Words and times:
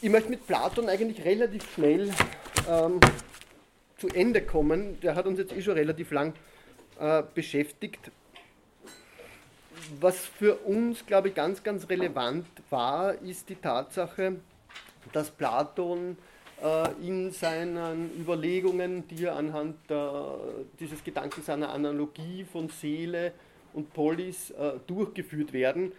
ich 0.00 0.10
möchte 0.10 0.30
mit 0.30 0.46
Platon 0.46 0.88
eigentlich 0.88 1.24
relativ 1.24 1.72
schnell 1.74 2.10
ähm, 2.68 3.00
zu 3.98 4.08
Ende 4.08 4.42
kommen. 4.42 5.00
Der 5.00 5.14
hat 5.14 5.26
uns 5.26 5.38
jetzt 5.38 5.52
eh 5.52 5.62
schon 5.62 5.74
relativ 5.74 6.10
lang 6.10 6.34
äh, 7.00 7.22
beschäftigt. 7.34 8.10
Was 10.00 10.18
für 10.18 10.56
uns, 10.56 11.06
glaube 11.06 11.28
ich, 11.28 11.34
ganz, 11.34 11.62
ganz 11.62 11.88
relevant 11.88 12.46
war, 12.70 13.14
ist 13.22 13.48
die 13.48 13.54
Tatsache, 13.54 14.36
dass 15.12 15.30
Platon 15.30 16.18
äh, 16.62 17.06
in 17.06 17.30
seinen 17.30 18.10
Überlegungen, 18.18 19.06
die 19.08 19.24
er 19.24 19.36
anhand 19.36 19.76
der, 19.88 20.38
dieses 20.80 21.04
Gedankens 21.04 21.48
einer 21.48 21.70
Analogie 21.70 22.44
von 22.44 22.68
Seele 22.68 23.32
und 23.72 23.92
Polis 23.94 24.50
äh, 24.50 24.72
durchgeführt 24.86 25.52
werden, 25.52 25.92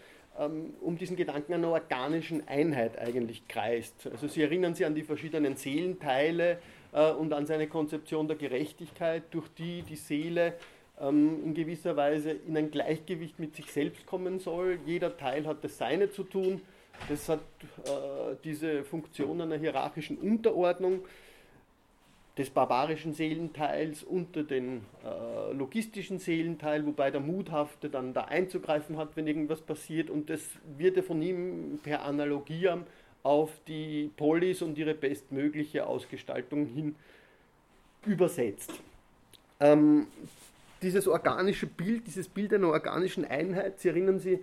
um 0.81 0.97
diesen 0.97 1.15
Gedanken 1.15 1.53
einer 1.53 1.69
organischen 1.69 2.47
Einheit 2.47 2.97
eigentlich 2.99 3.47
kreist. 3.47 4.07
Also 4.11 4.27
Sie 4.27 4.41
erinnern 4.41 4.75
sich 4.75 4.85
an 4.85 4.95
die 4.95 5.03
verschiedenen 5.03 5.55
Seelenteile 5.55 6.59
äh, 6.91 7.11
und 7.11 7.33
an 7.33 7.45
seine 7.45 7.67
Konzeption 7.67 8.27
der 8.27 8.37
Gerechtigkeit, 8.37 9.23
durch 9.31 9.47
die 9.49 9.81
die 9.81 9.95
Seele 9.95 10.53
ähm, 10.99 11.43
in 11.43 11.53
gewisser 11.53 11.95
Weise 11.95 12.31
in 12.31 12.57
ein 12.57 12.71
Gleichgewicht 12.71 13.39
mit 13.39 13.55
sich 13.55 13.71
selbst 13.71 14.05
kommen 14.05 14.39
soll. 14.39 14.79
Jeder 14.85 15.17
Teil 15.17 15.45
hat 15.47 15.63
das 15.63 15.77
Seine 15.77 16.09
zu 16.11 16.23
tun. 16.23 16.61
Das 17.09 17.29
hat 17.29 17.39
äh, 17.85 18.35
diese 18.43 18.83
Funktion 18.83 19.41
einer 19.41 19.57
hierarchischen 19.57 20.17
Unterordnung 20.17 21.01
des 22.37 22.49
barbarischen 22.49 23.13
Seelenteils 23.13 24.03
unter 24.03 24.43
den 24.43 24.81
äh, 25.03 25.53
logistischen 25.53 26.19
Seelenteil, 26.19 26.85
wobei 26.85 27.09
der 27.09 27.21
Muthafte 27.21 27.89
dann 27.89 28.13
da 28.13 28.25
einzugreifen 28.25 28.97
hat, 28.97 29.15
wenn 29.15 29.25
irgendwas 29.25 29.61
passiert. 29.61 30.09
Und 30.09 30.29
das 30.29 30.41
wird 30.77 30.97
ja 30.97 31.03
von 31.03 31.21
ihm 31.21 31.79
per 31.81 32.03
Analogie 32.03 32.69
auf 33.23 33.51
die 33.67 34.11
Polis 34.15 34.61
und 34.61 34.77
ihre 34.77 34.93
bestmögliche 34.93 35.87
Ausgestaltung 35.87 36.67
hin 36.67 36.95
übersetzt. 38.05 38.71
Ähm, 39.59 40.07
dieses 40.81 41.07
organische 41.07 41.65
Bild, 41.65 42.05
dieses 42.05 42.27
Bild 42.27 42.53
einer 42.53 42.67
organischen 42.67 43.25
Einheit, 43.25 43.79
Sie 43.79 43.89
erinnern 43.89 44.19
sich, 44.19 44.39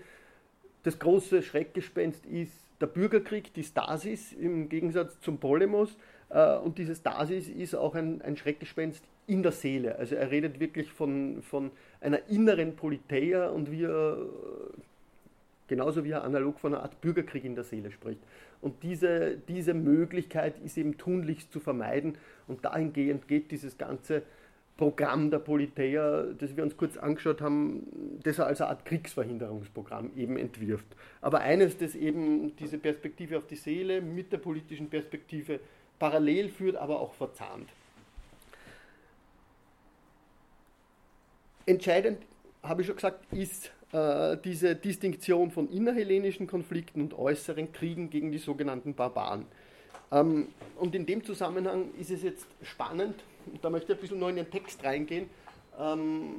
das 0.82 0.98
große 0.98 1.42
Schreckgespenst 1.42 2.26
ist 2.26 2.52
der 2.80 2.86
Bürgerkrieg, 2.86 3.54
die 3.54 3.62
Stasis 3.62 4.32
im 4.32 4.68
Gegensatz 4.68 5.18
zum 5.20 5.38
Polemos. 5.38 5.96
Äh, 6.30 6.56
und 6.56 6.78
diese 6.78 6.94
Stasis 6.94 7.48
ist 7.48 7.74
auch 7.74 7.94
ein, 7.94 8.22
ein 8.22 8.36
Schreckgespenst 8.36 9.04
in 9.26 9.42
der 9.42 9.52
Seele. 9.52 9.96
Also 9.96 10.16
er 10.16 10.30
redet 10.30 10.60
wirklich 10.60 10.90
von, 10.90 11.42
von 11.42 11.70
einer 12.00 12.28
inneren 12.28 12.76
Politeia 12.76 13.48
und 13.48 13.70
wie 13.70 13.84
er, 13.84 14.18
genauso 15.68 16.04
wie 16.04 16.10
er 16.10 16.24
analog 16.24 16.60
von 16.60 16.74
einer 16.74 16.82
Art 16.82 17.00
Bürgerkrieg 17.00 17.44
in 17.44 17.54
der 17.54 17.64
Seele 17.64 17.90
spricht. 17.90 18.20
Und 18.60 18.82
diese, 18.82 19.36
diese 19.48 19.74
Möglichkeit 19.74 20.58
ist 20.64 20.76
eben 20.76 20.96
tunlichst 20.96 21.52
zu 21.52 21.60
vermeiden 21.60 22.16
und 22.46 22.64
dahingehend 22.64 23.28
geht 23.28 23.50
dieses 23.50 23.78
ganze 23.78 24.22
Programm 24.76 25.30
der 25.30 25.38
Politeia, 25.38 26.24
das 26.36 26.56
wir 26.56 26.64
uns 26.64 26.76
kurz 26.76 26.96
angeschaut 26.96 27.40
haben, 27.40 28.18
das 28.24 28.38
er 28.38 28.46
als 28.46 28.60
eine 28.60 28.70
Art 28.70 28.84
Kriegsverhinderungsprogramm 28.84 30.10
eben 30.16 30.36
entwirft. 30.36 30.86
Aber 31.20 31.40
eines, 31.40 31.78
das 31.78 31.94
eben 31.94 32.56
diese 32.56 32.78
Perspektive 32.78 33.38
auf 33.38 33.46
die 33.46 33.54
Seele 33.54 34.00
mit 34.00 34.32
der 34.32 34.38
politischen 34.38 34.90
Perspektive 34.90 35.60
parallel 35.98 36.48
führt, 36.48 36.76
aber 36.76 37.00
auch 37.00 37.14
verzahnt. 37.14 37.68
Entscheidend, 41.66 42.18
habe 42.62 42.82
ich 42.82 42.86
schon 42.86 42.96
gesagt, 42.96 43.32
ist 43.32 43.72
äh, 43.92 44.36
diese 44.42 44.76
Distinktion 44.76 45.50
von 45.50 45.70
innerhellenischen 45.70 46.46
Konflikten 46.46 47.00
und 47.00 47.14
äußeren 47.14 47.72
Kriegen 47.72 48.10
gegen 48.10 48.32
die 48.32 48.38
sogenannten 48.38 48.94
Barbaren. 48.94 49.46
Ähm, 50.12 50.48
und 50.78 50.94
in 50.94 51.06
dem 51.06 51.24
Zusammenhang 51.24 51.90
ist 51.98 52.10
es 52.10 52.22
jetzt 52.22 52.46
spannend, 52.62 53.16
und 53.46 53.64
da 53.64 53.70
möchte 53.70 53.92
ich 53.92 53.98
ein 53.98 54.00
bisschen 54.00 54.18
noch 54.18 54.28
in 54.28 54.36
den 54.36 54.50
Text 54.50 54.82
reingehen, 54.84 55.28
ähm, 55.78 56.34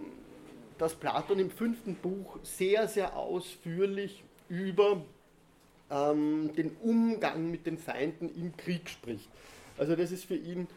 dass 0.78 0.96
Platon 0.96 1.40
im 1.40 1.50
fünften 1.50 1.96
Buch 1.96 2.38
sehr, 2.44 2.88
sehr 2.88 3.16
ausführlich 3.16 4.24
über 4.50 5.02
ähm, 5.90 6.52
den 6.56 6.76
Umgang 6.82 7.52
mit 7.52 7.66
den 7.66 7.78
Feinden 7.78 8.30
im 8.36 8.56
Krieg 8.58 8.90
spricht. 8.90 9.30
Also 9.78 9.96
das 9.96 10.12
ist 10.12 10.26
für 10.26 10.36
ihn, 10.36 10.68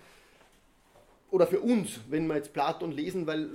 oder 1.30 1.46
für 1.46 1.60
uns, 1.60 2.00
wenn 2.08 2.26
wir 2.26 2.36
jetzt 2.36 2.52
Platon 2.52 2.92
lesen, 2.92 3.26
weil 3.26 3.48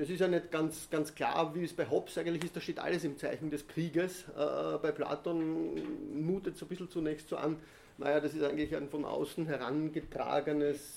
es 0.00 0.10
ist 0.10 0.20
ja 0.20 0.28
nicht 0.28 0.50
ganz, 0.50 0.88
ganz 0.90 1.14
klar, 1.14 1.54
wie 1.54 1.64
es 1.64 1.72
bei 1.72 1.88
Hobbes 1.88 2.18
eigentlich 2.18 2.44
ist, 2.44 2.56
da 2.56 2.60
steht 2.60 2.78
alles 2.78 3.04
im 3.04 3.16
Zeichen 3.18 3.50
des 3.50 3.66
Krieges. 3.68 4.24
Äh, 4.36 4.78
bei 4.82 4.90
Platon 4.92 5.80
mutet 6.14 6.56
es 6.56 6.62
ein 6.62 6.68
bisschen 6.68 6.90
zunächst 6.90 7.28
so 7.28 7.36
an, 7.36 7.56
naja, 7.98 8.20
das 8.20 8.34
ist 8.34 8.42
eigentlich 8.42 8.74
ein 8.74 8.88
von 8.88 9.04
außen 9.04 9.46
herangetragenes 9.46 10.96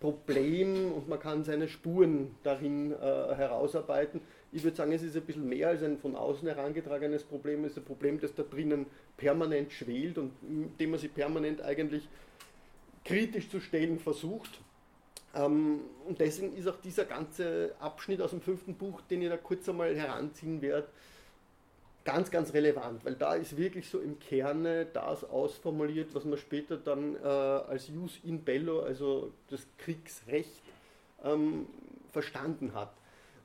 Problem 0.00 0.92
und 0.92 1.08
man 1.08 1.20
kann 1.20 1.44
seine 1.44 1.68
Spuren 1.68 2.34
darin 2.42 2.92
äh, 2.92 2.96
herausarbeiten. 2.96 4.20
Ich 4.56 4.64
würde 4.64 4.74
sagen, 4.74 4.90
es 4.92 5.02
ist 5.02 5.14
ein 5.14 5.22
bisschen 5.22 5.46
mehr 5.46 5.68
als 5.68 5.82
ein 5.82 5.98
von 5.98 6.16
außen 6.16 6.48
herangetragenes 6.48 7.24
Problem, 7.24 7.66
es 7.66 7.72
ist 7.72 7.78
ein 7.80 7.84
Problem, 7.84 8.18
das 8.18 8.34
da 8.34 8.42
drinnen 8.42 8.86
permanent 9.18 9.70
schwelt 9.70 10.16
und 10.16 10.32
dem 10.80 10.92
man 10.92 10.98
sich 10.98 11.12
permanent 11.12 11.60
eigentlich 11.60 12.08
kritisch 13.04 13.50
zu 13.50 13.60
stellen 13.60 13.98
versucht. 13.98 14.58
Ähm, 15.34 15.80
und 16.06 16.18
deswegen 16.20 16.56
ist 16.56 16.66
auch 16.68 16.80
dieser 16.80 17.04
ganze 17.04 17.74
Abschnitt 17.80 18.22
aus 18.22 18.30
dem 18.30 18.40
fünften 18.40 18.76
Buch, 18.76 19.02
den 19.02 19.20
ich 19.20 19.28
da 19.28 19.36
kurz 19.36 19.68
einmal 19.68 19.94
heranziehen 19.94 20.62
werde, 20.62 20.88
ganz, 22.06 22.30
ganz 22.30 22.54
relevant, 22.54 23.04
weil 23.04 23.14
da 23.14 23.34
ist 23.34 23.58
wirklich 23.58 23.86
so 23.86 24.00
im 24.00 24.18
Kerne 24.18 24.86
das 24.86 25.22
ausformuliert, 25.22 26.14
was 26.14 26.24
man 26.24 26.38
später 26.38 26.78
dann 26.78 27.16
äh, 27.16 27.26
als 27.26 27.88
Jus 27.88 28.20
in 28.24 28.42
bello, 28.42 28.80
also 28.80 29.34
das 29.50 29.66
Kriegsrecht, 29.76 30.62
ähm, 31.22 31.66
verstanden 32.10 32.72
hat. 32.72 32.94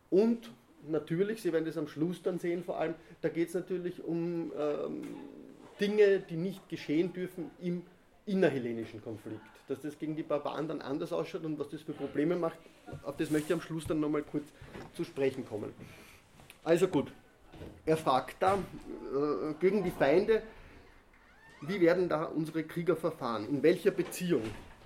Und 0.09 0.49
natürlich, 0.87 1.41
Sie 1.41 1.53
werden 1.53 1.65
das 1.65 1.77
am 1.77 1.87
Schluss 1.87 2.21
dann 2.21 2.39
sehen, 2.39 2.63
vor 2.63 2.79
allem, 2.79 2.95
da 3.21 3.29
geht 3.29 3.49
es 3.49 3.53
natürlich 3.53 4.03
um 4.03 4.51
ähm, 4.57 5.03
Dinge, 5.79 6.19
die 6.19 6.37
nicht 6.37 6.67
geschehen 6.69 7.13
dürfen 7.13 7.51
im 7.59 7.83
innerhellenischen 8.25 9.01
Konflikt. 9.01 9.41
Dass 9.67 9.81
das 9.81 9.97
gegen 9.97 10.15
die 10.15 10.23
Barbaren 10.23 10.67
dann 10.67 10.81
anders 10.81 11.13
ausschaut 11.13 11.43
und 11.43 11.57
was 11.59 11.69
das 11.69 11.81
für 11.81 11.93
Probleme 11.93 12.35
macht, 12.35 12.57
auf 13.03 13.17
das 13.17 13.29
möchte 13.29 13.47
ich 13.47 13.53
am 13.53 13.61
Schluss 13.61 13.85
dann 13.85 13.99
nochmal 13.99 14.23
kurz 14.23 14.45
zu 14.93 15.03
sprechen 15.03 15.45
kommen. 15.45 15.73
Also 16.63 16.87
gut, 16.87 17.11
er 17.85 17.97
fragt 17.97 18.37
da 18.39 18.55
äh, 18.55 19.53
gegen 19.59 19.83
die 19.83 19.91
Feinde, 19.91 20.43
wie 21.61 21.79
werden 21.79 22.09
da 22.09 22.25
unsere 22.25 22.63
Krieger 22.63 22.95
verfahren? 22.95 23.47
In 23.47 23.63
welcher 23.63 23.91
Beziehung? 23.91 24.43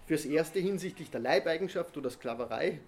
Fürs 0.07 0.25
Erste 0.25 0.59
hinsichtlich 0.59 1.09
der 1.09 1.22
Leibeigenschaft 1.22 1.97
oder 1.97 2.09
Sklaverei. 2.09 2.79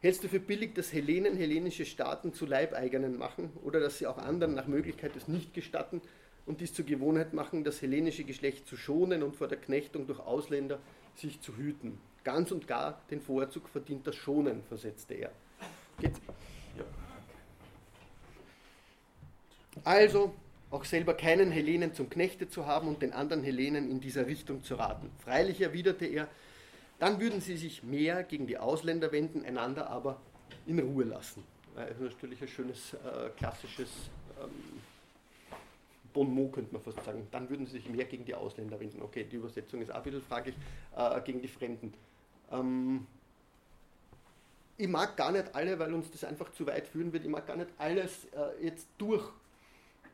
Hältst 0.00 0.22
du 0.22 0.28
für 0.28 0.38
billig, 0.38 0.74
dass 0.74 0.92
Hellenen 0.92 1.36
hellenische 1.36 1.84
Staaten 1.84 2.32
zu 2.32 2.46
Leibeigenen 2.46 3.18
machen 3.18 3.50
oder 3.64 3.80
dass 3.80 3.98
sie 3.98 4.06
auch 4.06 4.18
anderen 4.18 4.54
nach 4.54 4.68
Möglichkeit 4.68 5.16
es 5.16 5.26
nicht 5.26 5.54
gestatten 5.54 6.00
und 6.46 6.60
dies 6.60 6.72
zur 6.72 6.84
Gewohnheit 6.84 7.34
machen, 7.34 7.64
das 7.64 7.82
hellenische 7.82 8.22
Geschlecht 8.22 8.68
zu 8.68 8.76
schonen 8.76 9.24
und 9.24 9.34
vor 9.34 9.48
der 9.48 9.58
Knechtung 9.58 10.06
durch 10.06 10.20
Ausländer 10.20 10.78
sich 11.16 11.40
zu 11.40 11.56
hüten? 11.56 11.98
Ganz 12.22 12.52
und 12.52 12.68
gar 12.68 13.02
den 13.10 13.20
Vorzug 13.20 13.68
verdient 13.68 14.06
das 14.06 14.14
Schonen, 14.14 14.62
versetzte 14.68 15.14
er. 15.14 15.32
Geht's? 16.00 16.20
Ja. 16.76 16.84
Also 19.82 20.32
auch 20.70 20.84
selber 20.84 21.14
keinen 21.14 21.50
Hellenen 21.50 21.94
zum 21.94 22.08
Knechte 22.08 22.48
zu 22.48 22.66
haben 22.66 22.86
und 22.86 23.02
den 23.02 23.12
anderen 23.12 23.42
Hellenen 23.42 23.90
in 23.90 24.00
dieser 24.00 24.26
Richtung 24.26 24.62
zu 24.62 24.76
raten. 24.76 25.10
Freilich 25.24 25.60
erwiderte 25.60 26.06
er, 26.06 26.28
dann 26.98 27.20
würden 27.20 27.40
sie 27.40 27.56
sich 27.56 27.82
mehr 27.82 28.24
gegen 28.24 28.46
die 28.46 28.58
Ausländer 28.58 29.12
wenden, 29.12 29.44
einander 29.44 29.88
aber 29.90 30.20
in 30.66 30.78
Ruhe 30.78 31.04
lassen. 31.04 31.44
Das 31.74 31.90
ist 31.90 32.00
natürlich 32.00 32.42
ein 32.42 32.48
schönes 32.48 32.94
äh, 32.94 33.30
klassisches 33.36 33.88
ähm, 34.42 34.80
Bon 36.12 36.28
mot, 36.34 36.52
könnte 36.52 36.72
man 36.72 36.82
fast 36.82 37.04
sagen. 37.04 37.28
Dann 37.30 37.48
würden 37.48 37.66
sie 37.66 37.72
sich 37.72 37.88
mehr 37.88 38.04
gegen 38.04 38.24
die 38.24 38.34
Ausländer 38.34 38.80
wenden. 38.80 39.00
Okay, 39.02 39.24
die 39.30 39.36
Übersetzung 39.36 39.80
ist 39.80 39.90
auch 39.90 39.96
ein 39.96 40.02
bisschen 40.02 40.22
fraglich, 40.22 40.56
äh, 40.96 41.20
gegen 41.20 41.40
die 41.40 41.48
Fremden. 41.48 41.94
Ähm, 42.50 43.06
ich 44.76 44.88
mag 44.88 45.16
gar 45.16 45.32
nicht 45.32 45.54
alle, 45.54 45.78
weil 45.78 45.92
uns 45.92 46.10
das 46.10 46.24
einfach 46.24 46.50
zu 46.52 46.66
weit 46.66 46.88
führen 46.88 47.12
wird, 47.12 47.24
ich 47.24 47.30
mag 47.30 47.46
gar 47.46 47.56
nicht 47.56 47.70
alles 47.78 48.24
äh, 48.26 48.64
jetzt 48.64 48.88
durch 48.96 49.28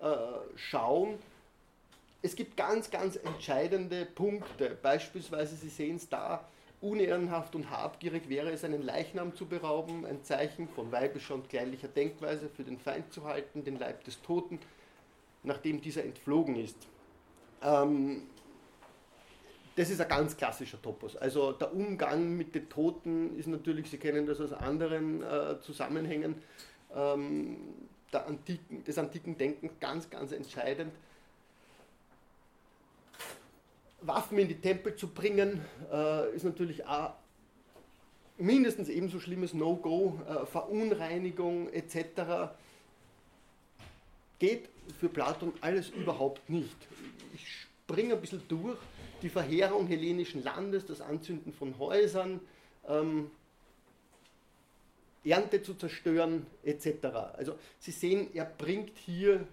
äh. 0.00 1.06
Es 2.22 2.34
gibt 2.34 2.56
ganz, 2.56 2.90
ganz 2.90 3.16
entscheidende 3.16 4.06
Punkte. 4.06 4.76
Beispielsweise, 4.82 5.56
Sie 5.56 5.68
sehen 5.68 5.96
es 5.96 6.08
da, 6.08 6.48
unehrenhaft 6.80 7.54
und 7.54 7.70
habgierig 7.70 8.28
wäre 8.28 8.50
es, 8.50 8.64
einen 8.64 8.82
Leichnam 8.82 9.34
zu 9.34 9.46
berauben, 9.46 10.04
ein 10.04 10.22
Zeichen 10.22 10.68
von 10.68 10.92
weibischer 10.92 11.34
und 11.34 11.48
kleinlicher 11.48 11.88
Denkweise 11.88 12.48
für 12.48 12.64
den 12.64 12.78
Feind 12.78 13.12
zu 13.12 13.24
halten, 13.24 13.64
den 13.64 13.78
Leib 13.78 14.04
des 14.04 14.20
Toten, 14.22 14.58
nachdem 15.42 15.80
dieser 15.80 16.04
entflogen 16.04 16.56
ist. 16.56 16.76
Ähm, 17.62 18.22
das 19.76 19.90
ist 19.90 20.00
ein 20.00 20.08
ganz 20.08 20.36
klassischer 20.36 20.80
Topos. 20.80 21.16
Also 21.16 21.52
der 21.52 21.74
Umgang 21.74 22.36
mit 22.36 22.54
den 22.54 22.68
Toten 22.68 23.36
ist 23.36 23.48
natürlich, 23.48 23.90
Sie 23.90 23.98
kennen 23.98 24.26
das 24.26 24.40
aus 24.40 24.52
anderen 24.52 25.22
äh, 25.22 25.60
Zusammenhängen, 25.60 26.36
ähm, 26.94 27.56
antiken, 28.12 28.84
des 28.84 28.96
antiken 28.98 29.36
Denkens 29.36 29.72
ganz, 29.80 30.08
ganz 30.08 30.30
entscheidend. 30.30 30.92
Waffen 34.06 34.38
in 34.38 34.48
die 34.48 34.60
Tempel 34.60 34.96
zu 34.96 35.08
bringen, 35.08 35.64
äh, 35.92 36.34
ist 36.34 36.44
natürlich 36.44 36.86
auch 36.86 37.14
mindestens 38.36 38.88
ebenso 38.88 39.20
schlimmes 39.20 39.54
No-Go, 39.54 40.20
äh, 40.28 40.46
Verunreinigung 40.46 41.72
etc. 41.72 42.52
Geht 44.38 44.68
für 44.98 45.08
Platon 45.08 45.52
alles 45.60 45.90
überhaupt 45.90 46.48
nicht. 46.50 46.76
Ich 47.34 47.66
springe 47.86 48.14
ein 48.14 48.20
bisschen 48.20 48.42
durch. 48.48 48.78
Die 49.22 49.28
Verheerung 49.30 49.86
hellenischen 49.86 50.42
Landes, 50.42 50.84
das 50.84 51.00
Anzünden 51.00 51.52
von 51.52 51.78
Häusern, 51.78 52.40
ähm, 52.86 53.30
Ernte 55.24 55.62
zu 55.62 55.72
zerstören 55.74 56.46
etc. 56.62 57.06
Also 57.32 57.58
Sie 57.78 57.92
sehen, 57.92 58.28
er 58.34 58.44
bringt 58.44 58.98
hier 58.98 59.46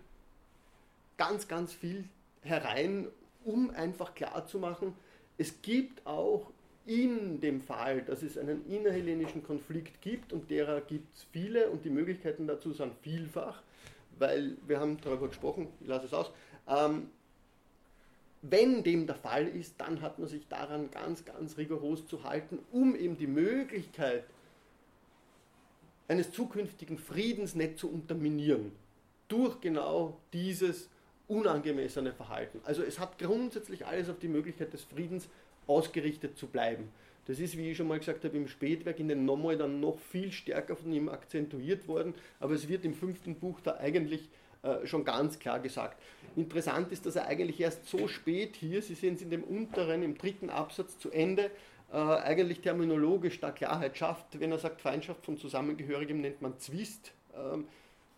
ganz, 1.15 1.47
ganz 1.47 1.71
viel 1.71 2.03
herein, 2.41 3.07
um 3.43 3.71
einfach 3.71 4.15
klarzumachen, 4.15 4.93
es 5.37 5.61
gibt 5.61 6.05
auch 6.05 6.51
in 6.85 7.39
dem 7.39 7.61
Fall, 7.61 8.01
dass 8.01 8.23
es 8.23 8.37
einen 8.37 8.65
innerhellenischen 8.67 9.43
Konflikt 9.43 10.01
gibt 10.01 10.33
und 10.33 10.49
derer 10.49 10.81
gibt 10.81 11.13
es 11.15 11.25
viele 11.31 11.69
und 11.69 11.85
die 11.85 11.89
Möglichkeiten 11.89 12.47
dazu 12.47 12.73
sind 12.73 12.93
vielfach, 13.01 13.61
weil 14.17 14.57
wir 14.67 14.79
haben 14.79 14.99
darüber 15.01 15.27
gesprochen, 15.27 15.67
ich 15.79 15.87
lasse 15.87 16.07
es 16.07 16.13
aus, 16.13 16.31
ähm, 16.67 17.09
wenn 18.41 18.83
dem 18.83 19.05
der 19.05 19.15
Fall 19.15 19.47
ist, 19.47 19.75
dann 19.77 20.01
hat 20.01 20.17
man 20.17 20.27
sich 20.27 20.47
daran 20.47 20.89
ganz, 20.89 21.23
ganz 21.25 21.57
rigoros 21.57 22.07
zu 22.07 22.23
halten, 22.23 22.59
um 22.71 22.95
eben 22.95 23.17
die 23.17 23.27
Möglichkeit 23.27 24.23
eines 26.07 26.31
zukünftigen 26.31 26.97
Friedens 26.97 27.53
nicht 27.53 27.77
zu 27.77 27.89
unterminieren. 27.89 28.71
Durch 29.27 29.61
genau 29.61 30.17
dieses 30.33 30.89
unangemessene 31.27 32.13
Verhalten. 32.13 32.59
Also 32.63 32.83
es 32.83 32.99
hat 32.99 33.17
grundsätzlich 33.17 33.85
alles 33.85 34.09
auf 34.09 34.19
die 34.19 34.27
Möglichkeit 34.27 34.73
des 34.73 34.83
Friedens 34.83 35.29
ausgerichtet 35.67 36.37
zu 36.37 36.47
bleiben. 36.47 36.89
Das 37.27 37.39
ist, 37.39 37.55
wie 37.57 37.71
ich 37.71 37.77
schon 37.77 37.87
mal 37.87 37.99
gesagt 37.99 38.25
habe, 38.25 38.35
im 38.35 38.47
Spätwerk 38.47 38.99
in 38.99 39.07
den 39.07 39.25
Nommel 39.25 39.57
dann 39.57 39.79
noch 39.79 39.99
viel 39.99 40.31
stärker 40.31 40.75
von 40.75 40.91
ihm 40.91 41.07
akzentuiert 41.07 41.87
worden, 41.87 42.13
aber 42.39 42.53
es 42.53 42.67
wird 42.67 42.83
im 42.83 42.93
fünften 42.93 43.35
Buch 43.35 43.59
da 43.63 43.77
eigentlich 43.77 44.29
äh, 44.63 44.85
schon 44.85 45.05
ganz 45.05 45.39
klar 45.39 45.59
gesagt. 45.59 46.01
Interessant 46.35 46.91
ist, 46.91 47.05
dass 47.05 47.15
er 47.15 47.27
eigentlich 47.27 47.59
erst 47.59 47.87
so 47.87 48.07
spät 48.07 48.55
hier, 48.55 48.81
Sie 48.81 48.95
sehen 48.95 49.15
es 49.15 49.21
in 49.21 49.29
dem 49.29 49.43
unteren, 49.43 50.01
im 50.01 50.17
dritten 50.17 50.49
Absatz 50.49 50.97
zu 50.97 51.11
Ende, 51.11 51.51
äh, 51.91 51.97
eigentlich 51.97 52.61
terminologisch 52.61 53.39
da 53.39 53.51
Klarheit 53.51 53.97
schafft. 53.97 54.39
Wenn 54.39 54.51
er 54.51 54.59
sagt, 54.59 54.81
Feindschaft 54.81 55.25
von 55.25 55.37
Zusammengehörigem 55.37 56.21
nennt 56.21 56.41
man 56.41 56.57
Zwist, 56.57 57.11
ähm, 57.35 57.65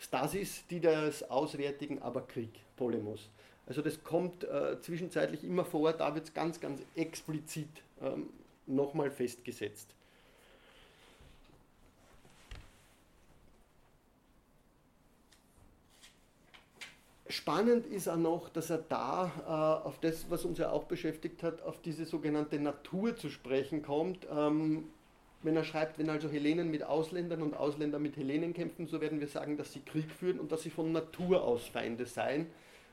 Stasis, 0.04 0.64
die 0.70 0.82
des 0.82 1.30
Auswärtigen, 1.30 2.02
aber 2.02 2.28
Krieg, 2.28 2.52
Polemos. 2.76 3.30
Also 3.66 3.82
das 3.82 4.04
kommt 4.04 4.44
äh, 4.44 4.80
zwischenzeitlich 4.82 5.44
immer 5.46 5.64
vor, 5.64 5.94
da 5.94 6.14
wird 6.14 6.26
es 6.26 6.34
ganz, 6.34 6.60
ganz 6.60 6.82
explizit 6.96 7.70
ähm, 8.02 8.30
nochmal 8.68 9.10
festgesetzt. 9.10 9.88
Spannend 17.30 17.88
ist 17.88 18.10
auch 18.10 18.18
noch, 18.18 18.50
dass 18.50 18.70
er 18.70 18.80
da 18.80 19.32
äh, 19.48 19.88
auf 19.88 20.00
das, 20.00 20.30
was 20.30 20.44
uns 20.44 20.60
ja 20.60 20.70
auch 20.70 20.84
beschäftigt 20.84 21.42
hat, 21.44 21.62
auf 21.62 21.82
diese 21.82 22.06
sogenannte 22.06 22.60
Natur 22.60 23.16
zu 23.16 23.30
sprechen 23.30 23.82
kommt. 23.82 24.28
Ähm, 24.30 24.90
wenn 25.44 25.56
er 25.56 25.64
schreibt, 25.64 26.00
wenn 26.00 26.10
also 26.10 26.30
Hellenen 26.30 26.72
mit 26.72 26.84
Ausländern 26.84 27.42
und 27.42 27.56
Ausländer 27.56 28.00
mit 28.00 28.18
Hellenen 28.18 28.54
kämpfen, 28.54 28.88
so 28.88 29.02
werden 29.02 29.20
wir 29.20 29.28
sagen, 29.28 29.58
dass 29.58 29.74
sie 29.74 29.82
Krieg 29.82 30.10
führen 30.10 30.40
und 30.40 30.52
dass 30.52 30.64
sie 30.64 30.70
von 30.70 30.92
Natur 30.92 31.44
aus 31.44 31.68
Feinde 31.68 32.06
seien. 32.06 32.48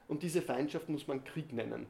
Und 0.09 0.23
diese 0.23 0.43
Feindschaft 0.43 0.89
muss 0.89 1.07
man 1.07 1.23
Krieg 1.25 1.53
nennen. 1.53 1.87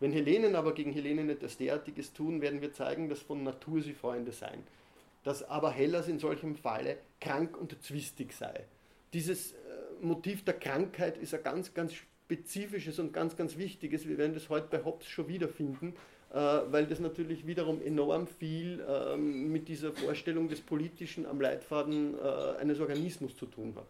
Wenn 0.00 0.12
Hellenen 0.12 0.56
aber 0.56 0.74
gegen 0.74 0.92
Hellenen 0.92 1.30
etwas 1.30 1.56
derartiges 1.56 2.12
tun, 2.12 2.40
werden 2.40 2.60
wir 2.60 2.72
zeigen, 2.72 3.08
dass 3.08 3.20
von 3.20 3.44
Natur 3.44 3.80
sie 3.82 3.94
Freunde 3.94 4.32
seien. 4.32 4.64
Dass 5.22 5.44
aber 5.44 5.70
Hellas 5.70 6.08
in 6.08 6.18
solchem 6.18 6.56
Falle 6.56 6.98
krank 7.20 7.56
und 7.56 7.80
zwistig 7.84 8.32
sei. 8.32 8.64
Dieses 9.12 9.52
äh, 9.52 9.56
Motiv 10.00 10.44
der 10.44 10.54
Krankheit 10.54 11.18
ist 11.18 11.34
ein 11.34 11.44
ganz, 11.44 11.72
ganz 11.72 11.94
spezifisches 11.94 12.98
und 12.98 13.12
ganz, 13.12 13.36
ganz 13.36 13.56
wichtiges. 13.56 14.08
Wir 14.08 14.18
werden 14.18 14.34
das 14.34 14.48
heute 14.48 14.66
bei 14.68 14.84
Hobbes 14.84 15.06
schon 15.06 15.28
wiederfinden, 15.28 15.90
äh, 15.90 16.11
weil 16.34 16.86
das 16.86 16.98
natürlich 16.98 17.46
wiederum 17.46 17.82
enorm 17.82 18.26
viel 18.26 18.82
ähm, 18.88 19.52
mit 19.52 19.68
dieser 19.68 19.92
Vorstellung 19.92 20.48
des 20.48 20.62
Politischen 20.62 21.26
am 21.26 21.40
Leitfaden 21.40 22.14
äh, 22.18 22.58
eines 22.58 22.80
Organismus 22.80 23.36
zu 23.36 23.46
tun 23.46 23.74
hat. 23.76 23.86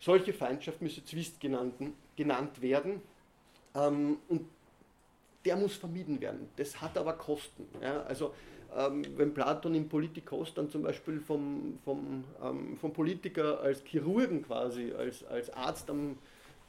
Solche 0.00 0.32
Feindschaft 0.32 0.80
müsse 0.80 1.04
Zwist 1.04 1.40
genannt, 1.40 1.74
genannt 2.16 2.62
werden 2.62 3.02
ähm, 3.74 4.16
und 4.28 4.48
der 5.44 5.56
muss 5.56 5.76
vermieden 5.76 6.20
werden. 6.20 6.48
Das 6.56 6.80
hat 6.80 6.96
aber 6.96 7.12
Kosten. 7.14 7.66
Ja? 7.82 8.02
Also 8.04 8.32
ähm, 8.74 9.04
wenn 9.16 9.34
Platon 9.34 9.74
im 9.74 9.88
Politikos 9.88 10.54
dann 10.54 10.70
zum 10.70 10.82
Beispiel 10.82 11.20
vom, 11.20 11.78
vom, 11.84 12.24
vom 12.80 12.92
Politiker 12.94 13.60
als 13.60 13.82
Chirurgen 13.84 14.42
quasi, 14.42 14.92
als, 14.92 15.22
als 15.24 15.50
Arzt 15.50 15.90
am, 15.90 16.16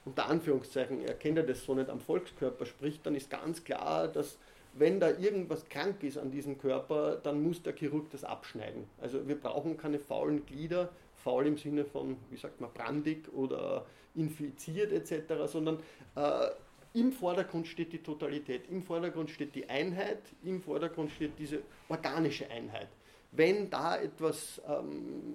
unter 0.04 0.28
Anführungszeichen, 0.28 1.02
er 1.06 1.14
kennt 1.14 1.38
ja 1.38 1.44
das 1.44 1.64
so 1.64 1.74
nicht 1.74 1.90
am 1.90 2.02
Volkskörper 2.02 2.66
spricht, 2.66 3.06
dann 3.06 3.16
ist 3.16 3.30
ganz 3.30 3.64
klar, 3.64 4.10
dass 4.10 4.38
wenn 4.74 5.00
da 5.00 5.10
irgendwas 5.10 5.68
krank 5.70 6.04
ist 6.04 6.18
an 6.18 6.32
diesem 6.32 6.58
Körper, 6.58 7.18
dann 7.18 7.44
muss 7.44 7.62
der 7.62 7.76
Chirurg 7.76 8.10
das 8.12 8.24
abschneiden. 8.24 8.86
Also 9.00 9.28
wir 9.28 9.40
brauchen 9.40 9.78
keine 9.78 10.00
faulen 10.00 10.46
Glieder, 10.46 10.90
faul 11.24 11.48
im 11.48 11.58
Sinne 11.58 11.86
von, 11.86 12.18
wie 12.30 12.38
sagt 12.38 12.60
man, 12.60 12.72
brandig 12.74 13.32
oder 13.34 13.86
infiziert 14.16 14.92
etc., 14.92 15.34
sondern 15.46 15.80
äh, 16.16 16.48
im 16.94 17.12
Vordergrund 17.12 17.68
steht 17.68 17.92
die 17.94 18.04
Totalität, 18.04 18.70
im 18.70 18.84
Vordergrund 18.84 19.32
steht 19.32 19.56
die 19.56 19.68
Einheit, 19.68 20.22
im 20.44 20.62
Vordergrund 20.62 21.12
steht 21.12 21.32
diese 21.40 21.62
organische 21.90 22.50
Einheit. 22.52 22.90
Wenn 23.32 23.70
da 23.70 23.98
etwas 23.98 24.62
ähm, 24.68 25.34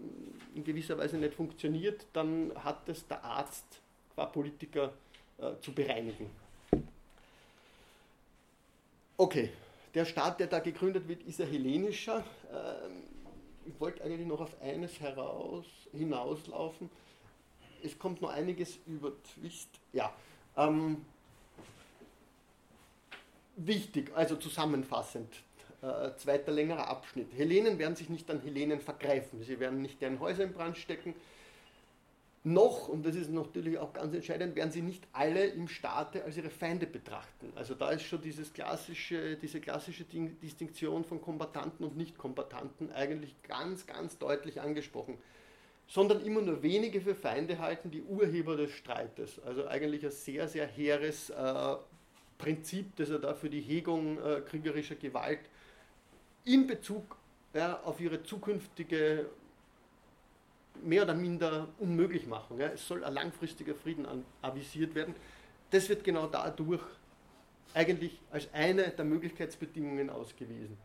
in 0.54 0.62
gewisser 0.62 0.96
Weise 0.96 1.18
nicht 1.18 1.34
funktioniert, 1.34 2.06
dann 2.12 2.52
hat 2.54 2.88
es 2.88 3.06
der 3.08 3.24
Arzt 3.24 3.80
qua 4.14 4.26
Politiker 4.26 4.92
äh, 5.38 5.58
zu 5.60 5.72
bereinigen. 5.72 6.30
Okay, 9.20 9.50
der 9.94 10.04
Staat, 10.04 10.38
der 10.38 10.46
da 10.46 10.60
gegründet 10.60 11.08
wird, 11.08 11.24
ist 11.24 11.40
ein 11.40 11.48
hellenischer. 11.48 12.24
Ähm, 12.52 13.02
ich 13.66 13.80
wollte 13.80 14.04
eigentlich 14.04 14.28
noch 14.28 14.40
auf 14.40 14.62
eines 14.62 15.00
heraus, 15.00 15.64
hinauslaufen. 15.90 16.88
Es 17.82 17.98
kommt 17.98 18.22
noch 18.22 18.30
einiges 18.30 18.78
über 18.86 19.10
Twist. 19.24 19.70
Ja, 19.92 20.14
ähm, 20.56 21.04
wichtig, 23.56 24.12
also 24.14 24.36
zusammenfassend, 24.36 25.34
äh, 25.82 26.12
zweiter 26.16 26.52
längerer 26.52 26.86
Abschnitt. 26.86 27.32
Hellenen 27.36 27.76
werden 27.80 27.96
sich 27.96 28.08
nicht 28.08 28.30
an 28.30 28.40
Hellenen 28.40 28.80
vergreifen. 28.80 29.42
Sie 29.42 29.58
werden 29.58 29.82
nicht 29.82 30.00
deren 30.00 30.20
Häuser 30.20 30.44
in 30.44 30.52
Brand 30.52 30.76
stecken 30.76 31.16
noch, 32.52 32.88
und 32.88 33.04
das 33.04 33.16
ist 33.16 33.30
natürlich 33.30 33.78
auch 33.78 33.92
ganz 33.92 34.14
entscheidend, 34.14 34.56
werden 34.56 34.70
sie 34.70 34.82
nicht 34.82 35.06
alle 35.12 35.46
im 35.46 35.68
Staate 35.68 36.24
als 36.24 36.36
ihre 36.36 36.50
Feinde 36.50 36.86
betrachten. 36.86 37.52
Also 37.54 37.74
da 37.74 37.90
ist 37.90 38.02
schon 38.02 38.22
dieses 38.22 38.52
klassische, 38.52 39.36
diese 39.36 39.60
klassische 39.60 40.04
Distinktion 40.04 41.04
von 41.04 41.20
Kombatanten 41.20 41.84
und 41.84 41.96
Nicht-Kombatanten 41.96 42.92
eigentlich 42.92 43.34
ganz, 43.42 43.86
ganz 43.86 44.18
deutlich 44.18 44.60
angesprochen. 44.60 45.18
Sondern 45.86 46.22
immer 46.24 46.42
nur 46.42 46.62
wenige 46.62 47.00
für 47.00 47.14
Feinde 47.14 47.58
halten, 47.58 47.90
die 47.90 48.02
Urheber 48.02 48.56
des 48.56 48.72
Streites. 48.72 49.40
Also 49.40 49.66
eigentlich 49.66 50.04
ein 50.04 50.10
sehr, 50.10 50.46
sehr 50.46 50.66
hehres 50.66 51.30
äh, 51.30 51.76
Prinzip, 52.36 52.94
das 52.96 53.10
er 53.10 53.18
da 53.18 53.34
für 53.34 53.48
die 53.48 53.60
Hegung 53.60 54.18
äh, 54.18 54.40
kriegerischer 54.42 54.96
Gewalt 54.96 55.40
in 56.44 56.66
Bezug 56.66 57.16
ja, 57.54 57.80
auf 57.84 58.00
ihre 58.00 58.22
zukünftige 58.22 59.26
mehr 60.82 61.02
oder 61.02 61.14
minder 61.14 61.68
unmöglich 61.78 62.26
machen. 62.26 62.58
Ja. 62.58 62.68
Es 62.68 62.86
soll 62.86 63.04
ein 63.04 63.12
langfristiger 63.12 63.74
Frieden 63.74 64.06
an, 64.06 64.24
avisiert 64.42 64.94
werden. 64.94 65.14
Das 65.70 65.88
wird 65.88 66.04
genau 66.04 66.26
dadurch 66.26 66.82
eigentlich 67.74 68.20
als 68.30 68.48
eine 68.52 68.90
der 68.90 69.04
Möglichkeitsbedingungen 69.04 70.10
ausgewiesen. 70.10 70.76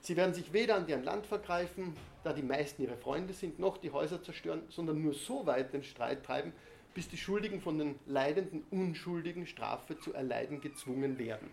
Sie 0.00 0.16
werden 0.16 0.34
sich 0.34 0.52
weder 0.52 0.76
an 0.76 0.86
deren 0.86 1.04
Land 1.04 1.26
vergreifen, 1.26 1.94
da 2.24 2.32
die 2.32 2.42
meisten 2.42 2.82
ihre 2.82 2.96
Freunde 2.96 3.32
sind, 3.32 3.58
noch 3.58 3.78
die 3.78 3.92
Häuser 3.92 4.22
zerstören, 4.22 4.62
sondern 4.68 5.00
nur 5.00 5.14
so 5.14 5.46
weit 5.46 5.72
den 5.72 5.84
Streit 5.84 6.24
treiben, 6.24 6.52
bis 6.94 7.08
die 7.08 7.16
Schuldigen 7.16 7.60
von 7.60 7.78
den 7.78 7.98
leidenden 8.06 8.64
Unschuldigen 8.70 9.46
Strafe 9.46 9.98
zu 9.98 10.12
erleiden 10.12 10.60
gezwungen 10.60 11.18
werden. 11.18 11.48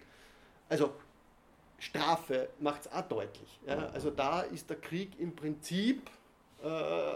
Also 0.68 0.94
Strafe 1.78 2.50
macht 2.60 2.82
es 2.82 2.92
auch 2.92 3.08
deutlich. 3.08 3.60
Ja? 3.66 3.90
Also 3.90 4.10
da 4.10 4.42
ist 4.42 4.70
der 4.70 4.78
Krieg 4.78 5.20
im 5.20 5.36
Prinzip 5.36 6.10
äh, 6.64 7.14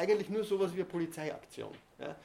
eigentlich 0.00 0.30
nur 0.30 0.44
sowas 0.44 0.72
wie 0.72 0.80
eine 0.80 0.84
Polizeiaktion. 0.84 1.72
Ja. 1.98 2.16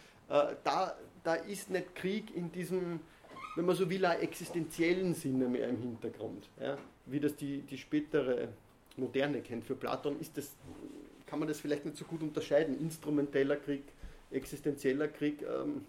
Äh, 0.50 0.56
da, 0.64 0.98
da 1.24 1.36
ist 1.36 1.70
nicht 1.70 1.96
Krieg 1.96 2.36
in 2.36 2.52
diesem, 2.52 3.00
wenn 3.56 3.66
man 3.66 3.76
so 3.76 3.90
will, 3.90 4.04
existenziellen 4.06 5.14
Sinne 5.14 5.48
mehr 5.48 5.68
im 5.70 5.80
Hintergrund. 5.82 6.50
Ja. 6.60 6.78
Wie 7.06 7.20
das 7.20 7.36
die, 7.36 7.62
die 7.62 7.78
spätere 7.78 8.50
Moderne 8.98 9.42
kennt. 9.42 9.66
Für 9.66 9.76
Platon 9.76 10.20
ist 10.20 10.38
das, 10.38 10.56
kann 11.26 11.40
man 11.40 11.48
das 11.48 11.60
vielleicht 11.60 11.86
nicht 11.86 11.98
so 11.98 12.06
gut 12.06 12.22
unterscheiden. 12.22 12.80
Instrumenteller 12.80 13.58
Krieg, 13.58 13.84
existenzieller 14.32 15.10
Krieg, 15.10 15.42
ähm, 15.44 15.86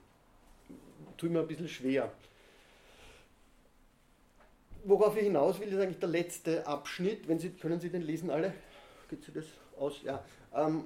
tut 1.16 1.30
mir 1.30 1.40
ein 1.40 1.46
bisschen 1.46 1.68
schwer. 1.68 2.12
worauf 4.84 5.16
ich 5.16 5.24
hinaus 5.24 5.58
will, 5.60 5.68
ist 5.68 5.80
eigentlich 5.80 5.98
der 5.98 6.08
letzte 6.08 6.66
Abschnitt. 6.66 7.28
Wenn 7.28 7.38
Sie, 7.38 7.50
können 7.50 7.80
Sie 7.80 7.90
den 7.90 8.02
lesen 8.02 8.30
alle? 8.30 8.52
Geht 9.08 9.24
Sie 9.24 9.32
das 9.32 9.46
aus? 9.78 10.02
Ja. 10.02 10.24
Ähm, 10.54 10.84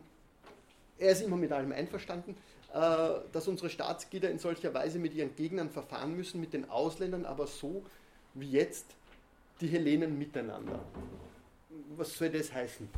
er 1.00 1.12
ist 1.12 1.22
immer 1.22 1.36
mit 1.36 1.50
allem 1.50 1.72
einverstanden, 1.72 2.36
äh, 2.72 2.78
dass 3.32 3.48
unsere 3.48 3.70
Staatsglieder 3.70 4.30
in 4.30 4.38
solcher 4.38 4.72
Weise 4.74 4.98
mit 4.98 5.14
ihren 5.14 5.34
Gegnern 5.34 5.70
verfahren 5.70 6.16
müssen, 6.16 6.40
mit 6.40 6.52
den 6.52 6.68
Ausländern, 6.70 7.24
aber 7.24 7.46
so 7.46 7.84
wie 8.34 8.50
jetzt 8.50 8.94
die 9.60 9.66
Hellenen 9.66 10.18
miteinander. 10.18 10.80
Was 11.96 12.16
soll 12.16 12.30
das 12.30 12.52
heißen? 12.52 12.88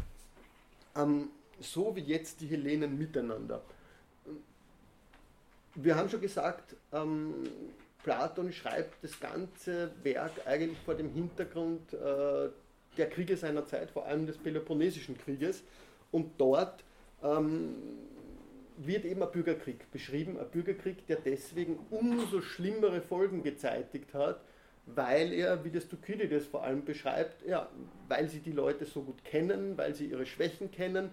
Ähm, 0.97 1.31
so 1.61 1.95
wie 1.97 2.01
jetzt 2.01 2.41
die 2.41 2.47
Hellenen 2.47 2.99
miteinander. 2.99 3.63
Wir 5.75 5.97
haben 5.97 6.11
schon 6.11 6.21
gesagt, 6.21 6.77
ähm, 6.93 7.33
Platon 8.03 8.53
schreibt 8.53 9.03
das 9.03 9.19
ganze 9.19 9.93
Werk 10.03 10.33
eigentlich 10.45 10.79
vor 10.81 10.95
dem 10.95 11.11
Hintergrund 11.15 11.95
äh, 11.95 12.51
der 12.97 13.09
Kriege 13.09 13.37
seiner 13.37 13.65
Zeit, 13.67 13.91
vor 13.91 14.05
allem 14.05 14.27
des 14.27 14.37
Peloponnesischen 14.37 15.17
Krieges. 15.17 15.63
Und 16.11 16.33
dort 16.37 16.85
ähm, 17.23 17.75
wird 18.77 19.05
eben 19.05 19.23
ein 19.23 19.31
Bürgerkrieg 19.31 19.91
beschrieben, 19.91 20.39
ein 20.39 20.49
Bürgerkrieg, 20.51 21.07
der 21.07 21.17
deswegen 21.17 21.79
umso 21.91 22.41
schlimmere 22.41 23.01
Folgen 23.01 23.43
gezeitigt 23.43 24.15
hat, 24.15 24.41
weil 24.87 25.33
er, 25.33 25.65
wie 25.65 25.71
das 25.71 25.89
Thukydides 25.89 26.47
vor 26.47 26.65
allem 26.65 26.85
beschreibt, 26.85 27.47
ja, 27.47 27.69
weil 28.09 28.29
sie 28.29 28.41
die 28.41 28.53
Leute 28.53 28.85
so 28.85 29.03
gut 29.03 29.25
kennen, 29.25 29.77
weil 29.77 29.95
sie 29.95 30.07
ihre 30.07 30.27
Schwächen 30.27 30.71
kennen 30.71 31.11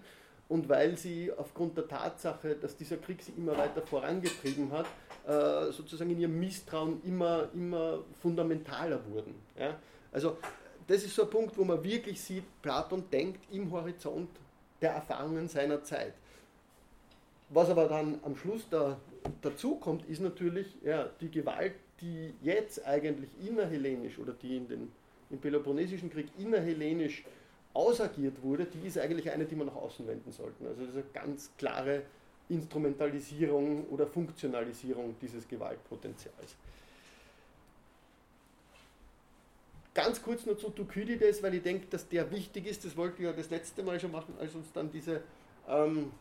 und 0.48 0.68
weil 0.68 0.96
sie 0.96 1.30
aufgrund 1.32 1.76
der 1.76 1.86
Tatsache, 1.86 2.56
dass 2.56 2.76
dieser 2.76 2.96
Krieg 2.96 3.22
sie 3.22 3.32
immer 3.36 3.56
weiter 3.56 3.82
vorangetrieben 3.82 4.72
hat, 4.72 4.86
äh, 5.26 5.70
sozusagen 5.70 6.10
in 6.10 6.20
ihrem 6.20 6.40
Misstrauen 6.40 7.00
immer, 7.04 7.48
immer 7.54 8.02
fundamentaler 8.20 9.00
wurden. 9.06 9.34
Ja? 9.56 9.78
Also 10.10 10.38
das 10.88 11.04
ist 11.04 11.14
so 11.14 11.22
ein 11.22 11.30
Punkt, 11.30 11.56
wo 11.56 11.62
man 11.62 11.82
wirklich 11.84 12.20
sieht, 12.20 12.42
Platon 12.62 13.04
denkt 13.12 13.44
im 13.52 13.70
Horizont 13.70 14.30
der 14.80 14.92
Erfahrungen 14.92 15.48
seiner 15.48 15.82
Zeit. 15.82 16.14
Was 17.48 17.68
aber 17.68 17.86
dann 17.88 18.20
am 18.22 18.36
Schluss 18.36 18.68
da, 18.70 18.98
dazu 19.42 19.76
kommt, 19.76 20.08
ist 20.08 20.20
natürlich 20.20 20.76
ja, 20.84 21.10
die 21.20 21.30
Gewalt, 21.30 21.74
die 22.00 22.32
jetzt 22.42 22.86
eigentlich 22.86 23.28
innerhellenisch 23.44 24.18
oder 24.18 24.32
die 24.32 24.56
in 24.56 24.68
den, 24.68 24.92
im 25.30 25.38
Peloponnesischen 25.38 26.10
Krieg 26.10 26.28
innerhellenisch 26.38 27.24
ausagiert 27.74 28.42
wurde, 28.42 28.66
die 28.66 28.86
ist 28.86 28.98
eigentlich 28.98 29.30
eine, 29.30 29.44
die 29.44 29.54
man 29.54 29.66
nach 29.66 29.76
außen 29.76 30.06
wenden 30.06 30.32
sollten. 30.32 30.66
Also 30.66 30.80
das 30.80 30.90
ist 30.90 30.96
eine 30.96 31.04
ganz 31.12 31.50
klare 31.56 32.02
Instrumentalisierung 32.48 33.86
oder 33.88 34.06
Funktionalisierung 34.06 35.14
dieses 35.20 35.46
Gewaltpotenzials. 35.46 36.56
Ganz 39.92 40.22
kurz 40.22 40.46
nur 40.46 40.58
zu 40.58 40.70
Thukydides, 40.70 41.42
weil 41.42 41.54
ich 41.54 41.62
denke, 41.62 41.86
dass 41.88 42.08
der 42.08 42.30
wichtig 42.30 42.66
ist. 42.66 42.84
Das 42.84 42.96
wollte 42.96 43.16
ich 43.18 43.24
ja 43.24 43.32
das 43.32 43.50
letzte 43.50 43.82
Mal 43.82 43.98
schon 43.98 44.12
machen, 44.12 44.34
als 44.38 44.54
uns 44.54 44.70
dann 44.72 44.90
diese 44.90 45.22
ähm, 45.68 46.12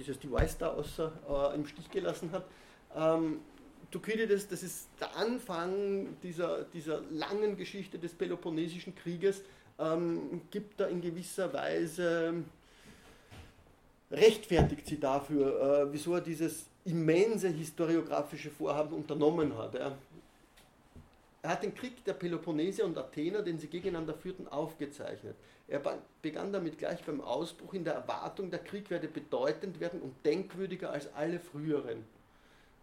dieses 0.00 0.18
Device 0.18 0.56
da 0.58 0.68
außer, 0.68 1.12
äh, 1.28 1.54
im 1.54 1.66
Stich 1.66 1.90
gelassen 1.90 2.32
hat. 2.32 2.44
Ähm, 2.96 3.40
Thukydides, 3.90 4.48
das 4.48 4.62
ist 4.62 4.88
der 5.00 5.14
Anfang 5.16 6.16
dieser, 6.22 6.64
dieser 6.64 7.02
langen 7.10 7.56
Geschichte 7.56 7.98
des 7.98 8.14
Peloponnesischen 8.14 8.94
Krieges, 8.94 9.42
ähm, 9.78 10.42
gibt 10.50 10.80
da 10.80 10.86
in 10.86 11.00
gewisser 11.00 11.52
Weise, 11.52 12.44
rechtfertigt 14.10 14.86
sie 14.86 14.98
dafür, 14.98 15.88
äh, 15.88 15.92
wieso 15.92 16.14
er 16.14 16.20
dieses 16.20 16.66
immense 16.84 17.48
historiografische 17.48 18.50
Vorhaben 18.50 18.94
unternommen 18.94 19.56
hat. 19.56 19.74
Ja. 19.74 19.96
Er 21.42 21.50
hat 21.50 21.62
den 21.62 21.74
Krieg 21.74 22.04
der 22.04 22.12
Peloponnese 22.12 22.84
und 22.84 22.98
Athener, 22.98 23.42
den 23.42 23.58
sie 23.58 23.68
gegeneinander 23.68 24.14
führten, 24.14 24.46
aufgezeichnet. 24.48 25.34
Er 25.68 25.80
begann 26.20 26.52
damit 26.52 26.78
gleich 26.78 27.02
beim 27.04 27.20
Ausbruch 27.20 27.74
in 27.74 27.84
der 27.84 27.94
Erwartung, 27.94 28.50
der 28.50 28.58
Krieg 28.58 28.90
werde 28.90 29.08
bedeutend 29.08 29.80
werden 29.80 30.00
und 30.02 30.14
denkwürdiger 30.24 30.90
als 30.90 31.12
alle 31.14 31.38
früheren. 31.38 32.04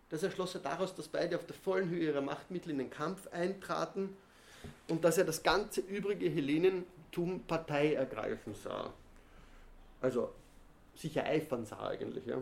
Das 0.09 0.23
erschloss 0.23 0.55
er 0.55 0.61
daraus, 0.61 0.95
dass 0.95 1.07
beide 1.07 1.35
auf 1.35 1.45
der 1.45 1.55
vollen 1.55 1.89
Höhe 1.89 2.05
ihrer 2.05 2.21
Machtmittel 2.21 2.71
in 2.71 2.77
den 2.77 2.89
Kampf 2.89 3.27
eintraten 3.27 4.15
und 4.87 5.03
dass 5.03 5.17
er 5.17 5.25
das 5.25 5.43
ganze 5.43 5.81
übrige 5.81 6.29
Hellenentum 6.29 7.41
Partei 7.45 7.93
ergreifen 7.93 8.55
sah. 8.55 8.93
Also 10.01 10.33
sich 10.95 11.15
ereifern 11.17 11.65
sah 11.65 11.89
eigentlich. 11.89 12.25
Ja. 12.25 12.41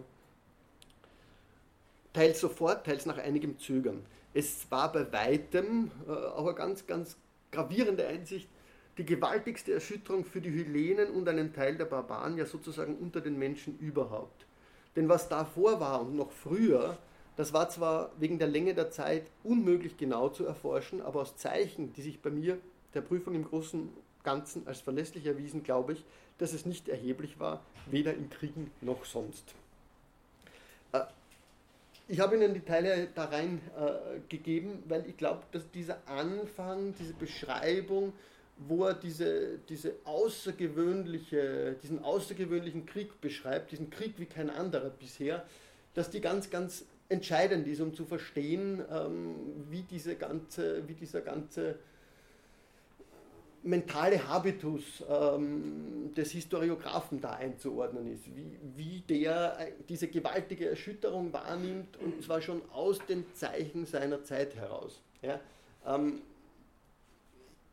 Teils 2.15 2.39
sofort, 2.39 2.85
teils 2.85 3.05
nach 3.05 3.17
einigem 3.17 3.59
Zögern. 3.59 4.05
Es 4.33 4.71
war 4.71 4.89
bei 4.89 5.11
weitem 5.11 5.91
äh, 6.07 6.11
auch 6.11 6.45
eine 6.45 6.55
ganz, 6.55 6.87
ganz 6.87 7.17
gravierende 7.51 8.07
Einsicht, 8.07 8.47
die 8.97 9.05
gewaltigste 9.05 9.73
Erschütterung 9.73 10.23
für 10.23 10.39
die 10.39 10.49
Hellenen 10.49 11.09
und 11.09 11.27
einen 11.27 11.51
Teil 11.51 11.75
der 11.75 11.83
Barbaren, 11.83 12.37
ja 12.37 12.45
sozusagen 12.45 12.95
unter 12.95 13.19
den 13.19 13.37
Menschen 13.37 13.77
überhaupt. 13.79 14.45
Denn 14.95 15.09
was 15.09 15.27
davor 15.27 15.81
war 15.81 15.99
und 16.03 16.15
noch 16.15 16.31
früher, 16.31 16.97
das 17.35 17.51
war 17.51 17.67
zwar 17.67 18.11
wegen 18.17 18.39
der 18.39 18.47
Länge 18.47 18.73
der 18.73 18.91
Zeit 18.91 19.29
unmöglich 19.43 19.97
genau 19.97 20.29
zu 20.29 20.45
erforschen, 20.45 21.01
aber 21.01 21.19
aus 21.19 21.35
Zeichen, 21.35 21.91
die 21.91 22.01
sich 22.01 22.21
bei 22.21 22.29
mir 22.29 22.57
der 22.93 23.01
Prüfung 23.01 23.35
im 23.35 23.43
Großen 23.43 23.89
Ganzen 24.23 24.65
als 24.67 24.79
verlässlich 24.79 25.25
erwiesen, 25.25 25.63
glaube 25.63 25.91
ich, 25.91 26.05
dass 26.37 26.53
es 26.53 26.65
nicht 26.65 26.87
erheblich 26.87 27.41
war, 27.41 27.61
weder 27.87 28.13
in 28.13 28.29
Kriegen 28.29 28.71
noch 28.79 29.03
sonst. 29.03 29.53
Äh, 30.93 31.01
ich 32.07 32.19
habe 32.19 32.35
Ihnen 32.35 32.53
die 32.53 32.61
Teile 32.61 33.07
da 33.13 33.25
rein 33.25 33.59
äh, 33.77 34.19
gegeben, 34.29 34.83
weil 34.87 35.07
ich 35.07 35.17
glaube, 35.17 35.43
dass 35.51 35.69
dieser 35.71 36.07
Anfang, 36.07 36.93
diese 36.99 37.13
Beschreibung, 37.13 38.13
wo 38.57 38.85
er 38.85 38.93
diese, 38.93 39.59
diese 39.69 39.95
außergewöhnliche, 40.05 41.75
diesen 41.81 42.03
außergewöhnlichen 42.03 42.85
Krieg 42.85 43.19
beschreibt, 43.21 43.71
diesen 43.71 43.89
Krieg 43.89 44.13
wie 44.17 44.27
kein 44.27 44.49
anderer 44.49 44.89
bisher, 44.89 45.45
dass 45.93 46.09
die 46.09 46.21
ganz, 46.21 46.49
ganz 46.49 46.85
entscheidend 47.09 47.67
ist, 47.67 47.81
um 47.81 47.93
zu 47.93 48.05
verstehen, 48.05 48.83
ähm, 48.91 49.35
wie, 49.69 49.81
diese 49.83 50.15
ganze, 50.15 50.87
wie 50.87 50.93
dieser 50.93 51.21
ganze 51.21 51.79
mentale 53.65 54.27
Habitus 54.27 55.03
ähm, 55.09 56.13
des 56.15 56.31
Historiographen 56.31 57.19
da 57.19 57.31
einzuordnen 57.31 58.13
ist, 58.13 58.23
wie, 58.35 58.59
wie 58.75 58.99
der 59.01 59.59
äh, 59.59 59.71
diese 59.89 60.07
gewaltige 60.07 60.69
Erschütterung 60.69 61.33
wahrnimmt 61.33 61.97
und 61.97 62.23
zwar 62.23 62.41
schon 62.41 62.61
aus 62.71 62.99
den 63.07 63.25
Zeichen 63.33 63.85
seiner 63.85 64.23
Zeit 64.23 64.55
heraus. 64.55 65.01
Ja? 65.21 65.39
Ähm, 65.85 66.21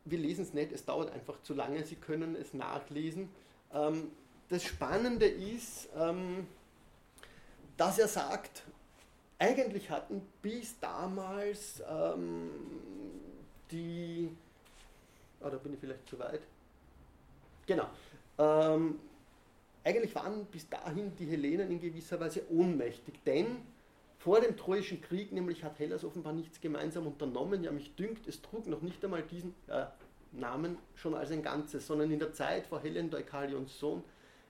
wir 0.05 0.17
lesen 0.17 0.41
es 0.41 0.53
nicht, 0.53 0.71
es 0.71 0.83
dauert 0.83 1.13
einfach 1.13 1.41
zu 1.43 1.53
lange, 1.53 1.83
Sie 1.85 1.95
können 1.95 2.35
es 2.35 2.53
nachlesen. 2.53 3.29
Ähm, 3.71 4.11
das 4.49 4.63
Spannende 4.63 5.27
ist, 5.27 5.89
ähm, 5.95 6.47
dass 7.77 7.99
er 7.99 8.07
sagt, 8.07 8.63
eigentlich 9.39 9.89
hatten 9.89 10.21
bis 10.41 10.79
damals 10.79 11.83
ähm, 11.89 12.49
die, 13.71 14.29
oh, 15.43 15.49
da 15.49 15.57
bin 15.57 15.73
ich 15.73 15.79
vielleicht 15.79 16.07
zu 16.07 16.17
weit, 16.19 16.41
genau, 17.65 17.87
ähm, 18.37 18.99
eigentlich 19.83 20.15
waren 20.15 20.45
bis 20.45 20.69
dahin 20.69 21.15
die 21.17 21.25
Hellenen 21.25 21.71
in 21.71 21.81
gewisser 21.81 22.19
Weise 22.19 22.43
ohnmächtig, 22.49 23.15
denn 23.25 23.57
vor 24.23 24.39
dem 24.39 24.55
Troischen 24.55 25.01
Krieg 25.01 25.33
nämlich 25.33 25.65
hat 25.65 25.79
Hellas 25.79 26.05
offenbar 26.05 26.31
nichts 26.31 26.61
gemeinsam 26.61 27.05
unternommen. 27.05 27.61
Ja, 27.61 27.73
mich 27.73 27.93
dünkt, 27.95 28.25
es 28.25 28.41
trug 28.41 28.67
noch 28.67 28.81
nicht 28.81 29.03
einmal 29.03 29.21
diesen 29.21 29.53
äh, 29.67 29.85
Namen 30.31 30.77
schon 30.95 31.13
als 31.13 31.31
ein 31.31 31.43
Ganzes, 31.43 31.85
sondern 31.85 32.09
in 32.09 32.19
der 32.19 32.31
Zeit 32.31 32.65
vor 32.65 32.79
Helen 32.79 33.09
Deukalions 33.09 33.77
Sohn 33.77 34.01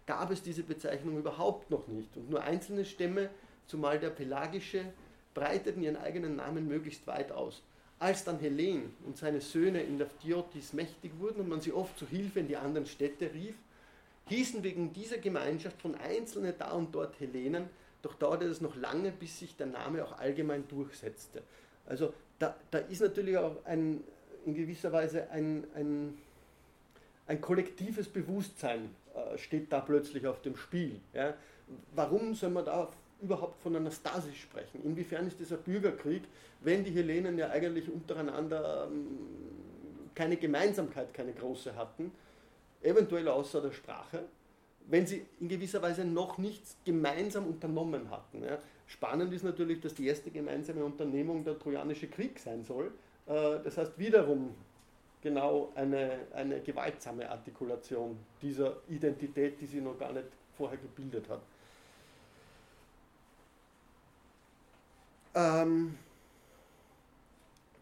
gab 0.06 0.30
es 0.30 0.44
diese 0.44 0.62
Bezeichnung 0.62 1.18
überhaupt 1.18 1.72
noch 1.72 1.88
nicht. 1.88 2.16
Und 2.16 2.30
nur 2.30 2.44
einzelne 2.44 2.86
Stämme, 2.86 3.32
zumal 3.66 4.00
der 4.00 4.12
pelagische, 4.12 4.86
breiteten 5.34 5.82
ihren 5.82 5.98
eigenen 5.98 6.36
Namen 6.36 6.68
möglichst 6.68 7.08
weit 7.08 7.32
aus. 7.32 7.64
Als 8.04 8.26
dann 8.26 8.38
Helen 8.40 8.92
und 9.06 9.16
seine 9.16 9.40
Söhne 9.40 9.82
in 9.82 9.98
der 9.98 10.08
Phthiotis 10.08 10.74
mächtig 10.74 11.14
wurden 11.20 11.40
und 11.40 11.48
man 11.48 11.62
sie 11.62 11.72
oft 11.72 11.98
zu 11.98 12.06
Hilfe 12.06 12.42
in 12.42 12.50
die 12.50 12.58
anderen 12.58 12.86
Städte 12.86 13.34
rief, 13.34 13.56
hießen 14.28 14.62
wegen 14.62 14.92
dieser 14.92 15.20
Gemeinschaft 15.20 15.82
von 15.82 15.96
Einzelnen 15.96 16.54
da 16.60 16.72
und 16.72 16.94
dort 16.94 17.18
Hellenen, 17.22 17.70
doch 18.02 18.16
dauerte 18.16 18.44
es 18.44 18.60
noch 18.60 18.76
lange, 18.76 19.14
bis 19.14 19.40
sich 19.40 19.56
der 19.56 19.68
Name 19.68 20.04
auch 20.04 20.20
allgemein 20.20 20.68
durchsetzte. 20.68 21.44
Also 21.86 22.14
da, 22.40 22.58
da 22.72 22.80
ist 22.80 23.00
natürlich 23.00 23.38
auch 23.38 23.64
ein, 23.64 24.04
in 24.46 24.54
gewisser 24.54 24.92
Weise 24.92 25.30
ein, 25.30 25.64
ein, 25.74 26.18
ein 27.26 27.40
kollektives 27.40 28.10
Bewusstsein 28.10 28.94
äh, 29.16 29.38
steht 29.38 29.72
da 29.72 29.80
plötzlich 29.80 30.28
auf 30.28 30.42
dem 30.42 30.58
Spiel. 30.58 31.00
Ja? 31.14 31.36
Warum 31.96 32.36
soll 32.36 32.50
man 32.50 32.66
da 32.66 32.92
überhaupt 33.24 33.62
von 33.62 33.76
einer 33.76 33.92
Stasis 33.92 34.36
sprechen? 34.36 34.84
Inwiefern 34.84 35.28
ist 35.28 35.52
ein 35.52 35.64
Bürgerkrieg, 35.64 36.24
wenn 36.62 36.84
die 36.84 36.92
Hellenen 36.92 37.38
ja 37.38 37.50
eigentlich 37.50 37.90
untereinander 37.90 38.88
ähm, 38.92 39.18
keine 40.14 40.38
Gemeinsamkeit, 40.38 41.14
keine 41.14 41.34
große 41.34 41.76
hatten, 41.76 42.12
eventuell 42.82 43.28
außer 43.28 43.62
der 43.62 43.72
Sprache? 43.72 44.24
wenn 44.88 45.06
sie 45.06 45.26
in 45.40 45.48
gewisser 45.48 45.82
Weise 45.82 46.06
noch 46.06 46.38
nichts 46.38 46.78
gemeinsam 46.86 47.48
unternommen 47.48 48.10
hatten. 48.10 48.44
Ja. 48.44 48.60
Spannend 48.88 49.34
ist 49.34 49.44
natürlich, 49.44 49.80
dass 49.80 49.94
die 49.94 50.08
erste 50.08 50.30
gemeinsame 50.32 50.84
Unternehmung 50.84 51.44
der 51.44 51.58
Trojanische 51.58 52.08
Krieg 52.08 52.40
sein 52.40 52.64
soll. 52.64 52.92
Äh, 53.28 53.60
das 53.64 53.78
heißt 53.78 53.98
wiederum 53.98 54.54
genau 55.22 55.72
eine, 55.76 56.20
eine 56.34 56.60
gewaltsame 56.60 57.30
Artikulation 57.30 58.18
dieser 58.42 58.78
Identität, 58.90 59.60
die 59.62 59.66
sie 59.66 59.80
noch 59.80 59.98
gar 59.98 60.12
nicht 60.12 60.28
vorher 60.58 60.78
gebildet 60.78 61.30
hat. 61.30 61.42
Ähm, 65.36 65.98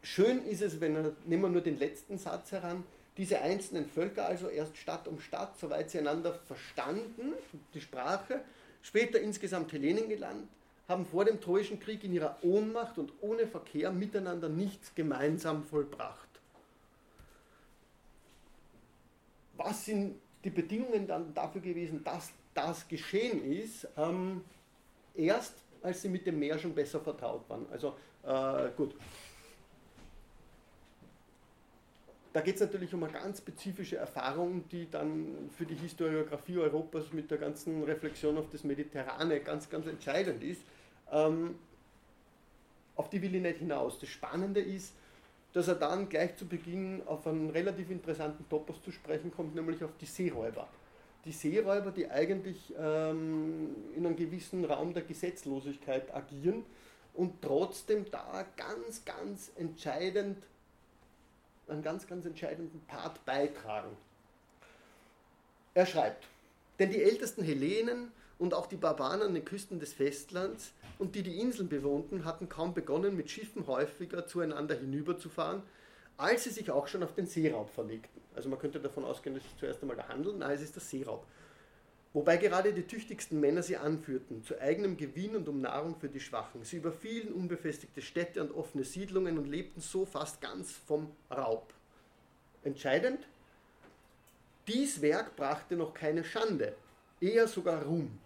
schön 0.02 0.46
ist 0.46 0.62
es, 0.62 0.80
wenn 0.80 0.96
wir, 0.96 1.16
nehmen 1.26 1.44
wir 1.44 1.50
nur 1.50 1.62
den 1.62 1.78
letzten 1.78 2.18
Satz 2.18 2.52
heran, 2.52 2.84
diese 3.18 3.42
einzelnen 3.42 3.86
Völker 3.88 4.26
also 4.26 4.48
erst 4.48 4.78
Stadt 4.78 5.08
um 5.08 5.20
Stadt, 5.20 5.60
soweit 5.60 5.90
sie 5.90 6.00
einander 6.00 6.34
verstanden, 6.34 7.34
die 7.74 7.82
Sprache, 7.82 8.42
später 8.82 9.20
insgesamt 9.20 9.72
Hellenen 9.74 10.08
gelernt, 10.08 10.48
haben 10.88 11.06
vor 11.06 11.26
dem 11.26 11.40
Troischen 11.40 11.80
Krieg 11.80 12.04
in 12.04 12.14
ihrer 12.14 12.38
Ohnmacht 12.42 12.98
und 12.98 13.14
ohne 13.22 13.48
Verkehr 13.48 13.92
miteinander 13.92 14.50
nichts 14.50 14.96
gemeinsam 14.96 15.64
vollbracht. 15.64 16.28
Was 19.58 19.86
sind 19.86 20.16
die 20.44 20.50
Bedingungen 20.50 21.08
dann 21.08 21.34
dafür 21.34 21.62
gewesen, 21.62 22.04
dass 22.04 22.32
das 22.54 22.88
geschehen 22.88 23.44
ist? 23.52 23.88
Ähm, 23.98 24.44
erst 25.16 25.54
als 25.82 26.02
sie 26.02 26.10
mit 26.10 26.26
dem 26.26 26.40
Meer 26.40 26.58
schon 26.58 26.74
besser 26.74 27.00
vertraut 27.00 27.50
waren. 27.50 27.66
Also 27.72 27.96
äh, 28.24 28.70
gut. 28.76 28.96
Da 32.34 32.40
geht 32.40 32.56
es 32.56 32.62
natürlich 32.62 32.94
um 32.94 33.04
eine 33.04 33.12
ganz 33.12 33.40
spezifische 33.40 33.98
Erfahrung, 33.98 34.68
die 34.70 34.90
dann 34.90 35.50
für 35.58 35.66
die 35.66 35.76
Historiografie 35.76 36.58
Europas 36.58 37.12
mit 37.12 37.30
der 37.30 37.38
ganzen 37.38 37.84
Reflexion 37.84 38.38
auf 38.38 38.50
das 38.50 38.64
Mediterrane 38.64 39.42
ganz, 39.42 39.70
ganz 39.70 39.86
entscheidend 39.86 40.42
ist. 40.42 40.62
Ähm, 41.12 41.56
auf 42.96 43.10
die 43.10 43.22
will 43.22 43.36
ich 43.36 43.42
nicht 43.42 43.58
hinaus. 43.58 44.00
Das 44.00 44.08
Spannende 44.08 44.62
ist, 44.62 44.94
dass 45.52 45.68
er 45.68 45.76
dann 45.76 46.08
gleich 46.08 46.38
zu 46.38 46.46
Beginn 46.46 47.02
auf 47.06 47.28
einen 47.28 47.50
relativ 47.50 47.90
interessanten 47.90 48.48
Topos 48.48 48.82
zu 48.82 48.92
sprechen 48.92 49.32
kommt, 49.32 49.54
nämlich 49.54 49.84
auf 49.84 49.92
die 50.00 50.06
Seeräuber 50.06 50.70
die 51.26 51.32
Seeräuber, 51.32 51.92
die 51.92 52.10
eigentlich 52.10 52.74
ähm, 52.78 53.76
in 53.96 54.06
einem 54.06 54.16
gewissen 54.16 54.66
Raum 54.66 54.94
der 54.94 55.04
Gesetzlosigkeit 55.04 56.14
agieren 56.14 56.66
und 57.14 57.42
trotzdem 57.42 58.10
da 58.10 58.46
ganz, 58.58 59.06
ganz 59.06 59.52
entscheidend, 59.56 60.38
einen 61.68 61.84
ganz, 61.84 62.08
ganz 62.08 62.26
entscheidenden 62.26 62.82
Part 62.88 63.24
beitragen. 63.26 63.96
Er 65.74 65.86
schreibt, 65.86 66.26
denn 66.80 66.90
die 66.90 67.02
ältesten 67.02 67.44
Hellenen 67.44 68.12
und 68.40 68.54
auch 68.54 68.66
die 68.66 68.76
Barbaren 68.76 69.22
an 69.22 69.34
den 69.34 69.46
Küsten 69.46 69.80
des 69.80 69.94
Festlands 69.94 70.72
und 70.98 71.16
die 71.16 71.24
die 71.24 71.40
Inseln 71.40 71.70
bewohnten, 71.70 72.26
hatten 72.26 72.50
kaum 72.50 72.74
begonnen, 72.74 73.16
mit 73.16 73.30
Schiffen 73.30 73.68
häufiger 73.68 74.26
zueinander 74.26 74.76
hinüberzufahren, 74.76 75.62
als 76.22 76.44
sie 76.44 76.52
sich 76.52 76.70
auch 76.70 76.88
schon 76.88 77.02
auf 77.02 77.16
den 77.16 77.26
Seeraub 77.26 77.70
verlegten. 77.70 78.22
Also 78.36 78.48
man 78.48 78.60
könnte 78.60 78.80
davon 78.80 79.04
ausgehen, 79.04 79.36
dass 79.36 79.44
es 79.44 79.58
zuerst 79.58 79.82
einmal 79.82 79.98
der 79.98 80.08
Handel, 80.08 80.34
nein, 80.36 80.52
es 80.52 80.62
ist 80.62 80.76
der 80.76 80.84
Seeraub. 80.84 81.26
Wobei 82.14 82.38
gerade 82.38 82.74
die 82.74 82.86
tüchtigsten 82.86 83.40
Männer 83.40 83.64
sie 83.64 83.78
anführten, 83.78 84.44
zu 84.44 84.60
eigenem 84.60 84.98
Gewinn 84.98 85.36
und 85.36 85.48
um 85.50 85.62
Nahrung 85.62 85.96
für 85.96 86.10
die 86.10 86.20
Schwachen. 86.20 86.64
Sie 86.64 86.78
überfielen 86.78 87.34
unbefestigte 87.34 88.02
Städte 88.02 88.42
und 88.42 88.52
offene 88.52 88.84
Siedlungen 88.84 89.38
und 89.38 89.48
lebten 89.48 89.82
so 89.82 90.06
fast 90.06 90.42
ganz 90.42 90.72
vom 90.72 91.10
Raub. 91.32 91.74
Entscheidend, 92.64 93.28
dies 94.68 95.02
Werk 95.02 95.36
brachte 95.36 95.76
noch 95.76 95.94
keine 95.94 96.24
Schande, 96.24 96.76
eher 97.20 97.48
sogar 97.48 97.84
Ruhm. 97.84 98.20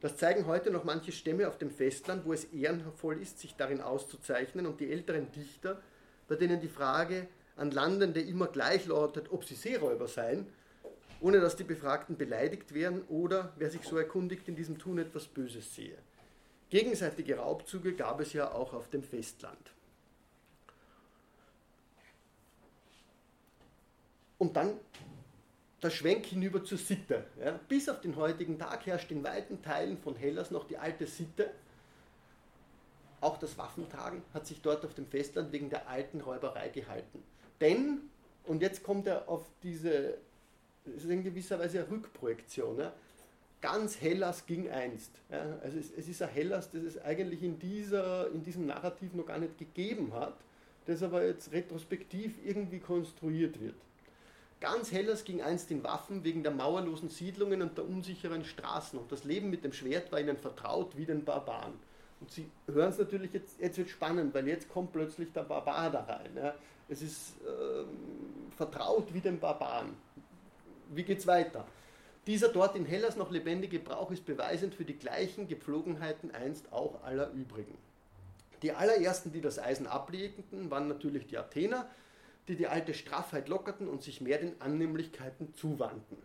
Das 0.00 0.16
zeigen 0.16 0.46
heute 0.46 0.70
noch 0.70 0.84
manche 0.84 1.12
Stämme 1.12 1.46
auf 1.46 1.58
dem 1.58 1.70
Festland, 1.70 2.24
wo 2.24 2.32
es 2.32 2.44
ehrenvoll 2.46 3.20
ist, 3.20 3.38
sich 3.38 3.54
darin 3.54 3.80
auszuzeichnen 3.80 4.66
und 4.66 4.80
die 4.80 4.90
älteren 4.90 5.30
Dichter, 5.32 5.80
bei 6.28 6.36
denen 6.36 6.60
die 6.60 6.68
Frage 6.68 7.28
an 7.56 7.70
Landende 7.70 8.20
immer 8.20 8.48
gleich 8.48 8.86
lautet, 8.86 9.30
ob 9.32 9.44
sie 9.44 9.54
Seeräuber 9.54 10.08
seien, 10.08 10.46
ohne 11.20 11.40
dass 11.40 11.56
die 11.56 11.64
Befragten 11.64 12.16
beleidigt 12.16 12.74
werden 12.74 13.02
oder, 13.08 13.52
wer 13.56 13.70
sich 13.70 13.82
so 13.82 13.96
erkundigt, 13.96 14.48
in 14.48 14.56
diesem 14.56 14.78
Tun 14.78 14.98
etwas 14.98 15.26
Böses 15.26 15.74
sehe. 15.74 15.96
Gegenseitige 16.68 17.38
Raubzüge 17.38 17.94
gab 17.94 18.20
es 18.20 18.32
ja 18.32 18.52
auch 18.52 18.74
auf 18.74 18.90
dem 18.90 19.02
Festland. 19.02 19.72
Und 24.38 24.56
dann 24.56 24.78
der 25.82 25.90
Schwenk 25.90 26.26
hinüber 26.26 26.64
zur 26.64 26.78
Sitte. 26.78 27.24
Ja. 27.42 27.58
Bis 27.68 27.88
auf 27.88 28.00
den 28.00 28.16
heutigen 28.16 28.58
Tag 28.58 28.84
herrscht 28.86 29.10
in 29.10 29.22
weiten 29.24 29.62
Teilen 29.62 29.98
von 29.98 30.16
Hellas 30.16 30.50
noch 30.50 30.66
die 30.66 30.78
alte 30.78 31.06
Sitte, 31.06 31.50
auch 33.26 33.38
das 33.38 33.58
Waffentragen 33.58 34.22
hat 34.32 34.46
sich 34.46 34.62
dort 34.62 34.84
auf 34.84 34.94
dem 34.94 35.06
Festland 35.06 35.50
wegen 35.52 35.68
der 35.68 35.88
alten 35.88 36.20
Räuberei 36.20 36.68
gehalten. 36.68 37.22
Denn, 37.60 38.02
und 38.44 38.62
jetzt 38.62 38.84
kommt 38.84 39.08
er 39.08 39.28
auf 39.28 39.44
diese, 39.64 40.18
das 40.84 41.02
ist 41.02 41.10
in 41.10 41.24
gewisser 41.24 41.58
Weise 41.58 41.80
eine 41.80 41.90
Rückprojektion, 41.90 42.78
ja, 42.78 42.92
ganz 43.60 44.00
Hellas 44.00 44.46
ging 44.46 44.70
einst. 44.70 45.10
Ja, 45.28 45.58
also 45.60 45.76
es, 45.76 45.90
es, 45.96 46.08
ist 46.08 46.22
ein 46.22 46.28
Hellas, 46.28 46.70
das 46.70 46.82
es 46.82 47.02
eigentlich 47.02 47.42
in, 47.42 47.58
dieser, 47.58 48.30
in 48.30 48.44
diesem 48.44 48.66
Narrativ 48.66 49.12
noch 49.14 49.26
gar 49.26 49.38
nicht 49.38 49.58
gegeben 49.58 50.12
hat, 50.14 50.36
das 50.86 51.02
aber 51.02 51.26
jetzt 51.26 51.50
retrospektiv 51.50 52.36
irgendwie 52.44 52.78
konstruiert 52.78 53.60
wird. 53.60 53.74
Ganz 54.60 54.92
Hellas 54.92 55.24
ging 55.24 55.42
einst 55.42 55.70
in 55.72 55.82
Waffen 55.82 56.22
wegen 56.22 56.44
der 56.44 56.52
mauerlosen 56.52 57.08
Siedlungen 57.08 57.60
und 57.60 57.76
der 57.76 57.88
unsicheren 57.88 58.44
Straßen 58.44 58.98
und 58.98 59.10
das 59.10 59.24
Leben 59.24 59.50
mit 59.50 59.64
dem 59.64 59.72
Schwert 59.72 60.12
war 60.12 60.20
ihnen 60.20 60.36
vertraut 60.36 60.96
wie 60.96 61.04
den 61.06 61.24
Barbaren. 61.24 61.74
Und 62.20 62.30
Sie 62.30 62.50
hören 62.66 62.90
es 62.90 62.98
natürlich 62.98 63.32
jetzt, 63.32 63.60
jetzt 63.60 63.78
wird 63.78 63.90
spannend, 63.90 64.34
weil 64.34 64.48
jetzt 64.48 64.68
kommt 64.68 64.92
plötzlich 64.92 65.32
der 65.32 65.42
Barbar 65.42 65.90
da 65.90 66.00
rein. 66.04 66.30
Ja. 66.34 66.54
Es 66.88 67.02
ist 67.02 67.34
ähm, 67.46 67.88
vertraut 68.56 69.12
wie 69.12 69.20
den 69.20 69.38
Barbaren. 69.38 69.94
Wie 70.90 71.02
geht 71.02 71.18
es 71.18 71.26
weiter? 71.26 71.66
Dieser 72.26 72.48
dort 72.48 72.74
in 72.74 72.84
Hellas 72.84 73.16
noch 73.16 73.30
lebendige 73.30 73.78
Brauch 73.78 74.10
ist 74.10 74.24
beweisend 74.24 74.74
für 74.74 74.84
die 74.84 74.98
gleichen 74.98 75.46
Gepflogenheiten 75.46 76.32
einst 76.32 76.72
auch 76.72 77.02
aller 77.04 77.30
übrigen. 77.30 77.76
Die 78.62 78.72
allerersten, 78.72 79.32
die 79.32 79.40
das 79.40 79.58
Eisen 79.58 79.86
ablegten, 79.86 80.70
waren 80.70 80.88
natürlich 80.88 81.26
die 81.26 81.38
Athener, 81.38 81.88
die 82.48 82.56
die 82.56 82.66
alte 82.66 82.94
Straffheit 82.94 83.48
lockerten 83.48 83.88
und 83.88 84.02
sich 84.02 84.20
mehr 84.20 84.38
den 84.38 84.60
Annehmlichkeiten 84.60 85.54
zuwandten. 85.54 86.16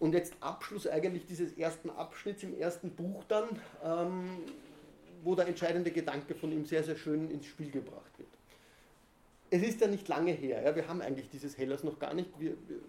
Und 0.00 0.14
jetzt 0.14 0.34
Abschluss 0.40 0.86
eigentlich 0.86 1.26
dieses 1.26 1.56
ersten 1.56 1.90
Abschnitts 1.90 2.42
im 2.42 2.58
ersten 2.58 2.90
Buch 2.90 3.22
dann, 3.28 3.48
ähm, 3.84 4.30
wo 5.22 5.34
der 5.34 5.46
entscheidende 5.46 5.90
Gedanke 5.90 6.34
von 6.34 6.50
ihm 6.50 6.64
sehr, 6.64 6.82
sehr 6.82 6.96
schön 6.96 7.30
ins 7.30 7.46
Spiel 7.46 7.70
gebracht 7.70 8.18
wird. 8.18 8.28
Es 9.50 9.62
ist 9.62 9.80
ja 9.80 9.88
nicht 9.88 10.08
lange 10.08 10.32
her, 10.32 10.62
ja, 10.62 10.74
wir 10.74 10.88
haben 10.88 11.02
eigentlich 11.02 11.28
dieses 11.28 11.58
Hellas 11.58 11.84
noch 11.84 11.98
gar 11.98 12.14
nicht. 12.14 12.30
Wir, 12.38 12.52
wir 12.66 12.80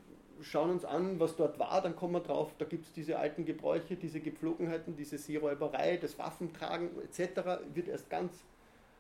schauen 0.42 0.70
uns 0.70 0.86
an, 0.86 1.20
was 1.20 1.36
dort 1.36 1.60
war, 1.60 1.82
dann 1.82 1.98
kommen 1.98 2.14
wir 2.14 2.22
drauf, 2.22 2.52
da 2.58 2.66
gibt 2.66 2.86
es 2.86 2.94
diese 2.94 3.20
alten 3.20 3.46
Gebräuche, 3.46 3.96
diese 3.96 4.22
Gepflogenheiten, 4.22 4.96
diese 4.96 5.18
Seeräuberei, 5.18 5.98
das 5.98 6.18
Waffentragen 6.18 6.90
etc. 7.04 7.62
wird 7.74 7.90
erst 7.90 8.10
ganz 8.10 8.32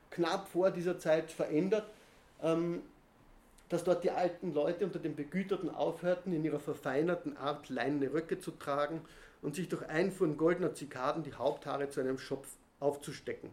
knapp 0.10 0.50
vor 0.50 0.71
dieser 0.71 1.00
Zeit 1.00 1.32
verändert. 1.32 1.86
Ähm, 2.43 2.82
dass 3.71 3.86
dort 3.86 4.03
die 4.03 4.12
alten 4.12 4.53
Leute 4.53 4.84
unter 4.84 4.99
den 4.99 5.15
Begüterten 5.15 5.69
aufhörten, 5.69 6.34
in 6.34 6.43
ihrer 6.43 6.60
verfeinerten 6.60 7.38
Art 7.38 7.69
leinene 7.69 8.12
Röcke 8.12 8.38
zu 8.38 8.51
tragen 8.51 9.01
und 9.41 9.55
sich 9.55 9.69
durch 9.69 9.88
Einfuhren 9.88 10.36
goldener 10.36 10.73
Zikaden 10.73 11.23
die 11.23 11.34
Haupthaare 11.34 11.89
zu 11.89 12.01
einem 12.01 12.17
Schopf 12.17 12.49
aufzustecken. 12.81 13.49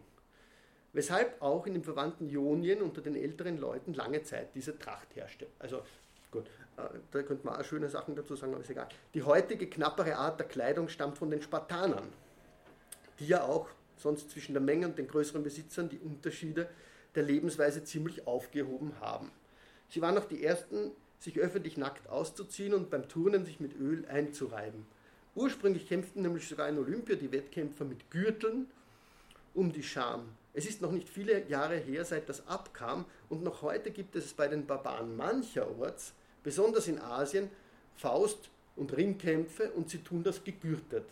Weshalb 0.91 1.41
auch 1.41 1.65
in 1.65 1.73
den 1.73 1.83
verwandten 1.83 2.27
Ionien 2.27 2.81
unter 2.81 2.99
den 2.99 3.15
älteren 3.15 3.57
Leuten 3.57 3.93
lange 3.93 4.21
Zeit 4.23 4.49
diese 4.55 4.77
Tracht 4.77 5.15
herrschte. 5.15 5.47
Also 5.57 5.83
gut, 6.31 6.47
äh, 6.75 6.81
da 7.11 7.23
könnte 7.23 7.45
man 7.45 7.55
auch 7.55 7.63
schöne 7.63 7.87
Sachen 7.87 8.13
dazu 8.15 8.35
sagen, 8.35 8.51
aber 8.53 8.61
ist 8.61 8.69
egal. 8.69 8.89
Die 9.13 9.23
heutige 9.23 9.67
knappere 9.67 10.17
Art 10.17 10.37
der 10.37 10.47
Kleidung 10.47 10.89
stammt 10.89 11.17
von 11.17 11.31
den 11.31 11.41
Spartanern, 11.41 12.09
die 13.19 13.27
ja 13.27 13.43
auch 13.43 13.69
sonst 13.95 14.31
zwischen 14.31 14.51
der 14.51 14.61
Menge 14.61 14.87
und 14.87 14.97
den 14.97 15.07
größeren 15.07 15.43
Besitzern 15.43 15.87
die 15.87 15.99
Unterschiede 15.99 16.67
der 17.15 17.23
Lebensweise 17.23 17.85
ziemlich 17.85 18.27
aufgehoben 18.27 18.99
haben. 18.99 19.31
Sie 19.89 20.01
waren 20.01 20.17
auch 20.17 20.25
die 20.25 20.43
Ersten, 20.43 20.91
sich 21.19 21.39
öffentlich 21.39 21.77
nackt 21.77 22.07
auszuziehen 22.09 22.73
und 22.73 22.89
beim 22.89 23.09
Turnen 23.09 23.45
sich 23.45 23.59
mit 23.59 23.75
Öl 23.77 24.05
einzureiben. 24.07 24.85
Ursprünglich 25.35 25.87
kämpften 25.87 26.21
nämlich 26.21 26.47
sogar 26.47 26.69
in 26.69 26.77
Olympia 26.77 27.15
die 27.15 27.31
Wettkämpfer 27.31 27.85
mit 27.85 28.09
Gürteln 28.09 28.67
um 29.53 29.71
die 29.71 29.83
Scham. 29.83 30.29
Es 30.53 30.65
ist 30.65 30.81
noch 30.81 30.91
nicht 30.91 31.09
viele 31.09 31.47
Jahre 31.47 31.77
her, 31.77 32.05
seit 32.05 32.29
das 32.29 32.47
abkam, 32.47 33.05
und 33.29 33.43
noch 33.43 33.61
heute 33.61 33.91
gibt 33.91 34.15
es 34.15 34.33
bei 34.33 34.47
den 34.47 34.65
Barbaren 34.65 35.15
mancherorts, 35.15 36.13
besonders 36.43 36.87
in 36.87 36.99
Asien, 36.99 37.49
Faust- 37.95 38.49
und 38.75 38.95
Ringkämpfe 38.95 39.71
und 39.71 39.89
sie 39.89 39.99
tun 39.99 40.23
das 40.23 40.43
gegürtet. 40.43 41.05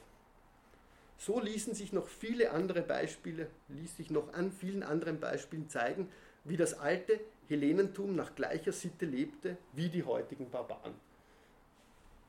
So 1.17 1.39
ließen 1.39 1.73
sich 1.73 1.93
noch 1.93 2.07
viele 2.07 2.51
andere 2.51 2.81
Beispiele, 2.81 3.47
ließ 3.69 3.97
sich 3.97 4.09
noch 4.09 4.33
an 4.33 4.51
vielen 4.51 4.83
anderen 4.83 5.19
Beispielen 5.19 5.67
zeigen, 5.67 6.09
wie 6.43 6.57
das 6.57 6.75
alte 6.75 7.19
Hellenentum 7.47 8.15
nach 8.15 8.35
gleicher 8.35 8.71
Sitte 8.71 9.05
lebte 9.05 9.57
wie 9.73 9.89
die 9.89 10.03
heutigen 10.03 10.49
Barbaren. 10.49 10.93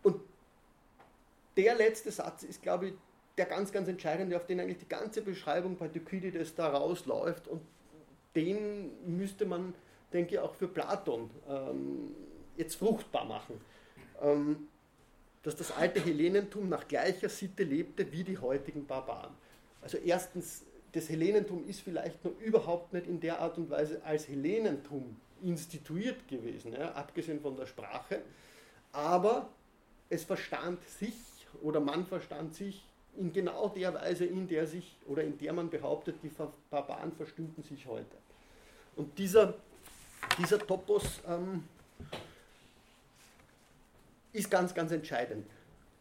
Und 0.03 0.21
der 1.57 1.75
letzte 1.75 2.11
Satz 2.11 2.43
ist, 2.43 2.63
glaube 2.63 2.89
ich, 2.89 2.95
der 3.37 3.47
ganz, 3.47 3.73
ganz 3.73 3.89
entscheidende, 3.89 4.37
auf 4.37 4.47
den 4.47 4.61
eigentlich 4.61 4.79
die 4.79 4.89
ganze 4.89 5.23
Beschreibung 5.23 5.77
bei 5.77 5.89
Thukydides 5.89 6.55
da 6.55 6.69
rausläuft 6.69 7.49
und 7.49 7.63
den 8.35 8.91
müsste 9.17 9.47
man, 9.47 9.75
denke 10.13 10.35
ich, 10.35 10.41
auch 10.41 10.55
für 10.55 10.69
Platon 10.69 11.31
ähm, 11.49 12.15
jetzt 12.57 12.77
fruchtbar 12.77 13.25
machen. 13.25 13.61
Ähm, 14.21 14.69
dass 15.43 15.57
das 15.57 15.73
alte 15.73 16.05
Hellenentum 16.05 16.69
nach 16.69 16.89
gleicher 16.89 17.29
Sitte 17.29 17.63
lebte 17.63 18.13
wie 18.13 18.25
die 18.25 18.39
heutigen 18.39 18.87
Barbaren. 18.87 19.33
Also 19.81 19.97
erstens, 19.97 20.65
das 20.99 21.09
Hellenentum 21.09 21.65
ist 21.69 21.81
vielleicht 21.81 22.25
noch 22.25 22.37
überhaupt 22.41 22.93
nicht 22.93 23.07
in 23.07 23.21
der 23.21 23.39
Art 23.39 23.57
und 23.57 23.71
Weise 23.71 24.03
als 24.05 24.27
Hellenentum 24.27 25.17
instituiert 25.45 26.27
gewesen, 26.27 26.73
ja, 26.73 26.91
abgesehen 26.93 27.41
von 27.41 27.57
der 27.57 27.67
Sprache, 27.67 28.21
aber 28.91 29.49
es 30.11 30.25
verstand 30.25 30.83
sich 30.83 31.15
oder 31.63 31.79
man 31.79 32.05
verstand 32.05 32.57
sich 32.57 32.85
in 33.17 33.33
genau 33.33 33.69
der 33.69 33.95
Weise, 33.95 34.25
in 34.25 34.49
der 34.49 34.67
sich 34.67 34.97
oder 35.07 35.23
in 35.23 35.39
der 35.39 35.53
man 35.53 35.71
behauptet, 35.71 36.17
die 36.25 36.33
Barbaren 36.69 37.13
verstünden 37.13 37.63
sich 37.63 37.87
heute. 37.87 38.17
Und 38.97 39.17
dieser, 39.19 39.55
dieser 40.37 40.59
Topos 40.59 41.21
ähm, 41.29 41.63
ist 44.33 44.51
ganz, 44.51 44.75
ganz 44.75 44.91
entscheidend. 44.91 45.47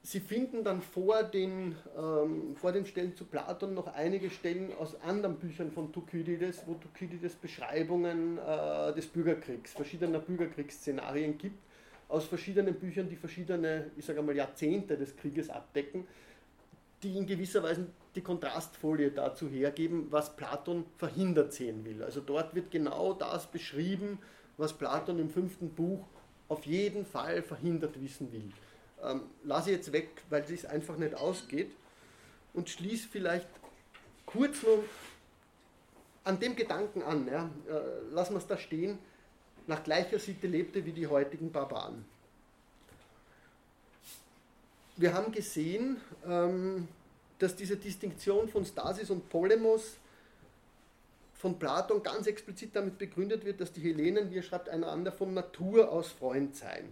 Sie 0.08 0.22
finden 0.22 0.64
dann 0.64 0.82
vor 0.82 1.22
den, 1.22 1.76
ähm, 1.98 2.56
vor 2.56 2.72
den 2.72 2.86
Stellen 2.86 3.14
zu 3.14 3.26
Platon 3.26 3.74
noch 3.74 3.88
einige 3.88 4.30
Stellen 4.30 4.72
aus 4.80 4.96
anderen 5.02 5.36
Büchern 5.36 5.70
von 5.70 5.92
Thukydides, 5.92 6.64
wo 6.66 6.76
Thukydides 6.76 7.36
Beschreibungen 7.36 8.38
äh, 8.38 8.94
des 8.94 9.08
Bürgerkriegs, 9.08 9.74
verschiedener 9.74 10.20
Bürgerkriegsszenarien 10.20 11.38
gibt, 11.38 11.62
aus 12.08 12.24
verschiedenen 12.24 12.76
Büchern, 12.76 13.10
die 13.10 13.18
verschiedene, 13.18 13.92
ich 13.98 14.06
sage 14.06 14.22
mal, 14.22 14.34
Jahrzehnte 14.34 14.96
des 14.96 15.14
Krieges 15.18 15.50
abdecken, 15.50 16.08
die 17.04 17.18
in 17.18 17.28
gewisser 17.28 17.62
Weise 17.62 17.88
die 18.16 18.22
Kontrastfolie 18.22 19.12
dazu 19.12 19.50
hergeben, 19.50 20.08
was 20.10 20.38
Platon 20.38 20.86
verhindert 20.96 21.52
sehen 21.52 21.84
will. 21.84 22.02
Also 22.02 22.22
dort 22.22 22.56
wird 22.56 22.72
genau 22.72 23.12
das 23.12 23.48
beschrieben, 23.48 24.20
was 24.56 24.72
Platon 24.72 25.20
im 25.20 25.30
fünften 25.30 25.72
Buch 25.72 26.08
auf 26.48 26.66
jeden 26.66 27.06
Fall 27.06 27.42
verhindert 27.42 28.02
wissen 28.02 28.32
will. 28.32 28.54
Ähm, 29.04 29.22
lasse 29.44 29.70
ich 29.70 29.78
jetzt 29.78 29.92
weg, 29.92 30.10
weil 30.30 30.42
es 30.44 30.66
einfach 30.66 30.98
nicht 30.98 31.16
ausgeht 31.16 31.72
und 32.54 32.70
schließe 32.70 33.08
vielleicht 33.08 33.48
kurz 34.26 34.64
noch 34.64 34.84
an 36.24 36.40
dem 36.40 36.56
Gedanken 36.56 37.04
an, 37.04 37.28
ja, 37.28 37.50
äh, 37.70 38.14
lassen 38.14 38.34
wir 38.34 38.40
es 38.40 38.48
da 38.48 38.58
stehen, 38.58 38.98
nach 39.68 39.84
gleicher 39.84 40.20
Sitte 40.20 40.48
lebte 40.48 40.86
wie 40.86 40.92
die 40.92 41.08
heutigen 41.08 41.52
Barbaren. 41.52 42.06
Wir 44.96 45.14
haben 45.14 45.32
gesehen, 45.32 46.02
ähm, 46.26 46.88
dass 47.38 47.56
diese 47.56 47.78
Distinktion 47.78 48.50
von 48.50 48.66
Stasis 48.66 49.10
und 49.10 49.30
Polemos 49.30 49.98
von 51.36 51.60
Platon 51.60 52.02
ganz 52.02 52.26
explizit 52.26 52.76
damit 52.76 52.98
begründet 52.98 53.46
wird, 53.46 53.62
dass 53.62 53.72
die 53.72 53.82
Hellenen, 53.82 54.32
wie 54.32 54.40
er 54.40 54.44
schreibt, 54.44 54.70
einander 54.70 55.12
von 55.12 55.34
Natur 55.34 55.92
aus 55.92 56.10
Freund 56.10 56.56
seien. 56.56 56.92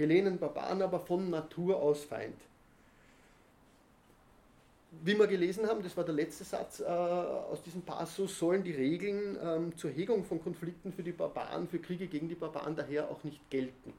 Hellenen, 0.00 0.38
Barbaren 0.38 0.82
aber 0.82 1.00
von 1.00 1.30
Natur 1.30 1.76
aus 1.76 2.04
Feind. 2.04 2.36
Wie 5.04 5.16
wir 5.16 5.28
gelesen 5.28 5.68
haben, 5.68 5.82
das 5.84 5.96
war 5.96 6.04
der 6.04 6.14
letzte 6.14 6.42
Satz 6.42 6.80
äh, 6.80 6.84
aus 6.84 7.62
diesem 7.62 7.82
Passus, 7.82 8.36
sollen 8.36 8.64
die 8.64 8.72
Regeln 8.72 9.38
ähm, 9.40 9.76
zur 9.76 9.90
Hegung 9.90 10.24
von 10.24 10.42
Konflikten 10.42 10.92
für 10.92 11.04
die 11.04 11.12
Barbaren, 11.12 11.68
für 11.68 11.78
Kriege 11.78 12.08
gegen 12.08 12.28
die 12.28 12.34
Barbaren 12.34 12.74
daher 12.74 13.08
auch 13.08 13.22
nicht 13.22 13.48
gelten. 13.50 13.92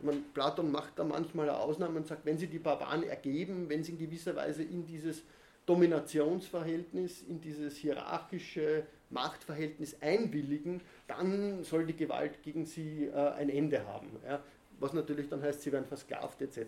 Meine, 0.00 0.20
Platon 0.34 0.70
macht 0.70 0.98
da 0.98 1.04
manchmal 1.04 1.48
eine 1.48 1.58
Ausnahme 1.58 1.98
und 1.98 2.06
sagt, 2.06 2.24
wenn 2.26 2.38
sie 2.38 2.46
die 2.46 2.58
Barbaren 2.58 3.02
ergeben, 3.02 3.68
wenn 3.68 3.82
sie 3.82 3.92
in 3.92 3.98
gewisser 3.98 4.36
Weise 4.36 4.62
in 4.62 4.86
dieses 4.86 5.22
Dominationsverhältnis, 5.64 7.22
in 7.22 7.40
dieses 7.40 7.76
hierarchische 7.76 8.84
Machtverhältnis 9.10 9.96
einwilligen, 10.00 10.80
dann 11.08 11.64
soll 11.64 11.86
die 11.86 11.96
Gewalt 11.96 12.42
gegen 12.42 12.66
sie 12.66 13.06
äh, 13.06 13.30
ein 13.32 13.48
Ende 13.48 13.84
haben. 13.86 14.10
Ja? 14.24 14.40
Was 14.78 14.92
natürlich 14.92 15.28
dann 15.28 15.42
heißt, 15.42 15.62
sie 15.62 15.72
werden 15.72 15.86
versklavt 15.86 16.40
etc. 16.42 16.58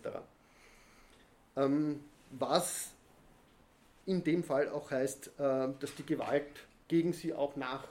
Ähm, 1.57 2.05
was 2.31 2.93
in 4.07 4.25
dem 4.25 4.43
Fall 4.43 4.69
auch 4.71 4.91
heißt, 4.91 5.29
äh, 5.39 5.69
dass 5.79 5.95
die 5.97 6.07
Gewalt 6.07 6.67
gegen 6.89 7.13
sie 7.13 7.35
auch 7.35 7.57
nach 7.57 7.89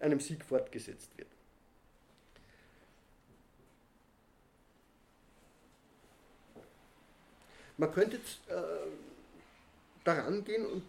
einem 0.00 0.20
Sieg 0.20 0.44
fortgesetzt 0.44 1.16
wird. 1.16 1.28
Man 7.76 7.90
könnte 7.92 8.18
jetzt 8.18 8.48
äh, 8.48 8.54
daran 10.04 10.44
gehen 10.44 10.66
und 10.66 10.84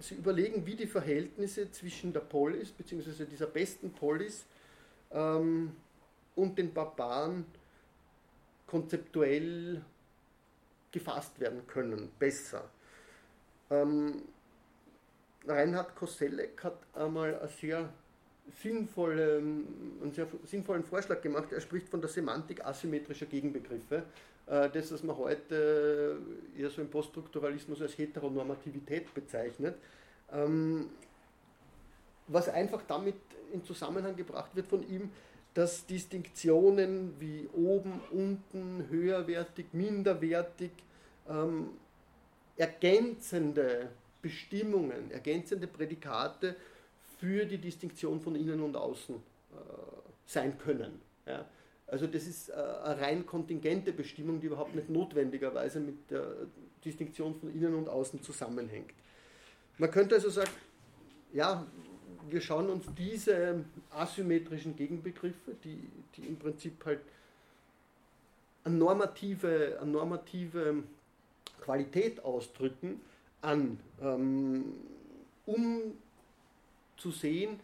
Sie 0.00 0.16
überlegen, 0.16 0.66
wie 0.66 0.74
die 0.74 0.86
Verhältnisse 0.86 1.70
zwischen 1.70 2.12
der 2.12 2.20
Polis, 2.20 2.72
beziehungsweise 2.72 3.26
dieser 3.26 3.46
besten 3.46 3.92
Polis 3.92 4.44
ähm, 5.12 5.74
und 6.36 6.58
den 6.58 6.72
Barbaren 6.72 7.44
konzeptuell 8.66 9.82
gefasst 10.90 11.38
werden 11.40 11.66
können, 11.66 12.10
besser. 12.18 12.70
Ähm, 13.70 14.22
Reinhard 15.46 15.94
Koselleck 15.96 16.62
hat 16.64 16.78
einmal 16.94 17.38
eine 17.38 17.48
sehr 17.48 17.88
sinnvolle, 18.62 19.38
einen 19.38 20.12
sehr 20.12 20.26
sinnvollen 20.44 20.84
Vorschlag 20.84 21.20
gemacht. 21.20 21.52
Er 21.52 21.60
spricht 21.60 21.88
von 21.88 22.00
der 22.00 22.10
Semantik 22.10 22.64
asymmetrischer 22.64 23.26
Gegenbegriffe. 23.26 24.04
Äh, 24.46 24.70
das, 24.70 24.92
was 24.92 25.02
man 25.02 25.16
heute 25.16 26.18
eher 26.56 26.70
so 26.70 26.82
im 26.82 26.90
Poststrukturalismus 26.90 27.80
als 27.80 27.96
Heteronormativität 27.96 29.12
bezeichnet, 29.14 29.76
ähm, 30.32 30.90
was 32.26 32.48
einfach 32.48 32.82
damit 32.86 33.16
in 33.52 33.64
Zusammenhang 33.64 34.16
gebracht 34.16 34.54
wird 34.54 34.66
von 34.66 34.86
ihm, 34.88 35.10
dass 35.54 35.86
Distinktionen 35.86 37.14
wie 37.20 37.48
oben, 37.54 38.00
unten, 38.10 38.86
höherwertig, 38.90 39.66
minderwertig, 39.72 40.72
ähm, 41.28 41.70
ergänzende 42.56 43.88
Bestimmungen, 44.20 45.10
ergänzende 45.10 45.66
Prädikate 45.66 46.56
für 47.18 47.46
die 47.46 47.58
Distinktion 47.58 48.20
von 48.20 48.34
innen 48.34 48.60
und 48.60 48.76
außen 48.76 49.14
äh, 49.14 49.58
sein 50.26 50.58
können. 50.58 51.00
Ja. 51.26 51.48
Also 51.86 52.06
das 52.06 52.26
ist 52.26 52.48
äh, 52.48 52.52
eine 52.52 53.00
rein 53.00 53.26
kontingente 53.26 53.92
Bestimmung, 53.92 54.40
die 54.40 54.46
überhaupt 54.46 54.74
nicht 54.74 54.90
notwendigerweise 54.90 55.80
mit 55.80 56.10
der 56.10 56.34
Distinktion 56.84 57.34
von 57.34 57.54
innen 57.54 57.74
und 57.74 57.88
außen 57.88 58.22
zusammenhängt. 58.22 58.92
Man 59.78 59.90
könnte 59.90 60.16
also 60.16 60.30
sagen, 60.30 60.50
ja, 61.32 61.66
wir 62.30 62.40
schauen 62.40 62.70
uns 62.70 62.86
diese 62.96 63.64
asymmetrischen 63.90 64.76
Gegenbegriffe, 64.76 65.54
die, 65.62 65.88
die 66.16 66.26
im 66.26 66.36
Prinzip 66.36 66.84
halt 66.84 67.00
eine 68.64 68.76
normative, 68.76 69.78
eine 69.80 69.90
normative 69.90 70.82
Qualität 71.60 72.24
ausdrücken, 72.24 73.00
an, 73.42 73.78
ähm, 74.00 74.74
um 75.46 75.92
zu 76.96 77.10
sehen, 77.10 77.60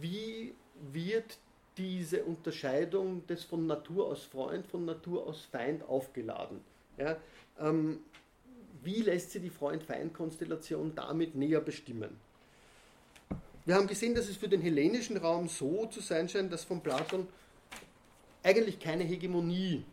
wie 0.00 0.54
wird 0.92 1.38
diese 1.76 2.24
Unterscheidung 2.24 3.26
des 3.26 3.44
von 3.44 3.66
Natur 3.66 4.06
aus 4.06 4.24
Freund, 4.24 4.66
von 4.66 4.84
Natur 4.84 5.26
aus 5.26 5.42
Feind 5.44 5.82
aufgeladen. 5.88 6.60
Ja, 6.98 7.16
ähm, 7.58 8.00
wie 8.82 9.02
lässt 9.02 9.30
sich 9.32 9.42
die 9.42 9.50
Freund-Feind-Konstellation 9.50 10.94
damit 10.94 11.34
näher 11.34 11.60
bestimmen? 11.60 12.16
Wir 13.66 13.74
haben 13.74 13.86
gesehen, 13.86 14.14
dass 14.14 14.28
es 14.28 14.36
für 14.36 14.48
den 14.48 14.62
hellenischen 14.62 15.16
Raum 15.18 15.48
so 15.48 15.86
zu 15.86 16.00
sein 16.00 16.28
scheint, 16.28 16.52
dass 16.52 16.64
von 16.64 16.80
Platon 16.80 17.26
eigentlich 18.42 18.78
keine 18.78 19.04
Hegemonie 19.04 19.84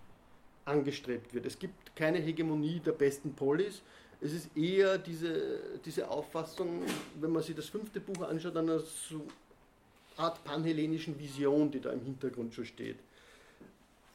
angestrebt 0.64 1.34
wird. 1.34 1.46
Es 1.46 1.60
gibt 1.60 1.96
keine 1.96 2.20
Hegemonie 2.20 2.80
der 2.80 2.94
besten 2.94 3.34
Polis. 3.34 3.82
Es 4.22 4.34
ist 4.34 4.56
eher 4.56 4.98
diese, 4.98 5.60
diese 5.86 6.10
Auffassung, 6.10 6.82
wenn 7.20 7.32
man 7.32 7.44
sich 7.44 7.56
das 7.56 7.68
fünfte 7.68 8.00
Buch 8.00 8.22
anschaut, 8.28 8.56
einer 8.56 8.80
so 8.80 9.28
Art 10.16 10.44
panhellenischen 10.44 11.20
Vision, 11.20 11.70
die 11.70 11.80
da 11.80 11.92
im 11.92 12.02
Hintergrund 12.02 12.54
schon 12.54 12.66
steht. 12.66 12.98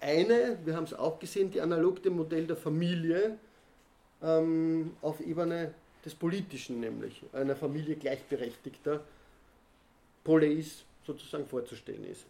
Eine, 0.00 0.58
wir 0.64 0.74
haben 0.74 0.84
es 0.84 0.94
auch 0.94 1.20
gesehen, 1.20 1.50
die 1.52 1.60
analog 1.60 2.02
dem 2.02 2.16
Modell 2.16 2.46
der 2.46 2.56
Familie 2.56 3.38
ähm, 4.20 4.96
auf 5.00 5.20
Ebene 5.20 5.72
des 6.04 6.14
Politischen, 6.16 6.80
nämlich 6.80 7.22
einer 7.32 7.54
Familie 7.54 7.94
gleichberechtigter 7.94 9.04
Poleis 10.24 10.84
sozusagen 11.04 11.46
vorzustellen 11.46 12.04
ist. 12.04 12.26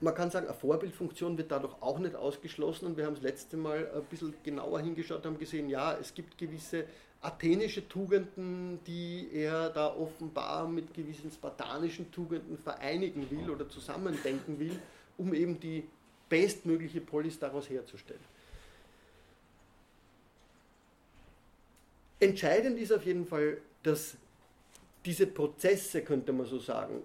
Man 0.00 0.14
kann 0.14 0.30
sagen, 0.30 0.46
eine 0.46 0.56
Vorbildfunktion 0.56 1.36
wird 1.36 1.50
dadurch 1.50 1.74
auch 1.82 1.98
nicht 1.98 2.14
ausgeschlossen 2.14 2.86
und 2.86 2.96
wir 2.96 3.04
haben 3.04 3.14
das 3.14 3.22
letzte 3.22 3.56
Mal 3.58 3.90
ein 3.94 4.04
bisschen 4.04 4.34
genauer 4.42 4.80
hingeschaut 4.80 5.26
haben 5.26 5.38
gesehen, 5.38 5.68
ja, 5.68 5.96
es 5.98 6.14
gibt 6.14 6.38
gewisse 6.38 6.86
athenische 7.20 7.86
Tugenden, 7.86 8.82
die 8.86 9.28
er 9.30 9.68
da 9.68 9.94
offenbar 9.94 10.66
mit 10.66 10.94
gewissen 10.94 11.30
spartanischen 11.30 12.10
Tugenden 12.10 12.56
vereinigen 12.56 13.30
will 13.30 13.50
oder 13.50 13.68
zusammendenken 13.68 14.58
will, 14.58 14.80
um 15.18 15.34
eben 15.34 15.60
die 15.60 15.86
bestmögliche 16.30 17.02
Polis 17.02 17.38
daraus 17.38 17.68
herzustellen. 17.68 18.24
Entscheidend 22.20 22.78
ist 22.78 22.92
auf 22.92 23.04
jeden 23.04 23.26
Fall, 23.26 23.58
dass 23.82 24.16
diese 25.04 25.26
Prozesse, 25.26 26.02
könnte 26.02 26.32
man 26.32 26.46
so 26.46 26.58
sagen, 26.58 27.02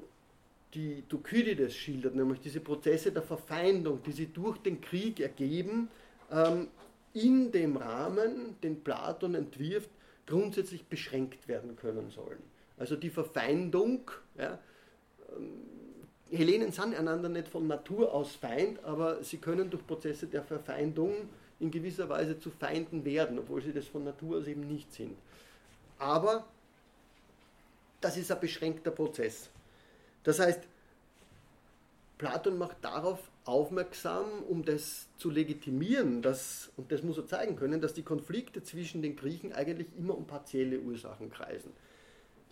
die 0.74 1.04
Thukydides 1.08 1.74
schildert, 1.74 2.16
nämlich 2.16 2.42
diese 2.42 2.60
Prozesse 2.60 3.12
der 3.12 3.24
Verfeindung, 3.24 4.04
die 4.04 4.12
sich 4.12 4.34
durch 4.34 4.58
den 4.58 4.82
Krieg 4.82 5.20
ergeben, 5.20 5.90
ähm, 6.32 6.68
in 7.14 7.52
dem 7.52 7.78
Rahmen, 7.78 8.58
den 8.62 8.84
Platon 8.84 9.36
entwirft, 9.36 9.90
grundsätzlich 10.26 10.86
beschränkt 10.86 11.48
werden 11.48 11.78
können 11.78 12.10
sollen. 12.10 12.42
Also 12.78 12.98
die 12.98 13.10
Verfeindung, 13.10 14.12
ja, 14.38 14.60
ähm, 15.36 15.76
Hellenen 16.32 16.72
sind 16.72 16.96
einander 16.96 17.30
nicht 17.30 17.48
von 17.48 17.68
Natur 17.68 18.14
aus 18.14 18.36
Feind, 18.36 18.84
aber 18.84 19.24
sie 19.24 19.38
können 19.38 19.70
durch 19.70 19.86
Prozesse 19.86 20.28
der 20.28 20.44
Verfeindung 20.44 21.14
in 21.60 21.72
gewisser 21.72 22.10
Weise 22.10 22.38
zu 22.40 22.50
Feinden 22.50 23.06
werden, 23.06 23.40
obwohl 23.40 23.62
sie 23.62 23.72
das 23.72 23.88
von 23.88 24.04
Natur 24.04 24.40
aus 24.40 24.48
eben 24.48 24.68
nicht 24.68 24.92
sind. 24.92 25.16
Aber 26.00 26.46
das 28.02 28.18
ist 28.18 28.32
ein 28.32 28.40
beschränkter 28.40 28.92
Prozess. 28.92 29.50
Das 30.24 30.40
heißt, 30.40 30.62
Platon 32.18 32.58
macht 32.58 32.78
darauf 32.82 33.20
aufmerksam, 33.44 34.26
um 34.48 34.64
das 34.64 35.08
zu 35.18 35.30
legitimieren, 35.30 36.22
dass, 36.22 36.72
und 36.78 36.92
das 36.92 37.04
muss 37.04 37.18
er 37.18 37.28
zeigen 37.28 37.56
können, 37.56 37.82
dass 37.82 37.94
die 37.94 38.04
Konflikte 38.04 38.64
zwischen 38.64 39.02
den 39.02 39.16
Griechen 39.16 39.54
eigentlich 39.54 39.88
immer 39.98 40.18
um 40.18 40.26
partielle 40.26 40.80
Ursachen 40.80 41.30
kreisen. 41.30 41.72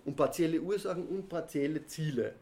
Um 0.06 0.16
partielle 0.16 0.62
Ursachen 0.62 1.08
und 1.08 1.30
partielle 1.30 1.86
Ziele. 1.86 2.36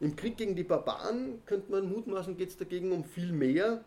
Im 0.00 0.16
Krieg 0.16 0.36
gegen 0.36 0.56
die 0.56 0.64
Barbaren 0.64 1.42
könnte 1.46 1.70
man 1.70 1.88
mutmaßen, 1.88 2.36
geht 2.36 2.48
es 2.48 2.56
dagegen 2.56 2.90
um 2.90 3.04
viel 3.04 3.32
mehr 3.32 3.84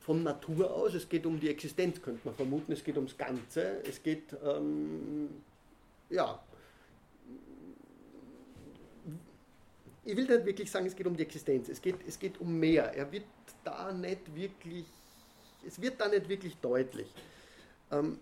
von 0.00 0.22
Natur 0.22 0.74
aus. 0.74 0.94
Es 0.94 1.08
geht 1.08 1.26
um 1.26 1.38
die 1.38 1.48
Existenz, 1.48 2.02
könnte 2.02 2.20
man 2.24 2.34
vermuten. 2.34 2.72
Es 2.72 2.82
geht 2.82 2.96
ums 2.96 3.16
Ganze. 3.16 3.82
Es 3.84 4.02
geht, 4.02 4.34
ähm, 4.44 5.28
ja, 6.10 6.40
ich 10.04 10.16
will 10.16 10.26
nicht 10.26 10.44
wirklich 10.44 10.70
sagen, 10.70 10.86
es 10.86 10.96
geht 10.96 11.06
um 11.06 11.16
die 11.16 11.22
Existenz. 11.22 11.68
Es 11.68 11.80
geht, 11.80 11.96
es 12.06 12.18
geht 12.18 12.40
um 12.40 12.58
mehr. 12.58 12.92
Er 12.94 13.10
wird 13.12 13.24
da 13.64 13.92
nicht 13.92 14.34
wirklich, 14.34 14.86
es 15.66 15.80
wird 15.80 16.00
da 16.00 16.08
nicht 16.08 16.28
wirklich 16.28 16.56
deutlich. 16.56 17.12
Ähm, 17.90 18.18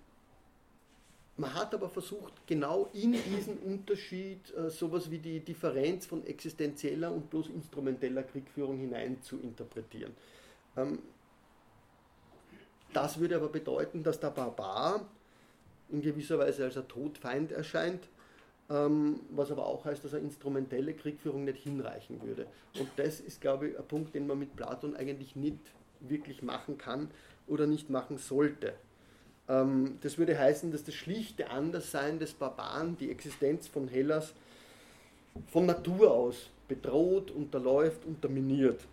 man 1.37 1.55
hat 1.55 1.73
aber 1.73 1.89
versucht, 1.89 2.33
genau 2.47 2.91
in 2.93 3.13
diesen 3.13 3.59
Unterschied 3.59 4.53
äh, 4.57 4.71
sowas 4.71 5.09
wie 5.11 5.19
die 5.19 5.41
Differenz 5.41 6.05
von 6.05 6.27
existenzieller 6.27 7.13
und 7.13 7.31
bloß 7.31 7.49
instrumenteller 7.49 8.25
Kriegführung 8.25 8.77
hinein 8.77 9.23
zu 9.23 9.39
interpretieren. 9.39 10.15
Ähm, 10.77 10.99
das 12.93 13.21
würde 13.21 13.37
aber 13.37 13.49
bedeuten, 13.49 14.03
dass 14.03 14.19
der 14.19 14.31
Barbar 14.31 15.07
in 15.91 16.03
gewisser 16.03 16.39
Weise 16.39 16.65
als 16.65 16.77
ein 16.77 16.89
Todfeind 16.89 17.53
erscheint, 17.53 18.09
ähm, 18.71 19.21
was 19.31 19.51
aber 19.51 19.67
auch 19.67 19.85
heißt, 19.85 20.05
dass 20.05 20.15
eine 20.15 20.25
instrumentelle 20.25 20.95
Kriegführung 20.95 21.45
nicht 21.45 21.63
hinreichen 21.63 22.21
würde. 22.23 22.47
Und 22.79 22.89
das 22.97 23.21
ist, 23.21 23.41
glaube 23.41 23.69
ich, 23.69 23.79
ein 23.79 23.87
Punkt, 23.87 24.15
den 24.15 24.27
man 24.27 24.39
mit 24.39 24.55
Platon 24.57 24.97
eigentlich 24.97 25.37
nicht 25.37 25.61
wirklich 26.01 26.43
machen 26.43 26.79
kann 26.79 27.11
oder 27.47 27.67
nicht 27.67 27.91
machen 27.91 28.19
sollte. 28.19 28.75
Ähm, 29.49 29.99
das 30.03 30.19
würde 30.19 30.39
heißen, 30.39 30.71
dass 30.71 30.85
das 30.85 30.95
schlichte 30.95 31.51
Anderssein 31.51 32.19
des 32.19 32.35
Barbaren 32.35 32.97
die 32.99 33.11
Existenz 33.11 33.67
von 33.67 33.89
Hellas 33.89 34.35
von 35.47 35.67
Natur 35.67 36.11
aus 36.11 36.51
bedroht, 36.67 37.31
unterläuft, 37.31 38.05
unterminiert. 38.05 38.85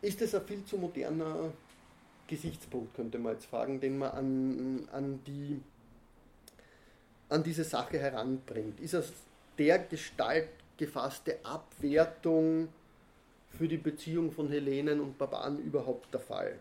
Ist 0.00 0.20
es 0.20 0.34
ein 0.34 0.44
viel 0.44 0.64
zu 0.64 0.76
moderner 0.76 1.52
Gesichtspunkt, 2.32 2.94
könnte 2.94 3.18
man 3.18 3.34
jetzt 3.34 3.44
fragen, 3.44 3.78
den 3.78 3.98
man 3.98 4.10
an, 4.10 4.88
an, 4.90 5.20
die, 5.26 5.60
an 7.28 7.42
diese 7.42 7.62
Sache 7.62 7.98
heranbringt? 7.98 8.80
Ist 8.80 8.94
es 8.94 9.12
der 9.58 9.78
Gestalt 9.80 10.48
gefasste 10.78 11.44
Abwertung 11.44 12.68
für 13.50 13.68
die 13.68 13.76
Beziehung 13.76 14.32
von 14.32 14.48
Hellenen 14.48 15.00
und 15.00 15.18
Barbaren 15.18 15.62
überhaupt 15.62 16.14
der 16.14 16.20
Fall? 16.20 16.58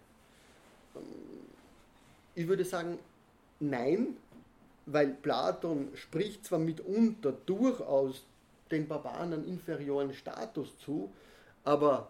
Ich 2.36 2.50
würde 2.50 2.66
sagen, 2.66 3.00
nein, 3.62 4.18
weil 4.86 5.08
Platon 5.08 5.88
spricht 5.94 6.44
zwar 6.44 6.60
mitunter 6.60 7.32
durchaus 7.46 8.26
den 8.72 8.90
Barbaren 8.90 9.32
einen 9.32 9.48
inferioren 9.48 10.14
Status 10.14 10.78
zu, 10.80 11.10
aber 11.64 12.10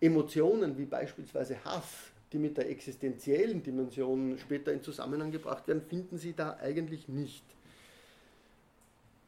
Emotionen 0.00 0.76
wie 0.78 0.86
beispielsweise 0.86 1.64
Hass, 1.64 2.12
die 2.32 2.38
mit 2.38 2.56
der 2.56 2.68
existenziellen 2.70 3.62
Dimension 3.62 4.38
später 4.38 4.72
in 4.72 4.82
Zusammenhang 4.82 5.30
gebracht 5.30 5.66
werden, 5.66 5.82
finden 5.82 6.18
Sie 6.18 6.34
da 6.34 6.56
eigentlich 6.60 7.08
nicht. 7.08 7.44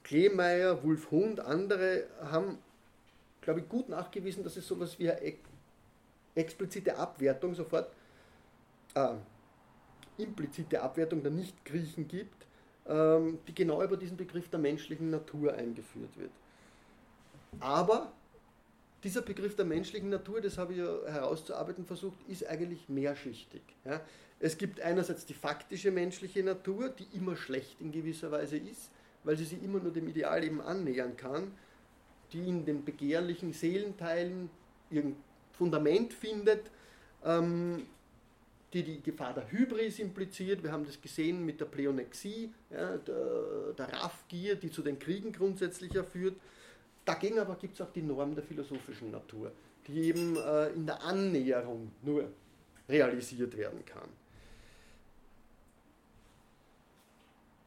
Kleemeyer, 0.05 0.83
Wulf 0.83 1.11
Hund, 1.11 1.41
andere 1.41 2.07
haben 2.23 2.59
glaube 3.41 3.61
ich, 3.61 3.69
gut 3.69 3.89
nachgewiesen, 3.89 4.45
dass 4.45 4.57
es 4.57 4.67
sowas 4.67 4.99
wie 4.99 5.11
eine 5.11 5.35
explizite 6.35 6.97
Abwertung 6.97 7.55
sofort, 7.55 7.91
äh, 8.95 9.15
implizite 10.19 10.83
Abwertung 10.83 11.23
der 11.23 11.33
Nicht-Griechen 11.33 12.07
gibt, 12.07 12.47
ähm, 12.87 13.39
die 13.47 13.55
genau 13.55 13.83
über 13.83 13.97
diesen 13.97 14.17
Begriff 14.17 14.49
der 14.49 14.59
menschlichen 14.59 15.11
Natur 15.11 15.55
eingeführt 15.55 16.17
wird. 16.17 16.33
Aber 17.61 18.13
dieser 19.03 19.23
Begriff 19.23 19.57
der 19.57 19.65
menschlichen 19.65 20.11
Natur, 20.11 20.41
das 20.41 20.59
habe 20.59 20.73
ich 20.73 20.79
ja 20.79 20.99
herauszuarbeiten 21.07 21.87
versucht, 21.87 22.19
ist 22.29 22.47
eigentlich 22.47 22.89
mehrschichtig. 22.89 23.63
Ja. 23.85 24.01
Es 24.39 24.59
gibt 24.59 24.81
einerseits 24.81 25.27
die 25.27 25.35
faktische 25.35 25.91
menschliche 25.91 26.43
Natur, 26.43 26.89
die 26.89 27.07
immer 27.17 27.37
schlecht 27.37 27.81
in 27.81 27.93
gewisser 27.93 28.31
Weise 28.31 28.57
ist, 28.57 28.91
weil 29.25 29.37
sie 29.37 29.45
sich 29.45 29.63
immer 29.63 29.81
nur 29.81 29.93
dem 29.93 30.09
Ideal 30.09 30.43
eben 30.45 30.61
annähern 30.61 31.17
kann 31.17 31.53
die 32.33 32.49
in 32.49 32.65
den 32.65 32.85
begehrlichen 32.85 33.53
Seelenteilen 33.53 34.51
ihr 34.91 35.13
Fundament 35.53 36.13
findet, 36.13 36.71
ähm, 37.25 37.87
die 38.73 38.83
die 38.85 39.03
Gefahr 39.03 39.35
der 39.35 39.51
Hybris 39.51 39.99
impliziert. 39.99 40.63
Wir 40.63 40.71
haben 40.73 40.85
das 40.85 41.01
gesehen 41.01 41.45
mit 41.45 41.61
der 41.61 41.65
Pleonexie, 41.65 42.53
ja, 42.71 42.97
der, 42.99 43.73
der 43.77 43.93
Raffgier, 43.93 44.55
die 44.55 44.71
zu 44.71 44.83
den 44.83 44.99
Kriegen 44.99 45.33
grundsätzlich 45.33 45.93
führt. 46.13 46.37
Dagegen 47.05 47.39
aber 47.39 47.57
gibt 47.57 47.75
es 47.75 47.81
auch 47.81 47.93
die 47.93 48.03
Norm 48.03 48.35
der 48.35 48.45
philosophischen 48.45 49.11
Natur, 49.11 49.53
die 49.87 50.03
eben 50.03 50.37
äh, 50.37 50.69
in 50.69 50.87
der 50.87 51.03
Annäherung 51.03 51.91
nur 52.03 52.29
realisiert 52.89 53.57
werden 53.57 53.85
kann. 53.85 54.09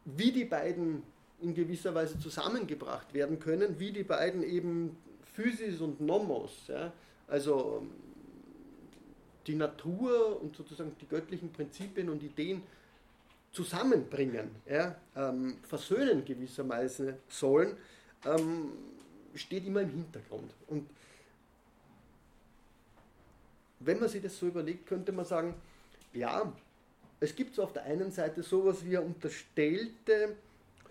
Wie 0.05 0.31
die 0.31 0.45
beiden 0.45 1.03
in 1.41 1.53
gewisser 1.53 1.93
Weise 1.93 2.19
zusammengebracht 2.19 3.13
werden 3.13 3.39
können, 3.39 3.79
wie 3.79 3.91
die 3.91 4.03
beiden 4.03 4.43
eben 4.43 4.97
Physis 5.33 5.81
und 5.81 5.99
Nomos, 5.99 6.67
ja, 6.67 6.91
also 7.27 7.85
die 9.47 9.55
Natur 9.55 10.41
und 10.41 10.55
sozusagen 10.55 10.95
die 11.01 11.07
göttlichen 11.07 11.51
Prinzipien 11.51 12.09
und 12.09 12.23
Ideen 12.23 12.63
zusammenbringen, 13.51 14.51
ja, 14.69 14.95
ähm, 15.15 15.57
versöhnen 15.63 16.23
gewisserweise 16.23 17.17
sollen, 17.27 17.77
ähm, 18.25 18.71
steht 19.35 19.65
immer 19.65 19.81
im 19.81 19.89
Hintergrund. 19.89 20.51
Und 20.67 20.89
wenn 23.79 23.99
man 23.99 24.09
sich 24.09 24.21
das 24.21 24.37
so 24.37 24.47
überlegt, 24.47 24.85
könnte 24.87 25.11
man 25.11 25.25
sagen, 25.25 25.55
ja, 26.13 26.51
es 27.19 27.35
gibt 27.35 27.55
so 27.55 27.63
auf 27.63 27.73
der 27.73 27.83
einen 27.83 28.11
Seite 28.11 28.43
sowas 28.43 28.83
wie 28.85 28.97
eine 28.97 29.05
unterstellte 29.05 30.35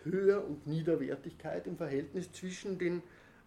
Höher- 0.04 0.44
und 0.44 0.66
Niederwertigkeit 0.66 1.66
im 1.66 1.76
Verhältnis 1.76 2.32
zwischen 2.32 2.78
den 2.78 3.02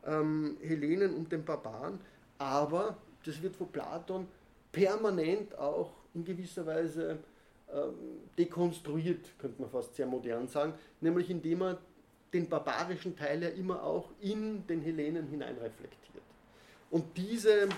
ähm, 0.05 0.58
Hellenen 0.62 1.15
und 1.15 1.31
den 1.31 1.43
Barbaren, 1.43 1.99
aber 2.38 2.97
das 3.25 3.41
wird 3.41 3.55
von 3.55 3.71
Platon 3.71 4.27
permanent 4.71 5.58
auch 5.58 5.91
in 6.13 6.23
gewisser 6.23 6.65
Weise 6.65 7.19
ähm, 7.73 7.93
dekonstruiert, 8.38 9.38
könnte 9.39 9.62
man 9.62 9.71
fast 9.71 9.95
sehr 9.95 10.05
modern 10.05 10.47
sagen, 10.47 10.73
nämlich 11.01 11.29
indem 11.29 11.63
er 11.63 11.79
den 12.35 12.49
barbarischen 12.49 13.15
Teil 13.15 13.41
ja 13.41 13.49
immer 13.49 13.81
auch 13.83 14.09
in 14.19 14.67
den 14.67 14.81
Hellenen 14.81 15.27
hineinreflektiert. 15.27 16.23
Und 16.91 17.17
diese, 17.17 17.69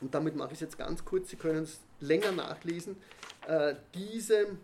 und 0.00 0.14
damit 0.14 0.36
mache 0.36 0.48
ich 0.48 0.54
es 0.54 0.60
jetzt 0.60 0.78
ganz 0.78 1.04
kurz, 1.04 1.30
Sie 1.30 1.36
können 1.36 1.62
es 1.62 1.80
länger 2.00 2.32
nachlesen, 2.32 2.96
äh, 3.46 3.74
diese 3.94 4.58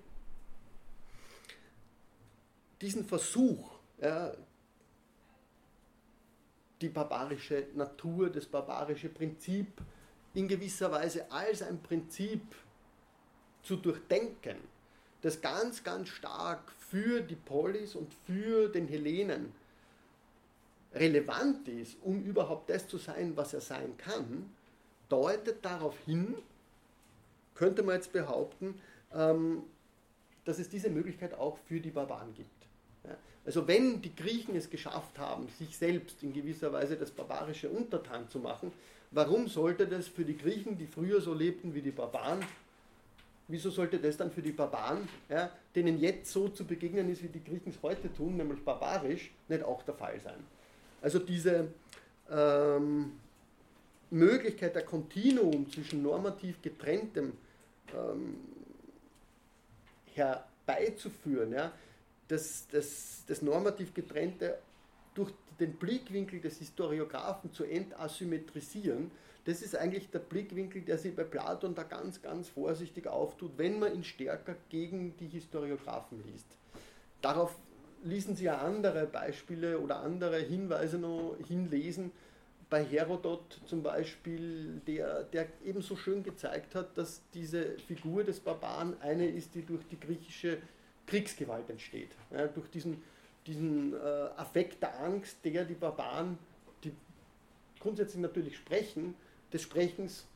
diesen 2.82 3.04
Versuch, 3.04 3.78
ja, 4.00 4.32
die 6.80 6.88
barbarische 6.88 7.68
Natur, 7.74 8.28
das 8.28 8.44
barbarische 8.44 9.08
Prinzip 9.08 9.80
in 10.34 10.48
gewisser 10.48 10.90
Weise 10.90 11.30
als 11.30 11.62
ein 11.62 11.80
Prinzip 11.80 12.42
zu 13.62 13.76
durchdenken, 13.76 14.56
das 15.22 15.40
ganz, 15.40 15.82
ganz 15.82 16.08
stark 16.08 16.60
für 16.90 17.20
die 17.20 17.36
Polis 17.36 17.94
und 17.94 18.12
für 18.26 18.68
den 18.68 18.88
Hellenen 18.88 19.52
relevant 20.94 21.66
ist, 21.68 21.96
um 22.02 22.22
überhaupt 22.22 22.68
das 22.68 22.86
zu 22.86 22.98
sein, 22.98 23.32
was 23.36 23.54
er 23.54 23.60
sein 23.60 23.96
kann, 23.96 24.50
deutet 25.08 25.64
darauf 25.64 25.96
hin, 26.04 26.34
könnte 27.54 27.82
man 27.82 27.94
jetzt 27.94 28.12
behaupten, 28.12 28.80
ähm, 29.14 29.62
dass 30.44 30.58
es 30.58 30.68
diese 30.68 30.90
Möglichkeit 30.90 31.34
auch 31.34 31.56
für 31.66 31.80
die 31.80 31.90
Barbaren 31.90 32.34
gibt. 32.34 32.62
Also 33.44 33.66
wenn 33.66 34.00
die 34.00 34.14
Griechen 34.14 34.54
es 34.54 34.70
geschafft 34.70 35.18
haben, 35.18 35.48
sich 35.58 35.76
selbst 35.76 36.22
in 36.22 36.32
gewisser 36.32 36.72
Weise 36.72 36.96
das 36.96 37.10
barbarische 37.10 37.68
Untertan 37.68 38.28
zu 38.28 38.38
machen, 38.38 38.72
warum 39.10 39.48
sollte 39.48 39.86
das 39.86 40.06
für 40.06 40.24
die 40.24 40.36
Griechen, 40.36 40.78
die 40.78 40.86
früher 40.86 41.20
so 41.20 41.34
lebten 41.34 41.74
wie 41.74 41.82
die 41.82 41.90
Barbaren, 41.90 42.40
wieso 43.52 43.70
sollte 43.70 43.98
das 43.98 44.16
dann 44.16 44.30
für 44.30 44.40
die 44.40 44.52
Barbaren, 44.52 45.06
ja, 45.28 45.50
denen 45.74 46.00
jetzt 46.00 46.32
so 46.32 46.48
zu 46.48 46.64
begegnen 46.64 47.10
ist, 47.10 47.22
wie 47.22 47.28
die 47.28 47.44
Griechen 47.44 47.70
es 47.70 47.82
heute 47.82 48.12
tun, 48.12 48.38
nämlich 48.38 48.64
barbarisch, 48.64 49.30
nicht 49.46 49.62
auch 49.62 49.82
der 49.82 49.94
Fall 49.94 50.18
sein? 50.18 50.42
Also 51.02 51.18
diese 51.18 51.68
ähm, 52.30 53.12
Möglichkeit 54.10 54.74
der 54.74 54.84
Kontinuum 54.84 55.70
zwischen 55.70 56.02
normativ 56.02 56.62
getrenntem 56.62 57.34
ähm, 57.94 58.36
herbeizuführen, 60.14 61.52
ja, 61.52 61.72
das, 62.28 62.66
das, 62.70 63.24
das 63.26 63.42
normativ 63.42 63.92
getrennte 63.92 64.58
durch 65.14 65.30
den 65.60 65.74
Blickwinkel 65.74 66.40
des 66.40 66.56
Historiographen 66.56 67.52
zu 67.52 67.64
entasymmetrisieren, 67.64 69.10
das 69.44 69.60
ist 69.62 69.76
eigentlich 69.76 70.10
der 70.10 70.20
Blickwinkel, 70.20 70.82
der 70.82 70.98
sich 70.98 71.14
bei 71.14 71.24
Platon 71.24 71.74
da 71.74 71.82
ganz, 71.82 72.22
ganz 72.22 72.48
vorsichtig 72.48 73.08
auftut, 73.08 73.52
wenn 73.56 73.78
man 73.78 73.94
ihn 73.94 74.04
stärker 74.04 74.54
gegen 74.68 75.16
die 75.16 75.26
Historiographen 75.26 76.22
liest. 76.24 76.46
Darauf 77.20 77.56
ließen 78.04 78.36
Sie 78.36 78.44
ja 78.44 78.58
andere 78.58 79.06
Beispiele 79.06 79.78
oder 79.78 80.00
andere 80.00 80.38
Hinweise 80.38 80.98
noch 80.98 81.36
hinlesen. 81.46 82.12
Bei 82.70 82.84
Herodot 82.84 83.60
zum 83.66 83.82
Beispiel, 83.82 84.80
der, 84.86 85.24
der 85.24 85.46
ebenso 85.64 85.96
schön 85.96 86.22
gezeigt 86.22 86.74
hat, 86.74 86.96
dass 86.96 87.20
diese 87.34 87.78
Figur 87.78 88.24
des 88.24 88.40
Barbaren 88.40 88.94
eine 89.00 89.26
ist, 89.26 89.54
die 89.54 89.62
durch 89.64 89.86
die 89.90 90.00
griechische 90.00 90.58
Kriegsgewalt 91.06 91.68
entsteht. 91.68 92.10
Ja, 92.30 92.46
durch 92.46 92.68
diesen, 92.70 93.02
diesen 93.46 93.92
äh, 93.92 93.98
Affekt 94.36 94.82
der 94.82 94.98
Angst, 95.00 95.36
der 95.44 95.64
die 95.64 95.74
Barbaren, 95.74 96.38
die 96.82 96.92
grundsätzlich 97.78 98.22
natürlich 98.22 98.56
sprechen, 98.56 99.14
des 99.52 99.62
Sprechens 99.62 100.26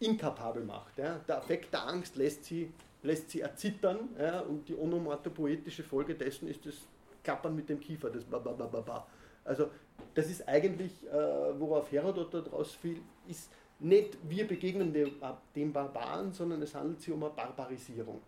inkapabel 0.00 0.64
macht. 0.64 0.98
Ja. 0.98 1.20
Der 1.28 1.38
Affekt 1.38 1.72
der 1.72 1.86
Angst 1.86 2.16
lässt 2.16 2.44
sie, 2.44 2.72
lässt 3.02 3.30
sie 3.30 3.40
erzittern 3.40 4.08
ja, 4.18 4.40
und 4.40 4.68
die 4.68 4.76
onomatopoetische 4.76 5.82
Folge 5.82 6.14
dessen 6.14 6.48
ist 6.48 6.66
das 6.66 6.74
Klappern 7.22 7.54
mit 7.54 7.68
dem 7.68 7.80
Kiefer, 7.80 8.10
das 8.10 8.24
Babababa. 8.24 9.06
Also 9.44 9.70
das 10.14 10.30
ist 10.30 10.46
eigentlich, 10.48 10.92
äh, 11.06 11.60
worauf 11.60 11.90
Herodot 11.92 12.32
daraus 12.32 12.74
fiel, 12.74 13.00
ist 13.28 13.50
nicht 13.78 14.16
wir 14.28 14.46
begegnen 14.46 14.92
dem, 14.92 15.12
dem 15.54 15.72
Barbaren, 15.72 16.32
sondern 16.32 16.60
es 16.62 16.74
handelt 16.74 17.00
sich 17.00 17.12
um 17.12 17.22
eine 17.22 17.32
Barbarisierung. 17.32 18.20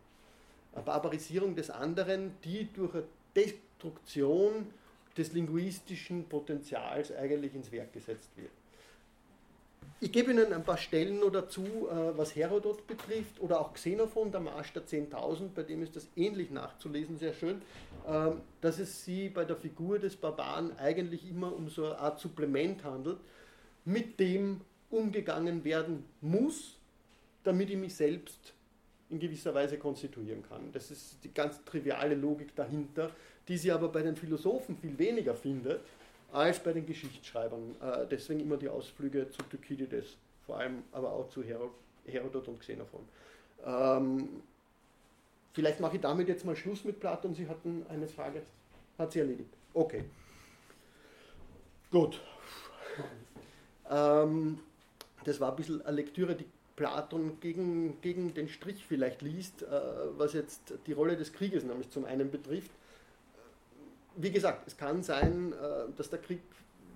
Eine 0.74 0.84
Barbarisierung 0.84 1.54
des 1.54 1.70
anderen, 1.70 2.32
die 2.42 2.72
durch 2.72 2.94
eine 2.94 3.04
Destruktion 3.36 4.66
des 5.16 5.32
linguistischen 5.32 6.26
Potenzials 6.26 7.14
eigentlich 7.14 7.54
ins 7.54 7.70
Werk 7.70 7.92
gesetzt 7.92 8.30
wird. 8.36 8.50
Ich 10.02 10.10
gebe 10.10 10.32
Ihnen 10.32 10.52
ein 10.52 10.64
paar 10.64 10.78
Stellen 10.78 11.20
noch 11.20 11.30
dazu, 11.30 11.62
äh, 11.62 12.18
was 12.18 12.34
Herodot 12.34 12.88
betrifft 12.88 13.38
oder 13.38 13.60
auch 13.60 13.72
Xenophon, 13.72 14.32
der 14.32 14.40
Marsch 14.40 14.72
der 14.72 14.84
10.000, 14.84 15.50
bei 15.54 15.62
dem 15.62 15.80
ist 15.80 15.94
das 15.94 16.08
ähnlich 16.16 16.50
nachzulesen, 16.50 17.18
sehr 17.18 17.32
schön, 17.32 17.62
ähm, 18.08 18.40
dass 18.60 18.80
es 18.80 19.04
sie 19.04 19.28
bei 19.28 19.44
der 19.44 19.54
Figur 19.54 20.00
des 20.00 20.16
Barbaren 20.16 20.76
eigentlich 20.76 21.30
immer 21.30 21.54
um 21.54 21.68
so 21.68 21.84
eine 21.84 21.98
Art 22.00 22.18
Supplement 22.18 22.82
handelt, 22.82 23.18
mit 23.84 24.18
dem 24.18 24.62
umgegangen 24.90 25.62
werden 25.62 26.02
muss, 26.20 26.78
damit 27.44 27.70
ich 27.70 27.76
mich 27.76 27.94
selbst 27.94 28.54
in 29.08 29.20
gewisser 29.20 29.54
Weise 29.54 29.78
konstituieren 29.78 30.42
kann. 30.42 30.72
Das 30.72 30.90
ist 30.90 31.22
die 31.22 31.32
ganz 31.32 31.64
triviale 31.64 32.16
Logik 32.16 32.56
dahinter, 32.56 33.12
die 33.46 33.56
sie 33.56 33.70
aber 33.70 33.88
bei 33.88 34.02
den 34.02 34.16
Philosophen 34.16 34.76
viel 34.78 34.98
weniger 34.98 35.36
findet 35.36 35.80
als 36.32 36.58
bei 36.58 36.72
den 36.72 36.86
Geschichtsschreibern. 36.86 37.76
Äh, 37.80 38.06
deswegen 38.10 38.40
immer 38.40 38.56
die 38.56 38.68
Ausflüge 38.68 39.30
zu 39.30 39.42
Thukydides, 39.42 40.16
vor 40.46 40.58
allem 40.58 40.82
aber 40.92 41.12
auch 41.12 41.28
zu 41.28 41.42
Herodot 41.42 42.48
und 42.48 42.60
Xenophon. 42.60 43.06
Ähm, 43.64 44.28
vielleicht 45.52 45.80
mache 45.80 45.96
ich 45.96 46.02
damit 46.02 46.28
jetzt 46.28 46.44
mal 46.44 46.56
Schluss 46.56 46.84
mit 46.84 46.98
Platon. 46.98 47.34
Sie 47.34 47.48
hatten 47.48 47.84
eine 47.88 48.08
Frage. 48.08 48.42
Hat 48.98 49.12
sie 49.12 49.20
erledigt. 49.20 49.50
Okay. 49.74 50.04
Gut. 51.90 52.20
Ähm, 53.90 54.58
das 55.24 55.38
war 55.40 55.50
ein 55.50 55.56
bisschen 55.56 55.84
eine 55.84 55.96
Lektüre, 55.96 56.34
die 56.34 56.46
Platon 56.76 57.38
gegen, 57.40 58.00
gegen 58.00 58.32
den 58.34 58.48
Strich 58.48 58.84
vielleicht 58.86 59.22
liest, 59.22 59.62
äh, 59.62 59.66
was 60.16 60.32
jetzt 60.32 60.74
die 60.86 60.92
Rolle 60.92 61.16
des 61.16 61.32
Krieges 61.32 61.64
nämlich 61.64 61.90
zum 61.90 62.06
einen 62.06 62.30
betrifft. 62.30 62.70
Wie 64.16 64.30
gesagt, 64.30 64.66
es 64.66 64.76
kann 64.76 65.02
sein, 65.02 65.52
äh, 65.52 65.92
dass 65.96 66.10
der 66.10 66.20
Krieg 66.20 66.40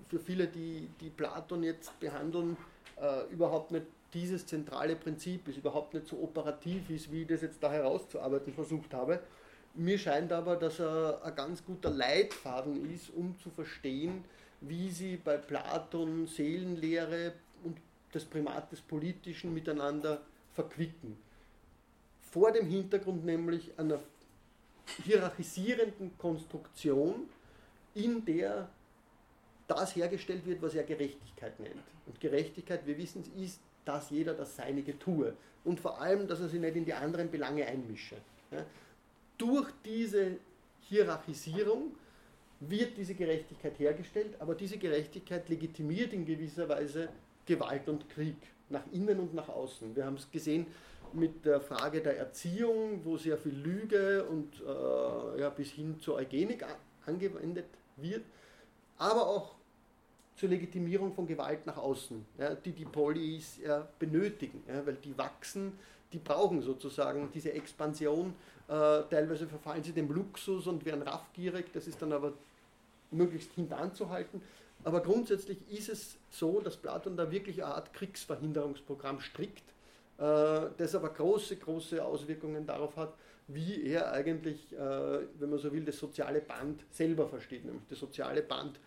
für 0.07 0.19
viele, 0.19 0.47
die, 0.47 0.89
die 1.01 1.09
Platon 1.09 1.63
jetzt 1.63 1.99
behandeln, 1.99 2.57
äh, 3.01 3.31
überhaupt 3.31 3.71
nicht 3.71 3.85
dieses 4.13 4.45
zentrale 4.45 4.95
Prinzip 4.95 5.47
ist, 5.47 5.57
überhaupt 5.57 5.93
nicht 5.93 6.07
so 6.07 6.21
operativ 6.21 6.89
ist, 6.89 7.11
wie 7.11 7.23
ich 7.23 7.27
das 7.27 7.41
jetzt 7.41 7.61
da 7.61 7.71
herauszuarbeiten 7.71 8.53
versucht 8.53 8.93
habe. 8.93 9.19
Mir 9.73 9.97
scheint 9.97 10.31
aber, 10.31 10.55
dass 10.55 10.79
er 10.79 11.21
ein 11.23 11.35
ganz 11.35 11.63
guter 11.63 11.89
Leitfaden 11.89 12.91
ist, 12.93 13.11
um 13.13 13.37
zu 13.37 13.49
verstehen, 13.49 14.23
wie 14.61 14.89
sie 14.89 15.17
bei 15.17 15.37
Platon 15.37 16.25
Seelenlehre 16.25 17.33
und 17.63 17.77
das 18.11 18.25
Primat 18.25 18.71
des 18.71 18.81
Politischen 18.81 19.53
miteinander 19.53 20.21
verquicken. 20.53 21.17
Vor 22.31 22.51
dem 22.51 22.65
Hintergrund 22.67 23.23
nämlich 23.25 23.77
einer 23.77 23.99
hierarchisierenden 25.03 26.17
Konstruktion, 26.17 27.29
in 27.93 28.23
der 28.25 28.69
das 29.67 29.95
hergestellt 29.95 30.45
wird, 30.45 30.61
was 30.61 30.75
er 30.75 30.83
Gerechtigkeit 30.83 31.59
nennt. 31.59 31.83
Und 32.05 32.19
Gerechtigkeit, 32.19 32.85
wir 32.85 32.97
wissen 32.97 33.21
es, 33.21 33.43
ist, 33.43 33.61
dass 33.85 34.09
jeder 34.09 34.33
das 34.33 34.55
Seinige 34.55 34.97
tue. 34.97 35.33
Und 35.63 35.79
vor 35.79 35.99
allem, 36.01 36.27
dass 36.27 36.39
er 36.39 36.47
sich 36.47 36.59
nicht 36.59 36.75
in 36.75 36.85
die 36.85 36.93
anderen 36.93 37.29
Belange 37.29 37.65
einmische. 37.65 38.15
Ja. 38.51 38.65
Durch 39.37 39.69
diese 39.83 40.37
Hierarchisierung 40.81 41.91
wird 42.59 42.97
diese 42.97 43.13
Gerechtigkeit 43.13 43.77
hergestellt, 43.77 44.35
aber 44.39 44.55
diese 44.55 44.77
Gerechtigkeit 44.77 45.47
legitimiert 45.49 46.13
in 46.13 46.25
gewisser 46.25 46.67
Weise 46.69 47.09
Gewalt 47.45 47.87
und 47.87 48.09
Krieg, 48.09 48.37
nach 48.69 48.83
innen 48.91 49.19
und 49.19 49.33
nach 49.33 49.49
außen. 49.49 49.95
Wir 49.95 50.05
haben 50.05 50.15
es 50.15 50.29
gesehen 50.31 50.67
mit 51.13 51.45
der 51.45 51.61
Frage 51.61 52.01
der 52.01 52.17
Erziehung, 52.17 53.01
wo 53.03 53.17
sehr 53.17 53.37
viel 53.37 53.55
Lüge 53.55 54.25
und 54.25 54.61
äh, 54.61 55.41
ja, 55.41 55.49
bis 55.49 55.71
hin 55.71 55.99
zur 55.99 56.15
Eugenik 56.15 56.65
angewendet 57.05 57.67
wird, 57.97 58.23
aber 58.97 59.27
auch 59.27 59.55
zur 60.35 60.49
Legitimierung 60.49 61.13
von 61.13 61.25
Gewalt 61.25 61.65
nach 61.65 61.77
außen, 61.77 62.25
ja, 62.37 62.53
die 62.53 62.71
die 62.71 62.85
Polis 62.85 63.57
ja, 63.63 63.87
benötigen, 63.97 64.63
ja, 64.67 64.85
weil 64.85 64.95
die 64.95 65.17
wachsen, 65.17 65.73
die 66.13 66.19
brauchen 66.19 66.61
sozusagen 66.61 67.29
diese 67.33 67.51
Expansion. 67.53 68.33
Äh, 68.67 69.03
teilweise 69.09 69.47
verfallen 69.47 69.83
sie 69.83 69.93
dem 69.93 70.11
Luxus 70.11 70.67
und 70.67 70.85
werden 70.85 71.01
raffgierig, 71.01 71.65
das 71.73 71.87
ist 71.87 72.01
dann 72.01 72.13
aber 72.13 72.33
möglichst 73.11 73.51
hintanzuhalten. 73.53 74.41
Aber 74.83 75.01
grundsätzlich 75.01 75.57
ist 75.69 75.89
es 75.89 76.17
so, 76.29 76.61
dass 76.61 76.77
Platon 76.77 77.17
da 77.17 77.31
wirklich 77.31 77.63
eine 77.63 77.73
Art 77.73 77.93
Kriegsverhinderungsprogramm 77.93 79.19
strickt, 79.19 79.63
das 80.17 80.95
aber 80.95 81.09
große, 81.09 81.57
große 81.57 82.03
Auswirkungen 82.03 82.65
darauf 82.65 82.95
hat, 82.97 83.13
wie 83.47 83.83
er 83.83 84.11
eigentlich, 84.11 84.73
äh, 84.73 84.77
wenn 85.39 85.49
man 85.49 85.59
so 85.59 85.71
will, 85.71 85.85
das 85.85 85.97
soziale 85.97 86.41
Band 86.41 86.83
selber 86.91 87.27
versteht, 87.27 87.63
nämlich 87.65 87.83
das 87.89 87.99
soziale 87.99 88.41
Band 88.41 88.79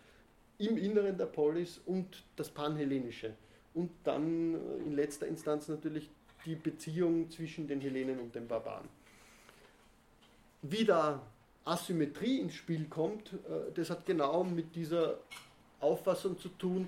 im 0.59 0.77
Inneren 0.77 1.17
der 1.17 1.25
Polis 1.25 1.81
und 1.85 2.23
das 2.35 2.49
Panhellenische. 2.49 3.33
Und 3.73 3.91
dann 4.03 4.53
äh, 4.53 4.83
in 4.85 4.93
letzter 4.93 5.27
Instanz 5.27 5.67
natürlich 5.67 6.09
die 6.45 6.55
Beziehung 6.55 7.29
zwischen 7.31 7.67
den 7.67 7.81
Hellenen 7.81 8.19
und 8.19 8.35
den 8.35 8.47
Barbaren. 8.47 8.87
Wie 10.61 10.85
da 10.85 11.21
Asymmetrie 11.65 12.39
ins 12.39 12.55
Spiel 12.55 12.85
kommt, 12.85 13.33
das 13.75 13.91
hat 13.91 14.05
genau 14.07 14.43
mit 14.43 14.75
dieser 14.75 15.19
Auffassung 15.79 16.39
zu 16.39 16.49
tun, 16.49 16.87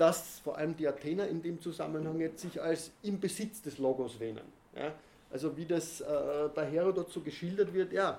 dass 0.00 0.38
vor 0.38 0.56
allem 0.56 0.74
die 0.76 0.88
Athener 0.88 1.28
in 1.28 1.42
dem 1.42 1.60
Zusammenhang 1.60 2.18
jetzt 2.20 2.40
sich 2.40 2.62
als 2.62 2.90
im 3.02 3.20
Besitz 3.20 3.60
des 3.60 3.76
Logos 3.76 4.18
wähnen. 4.18 4.46
Ja? 4.74 4.94
Also 5.30 5.54
wie 5.58 5.66
das 5.66 6.00
äh, 6.00 6.48
bei 6.54 6.64
Herodot 6.64 7.12
so 7.12 7.20
geschildert 7.20 7.74
wird, 7.74 7.92
ja, 7.92 8.18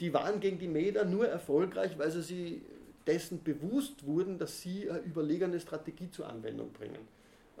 die 0.00 0.12
waren 0.12 0.40
gegen 0.40 0.58
die 0.58 0.66
Meder 0.66 1.04
nur 1.04 1.28
erfolgreich, 1.28 1.96
weil 1.98 2.10
sie 2.10 2.22
sich 2.22 2.62
dessen 3.06 3.44
bewusst 3.44 4.04
wurden, 4.04 4.38
dass 4.38 4.60
sie 4.60 4.90
eine 4.90 4.98
überlegene 4.98 5.60
Strategie 5.60 6.10
zur 6.10 6.28
Anwendung 6.28 6.72
bringen. 6.72 7.06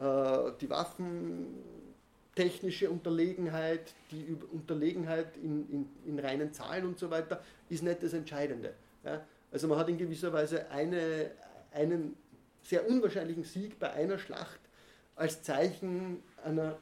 Äh, 0.00 0.50
die 0.60 0.68
waffentechnische 0.68 2.90
Unterlegenheit, 2.90 3.94
die 4.10 4.36
Unterlegenheit 4.50 5.36
in, 5.36 5.70
in, 5.70 5.88
in, 6.06 6.18
reinen 6.18 6.52
Zahlen 6.52 6.86
und 6.86 6.98
so 6.98 7.08
weiter, 7.08 7.40
ist 7.68 7.84
nicht 7.84 8.02
das 8.02 8.14
Entscheidende. 8.14 8.74
Ja? 9.04 9.24
Also 9.52 9.68
man 9.68 9.78
hat 9.78 9.88
in 9.88 9.96
gewisser 9.96 10.32
Weise 10.32 10.68
eine, 10.70 11.30
einen 11.72 12.16
sehr 12.62 12.88
unwahrscheinlichen 12.88 13.44
Sieg 13.44 13.78
bei 13.78 13.92
einer 13.92 14.18
Schlacht 14.18 14.60
als 15.16 15.42
Zeichen 15.42 16.22
einer 16.44 16.78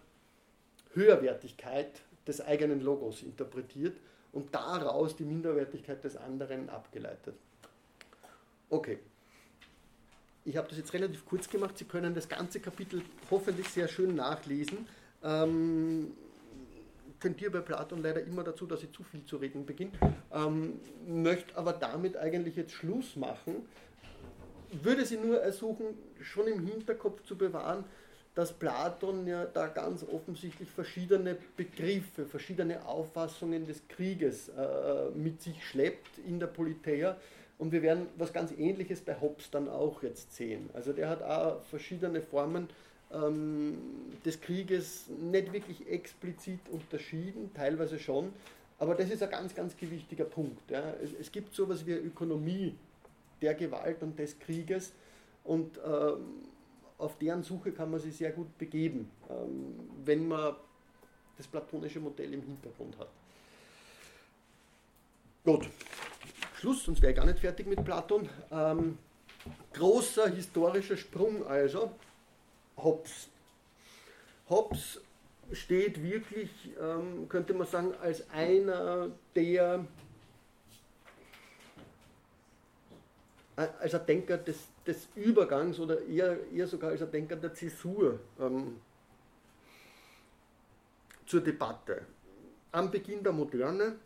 Höherwertigkeit 0.94 2.02
des 2.26 2.40
eigenen 2.40 2.80
Logos 2.80 3.22
interpretiert 3.22 3.96
und 4.32 4.54
daraus 4.54 5.16
die 5.16 5.24
Minderwertigkeit 5.24 6.02
des 6.04 6.16
anderen 6.16 6.68
abgeleitet. 6.68 7.34
Okay. 8.68 8.98
Ich 10.44 10.56
habe 10.56 10.68
das 10.68 10.78
jetzt 10.78 10.92
relativ 10.94 11.26
kurz 11.26 11.48
gemacht. 11.48 11.76
Sie 11.76 11.84
können 11.84 12.14
das 12.14 12.28
ganze 12.28 12.60
Kapitel 12.60 13.02
hoffentlich 13.30 13.68
sehr 13.68 13.88
schön 13.88 14.14
nachlesen. 14.14 14.86
Ähm, 15.22 16.12
tendiere 17.20 17.50
bei 17.50 17.60
Platon 17.60 18.02
leider 18.02 18.22
immer 18.22 18.42
dazu, 18.42 18.66
dass 18.66 18.82
ich 18.82 18.92
zu 18.92 19.02
viel 19.02 19.24
zu 19.24 19.36
reden 19.36 19.66
beginne, 19.66 19.92
ähm, 20.32 20.80
möchte 21.06 21.56
aber 21.56 21.74
damit 21.74 22.16
eigentlich 22.16 22.56
jetzt 22.56 22.72
Schluss 22.72 23.16
machen. 23.16 23.66
Würde 24.82 25.04
sie 25.04 25.16
nur 25.16 25.40
ersuchen, 25.40 25.86
schon 26.20 26.46
im 26.46 26.66
Hinterkopf 26.66 27.22
zu 27.24 27.36
bewahren, 27.36 27.84
dass 28.34 28.52
Platon 28.52 29.26
ja 29.26 29.44
da 29.44 29.66
ganz 29.66 30.04
offensichtlich 30.04 30.70
verschiedene 30.70 31.36
Begriffe, 31.56 32.26
verschiedene 32.26 32.86
Auffassungen 32.86 33.66
des 33.66 33.82
Krieges 33.88 34.48
äh, 34.50 35.10
mit 35.14 35.42
sich 35.42 35.64
schleppt 35.66 36.18
in 36.26 36.38
der 36.38 36.46
Politeia. 36.46 37.16
Und 37.58 37.72
wir 37.72 37.82
werden 37.82 38.06
was 38.16 38.32
ganz 38.32 38.52
Ähnliches 38.52 39.00
bei 39.00 39.20
Hobbes 39.20 39.50
dann 39.50 39.68
auch 39.68 40.02
jetzt 40.02 40.34
sehen. 40.34 40.70
Also 40.72 40.92
der 40.92 41.10
hat 41.10 41.22
auch 41.22 41.62
verschiedene 41.64 42.22
Formen 42.22 42.68
ähm, 43.12 43.76
des 44.24 44.40
Krieges 44.40 45.08
nicht 45.08 45.52
wirklich 45.52 45.88
explizit 45.88 46.60
unterschieden, 46.70 47.50
teilweise 47.54 47.98
schon, 47.98 48.32
aber 48.80 48.94
das 48.94 49.10
ist 49.10 49.22
ein 49.22 49.30
ganz, 49.30 49.54
ganz 49.54 49.76
gewichtiger 49.76 50.24
Punkt. 50.24 50.70
Ja. 50.70 50.94
Es, 51.02 51.10
es, 51.12 51.30
gibt 51.30 51.54
sowas 51.54 51.86
wie 51.86 51.92
Ökonomie 51.92 52.74
der 53.42 53.54
Gewalt 53.54 54.02
und 54.02 54.18
des 54.18 54.38
Krieges 54.38 54.92
und 55.44 55.78
ähm, 55.84 56.44
auf 56.98 57.16
deren 57.18 57.42
Suche 57.42 57.72
kann 57.72 57.90
man 57.90 58.00
sich 58.00 58.16
sehr 58.16 58.30
gut 58.30 58.56
begeben, 58.58 59.10
ähm, 59.28 59.90
wenn 60.04 60.28
man 60.28 60.54
das 61.36 61.46
platonische 61.46 62.00
Modell 62.00 62.34
im 62.34 62.42
Hintergrund 62.42 62.98
hat. 62.98 63.08
Gut, 65.44 65.66
Schluss, 66.58 66.84
sonst 66.84 67.00
wäre 67.00 67.12
ich 67.12 67.16
gar 67.16 67.24
nicht 67.24 67.38
fertig 67.38 67.66
mit 67.66 67.82
Platon. 67.82 68.28
Ähm, 68.52 68.98
großer 69.72 70.28
historischer 70.28 70.98
Sprung 70.98 71.46
also. 71.46 71.92
Hobbes. 72.76 73.28
Hobbes 74.50 75.00
steht 75.52 76.02
wirklich, 76.02 76.50
ähm, 76.80 77.28
könnte 77.28 77.54
man 77.54 77.66
sagen, 77.66 77.94
als 78.02 78.28
einer 78.30 79.10
der, 79.34 79.86
als 83.80 83.94
ein 83.94 84.06
Denker 84.06 84.38
des, 84.38 84.68
des 84.86 85.08
Übergangs 85.14 85.78
oder 85.80 86.02
eher, 86.06 86.38
eher 86.52 86.66
sogar 86.66 86.90
als 86.90 87.02
ein 87.02 87.10
Denker 87.10 87.36
der 87.36 87.52
Zäsur 87.54 88.20
ähm, 88.38 88.80
zur 91.26 91.40
Debatte. 91.40 92.02
Am 92.72 92.90
Beginn 92.90 93.22
der 93.22 93.32
Moderne, 93.32 93.96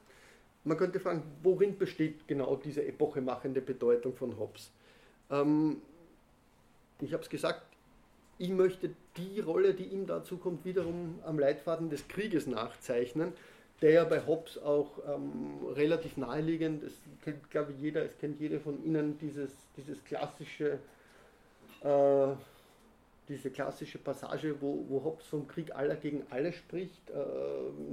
man 0.64 0.76
könnte 0.76 0.98
fragen, 1.00 1.22
worin 1.42 1.76
besteht 1.76 2.26
genau 2.26 2.56
diese 2.56 2.84
epochemachende 2.86 3.60
Bedeutung 3.60 4.14
von 4.14 4.38
Hobbes? 4.38 4.70
Ähm, 5.30 5.82
ich 7.00 7.12
habe 7.12 7.22
es 7.22 7.28
gesagt, 7.28 7.62
ich 8.38 8.50
möchte 8.50 8.90
die 9.16 9.40
Rolle, 9.40 9.74
die 9.74 9.84
ihm 9.84 10.06
dazu 10.06 10.38
kommt, 10.38 10.64
wiederum 10.64 11.20
am 11.24 11.38
Leitfaden 11.38 11.90
des 11.90 12.08
Krieges 12.08 12.46
nachzeichnen, 12.46 13.32
der 13.82 14.04
bei 14.04 14.24
Hobbes 14.26 14.58
auch 14.58 14.98
ähm, 15.06 15.66
relativ 15.74 16.16
naheliegend, 16.16 16.84
das 16.84 16.92
kennt 17.22 17.50
glaube 17.50 17.72
ich 17.72 17.80
jeder, 17.80 18.04
es 18.04 18.16
kennt 18.18 18.40
jeder 18.40 18.60
von 18.60 18.82
Ihnen 18.84 19.18
dieses, 19.18 19.52
dieses 19.76 20.02
klassische, 20.04 20.78
äh, 21.82 22.26
diese 23.28 23.50
klassische 23.50 23.98
Passage, 23.98 24.54
wo, 24.60 24.84
wo 24.88 25.02
Hobbes 25.02 25.26
vom 25.26 25.48
Krieg 25.48 25.74
aller 25.74 25.96
gegen 25.96 26.24
alle 26.30 26.52
spricht, 26.52 27.10
äh, 27.10 27.14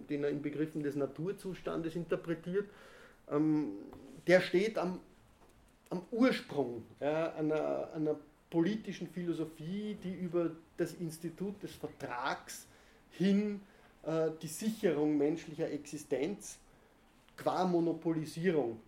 den 0.09 0.23
er 0.23 0.29
in 0.29 0.41
Begriffen 0.41 0.83
des 0.83 0.95
Naturzustandes 0.95 1.95
interpretiert, 1.95 2.69
ähm, 3.29 3.71
der 4.27 4.41
steht 4.41 4.77
am, 4.77 4.99
am 5.89 6.03
Ursprung 6.11 6.83
ja, 6.99 7.33
einer, 7.33 7.89
einer 7.93 8.15
politischen 8.49 9.07
Philosophie, 9.07 9.97
die 10.03 10.13
über 10.13 10.51
das 10.77 10.93
Institut 10.93 11.61
des 11.63 11.73
Vertrags 11.73 12.67
hin 13.11 13.61
die 14.03 14.47
Sicherung 14.47 15.17
menschlicher 15.17 15.69
Existenz 15.69 16.57
qua 17.37 17.65
Monopolisierung 17.65 18.79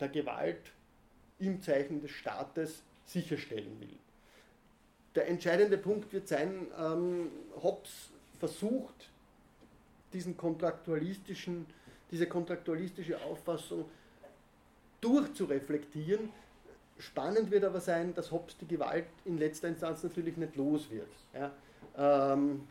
der 0.00 0.08
Gewalt 0.08 0.72
im 1.38 1.62
Zeichen 1.62 2.00
des 2.00 2.10
Staates 2.10 2.82
sicherstellen 3.04 3.80
will. 3.80 3.96
Der 5.14 5.28
entscheidende 5.28 5.78
Punkt 5.78 6.12
wird 6.12 6.26
sein, 6.26 6.66
ähm, 6.78 7.30
Hobbes 7.62 8.10
versucht, 8.38 9.08
diesen 10.12 10.36
kontraktualistischen, 10.36 11.66
diese 12.10 12.26
kontraktualistische 12.26 13.22
Auffassung 13.22 13.84
durchzureflektieren, 15.00 16.30
Spannend 16.98 17.50
wird 17.50 17.64
aber 17.64 17.80
sein, 17.80 18.14
dass 18.14 18.32
Hobbes 18.32 18.56
die 18.56 18.66
Gewalt 18.66 19.04
in 19.26 19.36
letzter 19.36 19.68
Instanz 19.68 20.02
natürlich 20.02 20.36
nicht 20.36 20.56
los 20.56 20.88
wird. 20.90 21.08
Ja. 21.34 21.52
Ähm, 22.32 22.66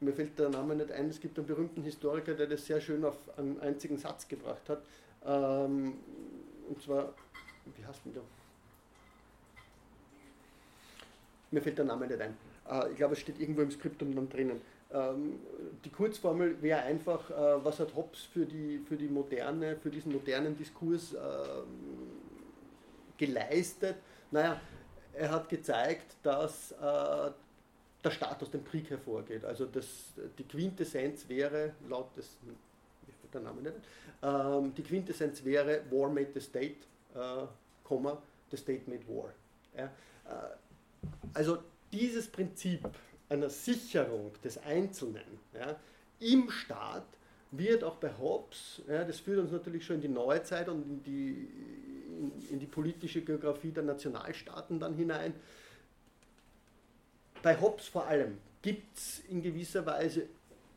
mir 0.00 0.12
fällt 0.12 0.38
der 0.38 0.48
Name 0.48 0.76
nicht 0.76 0.92
ein, 0.92 1.08
es 1.08 1.20
gibt 1.20 1.38
einen 1.38 1.46
berühmten 1.46 1.82
Historiker, 1.82 2.34
der 2.34 2.46
das 2.46 2.66
sehr 2.66 2.80
schön 2.80 3.04
auf 3.04 3.16
einen 3.36 3.60
einzigen 3.60 3.98
Satz 3.98 4.28
gebracht 4.28 4.68
hat. 4.68 4.82
Ähm, 5.24 5.94
und 6.68 6.82
zwar, 6.82 7.14
wie 7.76 7.84
heißt 7.84 8.04
denn 8.04 8.14
der? 8.14 8.22
Mir 11.50 11.62
fällt 11.62 11.78
der 11.78 11.84
Name 11.84 12.06
nicht 12.06 12.20
ein. 12.20 12.36
Äh, 12.70 12.90
ich 12.90 12.96
glaube, 12.96 13.14
es 13.14 13.20
steht 13.20 13.40
irgendwo 13.40 13.62
im 13.62 13.70
Skriptum 13.70 14.14
dann 14.14 14.28
drinnen. 14.28 14.60
Ähm, 14.92 15.40
die 15.84 15.90
Kurzformel 15.90 16.62
wäre 16.62 16.82
einfach, 16.82 17.30
äh, 17.30 17.64
was 17.64 17.80
hat 17.80 17.94
Hobbes 17.94 18.22
für, 18.22 18.46
die, 18.46 18.80
für, 18.86 18.96
die 18.96 19.08
moderne, 19.08 19.76
für 19.76 19.90
diesen 19.90 20.12
modernen 20.12 20.56
Diskurs 20.56 21.14
ähm, 21.14 21.18
geleistet? 23.16 23.96
Naja, 24.30 24.60
er 25.12 25.30
hat 25.30 25.48
gezeigt, 25.48 26.16
dass 26.22 26.72
äh, 26.72 27.30
der 28.04 28.10
Staat 28.10 28.42
aus 28.42 28.50
dem 28.50 28.64
Krieg 28.64 28.90
hervorgeht. 28.90 29.44
Also 29.44 29.66
das, 29.66 29.86
die 30.38 30.44
Quintessenz 30.44 31.28
wäre, 31.28 31.74
laut 31.88 32.16
des, 32.16 32.36
der 33.32 33.40
Name 33.40 33.62
nicht, 33.62 33.74
ähm, 34.22 34.74
die 34.74 34.82
Quintessenz 34.82 35.44
wäre 35.44 35.82
War 35.90 36.08
made 36.08 36.30
the 36.34 36.40
state, 36.40 36.76
äh, 37.14 37.46
Komma, 37.84 38.22
the 38.50 38.56
state 38.56 38.88
made 38.88 39.06
war. 39.08 39.32
Ja, 39.76 39.84
äh, 39.84 41.08
also 41.34 41.58
dieses 41.92 42.28
Prinzip 42.28 42.88
einer 43.28 43.50
Sicherung 43.50 44.32
des 44.42 44.58
Einzelnen 44.58 45.38
ja, 45.54 45.76
im 46.20 46.50
Staat 46.50 47.06
wird 47.50 47.82
auch 47.82 47.96
bei 47.96 48.10
Hobbes, 48.18 48.82
ja, 48.88 49.04
das 49.04 49.20
führt 49.20 49.38
uns 49.38 49.52
natürlich 49.52 49.84
schon 49.84 49.96
in 49.96 50.02
die 50.02 50.08
Neuzeit 50.08 50.68
und 50.68 50.82
in 50.82 51.02
die, 51.02 51.48
in, 52.18 52.32
in 52.50 52.58
die 52.58 52.66
politische 52.66 53.22
Geografie 53.22 53.70
der 53.70 53.84
Nationalstaaten 53.84 54.78
dann 54.78 54.94
hinein. 54.94 55.34
Bei 57.48 57.58
Hobbes 57.58 57.88
vor 57.88 58.06
allem 58.06 58.36
gibt 58.60 58.98
es 58.98 59.20
in 59.30 59.40
gewisser 59.40 59.86
Weise 59.86 60.26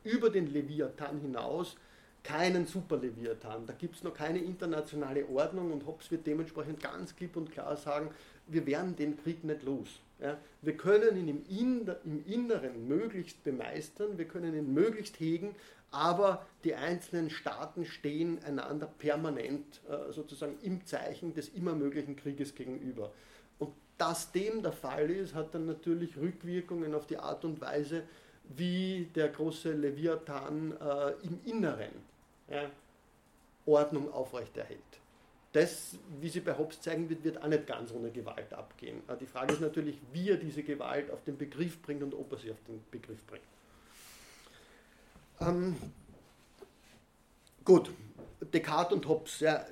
über 0.04 0.30
den 0.30 0.50
Leviathan 0.50 1.20
hinaus 1.20 1.76
keinen 2.24 2.66
Super-Leviathan. 2.66 3.66
Da 3.66 3.74
gibt 3.74 3.96
es 3.96 4.02
noch 4.02 4.14
keine 4.14 4.38
internationale 4.38 5.28
Ordnung 5.28 5.70
und 5.70 5.84
Hobbes 5.84 6.10
wird 6.10 6.26
dementsprechend 6.26 6.82
ganz 6.82 7.14
klipp 7.14 7.36
und 7.36 7.52
klar 7.52 7.76
sagen, 7.76 8.08
wir 8.46 8.64
werden 8.64 8.96
den 8.96 9.22
Krieg 9.22 9.44
nicht 9.44 9.64
los. 9.64 10.00
Ja, 10.18 10.38
wir 10.62 10.74
können 10.74 11.18
ihn 11.18 11.28
im, 11.28 11.44
Inder, 11.46 12.00
im 12.06 12.24
Inneren 12.24 12.88
möglichst 12.88 13.44
bemeistern, 13.44 14.16
wir 14.16 14.24
können 14.24 14.54
ihn 14.54 14.72
möglichst 14.72 15.20
hegen, 15.20 15.54
aber 15.90 16.46
die 16.64 16.74
einzelnen 16.74 17.28
Staaten 17.28 17.84
stehen 17.84 18.42
einander 18.44 18.86
permanent 18.86 19.82
äh, 19.90 20.10
sozusagen 20.10 20.56
im 20.62 20.86
Zeichen 20.86 21.34
des 21.34 21.50
immer 21.50 21.74
möglichen 21.74 22.16
Krieges 22.16 22.54
gegenüber. 22.54 23.12
Dass 23.98 24.32
dem 24.32 24.62
der 24.62 24.72
Fall 24.72 25.10
ist, 25.10 25.34
hat 25.34 25.54
dann 25.54 25.66
natürlich 25.66 26.16
Rückwirkungen 26.16 26.94
auf 26.94 27.06
die 27.06 27.18
Art 27.18 27.44
und 27.44 27.60
Weise, 27.60 28.04
wie 28.48 29.08
der 29.14 29.28
große 29.28 29.72
Leviathan 29.72 30.72
äh, 30.72 31.12
im 31.22 31.40
Inneren 31.44 31.92
ja, 32.50 32.70
Ordnung 33.66 34.12
aufrechterhält. 34.12 34.80
Das, 35.52 35.96
wie 36.20 36.30
sie 36.30 36.40
bei 36.40 36.56
Hobbes 36.56 36.80
zeigen 36.80 37.10
wird, 37.10 37.22
wird 37.24 37.42
auch 37.42 37.46
nicht 37.46 37.66
ganz 37.66 37.92
ohne 37.92 38.10
Gewalt 38.10 38.52
abgehen. 38.52 39.02
Äh, 39.08 39.16
die 39.18 39.26
Frage 39.26 39.52
ist 39.52 39.60
natürlich, 39.60 39.98
wie 40.12 40.30
er 40.30 40.36
diese 40.36 40.62
Gewalt 40.62 41.10
auf 41.10 41.22
den 41.24 41.36
Begriff 41.36 41.80
bringt 41.82 42.02
und 42.02 42.14
ob 42.14 42.32
er 42.32 42.38
sie 42.38 42.50
auf 42.50 42.62
den 42.66 42.82
Begriff 42.90 43.24
bringt. 43.26 43.44
Ähm, 45.40 45.76
gut, 47.64 47.90
Descartes 48.40 48.92
und 48.94 49.06
Hobbes. 49.06 49.40
Ja, 49.40 49.64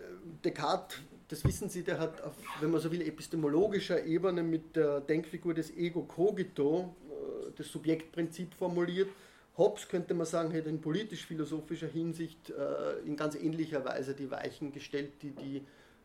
Descartes, 0.45 0.99
das 1.31 1.45
wissen 1.45 1.69
Sie, 1.69 1.83
der 1.85 1.99
hat 1.99 2.21
auf, 2.23 2.35
wenn 2.61 2.71
man 2.71 2.81
so 2.81 2.91
will, 2.91 3.03
epistemologischer 3.03 4.05
Ebene 4.05 4.43
mit 4.43 4.75
der 4.75 5.01
Denkfigur 5.01 5.55
des 5.55 5.77
Ego 5.77 6.03
Cogito 6.03 6.95
äh, 7.09 7.53
das 7.57 7.69
Subjektprinzip 7.69 8.53
formuliert. 8.55 9.09
Hobbes, 9.57 9.89
könnte 9.89 10.15
man 10.15 10.27
sagen, 10.27 10.51
hätte 10.51 10.69
in 10.69 10.81
politisch-philosophischer 10.81 11.87
Hinsicht 11.87 12.51
äh, 12.51 13.07
in 13.07 13.17
ganz 13.17 13.37
ähnlicher 13.37 13.85
Weise 13.85 14.15
die 14.15 14.31
Weichen 14.31 14.73
gestellt, 14.73 15.23
die 15.23 15.31
die 15.31 15.63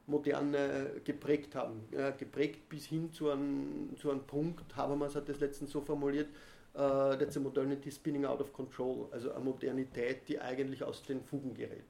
Moderne 0.08 1.02
geprägt 1.04 1.56
haben. 1.56 1.82
Geprägt 2.20 2.70
bis 2.70 2.86
hin 2.86 3.12
zu 3.12 3.32
einem, 3.32 3.90
zu 3.98 4.12
einem 4.12 4.22
Punkt, 4.22 4.76
Habermas 4.76 5.16
hat 5.16 5.28
das 5.28 5.40
letztens 5.40 5.72
so 5.72 5.82
formuliert, 5.82 6.28
uh, 6.76 7.16
that's 7.16 7.38
a 7.38 7.40
modernity 7.40 7.90
spinning 7.90 8.24
out 8.24 8.40
of 8.40 8.54
control, 8.54 9.08
also 9.12 9.32
eine 9.32 9.44
Modernität, 9.44 10.28
die 10.28 10.40
eigentlich 10.40 10.84
aus 10.84 11.02
den 11.02 11.24
Fugen 11.24 11.56
gerät. 11.56 11.86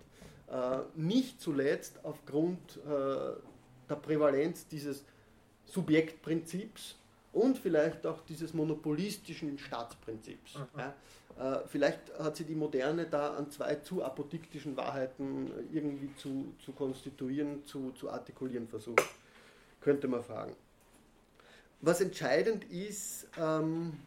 Uh, 0.47 0.83
nicht 0.95 1.41
zuletzt 1.41 2.05
aufgrund 2.05 2.77
uh, 2.85 3.35
der 3.89 3.95
Prävalenz 3.95 4.67
dieses 4.67 5.03
Subjektprinzips 5.65 6.97
und 7.33 7.57
vielleicht 7.57 8.05
auch 8.05 8.21
dieses 8.21 8.53
monopolistischen 8.53 9.57
Staatsprinzips. 9.57 10.59
Ja. 10.77 10.93
Äh, 11.37 11.67
vielleicht 11.67 11.99
hat 12.17 12.37
sie 12.37 12.45
die 12.45 12.55
Moderne 12.55 13.05
da 13.05 13.35
an 13.35 13.51
zwei 13.51 13.75
zu 13.75 14.03
apodiktischen 14.03 14.77
Wahrheiten 14.77 15.51
irgendwie 15.71 16.15
zu, 16.15 16.53
zu 16.63 16.71
konstituieren, 16.71 17.65
zu, 17.65 17.91
zu 17.91 18.09
artikulieren 18.09 18.67
versucht. 18.67 19.03
Könnte 19.81 20.07
man 20.07 20.23
fragen. 20.23 20.55
Was 21.81 21.99
entscheidend 21.99 22.63
ist, 22.71 23.27
ähm, 23.37 23.99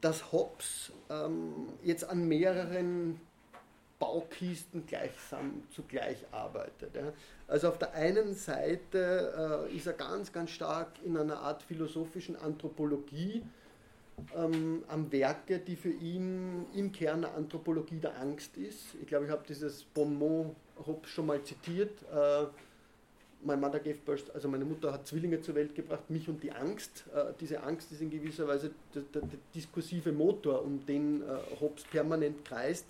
dass 0.00 0.32
Hobbes 0.32 0.92
ähm, 1.10 1.68
jetzt 1.82 2.04
an 2.04 2.26
mehreren 2.28 3.20
Baukisten 3.98 4.86
gleichsam 4.86 5.62
zugleich 5.70 6.24
arbeitet. 6.30 6.94
Ja. 6.94 7.12
Also 7.48 7.68
auf 7.68 7.78
der 7.78 7.94
einen 7.94 8.34
Seite 8.34 9.66
äh, 9.68 9.76
ist 9.76 9.86
er 9.86 9.94
ganz, 9.94 10.32
ganz 10.32 10.50
stark 10.50 10.92
in 11.04 11.16
einer 11.16 11.40
Art 11.40 11.62
philosophischen 11.62 12.36
Anthropologie 12.36 13.42
ähm, 14.36 14.84
am 14.88 15.10
Werke, 15.10 15.58
die 15.58 15.76
für 15.76 15.90
ihn 15.90 16.66
im 16.74 16.92
Kern 16.92 17.22
der 17.22 17.34
Anthropologie 17.34 17.98
der 17.98 18.18
Angst 18.20 18.56
ist. 18.56 18.94
Ich 19.00 19.06
glaube, 19.08 19.26
ich 19.26 19.30
habe 19.30 19.44
dieses 19.48 19.84
Bonmot 19.84 20.54
Hobbes 20.86 21.10
schon 21.10 21.26
mal 21.26 21.42
zitiert. 21.42 22.02
Äh, 22.12 22.46
mein 23.42 23.60
Mother 23.60 23.78
gave 23.78 23.98
birth, 24.04 24.34
also 24.34 24.48
meine 24.48 24.64
Mutter 24.64 24.92
hat 24.92 25.06
Zwillinge 25.06 25.40
zur 25.40 25.54
Welt 25.54 25.74
gebracht, 25.74 26.10
mich 26.10 26.28
und 26.28 26.42
die 26.42 26.52
Angst. 26.52 27.04
Äh, 27.14 27.32
diese 27.40 27.62
Angst 27.62 27.92
ist 27.92 28.00
in 28.00 28.10
gewisser 28.10 28.48
Weise 28.48 28.72
der, 28.94 29.02
der, 29.02 29.22
der 29.22 29.38
diskursive 29.54 30.12
Motor, 30.12 30.62
um 30.64 30.84
den 30.84 31.22
äh, 31.22 31.26
Hobbes 31.60 31.84
permanent 31.84 32.44
kreist. 32.44 32.86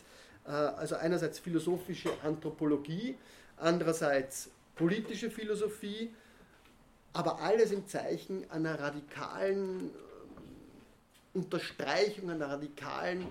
Äh, 0.46 0.50
also 0.50 0.96
einerseits 0.96 1.38
philosophische 1.38 2.10
Anthropologie, 2.22 3.16
andererseits 3.56 4.50
politische 4.74 5.30
Philosophie, 5.30 6.10
aber 7.12 7.40
alles 7.40 7.72
im 7.72 7.86
Zeichen 7.86 8.50
einer 8.50 8.78
radikalen 8.78 9.90
äh, 9.90 11.38
Unterstreichung, 11.38 12.30
einer 12.30 12.48
radikalen 12.48 13.26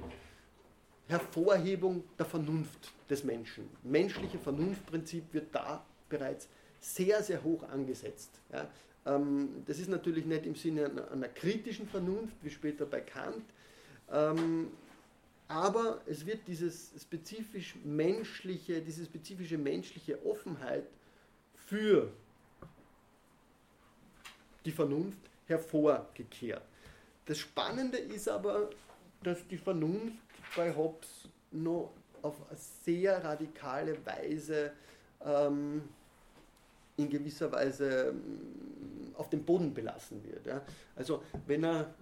Hervorhebung 1.07 2.03
der 2.19 2.25
Vernunft 2.25 2.91
des 3.09 3.23
Menschen. 3.23 3.69
Menschliche 3.83 4.37
Vernunftprinzip 4.37 5.33
wird 5.33 5.55
da 5.55 5.83
bereits 6.09 6.47
sehr, 6.79 7.23
sehr 7.23 7.43
hoch 7.43 7.63
angesetzt. 7.63 8.31
Ja. 8.51 8.69
Ähm, 9.05 9.63
das 9.65 9.79
ist 9.79 9.89
natürlich 9.89 10.25
nicht 10.25 10.45
im 10.45 10.55
Sinne 10.55 10.85
einer, 10.85 11.11
einer 11.11 11.29
kritischen 11.29 11.87
Vernunft, 11.87 12.35
wie 12.41 12.49
später 12.49 12.85
bei 12.85 13.01
Kant, 13.01 13.45
ähm, 14.11 14.71
aber 15.47 16.01
es 16.05 16.25
wird 16.25 16.47
dieses 16.47 16.91
spezifisch 17.01 17.75
menschliche, 17.83 18.81
diese 18.81 19.05
spezifische 19.05 19.57
menschliche 19.57 20.25
Offenheit 20.25 20.83
für 21.55 22.11
die 24.65 24.71
Vernunft 24.71 25.19
hervorgekehrt. 25.45 26.63
Das 27.25 27.39
Spannende 27.39 27.97
ist 27.97 28.27
aber, 28.27 28.69
dass 29.23 29.47
die 29.47 29.57
Vernunft 29.57 30.17
bei 30.55 30.75
Hobbes 30.75 31.29
noch 31.51 31.93
auf 32.21 32.35
eine 32.49 32.59
sehr 32.83 33.23
radikale 33.23 34.05
Weise 34.05 34.73
ähm, 35.23 35.83
in 36.97 37.09
gewisser 37.09 37.51
Weise 37.51 38.09
ähm, 38.09 39.13
auf 39.15 39.29
dem 39.29 39.43
Boden 39.43 39.73
belassen 39.73 40.23
wird. 40.23 40.45
Ja. 40.45 40.61
Also 40.95 41.23
wenn 41.45 41.63
er 41.63 41.93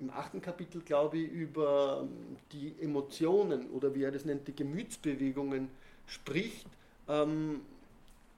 im 0.00 0.10
achten 0.10 0.40
Kapitel, 0.40 0.80
glaube 0.82 1.18
ich, 1.18 1.30
über 1.30 2.02
ähm, 2.02 2.36
die 2.52 2.74
Emotionen 2.80 3.70
oder 3.70 3.94
wie 3.94 4.02
er 4.02 4.12
das 4.12 4.24
nennt, 4.24 4.46
die 4.46 4.54
Gemütsbewegungen 4.54 5.68
spricht, 6.06 6.66
ähm, 7.08 7.62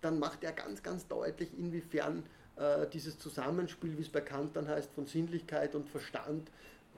dann 0.00 0.18
macht 0.18 0.42
er 0.44 0.52
ganz, 0.52 0.82
ganz 0.82 1.06
deutlich, 1.06 1.50
inwiefern 1.58 2.22
äh, 2.56 2.86
dieses 2.92 3.18
Zusammenspiel, 3.18 3.96
wie 3.98 4.02
es 4.02 4.08
bei 4.08 4.20
Kant 4.20 4.56
dann 4.56 4.68
heißt, 4.68 4.90
von 4.92 5.06
Sinnlichkeit 5.06 5.74
und 5.74 5.88
Verstand 5.88 6.48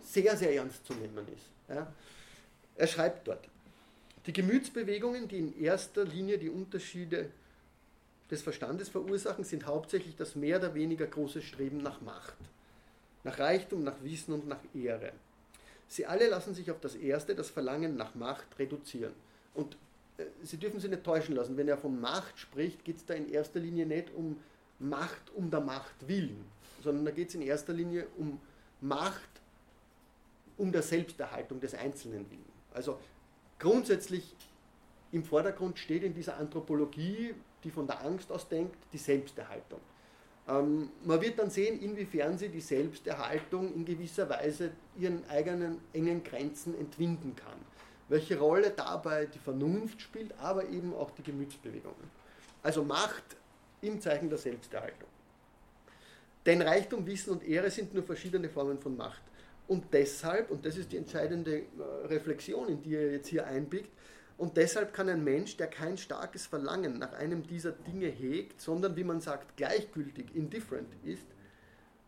sehr, 0.03 0.37
sehr 0.37 0.55
ernst 0.55 0.87
zu 0.87 0.95
nehmen 0.95 1.27
ist. 1.35 1.47
Ja. 1.69 1.93
Er 2.77 2.87
schreibt 2.87 3.27
dort, 3.29 3.49
die 4.27 4.33
Gemütsbewegungen, 4.33 5.27
die 5.27 5.39
in 5.39 5.61
erster 5.61 6.05
Linie 6.05 6.39
die 6.39 6.49
Unterschiede 6.49 7.31
des 8.31 8.43
Verstandes 8.43 8.89
verursachen, 8.89 9.45
sind 9.45 9.67
hauptsächlich 9.67 10.17
das 10.17 10.35
mehr 10.35 10.59
oder 10.59 10.75
weniger 10.75 11.07
große 11.07 11.43
Streben 11.43 11.79
nach 11.79 12.01
Macht 12.01 12.37
nach 13.25 13.39
Reichtum, 13.39 13.85
nach 13.85 14.03
Wissen 14.03 14.33
und 14.33 14.49
nach 14.49 14.61
Ehre. 14.75 15.13
Sie 15.89 16.07
alle 16.07 16.29
lassen 16.29 16.55
sich 16.55 16.71
auf 16.71 16.81
das 16.81 16.95
Erste, 16.95 17.35
das 17.35 17.51
Verlangen 17.51 17.97
nach 17.97 18.15
Macht, 18.15 18.59
reduzieren. 18.59 19.13
Und 19.55 19.77
äh, 20.17 20.25
Sie 20.43 20.57
dürfen 20.57 20.81
sich 20.81 20.91
nicht 20.91 21.05
täuschen 21.05 21.37
lassen, 21.37 21.57
wenn 21.57 21.69
er 21.69 21.79
von 21.79 22.01
Macht 22.01 22.39
spricht, 22.39 22.85
geht 22.85 22.97
es 22.97 23.07
da 23.07 23.15
in 23.15 23.31
erster 23.31 23.61
Linie 23.61 23.87
nicht 23.87 24.13
um 24.15 24.39
Macht 24.79 25.31
um 25.35 25.51
der 25.51 25.61
Macht 25.61 26.09
willen, 26.09 26.45
sondern 26.83 27.05
da 27.05 27.11
geht 27.11 27.29
es 27.29 27.35
in 27.35 27.43
erster 27.43 27.73
Linie 27.73 28.07
um 28.19 28.41
Macht 28.81 29.29
um 30.57 30.73
der 30.73 30.83
Selbsterhaltung 30.83 31.61
des 31.61 31.75
Einzelnen 31.75 32.29
willen. 32.31 32.53
Also 32.73 32.99
grundsätzlich 33.59 34.35
im 35.13 35.25
Vordergrund 35.25 35.79
steht 35.79 36.03
in 36.03 36.15
dieser 36.15 36.39
Anthropologie, 36.39 37.35
die 37.65 37.71
von 37.71 37.87
der 37.87 38.05
Angst 38.05 38.31
aus 38.31 38.49
denkt, 38.49 38.77
die 38.93 38.99
Selbsterhaltung. 38.99 39.81
Ähm, 40.49 40.91
man 41.05 41.21
wird 41.21 41.39
dann 41.39 41.51
sehen, 41.51 41.81
inwiefern 41.81 42.37
sie 42.37 42.49
die 42.49 42.61
Selbsterhaltung 42.61 43.75
in 43.75 43.85
gewisser 43.85 44.29
Weise 44.29 44.73
ihren 44.99 45.29
eigenen 45.29 45.79
engen 45.93 46.23
Grenzen 46.25 46.79
entwinden 46.79 47.37
kann. 47.37 47.59
Welche 48.09 48.39
Rolle 48.39 48.71
dabei 48.71 49.27
die 49.27 49.39
Vernunft 49.39 50.03
spielt, 50.03 50.37
aber 50.39 50.69
eben 50.69 50.95
auch 50.95 51.11
die 51.13 51.23
Gemütsbewegungen. 51.23 52.11
Also 52.63 52.85
Macht 52.85 53.37
im 53.81 54.01
Zeichen 54.01 54.29
der 54.29 54.39
Selbsterhaltung. 54.39 55.09
Denn 56.45 56.61
Reichtum, 56.61 57.07
Wissen 57.07 57.31
und 57.31 57.45
Ehre 57.45 57.71
sind 57.71 57.95
nur 57.95 58.03
verschiedene 58.03 58.49
Formen 58.49 58.79
von 58.79 58.97
Macht. 58.97 59.23
Und 59.69 59.85
deshalb, 59.93 60.51
und 60.51 60.67
das 60.67 60.77
ist 60.77 60.91
die 60.93 60.97
entscheidende 60.97 61.59
äh, 61.59 61.63
Reflexion, 62.07 62.69
in 62.69 62.83
die 62.83 62.95
er 62.95 63.13
jetzt 63.13 63.29
hier 63.29 63.47
einbiegt, 63.47 63.91
und 64.39 64.57
deshalb 64.57 64.93
kann 64.93 65.09
ein 65.09 65.23
Mensch, 65.23 65.57
der 65.57 65.69
kein 65.69 65.97
starkes 65.97 66.47
Verlangen 66.47 66.99
nach 66.99 67.13
einem 67.13 67.47
dieser 67.47 67.73
Dinge 67.73 68.09
hegt, 68.09 68.61
sondern 68.61 68.97
wie 68.97 69.05
man 69.05 69.21
sagt, 69.21 69.57
gleichgültig, 69.57 70.35
indifferent 70.35 70.93
ist, 71.05 71.27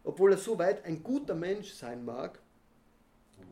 obwohl 0.02 0.32
er 0.32 0.38
so 0.38 0.58
weit 0.58 0.84
ein 0.84 1.02
guter 1.02 1.34
Mensch 1.34 1.72
sein 1.72 2.04
mag, 2.04 2.38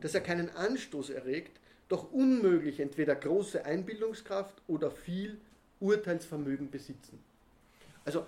dass 0.01 0.13
er 0.13 0.21
keinen 0.21 0.49
Anstoß 0.49 1.11
erregt, 1.11 1.59
doch 1.87 2.11
unmöglich 2.11 2.79
entweder 2.79 3.15
große 3.15 3.65
Einbildungskraft 3.65 4.61
oder 4.67 4.91
viel 4.91 5.39
Urteilsvermögen 5.79 6.69
besitzen. 6.69 7.19
Also 8.05 8.25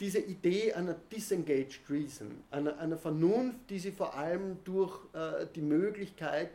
diese 0.00 0.18
Idee 0.18 0.72
einer 0.72 0.94
disengaged 1.12 1.88
reason, 1.88 2.42
einer, 2.50 2.78
einer 2.78 2.96
Vernunft, 2.96 3.58
die 3.70 3.78
sie 3.78 3.92
vor 3.92 4.14
allem 4.14 4.58
durch 4.64 4.98
äh, 5.12 5.46
die 5.54 5.62
Möglichkeit, 5.62 6.50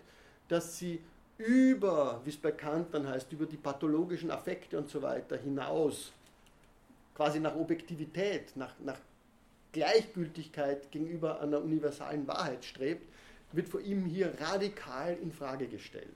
dass 0.48 0.78
sie 0.78 1.00
über, 1.40 2.22
wie 2.26 2.30
es 2.30 2.38
bei 2.38 2.52
Kant 2.52 2.94
dann 2.94 3.08
heißt, 3.08 3.32
über 3.32 3.46
die 3.46 3.58
pathologischen 3.58 4.30
Affekte 4.30 4.78
und 4.78 4.90
so 4.90 5.02
weiter 5.02 5.38
hinaus, 5.38 6.12
quasi 7.16 7.40
nach 7.40 7.56
Objektivität, 7.56 8.56
nach, 8.56 8.74
nach 8.80 9.00
Gleichgültigkeit 9.72 10.92
gegenüber 10.92 11.40
einer 11.40 11.62
universalen 11.62 12.28
Wahrheit 12.28 12.66
strebt, 12.66 13.08
wird 13.54 13.70
vor 13.70 13.80
ihm 13.80 14.06
hier 14.06 14.34
radikal 14.40 15.18
in 15.22 15.32
Frage 15.32 15.68
gestellt. 15.68 16.16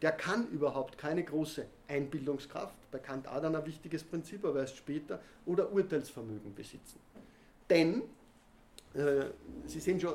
Der 0.00 0.12
kann 0.12 0.48
überhaupt 0.48 0.96
keine 0.96 1.24
große 1.24 1.66
Einbildungskraft, 1.88 2.74
bei 2.90 2.98
Kant 2.98 3.26
auch 3.28 3.40
dann 3.40 3.56
ein 3.56 3.66
wichtiges 3.66 4.04
Prinzip, 4.04 4.44
aber 4.44 4.60
erst 4.60 4.76
später, 4.76 5.20
oder 5.44 5.72
Urteilsvermögen 5.72 6.54
besitzen. 6.54 7.00
Denn, 7.68 8.02
äh, 8.94 9.26
Sie 9.66 9.80
sehen 9.80 10.00
schon, 10.00 10.14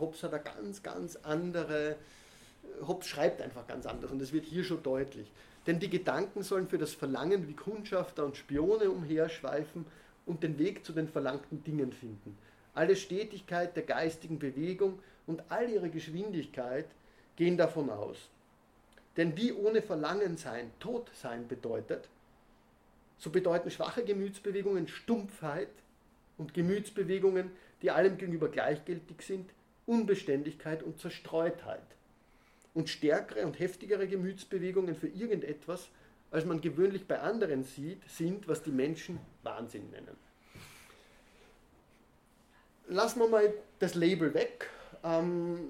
Hobbes 0.00 0.22
hat 0.22 0.34
eine 0.34 0.42
ganz, 0.42 0.82
ganz 0.82 1.16
andere 1.16 1.96
Hobbes 2.86 3.08
schreibt 3.08 3.40
einfach 3.40 3.66
ganz 3.66 3.86
anders 3.86 4.10
und 4.10 4.20
das 4.20 4.32
wird 4.32 4.44
hier 4.44 4.64
schon 4.64 4.82
deutlich. 4.82 5.30
Denn 5.66 5.80
die 5.80 5.90
Gedanken 5.90 6.42
sollen 6.42 6.68
für 6.68 6.78
das 6.78 6.94
Verlangen 6.94 7.48
wie 7.48 7.54
Kundschafter 7.54 8.24
und 8.24 8.36
Spione 8.36 8.90
umherschweifen 8.90 9.84
und 10.24 10.42
den 10.42 10.58
Weg 10.58 10.84
zu 10.84 10.92
den 10.92 11.08
verlangten 11.08 11.62
Dingen 11.64 11.92
finden. 11.92 12.36
Alle 12.74 12.96
Stetigkeit 12.96 13.76
der 13.76 13.82
geistigen 13.82 14.38
Bewegung 14.38 14.98
und 15.26 15.42
all 15.48 15.68
ihre 15.68 15.90
Geschwindigkeit 15.90 16.86
gehen 17.36 17.56
davon 17.56 17.90
aus. 17.90 18.16
Denn 19.16 19.36
wie 19.36 19.52
ohne 19.52 19.82
Verlangen 19.82 20.36
sein 20.36 20.70
tot 20.78 21.10
sein 21.14 21.48
bedeutet, 21.48 22.08
so 23.18 23.30
bedeuten 23.30 23.70
schwache 23.70 24.04
Gemütsbewegungen 24.04 24.86
Stumpfheit 24.86 25.68
und 26.36 26.54
Gemütsbewegungen, 26.54 27.50
die 27.82 27.90
allem 27.90 28.16
gegenüber 28.16 28.48
gleichgültig 28.48 29.22
sind, 29.22 29.50
Unbeständigkeit 29.86 30.82
und 30.82 31.00
Zerstreutheit 31.00 31.82
und 32.74 32.88
stärkere 32.88 33.46
und 33.46 33.58
heftigere 33.58 34.06
Gemütsbewegungen 34.06 34.94
für 34.94 35.08
irgendetwas, 35.08 35.88
als 36.30 36.44
man 36.44 36.60
gewöhnlich 36.60 37.06
bei 37.06 37.20
anderen 37.20 37.64
sieht, 37.64 38.08
sind, 38.08 38.48
was 38.48 38.62
die 38.62 38.70
Menschen 38.70 39.18
Wahnsinn 39.42 39.90
nennen. 39.90 40.16
lassen 42.88 43.20
wir 43.20 43.28
mal 43.28 43.52
das 43.78 43.94
Label 43.94 44.34
weg. 44.34 44.68
Ähm, 45.04 45.68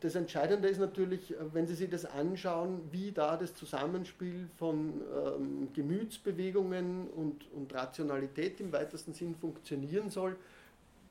das 0.00 0.16
Entscheidende 0.16 0.68
ist 0.68 0.78
natürlich, 0.78 1.32
wenn 1.52 1.68
Sie 1.68 1.74
sich 1.74 1.88
das 1.88 2.04
anschauen, 2.04 2.80
wie 2.90 3.12
da 3.12 3.36
das 3.36 3.54
Zusammenspiel 3.54 4.48
von 4.58 5.00
ähm, 5.14 5.68
Gemütsbewegungen 5.74 7.08
und, 7.08 7.46
und 7.52 7.72
Rationalität 7.72 8.60
im 8.60 8.72
weitesten 8.72 9.12
Sinn 9.12 9.36
funktionieren 9.36 10.10
soll, 10.10 10.36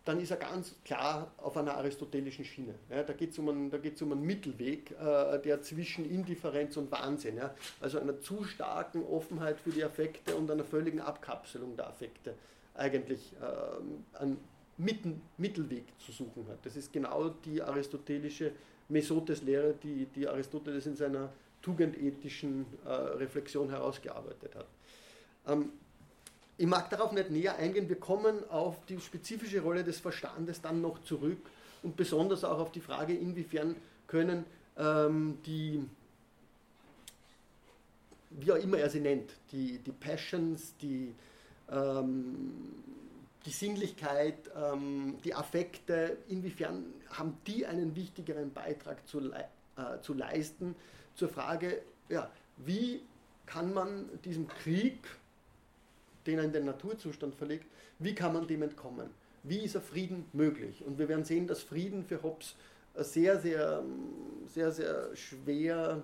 dann 0.05 0.19
ist 0.19 0.31
er 0.31 0.37
ganz 0.37 0.75
klar 0.83 1.31
auf 1.37 1.57
einer 1.57 1.75
aristotelischen 1.75 2.43
Schiene. 2.43 2.73
Ja, 2.89 3.03
da 3.03 3.13
geht 3.13 3.31
es 3.31 3.39
um, 3.39 3.49
einen, 3.49 3.71
um 3.71 4.11
einen 4.11 4.21
Mittelweg, 4.21 4.91
äh, 4.91 5.39
der 5.39 5.61
zwischen 5.61 6.09
Indifferenz 6.09 6.75
und 6.77 6.91
Wahnsinn, 6.91 7.37
ja, 7.37 7.53
also 7.79 7.99
einer 7.99 8.19
zu 8.19 8.43
starken 8.43 9.03
Offenheit 9.03 9.59
für 9.59 9.69
die 9.69 9.83
Affekte 9.83 10.35
und 10.35 10.49
einer 10.49 10.63
völligen 10.63 10.99
Abkapselung 10.99 11.75
der 11.75 11.87
Affekte 11.87 12.33
eigentlich 12.73 13.33
äh, 13.41 14.17
einen 14.17 14.37
Mitten, 14.77 15.21
Mittelweg 15.37 15.83
zu 15.99 16.11
suchen 16.11 16.47
hat. 16.47 16.65
Das 16.65 16.75
ist 16.75 16.91
genau 16.91 17.29
die 17.45 17.61
aristotelische 17.61 18.53
Mesotes-Lehre, 18.89 19.75
die, 19.83 20.05
die 20.05 20.27
Aristoteles 20.27 20.87
in 20.87 20.95
seiner 20.95 21.29
tugendethischen 21.61 22.65
äh, 22.85 22.89
Reflexion 22.89 23.69
herausgearbeitet 23.69 24.55
hat. 24.55 24.65
Ähm, 25.47 25.71
ich 26.57 26.67
mag 26.67 26.89
darauf 26.89 27.11
nicht 27.11 27.31
näher 27.31 27.55
eingehen, 27.55 27.89
wir 27.89 27.99
kommen 27.99 28.47
auf 28.49 28.85
die 28.85 28.99
spezifische 28.99 29.61
Rolle 29.61 29.83
des 29.83 29.99
Verstandes 29.99 30.61
dann 30.61 30.81
noch 30.81 31.01
zurück 31.03 31.39
und 31.83 31.95
besonders 31.95 32.43
auch 32.43 32.59
auf 32.59 32.71
die 32.71 32.81
Frage, 32.81 33.13
inwiefern 33.13 33.75
können 34.07 34.45
ähm, 34.77 35.37
die, 35.45 35.83
wie 38.31 38.51
auch 38.51 38.57
immer 38.57 38.77
er 38.77 38.89
sie 38.89 38.99
nennt, 38.99 39.31
die, 39.51 39.79
die 39.79 39.91
Passions, 39.91 40.75
die, 40.81 41.13
ähm, 41.71 42.51
die 43.45 43.51
Sinnlichkeit, 43.51 44.37
ähm, 44.55 45.17
die 45.23 45.33
Affekte, 45.33 46.17
inwiefern 46.27 46.85
haben 47.09 47.37
die 47.47 47.65
einen 47.65 47.95
wichtigeren 47.95 48.53
Beitrag 48.53 49.07
zu, 49.07 49.31
äh, 49.31 49.99
zu 50.01 50.13
leisten? 50.13 50.75
Zur 51.15 51.29
Frage, 51.29 51.81
ja, 52.09 52.29
wie 52.57 53.01
kann 53.45 53.73
man 53.73 54.07
diesem 54.23 54.47
Krieg, 54.47 54.99
den 56.25 56.37
er 56.39 56.45
in 56.45 56.51
den 56.51 56.65
Naturzustand 56.65 57.35
verlegt, 57.35 57.65
wie 57.99 58.15
kann 58.15 58.33
man 58.33 58.47
dem 58.47 58.61
entkommen? 58.61 59.09
Wie 59.43 59.63
ist 59.63 59.75
ein 59.75 59.81
Frieden 59.81 60.25
möglich? 60.33 60.83
Und 60.85 60.99
wir 60.99 61.07
werden 61.07 61.25
sehen, 61.25 61.47
dass 61.47 61.63
Frieden 61.63 62.03
für 62.03 62.21
Hobbes 62.21 62.55
sehr, 62.95 63.39
sehr, 63.39 63.83
sehr, 64.47 64.71
sehr 64.71 65.15
schwer 65.15 66.01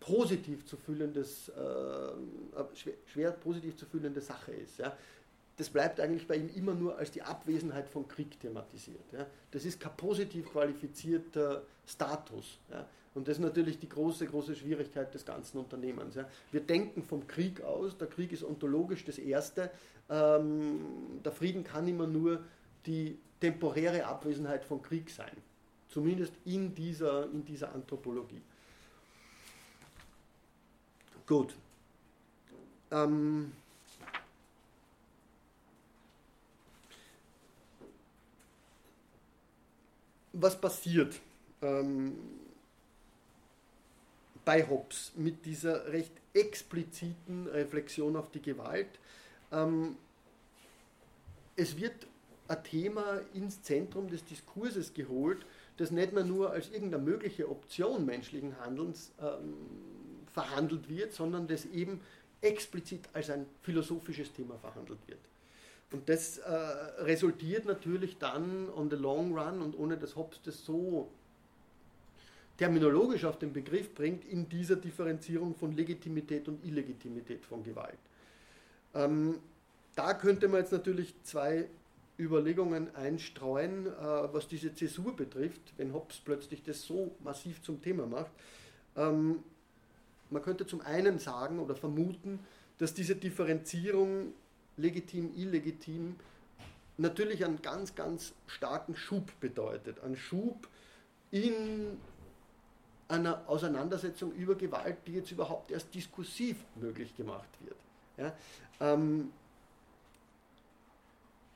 positiv 0.00 0.64
zu 0.64 0.76
füllendes, 0.76 1.48
äh, 1.48 2.74
schwer, 2.74 2.94
schwer, 3.06 3.30
positiv 3.32 3.76
zu 3.76 3.86
fühlende 3.86 4.20
Sache 4.20 4.52
ist. 4.52 4.78
Ja 4.78 4.96
das 5.58 5.68
bleibt 5.68 5.98
eigentlich 6.00 6.26
bei 6.26 6.36
ihm 6.36 6.48
immer 6.54 6.72
nur 6.72 6.96
als 6.96 7.10
die 7.10 7.20
Abwesenheit 7.20 7.88
von 7.88 8.06
Krieg 8.06 8.38
thematisiert. 8.40 9.12
Ja. 9.12 9.26
Das 9.50 9.64
ist 9.64 9.80
kein 9.80 9.96
positiv 9.96 10.50
qualifizierter 10.52 11.62
Status. 11.84 12.58
Ja. 12.70 12.86
Und 13.14 13.26
das 13.26 13.38
ist 13.38 13.42
natürlich 13.42 13.80
die 13.80 13.88
große, 13.88 14.26
große 14.26 14.54
Schwierigkeit 14.54 15.12
des 15.12 15.26
ganzen 15.26 15.58
Unternehmens. 15.58 16.14
Ja. 16.14 16.28
Wir 16.52 16.60
denken 16.60 17.02
vom 17.02 17.26
Krieg 17.26 17.60
aus, 17.62 17.98
der 17.98 18.06
Krieg 18.06 18.32
ist 18.32 18.44
ontologisch 18.44 19.04
das 19.04 19.18
Erste, 19.18 19.70
ähm, 20.08 20.80
der 21.24 21.32
Frieden 21.32 21.64
kann 21.64 21.88
immer 21.88 22.06
nur 22.06 22.44
die 22.86 23.18
temporäre 23.40 24.06
Abwesenheit 24.06 24.64
von 24.64 24.80
Krieg 24.80 25.10
sein. 25.10 25.36
Zumindest 25.88 26.32
in 26.44 26.72
dieser, 26.72 27.24
in 27.32 27.44
dieser 27.44 27.74
Anthropologie. 27.74 28.42
Gut. 31.26 31.56
Ähm, 32.92 33.52
was 40.40 40.60
passiert 40.60 41.14
ähm, 41.62 42.16
bei 44.44 44.66
Hobbes 44.66 45.12
mit 45.16 45.44
dieser 45.44 45.92
recht 45.92 46.12
expliziten 46.32 47.46
Reflexion 47.48 48.16
auf 48.16 48.30
die 48.30 48.42
Gewalt? 48.42 48.88
Ähm, 49.52 49.96
es 51.56 51.76
wird 51.76 52.06
ein 52.46 52.62
Thema 52.64 53.20
ins 53.34 53.62
Zentrum 53.62 54.08
des 54.08 54.24
Diskurses 54.24 54.94
geholt, 54.94 55.44
das 55.76 55.90
nicht 55.90 56.12
mehr 56.12 56.24
nur 56.24 56.50
als 56.50 56.70
irgendeine 56.70 57.02
mögliche 57.02 57.48
Option 57.48 58.06
menschlichen 58.06 58.58
Handelns 58.60 59.12
ähm, 59.20 59.54
verhandelt 60.32 60.88
wird, 60.88 61.12
sondern 61.12 61.46
das 61.46 61.66
eben 61.66 62.00
explizit 62.40 63.08
als 63.12 63.30
ein 63.30 63.46
philosophisches 63.62 64.32
Thema 64.32 64.56
verhandelt 64.58 65.00
wird. 65.06 65.18
Und 65.90 66.08
das 66.08 66.38
äh, 66.38 66.50
resultiert 66.52 67.64
natürlich 67.64 68.18
dann 68.18 68.68
on 68.70 68.90
the 68.90 68.96
long 68.96 69.36
run 69.36 69.62
und 69.62 69.78
ohne 69.78 69.96
dass 69.96 70.16
Hobbes 70.16 70.40
das 70.42 70.64
so 70.64 71.10
terminologisch 72.58 73.24
auf 73.24 73.38
den 73.38 73.52
Begriff 73.52 73.94
bringt, 73.94 74.24
in 74.24 74.48
dieser 74.48 74.76
Differenzierung 74.76 75.54
von 75.54 75.72
Legitimität 75.72 76.48
und 76.48 76.62
Illegitimität 76.64 77.46
von 77.46 77.62
Gewalt. 77.62 77.98
Ähm, 78.94 79.38
da 79.94 80.12
könnte 80.12 80.48
man 80.48 80.60
jetzt 80.60 80.72
natürlich 80.72 81.14
zwei 81.22 81.68
Überlegungen 82.18 82.94
einstreuen, 82.94 83.86
äh, 83.86 83.92
was 84.32 84.48
diese 84.48 84.74
Zäsur 84.74 85.14
betrifft, 85.14 85.72
wenn 85.76 85.94
Hobbes 85.94 86.18
plötzlich 86.18 86.62
das 86.64 86.82
so 86.82 87.12
massiv 87.22 87.62
zum 87.62 87.80
Thema 87.80 88.06
macht. 88.06 88.32
Ähm, 88.96 89.42
man 90.30 90.42
könnte 90.42 90.66
zum 90.66 90.80
einen 90.80 91.18
sagen 91.18 91.60
oder 91.60 91.74
vermuten, 91.76 92.40
dass 92.78 92.92
diese 92.92 93.16
Differenzierung 93.16 94.34
legitim, 94.78 95.34
illegitim, 95.36 96.16
natürlich 96.96 97.44
einen 97.44 97.60
ganz, 97.60 97.94
ganz 97.94 98.32
starken 98.46 98.96
Schub 98.96 99.38
bedeutet. 99.40 100.00
Ein 100.00 100.16
Schub 100.16 100.68
in 101.30 101.98
einer 103.08 103.48
Auseinandersetzung 103.48 104.32
über 104.32 104.54
Gewalt, 104.54 104.98
die 105.06 105.14
jetzt 105.14 105.30
überhaupt 105.30 105.70
erst 105.70 105.94
diskursiv 105.94 106.56
möglich 106.76 107.16
gemacht 107.16 107.48
wird. 107.60 107.76
Ja, 108.16 108.34
ähm, 108.80 109.32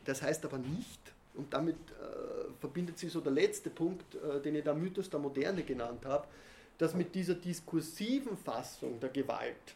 das 0.05 0.23
heißt 0.23 0.45
aber 0.45 0.59
nicht, 0.59 1.01
und 1.35 1.53
damit 1.53 1.77
äh, 1.77 2.53
verbindet 2.61 2.99
sich 2.99 3.13
so 3.13 3.21
der 3.21 3.33
letzte 3.33 3.71
Punkt, 3.71 4.15
äh, 4.15 4.41
den 4.41 4.55
ich 4.55 4.65
da 4.65 4.75
Mythos 4.75 5.09
der 5.09 5.21
Moderne 5.21 5.63
genannt 5.63 6.05
habe, 6.05 6.27
dass 6.79 6.95
mit 6.95 7.15
dieser 7.15 7.35
diskursiven 7.35 8.37
Fassung 8.37 8.99
der 9.01 9.11
Gewalt 9.11 9.75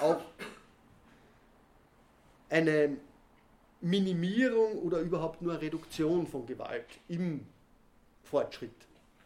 auch 0.00 0.20
eine 2.48 2.96
Minimierung 3.80 4.78
oder 4.78 5.00
überhaupt 5.00 5.42
nur 5.42 5.52
eine 5.52 5.62
Reduktion 5.62 6.26
von 6.26 6.46
Gewalt 6.46 6.86
im 7.08 7.46
Fortschritt 8.22 8.72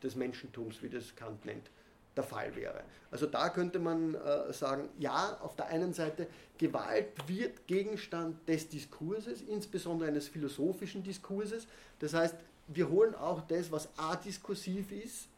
des 0.03 0.17
Menschentums, 0.17 0.83
wie 0.83 0.89
das 0.89 1.15
Kant 1.15 1.45
nennt, 1.45 1.71
der 2.17 2.25
Fall 2.25 2.55
wäre. 2.57 2.83
Also 3.11 3.27
da 3.27 3.49
könnte 3.49 3.79
man 3.79 4.15
äh, 4.15 4.53
sagen, 4.53 4.89
ja, 4.99 5.39
auf 5.41 5.57
der 5.57 5.67
einen 5.67 5.93
Seite, 5.93 6.27
Gewalt 6.59 7.29
wird 7.29 7.67
Gegenstand 7.67 8.49
des 8.49 8.69
Diskurses, 8.69 9.43
insbesondere 9.43 10.09
eines 10.09 10.29
philosophischen 10.29 11.03
Diskurses. 11.03 11.67
Das 11.99 12.15
heißt, 12.15 12.37
wir 12.69 12.89
holen 12.89 13.15
auch 13.15 13.41
das, 13.43 13.71
was 13.73 13.89
adiskursiv 13.97 14.93
ist, 14.93 15.29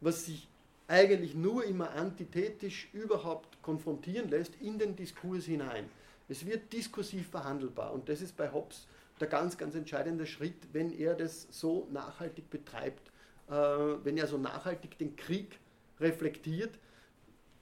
was 0.00 0.26
sich 0.26 0.48
eigentlich 0.88 1.34
nur 1.34 1.64
immer 1.64 1.90
antithetisch 1.90 2.88
überhaupt 2.92 3.62
konfrontieren 3.62 4.28
lässt, 4.28 4.60
in 4.60 4.78
den 4.78 4.96
Diskurs 4.96 5.44
hinein. 5.44 5.88
Es 6.32 6.46
wird 6.46 6.72
diskursiv 6.72 7.28
verhandelbar 7.28 7.92
und 7.92 8.08
das 8.08 8.22
ist 8.22 8.38
bei 8.38 8.50
Hobbes 8.50 8.86
der 9.20 9.28
ganz, 9.28 9.58
ganz 9.58 9.74
entscheidende 9.74 10.24
Schritt, 10.24 10.56
wenn 10.72 10.90
er 10.90 11.14
das 11.14 11.46
so 11.50 11.86
nachhaltig 11.92 12.48
betreibt, 12.48 13.12
äh, 13.48 13.52
wenn 13.52 14.16
er 14.16 14.26
so 14.26 14.38
nachhaltig 14.38 14.96
den 14.96 15.14
Krieg 15.14 15.60
reflektiert, 16.00 16.78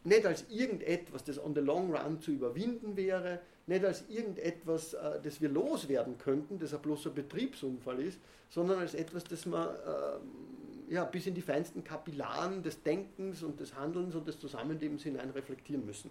nicht 0.05 0.25
als 0.25 0.49
irgendetwas, 0.49 1.25
das 1.25 1.43
on 1.43 1.53
the 1.53 1.61
long 1.61 1.93
run 1.93 2.21
zu 2.21 2.31
überwinden 2.31 2.97
wäre, 2.97 3.41
nicht 3.67 3.85
als 3.85 4.09
irgendetwas, 4.09 4.95
äh, 4.95 5.21
das 5.21 5.41
wir 5.41 5.49
loswerden 5.49 6.17
könnten, 6.17 6.61
das 6.61 6.73
ein 6.73 6.81
bloßer 6.81 7.11
Betriebsunfall 7.11 8.01
ist, 8.01 8.21
sondern 8.51 8.79
als 8.79 8.95
etwas, 8.95 9.25
das 9.25 9.47
man 9.47 9.69
äh, 9.69 10.95
ja, 10.95 11.05
bis 11.05 11.27
in 11.27 11.35
die 11.35 11.43
feinsten 11.43 11.83
Kapillaren 11.83 12.63
des 12.63 12.85
Denkens 12.85 13.43
und 13.43 13.59
des 13.59 13.75
Handelns 13.75 14.15
und 14.15 14.29
des 14.29 14.39
Zusammenlebens 14.39 15.03
hinein 15.03 15.31
reflektieren 15.31 15.85
müssen. 15.85 16.11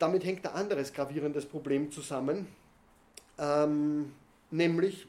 Damit 0.00 0.24
hängt 0.24 0.46
ein 0.46 0.54
anderes 0.54 0.92
gravierendes 0.92 1.46
Problem 1.46 1.92
zusammen, 1.92 2.48
ähm, 3.38 4.12
nämlich, 4.50 5.06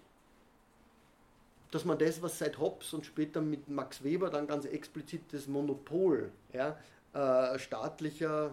dass 1.72 1.86
man 1.86 1.98
das, 1.98 2.22
was 2.22 2.38
seit 2.38 2.60
Hobbes 2.60 2.94
und 2.94 3.06
später 3.06 3.42
mit 3.42 3.70
Max 3.70 4.04
Weber 4.04 4.30
dann 4.30 4.46
ganz 4.46 4.66
explizit 4.66 5.22
das 5.32 5.48
Monopol 5.48 6.32
ja, 6.54 6.78
äh, 7.14 7.58
staatlicher, 7.58 8.52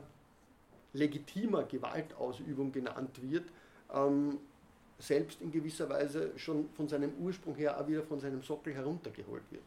legitimer 0.93 1.65
Gewaltausübung 1.65 2.73
genannt 2.73 3.21
wird, 3.21 3.45
ähm, 3.93 4.39
selbst 5.01 5.41
in 5.41 5.51
gewisser 5.51 5.89
Weise 5.89 6.33
schon 6.37 6.71
von 6.71 6.89
seinem 6.89 7.13
Ursprung 7.21 7.57
her 7.57 7.81
auch 7.81 7.87
wieder 7.89 8.03
von 8.05 8.21
seinem 8.21 8.43
Sockel 8.43 8.75
heruntergeholt 8.75 9.45
wird. 9.51 9.63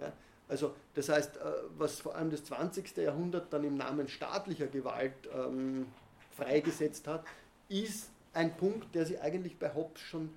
Ja. 0.00 0.12
Also 0.48 0.74
das 0.94 1.08
heißt, 1.08 1.36
äh, 1.36 1.40
was 1.78 2.00
vor 2.00 2.16
allem 2.16 2.30
das 2.30 2.44
20. 2.44 2.96
Jahrhundert 2.96 3.52
dann 3.52 3.62
im 3.64 3.76
Namen 3.76 4.08
staatlicher 4.08 4.66
Gewalt 4.66 5.14
ähm, 5.32 5.86
freigesetzt 6.36 7.06
hat, 7.06 7.24
ist 7.68 8.10
ein 8.32 8.56
Punkt, 8.56 8.94
der 8.94 9.06
sie 9.06 9.18
eigentlich 9.18 9.58
bei 9.58 9.74
Hobbes 9.74 10.00
schon 10.00 10.30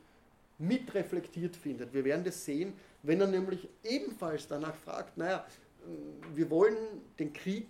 mitreflektiert 0.57 1.55
findet. 1.55 1.93
Wir 1.93 2.03
werden 2.05 2.23
das 2.23 2.45
sehen, 2.45 2.73
wenn 3.03 3.21
er 3.21 3.27
nämlich 3.27 3.67
ebenfalls 3.83 4.47
danach 4.47 4.75
fragt, 4.75 5.17
naja, 5.17 5.45
wir 6.33 6.49
wollen 6.49 6.75
den 7.17 7.33
Krieg, 7.33 7.67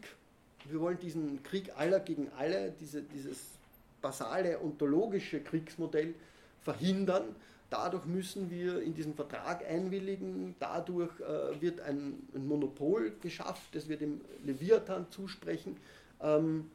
wir 0.65 0.79
wollen 0.79 0.99
diesen 0.99 1.43
Krieg 1.43 1.71
aller 1.77 1.99
gegen 1.99 2.29
alle, 2.37 2.73
diese, 2.79 3.01
dieses 3.01 3.59
basale 4.01 4.59
ontologische 4.59 5.41
Kriegsmodell 5.41 6.13
verhindern. 6.61 7.35
Dadurch 7.69 8.05
müssen 8.05 8.49
wir 8.49 8.81
in 8.81 8.95
diesen 8.95 9.13
Vertrag 9.13 9.63
einwilligen, 9.67 10.55
dadurch 10.59 11.11
äh, 11.19 11.61
wird 11.61 11.81
ein, 11.81 12.27
ein, 12.33 12.47
Monopol 12.47 13.13
geschafft, 13.21 13.75
das 13.75 13.87
wir 13.87 13.97
dem 13.97 14.21
Leviathan 14.43 15.05
zusprechen. 15.11 15.77
Ähm, 16.19 16.71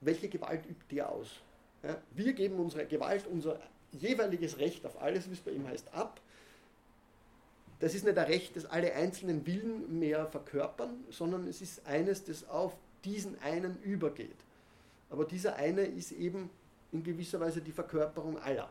welche 0.00 0.28
Gewalt 0.28 0.64
übt 0.66 0.84
der 0.94 1.10
aus? 1.10 1.40
Ja, 1.82 1.96
wir 2.12 2.32
geben 2.32 2.56
unsere 2.56 2.86
Gewalt, 2.86 3.26
unser 3.26 3.58
jeweiliges 3.92 4.58
Recht 4.58 4.84
auf 4.86 5.00
alles, 5.00 5.28
wie 5.28 5.32
es 5.32 5.40
bei 5.40 5.50
ihm 5.50 5.66
heißt, 5.66 5.92
ab. 5.94 6.20
Das 7.80 7.94
ist 7.94 8.04
nicht 8.04 8.18
ein 8.18 8.26
Recht, 8.26 8.56
das 8.56 8.66
alle 8.66 8.92
einzelnen 8.92 9.46
Willen 9.46 9.98
mehr 9.98 10.26
verkörpern, 10.26 11.04
sondern 11.08 11.46
es 11.46 11.62
ist 11.62 11.86
eines, 11.86 12.24
das 12.24 12.46
auf 12.48 12.76
diesen 13.04 13.40
einen 13.40 13.80
übergeht. 13.82 14.36
Aber 15.08 15.24
dieser 15.24 15.56
eine 15.56 15.82
ist 15.82 16.12
eben 16.12 16.50
in 16.92 17.02
gewisser 17.02 17.40
Weise 17.40 17.62
die 17.62 17.72
Verkörperung 17.72 18.38
aller. 18.38 18.68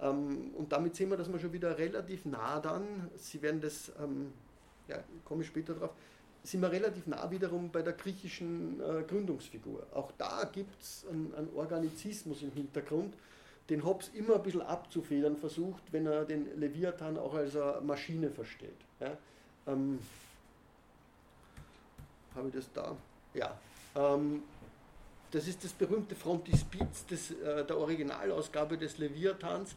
Ähm, 0.00 0.52
und 0.56 0.72
damit 0.72 0.94
sehen 0.94 1.10
wir, 1.10 1.16
dass 1.16 1.30
wir 1.30 1.38
schon 1.38 1.52
wieder 1.52 1.76
relativ 1.76 2.24
nah 2.24 2.60
dann, 2.60 3.10
Sie 3.16 3.42
werden 3.42 3.60
das, 3.60 3.90
ähm, 4.00 4.32
ja, 4.88 5.02
komme 5.24 5.42
ich 5.42 5.48
später 5.48 5.74
drauf, 5.74 5.90
sind 6.42 6.62
wir 6.62 6.70
relativ 6.70 7.06
nah 7.06 7.30
wiederum 7.30 7.70
bei 7.70 7.82
der 7.82 7.92
griechischen 7.92 8.80
äh, 8.80 9.02
Gründungsfigur. 9.02 9.86
Auch 9.94 10.12
da 10.16 10.44
gibt 10.50 10.80
es 10.80 11.04
einen, 11.10 11.34
einen, 11.34 11.54
Organizismus 11.54 12.42
im 12.42 12.52
Hintergrund, 12.52 13.14
den 13.68 13.84
Hobbes 13.84 14.10
immer 14.14 14.36
ein 14.36 14.42
bisschen 14.42 14.62
abzufedern 14.62 15.36
versucht, 15.36 15.82
wenn 15.92 16.06
er 16.06 16.24
den 16.24 16.58
Leviathan 16.58 17.18
auch 17.18 17.34
als 17.34 17.56
eine 17.56 17.80
Maschine 17.82 18.30
versteht. 18.30 18.76
Ja? 19.00 19.16
Ähm, 19.66 19.98
Habe 22.34 22.48
ich 22.48 22.54
das 22.54 22.72
da? 22.72 22.96
Ja. 23.34 23.58
Ähm, 23.94 24.42
das 25.30 25.46
ist 25.46 25.62
das 25.62 25.72
berühmte 25.72 26.14
Frontispiz 26.16 27.06
des, 27.06 27.30
äh, 27.32 27.64
der 27.64 27.76
Originalausgabe 27.76 28.76
des 28.76 28.98
Leviathans, 28.98 29.76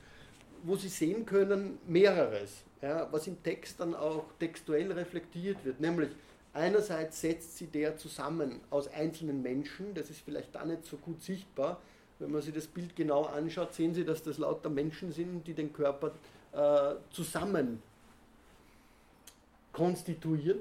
wo 0.63 0.75
Sie 0.75 0.87
sehen 0.87 1.25
können, 1.25 1.77
mehreres, 1.87 2.63
ja, 2.81 3.07
was 3.11 3.27
im 3.27 3.41
Text 3.43 3.79
dann 3.79 3.93
auch 3.93 4.25
textuell 4.39 4.91
reflektiert 4.91 5.63
wird, 5.63 5.79
nämlich 5.79 6.09
einerseits 6.53 7.21
setzt 7.21 7.57
sie 7.57 7.67
der 7.67 7.97
zusammen 7.97 8.61
aus 8.69 8.87
einzelnen 8.87 9.41
Menschen, 9.41 9.93
das 9.93 10.09
ist 10.09 10.21
vielleicht 10.21 10.55
da 10.55 10.63
nicht 10.65 10.85
so 10.85 10.97
gut 10.97 11.21
sichtbar, 11.21 11.81
wenn 12.19 12.31
man 12.31 12.41
sich 12.41 12.53
das 12.53 12.67
Bild 12.67 12.95
genau 12.95 13.23
anschaut, 13.23 13.73
sehen 13.73 13.93
Sie, 13.93 14.05
dass 14.05 14.23
das 14.23 14.37
lauter 14.37 14.69
Menschen 14.69 15.11
sind, 15.11 15.45
die 15.45 15.53
den 15.53 15.73
Körper 15.73 16.13
äh, 16.53 16.95
zusammen 17.11 17.81
konstituieren 19.73 20.59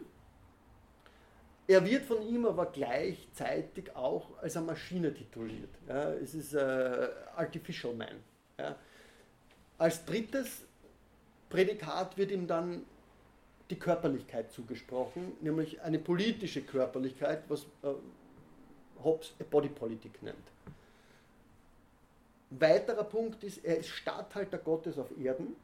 er 1.67 1.85
wird 1.85 2.05
von 2.05 2.23
ihm 2.23 2.45
aber 2.45 2.67
gleichzeitig 2.67 3.95
auch 3.95 4.27
als 4.41 4.57
eine 4.57 4.67
Maschine 4.67 5.15
tituliert. 5.15 5.71
Ja, 5.89 6.13
es 6.15 6.35
ist 6.35 6.55
äh, 6.55 7.09
Artificial 7.37 7.95
Man. 7.95 8.17
Ja. 8.59 8.77
Als 9.79 10.05
drittes 10.05 10.65
Prädikat 11.49 12.17
wird 12.17 12.31
ihm 12.31 12.47
dann 12.47 12.85
die 13.73 13.79
Körperlichkeit 13.79 14.53
zugesprochen, 14.53 15.33
nämlich 15.41 15.81
eine 15.81 15.99
politische 15.99 16.61
Körperlichkeit, 16.61 17.45
was 17.49 17.63
äh, 17.83 17.95
Hobbes 19.03 19.33
Body 19.51 19.71
Politik 19.71 20.23
nennt. 20.23 20.37
Weiterer 22.51 23.05
Punkt 23.05 23.43
ist, 23.43 23.65
er 23.65 23.79
ist 23.79 23.89
Statthalter 23.89 24.59
Gottes 24.59 24.99
auf 24.99 25.09
Erden. 25.19 25.57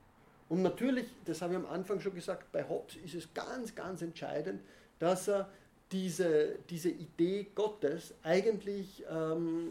Und 0.49 0.63
natürlich, 0.63 1.05
das 1.27 1.43
habe 1.43 1.53
ich 1.53 1.59
am 1.59 1.67
Anfang 1.67 2.01
schon 2.01 2.15
gesagt, 2.15 2.51
bei 2.51 2.67
Hobbes 2.67 2.97
ist 2.97 3.15
es 3.15 3.35
ganz, 3.35 3.75
ganz 3.75 4.01
entscheidend, 4.01 4.63
dass 4.99 5.29
er 5.29 5.51
diese, 5.93 6.57
diese 6.71 6.89
Idee 6.89 7.49
Gottes 7.55 8.15
eigentlich 8.23 9.05
ähm, 9.11 9.69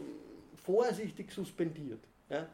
vorsichtig 0.64 1.32
suspendiert. 1.32 1.98
Ja? 2.28 2.46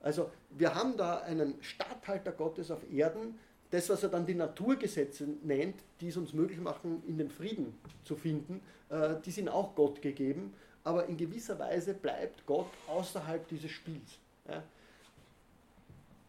Also 0.00 0.30
wir 0.50 0.74
haben 0.74 0.96
da 0.96 1.18
einen 1.18 1.62
Statthalter 1.62 2.32
Gottes 2.32 2.70
auf 2.70 2.90
Erden, 2.90 3.38
das, 3.70 3.88
was 3.88 4.02
er 4.02 4.08
dann 4.08 4.26
die 4.26 4.34
Naturgesetze 4.34 5.26
nennt, 5.42 5.76
die 6.00 6.08
es 6.08 6.16
uns 6.16 6.32
möglich 6.32 6.60
machen, 6.60 7.02
in 7.06 7.18
den 7.18 7.30
Frieden 7.30 7.74
zu 8.04 8.16
finden, 8.16 8.60
äh, 8.88 9.16
die 9.24 9.30
sind 9.30 9.48
auch 9.48 9.74
Gott 9.74 10.00
gegeben, 10.00 10.54
aber 10.84 11.06
in 11.06 11.16
gewisser 11.16 11.58
Weise 11.58 11.94
bleibt 11.94 12.46
Gott 12.46 12.70
außerhalb 12.86 13.46
dieses 13.48 13.70
Spiels. 13.70 14.18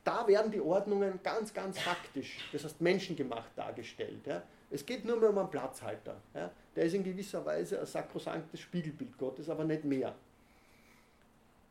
Da 0.03 0.27
werden 0.27 0.51
die 0.51 0.61
Ordnungen 0.61 1.19
ganz, 1.21 1.53
ganz 1.53 1.77
faktisch, 1.77 2.39
das 2.51 2.63
heißt 2.63 2.81
menschengemacht 2.81 3.51
dargestellt. 3.55 4.23
Es 4.71 4.83
geht 4.85 5.05
nur 5.05 5.17
mehr 5.17 5.29
um 5.29 5.37
einen 5.37 5.51
Platzhalter. 5.51 6.15
Der 6.33 6.83
ist 6.83 6.93
in 6.93 7.03
gewisser 7.03 7.45
Weise 7.45 7.79
ein 7.79 7.85
sakrosanktes 7.85 8.61
Spiegelbild 8.61 9.17
Gottes, 9.17 9.49
aber 9.49 9.63
nicht 9.63 9.83
mehr. 9.83 10.15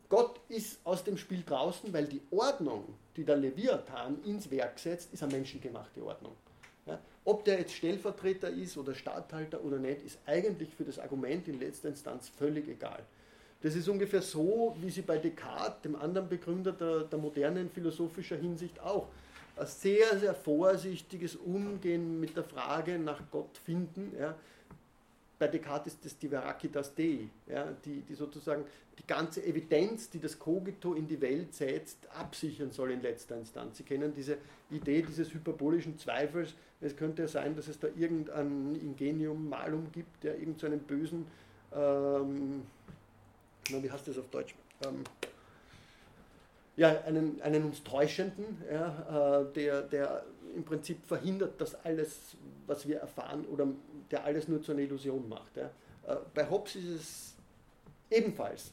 Gott 0.09 0.41
ist 0.49 0.79
aus 0.85 1.03
dem 1.03 1.17
Spiel 1.17 1.43
draußen, 1.45 1.93
weil 1.93 2.07
die 2.07 2.23
Ordnung, 2.31 2.95
die 3.17 3.25
der 3.25 3.37
Leviathan 3.37 4.23
ins 4.25 4.51
Werk 4.51 4.79
setzt, 4.79 5.12
ist 5.12 5.23
eine 5.23 5.33
menschengemachte 5.33 6.05
Ordnung. 6.05 6.33
Ja? 6.87 6.99
Ob 7.25 7.45
der 7.45 7.59
jetzt 7.59 7.75
Stellvertreter 7.75 8.51
ist 8.51 8.77
oder 8.77 8.95
Statthalter 8.95 9.62
oder 9.64 9.79
nicht, 9.79 10.03
ist 10.03 10.19
eigentlich 10.27 10.75
für 10.75 10.85
das 10.85 10.99
Argument 10.99 11.49
in 11.49 11.59
letzter 11.59 11.89
Instanz 11.89 12.29
völlig 12.29 12.69
egal. 12.69 13.03
Das 13.62 13.75
ist 13.75 13.89
ungefähr 13.89 14.23
so, 14.23 14.77
wie 14.81 14.91
sie 14.91 15.03
bei 15.03 15.19
Descartes, 15.19 15.83
dem 15.83 15.97
anderen 15.97 16.29
Begründer 16.29 16.73
der, 16.73 17.05
der 17.05 17.19
modernen 17.19 17.71
philosophischer 17.71 18.37
Hinsicht 18.37 18.79
auch, 18.81 19.09
ein 19.57 19.67
sehr, 19.67 20.19
sehr 20.19 20.35
vorsichtiges 20.35 21.35
Umgehen 21.37 22.21
mit 22.21 22.37
der 22.37 22.45
Frage 22.45 22.99
nach 22.99 23.21
Gott 23.31 23.59
finden. 23.64 24.12
Ja. 24.19 24.35
Bei 25.39 25.49
Descartes 25.49 25.95
ist 25.95 26.05
das 26.05 26.18
die 26.18 26.28
Veracitas 26.28 26.95
Dei, 26.95 27.28
ja, 27.47 27.70
die, 27.84 28.01
die 28.01 28.14
sozusagen 28.14 28.64
die 28.99 29.07
ganze 29.07 29.45
Evidenz, 29.45 30.09
die 30.09 30.18
das 30.18 30.39
Cogito 30.39 30.95
in 30.95 31.07
die 31.07 31.20
Welt 31.20 31.55
setzt, 31.55 31.99
absichern 32.11 32.70
soll 32.70 32.93
in 32.93 33.03
letzter 33.03 33.37
Instanz. 33.37 33.76
Sie 33.76 33.82
kennen 33.82 34.14
diese 34.14 34.39
Idee 34.70 35.03
dieses 35.03 35.34
hyperbolischen 35.34 35.99
Zweifels. 35.99 36.55
Es 36.80 36.97
könnte 36.97 37.22
ja 37.22 37.28
sein, 37.28 37.55
dass 37.55 37.68
es 37.68 37.78
da 37.78 37.89
irgendein 37.97 38.74
Ingenium 38.76 39.49
Malum 39.49 39.93
gibt, 39.93 40.24
der 40.24 40.39
irgendeinen 40.39 40.80
so 40.80 40.87
bösen, 40.87 41.26
ähm, 41.74 42.62
na, 43.70 43.82
wie 43.82 43.91
heißt 43.91 44.09
das 44.09 44.18
auf 44.18 44.28
Deutsch? 44.28 44.55
Ähm, 44.84 45.05
ja, 46.76 47.03
einen, 47.03 47.41
einen 47.43 47.64
uns 47.64 47.82
Täuschenden, 47.82 48.62
ja, 48.70 49.41
äh, 49.41 49.53
der, 49.55 49.82
der 49.82 50.24
im 50.55 50.64
Prinzip 50.64 51.05
verhindert, 51.07 51.61
dass 51.61 51.74
alles, 51.84 52.37
was 52.67 52.87
wir 52.87 52.99
erfahren, 52.99 53.45
oder 53.47 53.69
der 54.11 54.25
alles 54.25 54.49
nur 54.49 54.62
zu 54.62 54.73
einer 54.73 54.83
Illusion 54.83 55.29
macht. 55.29 55.57
Ja. 55.57 55.71
Äh, 56.07 56.17
bei 56.35 56.49
Hobbes 56.49 56.77
ist 56.77 56.89
es 56.89 57.35
ebenfalls 58.11 58.73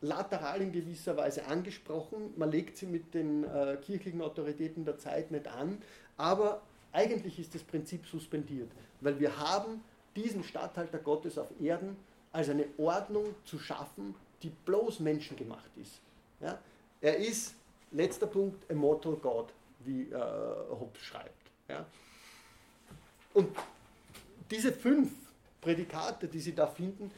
lateral 0.00 0.62
in 0.62 0.72
gewisser 0.72 1.16
Weise 1.16 1.46
angesprochen. 1.46 2.32
Man 2.36 2.50
legt 2.50 2.76
sie 2.76 2.86
mit 2.86 3.12
den 3.14 3.44
äh, 3.44 3.76
kirchlichen 3.82 4.22
Autoritäten 4.22 4.84
der 4.84 4.98
Zeit 4.98 5.30
nicht 5.30 5.46
an, 5.46 5.82
aber 6.16 6.62
eigentlich 6.92 7.38
ist 7.38 7.54
das 7.54 7.62
Prinzip 7.62 8.06
suspendiert, 8.06 8.70
weil 9.00 9.20
wir 9.20 9.38
haben 9.38 9.82
diesen 10.16 10.42
Statthalter 10.42 10.98
Gottes 10.98 11.38
auf 11.38 11.48
Erden 11.60 11.96
als 12.32 12.48
eine 12.48 12.66
Ordnung 12.78 13.34
zu 13.44 13.58
schaffen, 13.58 14.14
die 14.42 14.50
bloß 14.50 15.00
menschengemacht 15.00 15.70
ist. 15.80 16.00
Ja? 16.40 16.58
Er 17.00 17.16
ist, 17.16 17.54
letzter 17.92 18.26
Punkt, 18.26 18.70
a 18.70 18.74
mortal 18.74 19.16
God, 19.16 19.52
wie 19.80 20.02
äh, 20.02 20.16
Hobbes 20.70 21.02
schreibt. 21.02 21.50
Ja. 21.68 21.86
Und 23.32 23.48
diese 24.50 24.72
fünf 24.72 25.10
Prädikate, 25.60 26.26
die 26.28 26.40
Sie 26.40 26.54
da 26.54 26.66
finden, 26.66 27.10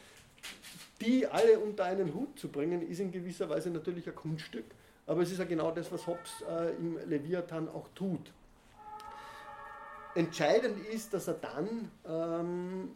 die 1.00 1.26
alle 1.26 1.58
unter 1.58 1.84
einen 1.84 2.14
Hut 2.14 2.38
zu 2.38 2.48
bringen, 2.48 2.88
ist 2.88 3.00
in 3.00 3.10
gewisser 3.10 3.48
Weise 3.48 3.70
natürlich 3.70 4.06
ein 4.06 4.14
Kunststück, 4.14 4.64
aber 5.06 5.22
es 5.22 5.32
ist 5.32 5.38
ja 5.38 5.44
genau 5.44 5.70
das, 5.70 5.90
was 5.90 6.06
Hobbes 6.06 6.44
äh, 6.48 6.74
im 6.76 6.98
Leviathan 7.08 7.68
auch 7.68 7.88
tut. 7.94 8.32
Entscheidend 10.14 10.86
ist, 10.88 11.14
dass 11.14 11.26
er 11.26 11.34
dann, 11.34 11.90
ähm, 12.06 12.90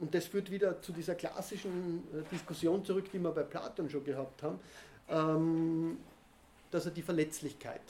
und 0.00 0.14
das 0.14 0.26
führt 0.26 0.50
wieder 0.50 0.80
zu 0.82 0.92
dieser 0.92 1.14
klassischen 1.14 2.04
äh, 2.12 2.22
Diskussion 2.30 2.84
zurück, 2.84 3.10
die 3.12 3.18
wir 3.18 3.32
bei 3.32 3.42
Platon 3.42 3.88
schon 3.88 4.04
gehabt 4.04 4.42
haben, 4.42 4.60
ähm, 5.08 5.98
dass 6.70 6.84
er 6.84 6.92
die 6.92 7.02
Verletzlichkeit 7.02 7.80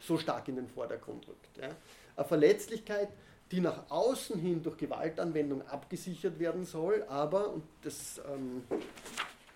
so 0.00 0.18
stark 0.18 0.48
in 0.48 0.56
den 0.56 0.68
Vordergrund 0.68 1.26
rückt. 1.28 1.56
Ja. 1.56 1.68
Eine 2.16 2.26
Verletzlichkeit, 2.26 3.08
die 3.50 3.60
nach 3.60 3.90
außen 3.90 4.38
hin 4.38 4.62
durch 4.62 4.76
Gewaltanwendung 4.76 5.66
abgesichert 5.68 6.38
werden 6.38 6.64
soll, 6.64 7.04
aber, 7.08 7.52
und 7.52 7.64
das 7.82 8.20
ähm, 8.32 8.64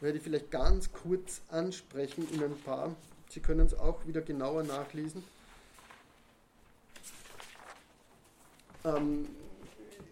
werde 0.00 0.18
ich 0.18 0.24
vielleicht 0.24 0.50
ganz 0.50 0.92
kurz 0.92 1.40
ansprechen 1.48 2.28
in 2.32 2.42
ein 2.42 2.56
paar, 2.58 2.94
Sie 3.30 3.40
können 3.40 3.66
es 3.66 3.74
auch 3.74 4.06
wieder 4.06 4.22
genauer 4.22 4.62
nachlesen, 4.62 5.22
ähm, 8.84 9.26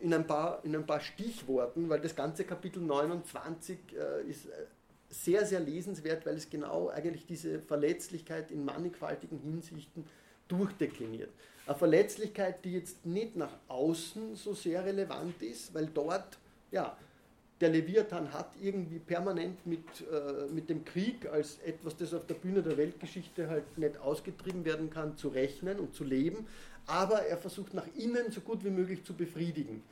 in, 0.00 0.12
ein 0.12 0.26
paar, 0.26 0.64
in 0.64 0.74
ein 0.76 0.86
paar 0.86 1.00
Stichworten, 1.00 1.88
weil 1.88 2.00
das 2.00 2.14
ganze 2.14 2.44
Kapitel 2.44 2.82
29 2.82 3.78
äh, 3.92 4.28
ist 4.28 4.46
äh, 4.46 4.66
sehr, 5.08 5.46
sehr 5.46 5.60
lesenswert, 5.60 6.26
weil 6.26 6.36
es 6.36 6.50
genau 6.50 6.88
eigentlich 6.88 7.26
diese 7.26 7.60
Verletzlichkeit 7.60 8.50
in 8.50 8.64
mannigfaltigen 8.64 9.38
Hinsichten 9.38 10.04
durchdekliniert. 10.48 11.30
Eine 11.66 11.76
Verletzlichkeit, 11.76 12.64
die 12.64 12.74
jetzt 12.74 13.04
nicht 13.04 13.36
nach 13.36 13.52
außen 13.68 14.36
so 14.36 14.54
sehr 14.54 14.84
relevant 14.84 15.42
ist, 15.42 15.74
weil 15.74 15.86
dort, 15.86 16.38
ja, 16.70 16.96
der 17.60 17.70
Leviathan 17.70 18.32
hat 18.32 18.50
irgendwie 18.60 18.98
permanent 18.98 19.66
mit, 19.66 19.80
äh, 20.12 20.52
mit 20.52 20.68
dem 20.68 20.84
Krieg 20.84 21.26
als 21.26 21.58
etwas, 21.64 21.96
das 21.96 22.12
auf 22.12 22.26
der 22.26 22.34
Bühne 22.34 22.62
der 22.62 22.76
Weltgeschichte 22.76 23.48
halt 23.48 23.78
nicht 23.78 23.98
ausgetrieben 23.98 24.64
werden 24.64 24.90
kann, 24.90 25.16
zu 25.16 25.28
rechnen 25.28 25.80
und 25.80 25.94
zu 25.94 26.04
leben, 26.04 26.46
aber 26.86 27.22
er 27.22 27.38
versucht 27.38 27.74
nach 27.74 27.86
innen 27.96 28.30
so 28.30 28.42
gut 28.42 28.62
wie 28.64 28.70
möglich 28.70 29.02
zu 29.04 29.14
befriedigen. 29.14 29.82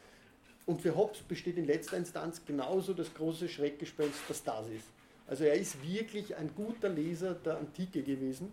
Und 0.66 0.82
für 0.82 0.96
Hobbes 0.96 1.22
besteht 1.22 1.56
in 1.56 1.66
letzter 1.66 1.96
Instanz 1.96 2.42
genauso 2.46 2.92
das 2.92 3.12
große 3.14 3.48
Schreckgespenst 3.48 4.20
der 4.28 4.34
Stasis. 4.34 4.82
Also 5.26 5.44
er 5.44 5.54
ist 5.54 5.76
wirklich 5.86 6.36
ein 6.36 6.50
guter 6.54 6.88
Leser 6.88 7.34
der 7.34 7.56
Antike 7.56 8.02
gewesen 8.02 8.52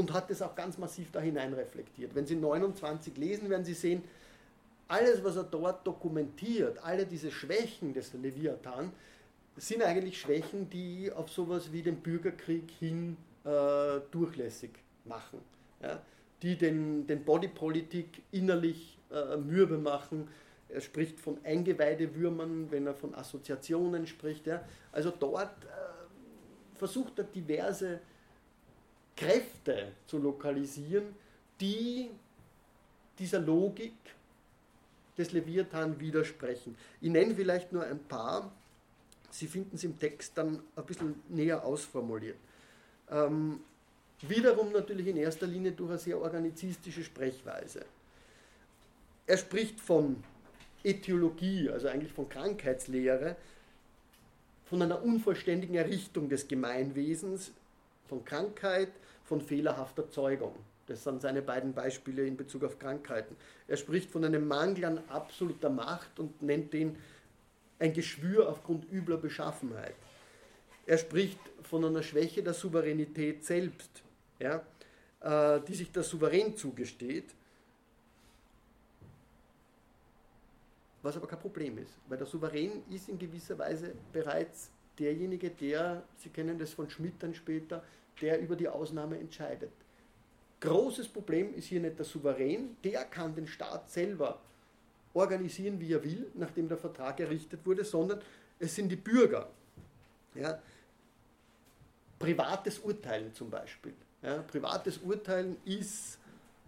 und 0.00 0.14
hat 0.14 0.30
das 0.30 0.40
auch 0.40 0.54
ganz 0.54 0.78
massiv 0.78 1.12
da 1.12 1.20
hinein 1.20 1.52
reflektiert. 1.52 2.14
Wenn 2.14 2.26
Sie 2.26 2.34
29 2.34 3.16
lesen, 3.18 3.50
werden 3.50 3.66
Sie 3.66 3.74
sehen, 3.74 4.02
alles, 4.88 5.22
was 5.22 5.36
er 5.36 5.44
dort 5.44 5.86
dokumentiert, 5.86 6.82
alle 6.82 7.04
diese 7.06 7.30
Schwächen 7.30 7.92
des 7.92 8.14
Leviathan, 8.14 8.90
sind 9.56 9.82
eigentlich 9.82 10.18
Schwächen, 10.18 10.70
die 10.70 11.12
auf 11.12 11.30
sowas 11.30 11.70
wie 11.70 11.82
den 11.82 11.96
Bürgerkrieg 11.96 12.70
hin 12.78 13.18
äh, 13.44 14.00
durchlässig 14.10 14.70
machen. 15.04 15.40
Ja? 15.82 16.00
Die 16.42 16.56
den, 16.56 17.06
den 17.06 17.22
Bodypolitik 17.22 18.22
innerlich 18.32 18.98
äh, 19.12 19.36
mürbe 19.36 19.76
machen. 19.76 20.28
Er 20.70 20.80
spricht 20.80 21.20
von 21.20 21.36
Eingeweidewürmern, 21.44 22.70
wenn 22.70 22.86
er 22.86 22.94
von 22.94 23.14
Assoziationen 23.14 24.06
spricht. 24.06 24.46
Ja? 24.46 24.64
Also 24.92 25.10
dort 25.10 25.64
äh, 25.64 26.78
versucht 26.78 27.18
er 27.18 27.24
diverse 27.24 28.00
Kräfte 29.20 29.92
zu 30.06 30.16
lokalisieren, 30.16 31.14
die 31.60 32.08
dieser 33.18 33.38
Logik 33.38 33.92
des 35.18 35.32
Leviathan 35.32 36.00
widersprechen. 36.00 36.74
Ich 37.02 37.10
nenne 37.10 37.34
vielleicht 37.34 37.70
nur 37.70 37.84
ein 37.84 37.98
paar. 37.98 38.50
Sie 39.30 39.46
finden 39.46 39.76
es 39.76 39.84
im 39.84 39.98
Text 39.98 40.38
dann 40.38 40.62
ein 40.74 40.86
bisschen 40.86 41.22
näher 41.28 41.62
ausformuliert. 41.62 42.38
Ähm, 43.10 43.60
wiederum 44.22 44.72
natürlich 44.72 45.06
in 45.06 45.18
erster 45.18 45.46
Linie 45.46 45.72
durch 45.72 45.90
eine 45.90 45.98
sehr 45.98 46.18
organizistische 46.18 47.04
Sprechweise. 47.04 47.84
Er 49.26 49.36
spricht 49.36 49.80
von 49.80 50.24
Äthiologie, 50.82 51.68
also 51.68 51.88
eigentlich 51.88 52.12
von 52.14 52.26
Krankheitslehre, 52.26 53.36
von 54.64 54.80
einer 54.80 55.02
unvollständigen 55.02 55.74
Errichtung 55.74 56.30
des 56.30 56.48
Gemeinwesens, 56.48 57.52
von 58.08 58.24
Krankheit, 58.24 58.88
von 59.30 59.40
fehlerhafter 59.40 60.10
Zeugung. 60.10 60.56
Das 60.88 61.04
sind 61.04 61.22
seine 61.22 61.40
beiden 61.40 61.72
Beispiele 61.72 62.26
in 62.26 62.36
Bezug 62.36 62.64
auf 62.64 62.80
Krankheiten. 62.80 63.36
Er 63.68 63.76
spricht 63.76 64.10
von 64.10 64.24
einem 64.24 64.48
Mangel 64.48 64.84
an 64.86 64.98
absoluter 65.08 65.70
Macht 65.70 66.18
und 66.18 66.42
nennt 66.42 66.72
den 66.72 66.96
ein 67.78 67.92
Geschwür 67.92 68.48
aufgrund 68.48 68.90
übler 68.90 69.18
Beschaffenheit. 69.18 69.94
Er 70.84 70.98
spricht 70.98 71.38
von 71.62 71.84
einer 71.84 72.02
Schwäche 72.02 72.42
der 72.42 72.54
Souveränität 72.54 73.44
selbst, 73.44 74.02
ja, 74.40 74.64
äh, 75.20 75.60
die 75.60 75.74
sich 75.74 75.92
der 75.92 76.02
Souverän 76.02 76.56
zugesteht, 76.56 77.32
was 81.02 81.16
aber 81.16 81.28
kein 81.28 81.38
Problem 81.38 81.78
ist, 81.78 81.94
weil 82.08 82.18
der 82.18 82.26
Souverän 82.26 82.82
ist 82.90 83.08
in 83.08 83.16
gewisser 83.16 83.56
Weise 83.56 83.94
bereits 84.12 84.72
derjenige, 84.98 85.50
der, 85.50 86.02
Sie 86.16 86.30
kennen 86.30 86.58
das 86.58 86.72
von 86.72 86.90
Schmidt 86.90 87.14
dann 87.20 87.32
später, 87.32 87.84
der 88.20 88.40
über 88.40 88.56
die 88.56 88.68
Ausnahme 88.68 89.18
entscheidet. 89.18 89.72
Großes 90.60 91.08
Problem 91.08 91.54
ist 91.54 91.66
hier 91.66 91.80
nicht 91.80 91.98
der 91.98 92.04
Souverän, 92.04 92.76
der 92.84 93.04
kann 93.04 93.34
den 93.34 93.46
Staat 93.46 93.90
selber 93.90 94.40
organisieren, 95.14 95.80
wie 95.80 95.92
er 95.92 96.04
will, 96.04 96.30
nachdem 96.34 96.68
der 96.68 96.78
Vertrag 96.78 97.18
errichtet 97.20 97.64
wurde, 97.64 97.84
sondern 97.84 98.20
es 98.58 98.74
sind 98.74 98.90
die 98.90 98.96
Bürger. 98.96 99.48
Ja. 100.34 100.60
Privates 102.18 102.78
Urteilen 102.80 103.32
zum 103.34 103.50
Beispiel. 103.50 103.94
Ja. 104.22 104.42
Privates 104.42 104.98
Urteilen 104.98 105.56
ist 105.64 106.18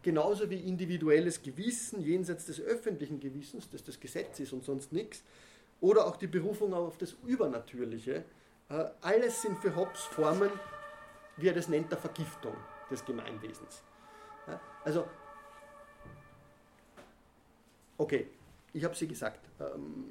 genauso 0.03 0.49
wie 0.51 0.57
individuelles 0.57 1.43
Gewissen 1.43 2.01
jenseits 2.01 2.47
des 2.47 2.61
öffentlichen 2.61 3.21
Gewissens, 3.21 3.69
das 3.71 3.85
das 3.85 4.01
Gesetz 4.01 4.41
ist 4.41 4.53
und 4.53 4.65
sonst 4.65 4.93
nichts, 4.93 5.23
oder 5.81 6.07
auch 6.07 6.17
die 6.17 6.27
Berufung 6.27 6.75
auf 6.75 6.97
das 6.97 7.15
Übernatürliche. 7.27 8.25
Äh, 8.69 8.85
alles 9.03 9.43
sind 9.43 9.59
für 9.59 9.77
Hobbes 9.77 10.01
Formen, 10.01 10.51
wie 11.37 11.49
er 11.49 11.55
das 11.55 11.69
nennt, 11.69 11.91
der 11.91 11.99
Vergiftung 11.99 12.57
des 12.91 13.05
Gemeinwesens. 13.05 13.83
Ja, 14.47 14.61
also, 14.85 15.07
okay, 17.99 18.29
ich 18.73 18.85
habe 18.85 18.95
sie 18.95 19.07
gesagt, 19.07 19.41
ähm, 19.61 20.05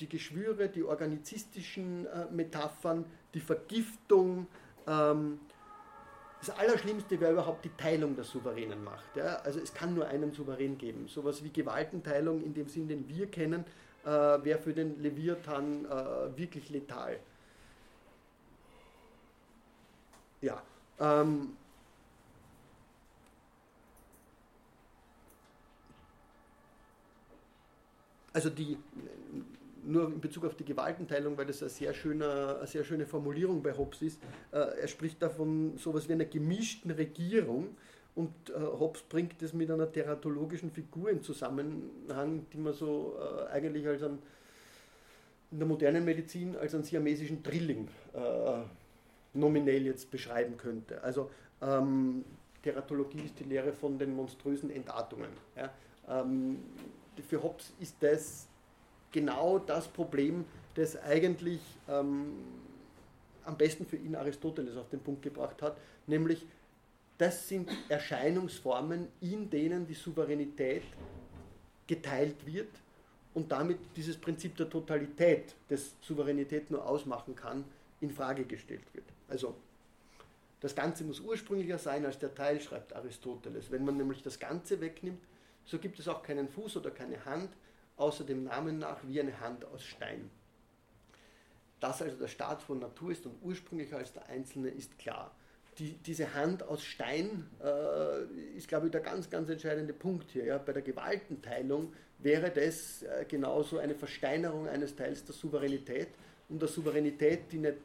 die 0.00 0.08
Geschwüre, 0.08 0.68
die 0.68 0.82
organizistischen 0.82 2.06
äh, 2.06 2.26
Metaphern, 2.30 3.04
die 3.34 3.40
Vergiftung, 3.40 4.46
ähm, 4.86 5.40
das 6.40 6.50
Allerschlimmste 6.50 7.20
wäre 7.20 7.32
überhaupt 7.32 7.64
die 7.64 7.70
Teilung 7.76 8.16
der 8.16 8.24
souveränen 8.24 8.82
Macht. 8.82 9.14
Ja? 9.14 9.36
Also 9.44 9.60
es 9.60 9.72
kann 9.72 9.94
nur 9.94 10.08
einen 10.08 10.32
Souverän 10.32 10.76
geben. 10.76 11.06
Sowas 11.06 11.44
wie 11.44 11.50
Gewaltenteilung 11.50 12.42
in 12.42 12.52
dem 12.52 12.66
Sinn, 12.66 12.88
den 12.88 13.08
wir 13.08 13.30
kennen, 13.30 13.64
äh, 14.04 14.08
wäre 14.08 14.58
für 14.58 14.72
den 14.72 15.00
Leviathan 15.00 15.84
äh, 15.84 16.36
wirklich 16.36 16.68
letal. 16.70 17.20
Ja. 20.42 20.62
Ähm, 21.00 21.56
also 28.32 28.50
die, 28.50 28.76
nur 29.84 30.08
in 30.08 30.20
Bezug 30.20 30.44
auf 30.44 30.54
die 30.56 30.64
Gewaltenteilung, 30.64 31.36
weil 31.38 31.46
das 31.46 31.62
eine 31.62 31.70
sehr, 31.70 31.94
schöne, 31.94 32.56
eine 32.58 32.66
sehr 32.66 32.84
schöne 32.84 33.06
Formulierung 33.06 33.62
bei 33.62 33.76
Hobbes 33.76 34.02
ist, 34.02 34.20
äh, 34.52 34.58
er 34.58 34.88
spricht 34.88 35.22
davon 35.22 35.76
sowas 35.78 36.08
wie 36.08 36.12
einer 36.12 36.24
gemischten 36.24 36.90
Regierung 36.90 37.76
und 38.14 38.32
äh, 38.50 38.54
Hobbes 38.54 39.02
bringt 39.02 39.40
das 39.40 39.52
mit 39.52 39.70
einer 39.70 39.90
teratologischen 39.90 40.70
Figur 40.70 41.10
in 41.10 41.22
Zusammenhang, 41.22 42.46
die 42.52 42.58
man 42.58 42.74
so 42.74 43.16
äh, 43.18 43.52
eigentlich 43.52 43.86
als 43.86 44.02
ein, 44.02 44.18
in 45.50 45.58
der 45.58 45.68
modernen 45.68 46.04
Medizin 46.04 46.56
als 46.56 46.74
einen 46.74 46.84
siamesischen 46.84 47.42
Drilling 47.42 47.88
äh, 48.14 48.62
nominell 49.34 49.86
jetzt 49.86 50.10
beschreiben 50.10 50.56
könnte. 50.56 51.02
Also 51.02 51.30
ähm, 51.60 52.24
Teratologie 52.62 53.22
ist 53.24 53.38
die 53.40 53.44
Lehre 53.44 53.72
von 53.72 53.98
den 53.98 54.14
monströsen 54.14 54.70
Entartungen. 54.70 55.30
Ja? 55.56 55.70
Ähm, 56.08 56.58
für 57.28 57.42
Hobbes 57.42 57.72
ist 57.80 57.96
das 58.00 58.48
genau 59.10 59.58
das 59.58 59.88
Problem, 59.88 60.44
das 60.74 60.96
eigentlich 60.96 61.60
ähm, 61.88 62.32
am 63.44 63.56
besten 63.56 63.84
für 63.84 63.96
ihn 63.96 64.14
Aristoteles 64.14 64.76
auf 64.76 64.88
den 64.88 65.00
Punkt 65.00 65.22
gebracht 65.22 65.60
hat, 65.62 65.76
nämlich 66.06 66.46
das 67.18 67.48
sind 67.48 67.70
Erscheinungsformen, 67.88 69.08
in 69.20 69.48
denen 69.48 69.86
die 69.86 69.94
Souveränität 69.94 70.82
geteilt 71.86 72.46
wird 72.46 72.70
und 73.34 73.52
damit 73.52 73.78
dieses 73.96 74.16
Prinzip 74.16 74.56
der 74.56 74.68
Totalität, 74.68 75.54
das 75.68 75.94
Souveränität 76.00 76.70
nur 76.70 76.86
ausmachen 76.86 77.34
kann, 77.34 77.64
in 78.00 78.10
Frage 78.10 78.44
gestellt 78.44 78.82
wird. 78.92 79.04
Also 79.28 79.56
das 80.62 80.76
Ganze 80.76 81.02
muss 81.02 81.18
ursprünglicher 81.18 81.78
sein 81.78 82.06
als 82.06 82.18
der 82.20 82.34
Teil, 82.34 82.60
schreibt 82.60 82.94
Aristoteles. 82.94 83.70
Wenn 83.72 83.84
man 83.84 83.96
nämlich 83.96 84.22
das 84.22 84.38
Ganze 84.38 84.80
wegnimmt, 84.80 85.22
so 85.64 85.78
gibt 85.78 85.98
es 85.98 86.06
auch 86.06 86.22
keinen 86.22 86.48
Fuß 86.48 86.76
oder 86.76 86.92
keine 86.92 87.24
Hand, 87.24 87.50
außer 87.96 88.24
dem 88.24 88.44
Namen 88.44 88.78
nach 88.78 88.98
wie 89.06 89.20
eine 89.20 89.40
Hand 89.40 89.64
aus 89.64 89.82
Stein. 89.82 90.30
Dass 91.80 92.00
also 92.00 92.16
der 92.16 92.28
Staat 92.28 92.62
von 92.62 92.78
Natur 92.78 93.10
ist 93.10 93.26
und 93.26 93.42
ursprünglicher 93.42 93.96
als 93.96 94.12
der 94.12 94.26
Einzelne, 94.26 94.68
ist 94.68 94.98
klar. 94.98 95.34
Die, 95.78 95.94
diese 95.94 96.32
Hand 96.34 96.62
aus 96.62 96.84
Stein 96.84 97.48
äh, 97.60 98.24
ist, 98.56 98.68
glaube 98.68 98.86
ich, 98.86 98.92
der 98.92 99.00
ganz, 99.00 99.30
ganz 99.30 99.48
entscheidende 99.48 99.92
Punkt 99.92 100.30
hier. 100.30 100.44
Ja. 100.44 100.58
Bei 100.58 100.72
der 100.72 100.82
Gewaltenteilung 100.82 101.92
wäre 102.18 102.50
das 102.50 103.02
äh, 103.02 103.24
genauso 103.26 103.78
eine 103.78 103.96
Versteinerung 103.96 104.68
eines 104.68 104.94
Teils 104.94 105.24
der 105.24 105.34
Souveränität. 105.34 106.08
Und 106.48 106.60
der 106.60 106.68
Souveränität, 106.68 107.50
die 107.50 107.58
nicht 107.58 107.78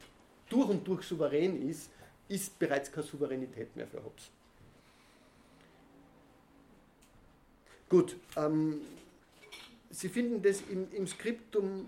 durch 0.50 0.70
und 0.70 0.88
durch 0.88 1.04
souverän 1.04 1.68
ist, 1.70 1.90
ist 2.28 2.58
bereits 2.60 2.92
keine 2.92 3.06
Souveränität 3.06 3.76
mehr 3.76 3.88
für 3.88 4.04
Hobbes. 4.04 4.30
Gut, 7.90 8.18
ähm, 8.36 8.82
Sie 9.90 10.10
finden 10.10 10.42
das 10.42 10.62
im, 10.70 10.92
im 10.92 11.08
Skriptum, 11.08 11.88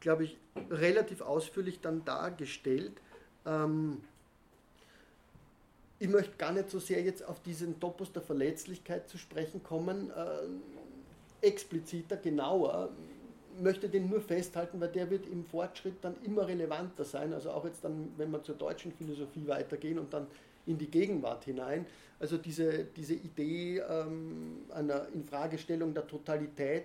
glaube 0.00 0.24
ich, 0.24 0.36
relativ 0.70 1.20
ausführlich 1.20 1.80
dann 1.80 2.04
dargestellt. 2.04 2.92
Ähm, 3.46 4.02
ich 6.00 6.08
möchte 6.08 6.36
gar 6.36 6.52
nicht 6.52 6.70
so 6.70 6.78
sehr 6.78 7.02
jetzt 7.02 7.24
auf 7.24 7.40
diesen 7.42 7.78
Topos 7.80 8.12
der 8.12 8.22
Verletzlichkeit 8.22 9.08
zu 9.08 9.18
sprechen 9.18 9.62
kommen. 9.62 10.10
Äh, 10.10 11.46
expliziter, 11.46 12.16
genauer 12.16 12.90
möchte 13.60 13.88
den 13.88 14.08
nur 14.08 14.20
festhalten, 14.20 14.80
weil 14.80 14.88
der 14.88 15.10
wird 15.10 15.26
im 15.26 15.44
Fortschritt 15.44 15.96
dann 16.02 16.14
immer 16.24 16.46
relevanter 16.46 17.04
sein. 17.04 17.32
Also 17.32 17.50
auch 17.50 17.64
jetzt 17.64 17.84
dann, 17.84 18.12
wenn 18.16 18.30
wir 18.30 18.42
zur 18.42 18.54
deutschen 18.54 18.92
Philosophie 18.92 19.46
weitergehen 19.46 19.98
und 19.98 20.12
dann 20.12 20.26
in 20.66 20.78
die 20.78 20.90
Gegenwart 20.90 21.44
hinein. 21.44 21.86
Also 22.20 22.36
diese, 22.36 22.84
diese 22.84 23.14
Idee 23.14 23.78
ähm, 23.78 24.66
einer 24.70 25.08
Infragestellung 25.14 25.94
der 25.94 26.06
Totalität, 26.06 26.84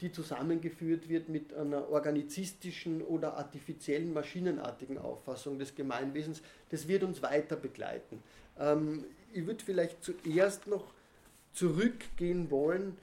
die 0.00 0.12
zusammengeführt 0.12 1.08
wird 1.08 1.28
mit 1.28 1.52
einer 1.54 1.90
organizistischen 1.90 3.02
oder 3.02 3.36
artifiziellen 3.36 4.12
maschinenartigen 4.12 4.96
Auffassung 4.98 5.58
des 5.58 5.74
Gemeinwesens, 5.74 6.42
das 6.70 6.86
wird 6.86 7.02
uns 7.02 7.22
weiter 7.22 7.56
begleiten. 7.56 8.22
Ähm, 8.58 9.04
ich 9.32 9.46
würde 9.46 9.64
vielleicht 9.64 10.02
zuerst 10.02 10.66
noch 10.68 10.92
zurückgehen 11.52 12.50
wollen 12.50 12.96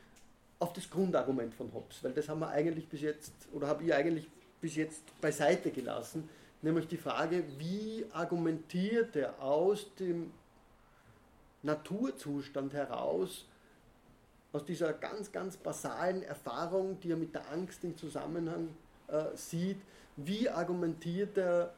auf 0.59 0.73
das 0.73 0.89
Grundargument 0.89 1.53
von 1.53 1.73
Hobbes, 1.73 2.03
weil 2.03 2.13
das 2.13 2.29
haben 2.29 2.39
wir 2.39 2.49
eigentlich 2.49 2.87
bis 2.87 3.01
jetzt, 3.01 3.33
oder 3.53 3.67
habe 3.67 3.83
ich 3.83 3.93
eigentlich 3.93 4.27
bis 4.61 4.75
jetzt 4.75 5.03
beiseite 5.21 5.71
gelassen, 5.71 6.29
nämlich 6.61 6.87
die 6.87 6.97
Frage, 6.97 7.43
wie 7.57 8.05
argumentiert 8.13 9.15
er 9.15 9.41
aus 9.41 9.93
dem 9.95 10.31
Naturzustand 11.63 12.73
heraus, 12.73 13.45
aus 14.53 14.63
dieser 14.63 14.93
ganz, 14.93 15.31
ganz 15.31 15.57
basalen 15.57 16.23
Erfahrung, 16.23 16.99
die 17.01 17.11
er 17.11 17.17
mit 17.17 17.35
der 17.35 17.49
Angst 17.51 17.83
im 17.83 17.97
Zusammenhang 17.97 18.69
äh, 19.07 19.35
sieht, 19.35 19.81
wie 20.15 20.49
argumentiert 20.49 21.37
er 21.37 21.73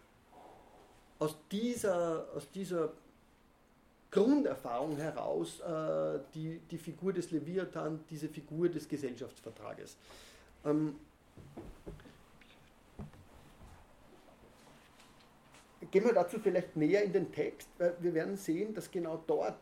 aus 1.17 1.35
dieser, 1.51 2.27
aus 2.35 2.49
dieser 2.51 2.91
Grunderfahrung 4.11 4.97
heraus 4.97 5.59
äh, 5.59 6.19
die, 6.33 6.59
die 6.71 6.77
Figur 6.77 7.13
des 7.13 7.31
Leviathan, 7.31 7.99
diese 8.09 8.29
Figur 8.29 8.69
des 8.69 8.87
Gesellschaftsvertrages. 8.87 9.97
Ähm, 10.65 10.95
gehen 15.91 16.05
wir 16.05 16.13
dazu 16.13 16.39
vielleicht 16.39 16.75
näher 16.75 17.03
in 17.03 17.13
den 17.13 17.31
Text, 17.31 17.69
weil 17.77 17.95
wir 17.99 18.13
werden 18.13 18.37
sehen, 18.37 18.73
dass 18.73 18.89
genau 18.89 19.21
dort 19.27 19.59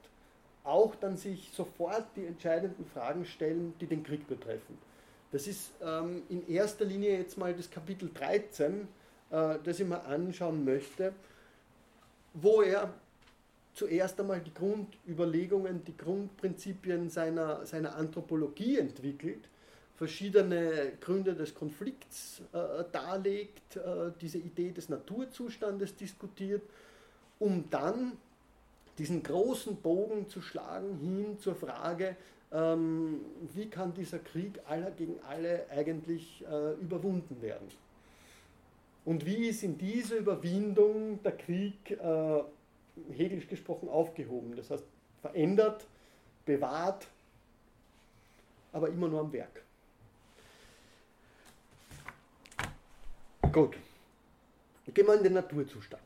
auch 0.64 0.96
dann 0.96 1.18
sich 1.18 1.52
sofort 1.54 2.06
die 2.16 2.26
entscheidenden 2.26 2.86
Fragen 2.86 3.26
stellen, 3.26 3.74
die 3.80 3.86
den 3.86 4.04
Krieg 4.04 4.28
betreffen. 4.28 4.78
Das 5.32 5.48
ist 5.48 5.72
ähm, 5.82 6.24
in 6.30 6.48
erster 6.48 6.86
Linie 6.86 7.18
jetzt 7.18 7.38
mal 7.38 7.54
das 7.54 7.70
Kapitel 7.70 8.10
13, 8.14 8.88
äh, 9.32 9.58
das 9.64 9.80
ich 9.80 9.88
mal 9.88 9.98
anschauen 9.98 10.64
möchte, 10.66 11.14
wo 12.34 12.62
er 12.62 12.94
zuerst 13.76 14.20
einmal 14.20 14.40
die 14.40 14.54
Grundüberlegungen, 14.54 15.84
die 15.84 15.96
Grundprinzipien 15.96 17.10
seiner, 17.10 17.66
seiner 17.66 17.96
Anthropologie 17.96 18.80
entwickelt, 18.80 19.50
verschiedene 19.96 20.94
Gründe 21.00 21.36
des 21.36 21.54
Konflikts 21.54 22.42
äh, 22.54 22.84
darlegt, 22.92 23.76
äh, 23.76 24.12
diese 24.20 24.40
Idee 24.40 24.72
des 24.72 24.90
Naturzustandes 24.90 25.96
diskutiert, 25.96 26.64
um 27.40 27.70
dann 27.70 28.14
diesen 28.98 29.22
großen 29.22 29.76
Bogen 29.78 30.28
zu 30.30 30.42
schlagen 30.42 30.98
hin 30.98 31.38
zur 31.40 31.56
Frage, 31.56 32.16
ähm, 32.52 33.22
wie 33.54 33.70
kann 33.70 33.94
dieser 33.94 34.20
Krieg 34.20 34.60
aller 34.68 34.92
gegen 34.92 35.20
alle 35.28 35.66
eigentlich 35.70 36.44
äh, 36.50 36.74
überwunden 36.82 37.42
werden. 37.42 37.68
Und 39.04 39.26
wie 39.26 39.50
ist 39.50 39.64
in 39.64 39.78
dieser 39.78 40.16
Überwindung 40.18 41.22
der 41.24 41.34
Krieg 41.34 41.92
äh, 41.92 42.44
hegelisch 43.12 43.48
gesprochen 43.48 43.90
aufgehoben. 43.90 44.56
Das 44.56 44.70
heißt, 44.70 44.86
verändert, 45.22 45.86
bewahrt, 46.46 47.08
aber 48.72 48.90
immer 48.90 49.08
nur 49.08 49.22
am 49.22 49.32
Werk. 49.32 49.64
Gut. 53.52 53.78
Gehen 54.94 55.08
wir 55.08 55.16
in 55.16 55.24
den 55.24 55.34
Naturzustand. 55.34 56.04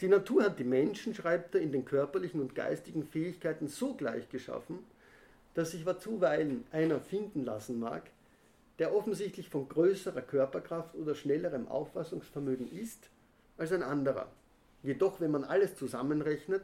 Die 0.00 0.08
Natur 0.08 0.44
hat 0.44 0.58
die 0.58 0.64
Menschen, 0.64 1.14
schreibt 1.14 1.54
er, 1.54 1.60
in 1.60 1.72
den 1.72 1.84
körperlichen 1.84 2.40
und 2.40 2.54
geistigen 2.54 3.04
Fähigkeiten 3.04 3.68
so 3.68 3.94
gleich 3.94 4.28
geschaffen, 4.28 4.78
dass 5.54 5.72
sich 5.72 5.84
zuweilen 5.98 6.64
einer 6.72 7.00
finden 7.00 7.44
lassen 7.44 7.78
mag, 7.78 8.10
der 8.78 8.94
offensichtlich 8.94 9.48
von 9.48 9.68
größerer 9.68 10.22
Körperkraft 10.22 10.94
oder 10.94 11.14
schnellerem 11.14 11.68
Auffassungsvermögen 11.68 12.70
ist 12.72 13.10
als 13.58 13.72
ein 13.72 13.82
anderer. 13.82 14.28
Jedoch, 14.82 15.20
wenn 15.20 15.30
man 15.30 15.44
alles 15.44 15.76
zusammenrechnet, 15.76 16.62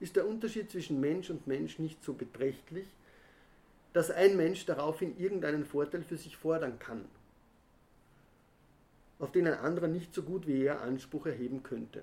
ist 0.00 0.16
der 0.16 0.26
Unterschied 0.26 0.70
zwischen 0.70 1.00
Mensch 1.00 1.30
und 1.30 1.46
Mensch 1.46 1.78
nicht 1.78 2.04
so 2.04 2.12
beträchtlich, 2.12 2.86
dass 3.92 4.10
ein 4.10 4.36
Mensch 4.36 4.66
daraufhin 4.66 5.18
irgendeinen 5.18 5.64
Vorteil 5.64 6.02
für 6.02 6.18
sich 6.18 6.36
fordern 6.36 6.78
kann, 6.78 7.06
auf 9.18 9.32
den 9.32 9.46
ein 9.46 9.54
anderer 9.54 9.88
nicht 9.88 10.14
so 10.14 10.22
gut 10.22 10.46
wie 10.46 10.64
er 10.64 10.82
Anspruch 10.82 11.26
erheben 11.26 11.62
könnte. 11.62 12.02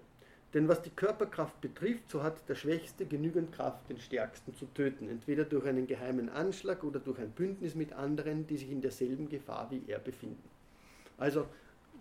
Denn 0.56 0.68
was 0.68 0.82
die 0.84 0.92
Körperkraft 0.92 1.62
betrifft, 1.62 2.10
so 2.10 2.22
hat 2.22 2.48
der 2.48 2.56
Schwächste 2.56 3.06
genügend 3.06 3.52
Kraft, 3.54 3.90
den 3.90 4.00
Stärksten 4.00 4.56
zu 4.56 4.66
töten, 4.68 5.10
entweder 5.10 5.46
durch 5.46 5.66
einen 5.66 5.88
geheimen 5.88 6.30
Anschlag 6.30 6.84
oder 6.84 7.00
durch 7.00 7.20
ein 7.20 7.32
Bündnis 7.32 7.74
mit 7.74 7.94
anderen, 7.94 8.46
die 8.46 8.58
sich 8.58 8.72
in 8.72 8.82
derselben 8.82 9.30
Gefahr 9.30 9.70
wie 9.72 9.84
er 9.88 10.00
befinden. 10.00 10.50
Also, 11.18 11.48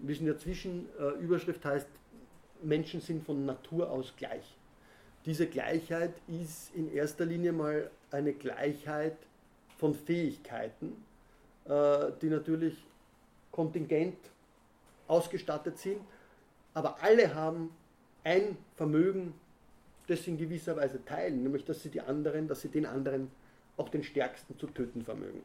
wie 0.01 0.13
es 0.13 0.21
in 0.21 0.27
der 0.27 0.39
Zwischenüberschrift 0.39 1.65
heißt, 1.65 1.89
Menschen 2.63 3.01
sind 3.01 3.25
von 3.25 3.45
Natur 3.45 3.91
aus 3.91 4.15
gleich. 4.17 4.57
Diese 5.25 5.47
Gleichheit 5.47 6.15
ist 6.29 6.75
in 6.75 6.93
erster 6.93 7.25
Linie 7.25 7.53
mal 7.53 7.91
eine 8.11 8.33
Gleichheit 8.33 9.17
von 9.79 9.95
Fähigkeiten, 9.95 11.05
äh, 11.65 12.11
die 12.21 12.29
natürlich 12.29 12.77
kontingent 13.51 14.17
ausgestattet 15.07 15.79
sind, 15.79 16.01
aber 16.75 17.03
alle 17.03 17.35
haben 17.35 17.71
ein 18.25 18.57
Vermögen, 18.77 19.35
das 20.07 20.25
sie 20.25 20.31
in 20.33 20.39
gewisser 20.39 20.77
Weise 20.77 21.05
teilen, 21.05 21.43
nämlich 21.43 21.65
dass 21.65 21.83
sie 21.83 21.91
die 21.91 22.01
anderen, 22.01 22.49
dass 22.49 22.63
sie 22.63 22.69
den 22.69 22.87
anderen 22.87 23.31
auch 23.77 23.89
den 23.89 24.03
Stärksten 24.03 24.59
zu 24.59 24.67
töten 24.67 25.05
vermögen. 25.05 25.43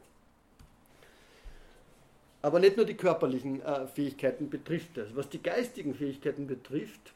Aber 2.42 2.60
nicht 2.60 2.78
nur 2.78 2.86
die 2.86 2.96
körperlichen 2.96 3.62
äh, 3.62 3.88
Fähigkeiten 3.88 4.50
betrifft 4.50 4.96
das. 4.96 5.16
Was 5.16 5.30
die 5.30 5.42
geistigen 5.42 5.96
Fähigkeiten 5.96 6.48
betrifft, 6.48 7.14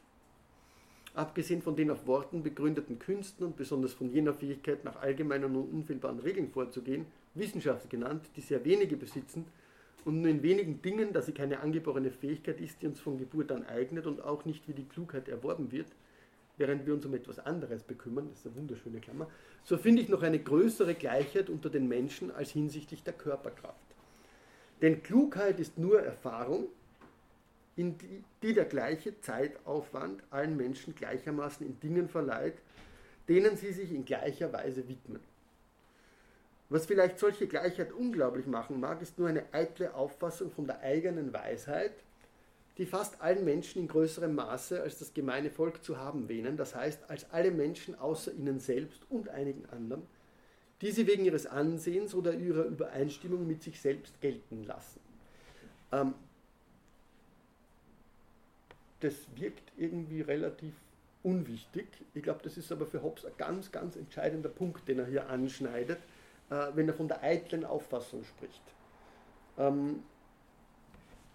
abgesehen 1.14 1.62
von 1.62 1.76
den 1.76 1.90
auf 1.90 2.06
Worten 2.06 2.42
begründeten 2.42 2.98
Künsten 2.98 3.46
und 3.46 3.56
besonders 3.56 3.92
von 3.92 4.10
jener 4.10 4.34
Fähigkeit, 4.34 4.84
nach 4.84 5.00
allgemeinen 5.00 5.56
und 5.56 5.72
unfehlbaren 5.72 6.18
Regeln 6.18 6.50
vorzugehen, 6.50 7.06
Wissenschaft 7.34 7.88
genannt, 7.88 8.24
die 8.36 8.40
sehr 8.40 8.64
wenige 8.64 8.96
besitzen 8.96 9.46
und 10.04 10.20
nur 10.20 10.30
in 10.30 10.42
wenigen 10.42 10.82
Dingen, 10.82 11.12
da 11.12 11.22
sie 11.22 11.32
keine 11.32 11.60
angeborene 11.60 12.10
Fähigkeit 12.10 12.60
ist, 12.60 12.82
die 12.82 12.86
uns 12.86 13.00
von 13.00 13.18
Geburt 13.18 13.52
an 13.52 13.64
eignet 13.64 14.06
und 14.06 14.22
auch 14.22 14.44
nicht 14.44 14.66
wie 14.68 14.72
die 14.72 14.84
Klugheit 14.84 15.28
erworben 15.28 15.70
wird, 15.70 15.86
während 16.56 16.84
wir 16.86 16.94
uns 16.94 17.06
um 17.06 17.14
etwas 17.14 17.38
anderes 17.38 17.82
bekümmern, 17.82 18.28
das 18.28 18.40
ist 18.40 18.46
eine 18.46 18.56
wunderschöne 18.56 19.00
Klammer, 19.00 19.28
so 19.64 19.76
finde 19.78 20.02
ich 20.02 20.08
noch 20.08 20.22
eine 20.22 20.38
größere 20.38 20.94
Gleichheit 20.94 21.48
unter 21.48 21.70
den 21.70 21.88
Menschen 21.88 22.30
als 22.30 22.50
hinsichtlich 22.50 23.02
der 23.02 23.14
Körperkraft. 23.14 23.91
Denn 24.82 25.02
Klugheit 25.02 25.60
ist 25.60 25.78
nur 25.78 26.02
Erfahrung, 26.02 26.66
in 27.76 27.96
die, 27.96 28.22
die 28.42 28.52
der 28.52 28.66
gleiche 28.66 29.18
Zeitaufwand 29.20 30.22
allen 30.30 30.56
Menschen 30.56 30.94
gleichermaßen 30.94 31.64
in 31.64 31.80
Dingen 31.80 32.08
verleiht, 32.08 32.56
denen 33.28 33.56
sie 33.56 33.72
sich 33.72 33.92
in 33.92 34.04
gleicher 34.04 34.52
Weise 34.52 34.86
widmen. 34.88 35.20
Was 36.68 36.86
vielleicht 36.86 37.18
solche 37.18 37.46
Gleichheit 37.46 37.92
unglaublich 37.92 38.46
machen 38.46 38.80
mag, 38.80 39.00
ist 39.02 39.18
nur 39.18 39.28
eine 39.28 39.44
eitle 39.52 39.94
Auffassung 39.94 40.50
von 40.50 40.66
der 40.66 40.80
eigenen 40.80 41.32
Weisheit, 41.32 41.92
die 42.78 42.86
fast 42.86 43.20
allen 43.20 43.44
Menschen 43.44 43.82
in 43.82 43.88
größerem 43.88 44.34
Maße 44.34 44.82
als 44.82 44.98
das 44.98 45.14
gemeine 45.14 45.50
Volk 45.50 45.84
zu 45.84 45.98
haben 45.98 46.28
wähnen, 46.28 46.56
das 46.56 46.74
heißt 46.74 47.10
als 47.10 47.30
alle 47.30 47.50
Menschen 47.50 47.94
außer 47.94 48.32
ihnen 48.32 48.58
selbst 48.58 49.02
und 49.10 49.28
einigen 49.28 49.66
anderen, 49.70 50.02
die 50.82 50.90
sie 50.90 51.06
wegen 51.06 51.24
ihres 51.24 51.46
Ansehens 51.46 52.12
oder 52.12 52.34
ihrer 52.34 52.64
Übereinstimmung 52.64 53.46
mit 53.46 53.62
sich 53.62 53.80
selbst 53.80 54.20
gelten 54.20 54.64
lassen. 54.64 55.00
Ähm, 55.92 56.14
das 58.98 59.14
wirkt 59.36 59.72
irgendwie 59.76 60.20
relativ 60.20 60.74
unwichtig. 61.22 61.86
Ich 62.14 62.22
glaube, 62.24 62.40
das 62.42 62.56
ist 62.56 62.70
aber 62.72 62.86
für 62.86 63.02
Hobbes 63.02 63.24
ein 63.24 63.32
ganz, 63.38 63.70
ganz 63.70 63.94
entscheidender 63.94 64.48
Punkt, 64.48 64.88
den 64.88 64.98
er 64.98 65.06
hier 65.06 65.28
anschneidet, 65.30 65.98
äh, 66.50 66.66
wenn 66.74 66.88
er 66.88 66.94
von 66.94 67.06
der 67.06 67.22
eitlen 67.22 67.64
Auffassung 67.64 68.24
spricht. 68.24 68.62
Ähm, 69.58 70.02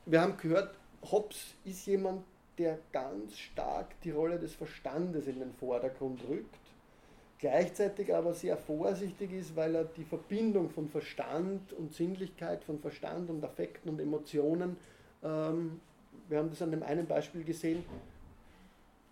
wir 0.06 0.22
haben 0.22 0.36
gehört, 0.38 0.76
Hobbes 1.10 1.56
ist 1.64 1.86
jemand, 1.86 2.24
der 2.58 2.80
ganz 2.92 3.38
stark 3.38 4.00
die 4.02 4.12
Rolle 4.12 4.40
des 4.40 4.54
Verstandes 4.56 5.28
in 5.28 5.40
den 5.40 5.54
Vordergrund 5.54 6.22
rückt 6.28 6.67
gleichzeitig 7.40 8.14
aber 8.14 8.34
sehr 8.34 8.58
vorsichtig 8.58 9.32
ist, 9.32 9.56
weil 9.56 9.76
er 9.76 9.84
die 9.86 10.04
Verbindung 10.04 10.70
von 10.70 10.88
Verstand 10.90 11.74
und 11.74 11.94
Sinnlichkeit, 11.94 12.64
von 12.64 12.80
Verstand 12.80 13.30
und 13.30 13.44
Affekten 13.44 13.90
und 13.90 14.00
Emotionen, 14.00 14.78
ähm, 15.24 15.80
wir 16.30 16.40
haben 16.40 16.50
das 16.50 16.62
an 16.62 16.72
dem 16.72 16.84
einen 16.84 17.06
Beispiel 17.06 17.44
gesehen, 17.44 17.84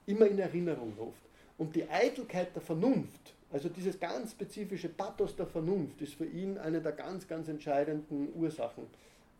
immer 0.05 0.27
in 0.27 0.39
Erinnerung 0.39 0.93
ruft. 0.97 1.21
Und 1.57 1.75
die 1.75 1.87
Eitelkeit 1.89 2.53
der 2.53 2.61
Vernunft, 2.61 3.33
also 3.51 3.69
dieses 3.69 3.99
ganz 3.99 4.31
spezifische 4.31 4.89
Pathos 4.89 5.35
der 5.35 5.47
Vernunft, 5.47 6.01
ist 6.01 6.15
für 6.15 6.25
ihn 6.25 6.57
eine 6.57 6.81
der 6.81 6.91
ganz, 6.91 7.27
ganz 7.27 7.47
entscheidenden 7.47 8.29
Ursachen, 8.35 8.83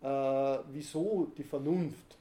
äh, 0.02 0.08
wieso 0.72 1.32
die 1.38 1.44
Vernunft 1.44 2.18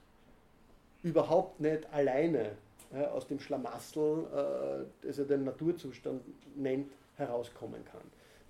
überhaupt 1.02 1.60
nicht 1.60 1.86
alleine 1.92 2.52
äh, 2.94 3.04
aus 3.06 3.26
dem 3.26 3.40
Schlamassel, 3.40 4.24
äh, 4.32 5.06
das 5.06 5.18
er 5.18 5.24
den 5.24 5.44
Naturzustand 5.44 6.22
nennt, 6.56 6.90
herauskommen 7.16 7.84
kann. 7.84 8.02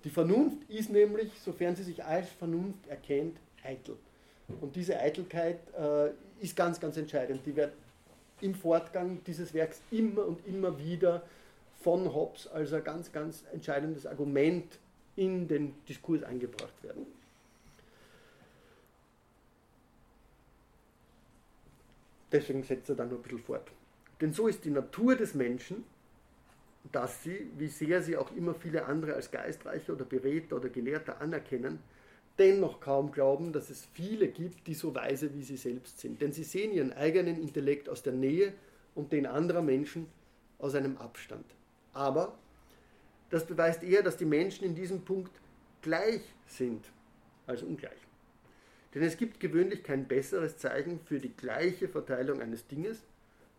Die 0.03 0.09
Vernunft 0.09 0.69
ist 0.69 0.91
nämlich, 0.91 1.31
sofern 1.43 1.75
sie 1.75 1.83
sich 1.83 2.03
als 2.03 2.29
Vernunft 2.29 2.87
erkennt, 2.87 3.37
eitel. 3.63 3.97
Und 4.61 4.75
diese 4.75 4.99
Eitelkeit 4.99 5.59
äh, 5.75 6.11
ist 6.43 6.55
ganz, 6.55 6.79
ganz 6.79 6.97
entscheidend. 6.97 7.41
Die 7.45 7.55
wird 7.55 7.73
im 8.41 8.53
Fortgang 8.53 9.23
dieses 9.25 9.53
Werks 9.53 9.81
immer 9.89 10.25
und 10.25 10.45
immer 10.45 10.77
wieder 10.77 11.23
von 11.81 12.13
Hobbes 12.13 12.47
als 12.47 12.73
ein 12.73 12.83
ganz, 12.83 13.11
ganz 13.11 13.43
entscheidendes 13.51 14.05
Argument 14.05 14.77
in 15.15 15.47
den 15.47 15.73
Diskurs 15.87 16.23
eingebracht 16.23 16.83
werden. 16.83 17.05
Deswegen 22.31 22.63
setzt 22.63 22.89
er 22.89 22.95
dann 22.95 23.09
noch 23.09 23.17
ein 23.17 23.21
bisschen 23.23 23.39
fort. 23.39 23.71
Denn 24.21 24.33
so 24.33 24.47
ist 24.47 24.65
die 24.65 24.69
Natur 24.69 25.15
des 25.15 25.33
Menschen, 25.33 25.83
dass 26.91 27.23
sie, 27.23 27.49
wie 27.57 27.67
sehr 27.67 28.01
sie 28.01 28.15
auch 28.15 28.31
immer 28.35 28.53
viele 28.53 28.85
andere 28.85 29.13
als 29.15 29.31
Geistreiche 29.31 29.93
oder 29.93 30.05
Beredter 30.05 30.57
oder 30.57 30.69
Gelehrter 30.69 31.19
anerkennen, 31.19 31.79
dennoch 32.37 32.79
kaum 32.79 33.11
glauben, 33.11 33.53
dass 33.53 33.69
es 33.69 33.87
viele 33.93 34.27
gibt, 34.27 34.67
die 34.67 34.73
so 34.73 34.93
weise 34.93 35.33
wie 35.33 35.43
sie 35.43 35.57
selbst 35.57 35.99
sind. 35.99 36.21
Denn 36.21 36.31
sie 36.31 36.43
sehen 36.43 36.73
ihren 36.73 36.93
eigenen 36.93 37.41
Intellekt 37.41 37.89
aus 37.89 38.03
der 38.03 38.13
Nähe 38.13 38.53
und 38.93 39.11
den 39.11 39.25
anderer 39.25 39.61
Menschen 39.61 40.07
aus 40.59 40.75
einem 40.75 40.97
Abstand. 40.97 41.45
Aber 41.93 42.37
das 43.29 43.45
beweist 43.45 43.83
eher, 43.83 44.03
dass 44.03 44.17
die 44.17 44.25
Menschen 44.25 44.65
in 44.65 44.75
diesem 44.75 45.01
Punkt 45.01 45.31
gleich 45.81 46.21
sind 46.47 46.85
als 47.47 47.63
ungleich. 47.63 47.91
Denn 48.93 49.03
es 49.03 49.17
gibt 49.17 49.39
gewöhnlich 49.39 49.83
kein 49.83 50.07
besseres 50.07 50.57
Zeichen 50.57 50.99
für 51.05 51.19
die 51.19 51.35
gleiche 51.35 51.89
Verteilung 51.89 52.41
eines 52.41 52.67
Dinges, 52.67 53.03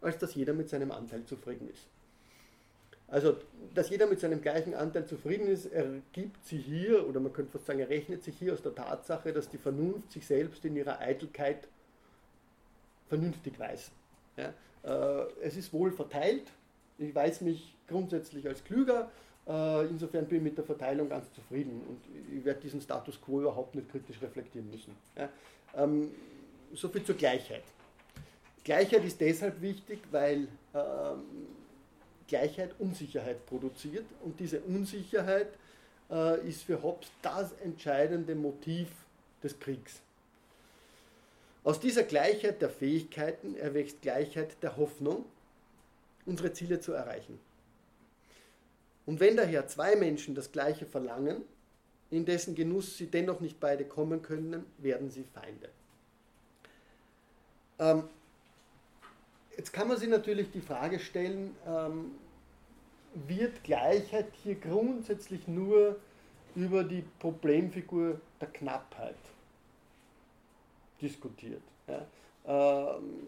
als 0.01 0.19
dass 0.19 0.35
jeder 0.35 0.53
mit 0.53 0.69
seinem 0.69 0.91
Anteil 0.93 1.25
zufrieden 1.25 1.69
ist. 1.69 1.87
Also, 3.09 3.37
dass 3.75 3.89
jeder 3.91 4.07
mit 4.07 4.19
seinem 4.19 4.43
gleichen 4.43 4.75
Anteil 4.75 5.07
zufrieden 5.07 5.47
ist, 5.47 5.67
ergibt 5.67 6.45
sich 6.45 6.65
hier, 6.65 7.09
oder 7.09 7.21
man 7.21 7.33
könnte 7.33 7.53
fast 7.53 7.67
sagen, 7.67 7.79
errechnet 7.79 8.25
sich 8.25 8.37
hier 8.37 8.53
aus 8.53 8.63
der 8.63 8.75
Tatsache, 8.75 9.33
dass 9.33 9.49
die 9.49 9.59
Vernunft 9.59 10.11
sich 10.11 10.27
selbst 10.27 10.65
in 10.65 10.75
ihrer 10.75 10.99
Eitelkeit 11.01 11.69
vernünftig 13.09 13.59
weiß. 13.59 13.93
Ja? 14.37 14.53
Äh, 14.83 15.27
es 15.43 15.57
ist 15.57 15.73
wohl 15.73 15.93
verteilt, 15.93 16.51
ich 16.99 17.15
weiß 17.15 17.43
mich 17.43 17.77
grundsätzlich 17.87 18.49
als 18.49 18.65
klüger, 18.65 19.09
äh, 19.47 19.87
insofern 19.87 20.27
bin 20.27 20.39
ich 20.39 20.45
mit 20.45 20.59
der 20.59 20.65
Verteilung 20.65 21.09
ganz 21.09 21.33
zufrieden 21.33 21.83
und 21.89 22.01
ich 22.37 22.45
werde 22.45 22.61
diesen 22.61 22.81
Status 22.81 23.21
quo 23.21 23.41
überhaupt 23.41 23.77
nicht 23.77 23.89
kritisch 23.89 24.21
reflektieren 24.21 24.69
müssen. 24.69 24.97
Ja? 25.17 25.29
Ähm, 25.77 26.11
so 26.75 26.89
viel 26.89 27.05
zur 27.05 27.15
Gleichheit. 27.15 27.63
Gleichheit 28.67 29.05
ist 29.05 29.21
deshalb 29.21 29.63
wichtig, 29.63 30.01
weil 30.11 30.49
ähm, 30.75 31.23
Gleichheit 32.27 32.75
Unsicherheit 32.81 33.47
produziert 33.47 34.05
und 34.25 34.41
diese 34.41 34.61
Unsicherheit 34.63 35.51
äh, 36.11 36.49
ist 36.49 36.65
für 36.65 36.83
Hobbes 36.83 37.09
das 37.23 37.53
entscheidende 37.63 38.35
Motiv 38.35 38.89
des 39.41 39.57
Kriegs. 39.61 40.01
Aus 41.63 41.79
dieser 41.79 42.03
Gleichheit 42.03 42.61
der 42.61 42.71
Fähigkeiten 42.71 43.55
erwächst 43.55 44.03
Gleichheit 44.03 44.61
der 44.65 44.77
Hoffnung, 44.77 45.27
unsere 46.25 46.53
Ziele 46.53 46.81
zu 46.81 46.93
erreichen. 46.93 47.39
Und 49.07 49.21
wenn 49.21 49.37
daher 49.37 49.69
zwei 49.69 49.95
Menschen 49.95 50.35
das 50.35 50.51
Gleiche 50.51 50.87
verlangen, 50.87 51.43
in 52.11 52.25
dessen 52.25 52.57
Genuss 52.57 52.99
sie 52.99 53.07
dennoch 53.07 53.39
nicht 53.39 53.61
beide 53.61 53.85
kommen 53.85 54.23
können, 54.23 54.67
werden 54.79 55.09
sie 55.09 55.23
Feinde. 55.23 55.69
Ähm, 57.79 58.09
Jetzt 59.57 59.73
kann 59.73 59.89
man 59.89 59.97
sich 59.97 60.09
natürlich 60.09 60.51
die 60.51 60.61
Frage 60.61 60.99
stellen, 60.99 61.57
ähm, 61.67 62.13
wird 63.27 63.65
Gleichheit 63.65 64.27
hier 64.43 64.57
grundsätzlich 64.57 65.49
nur 65.49 65.97
über 66.55 66.85
die 66.85 67.03
Problemfigur 67.19 68.21
der 68.41 68.49
Knappheit 68.49 69.17
diskutiert? 71.01 71.63
Ja? 71.89 72.99
Ähm, 72.99 73.27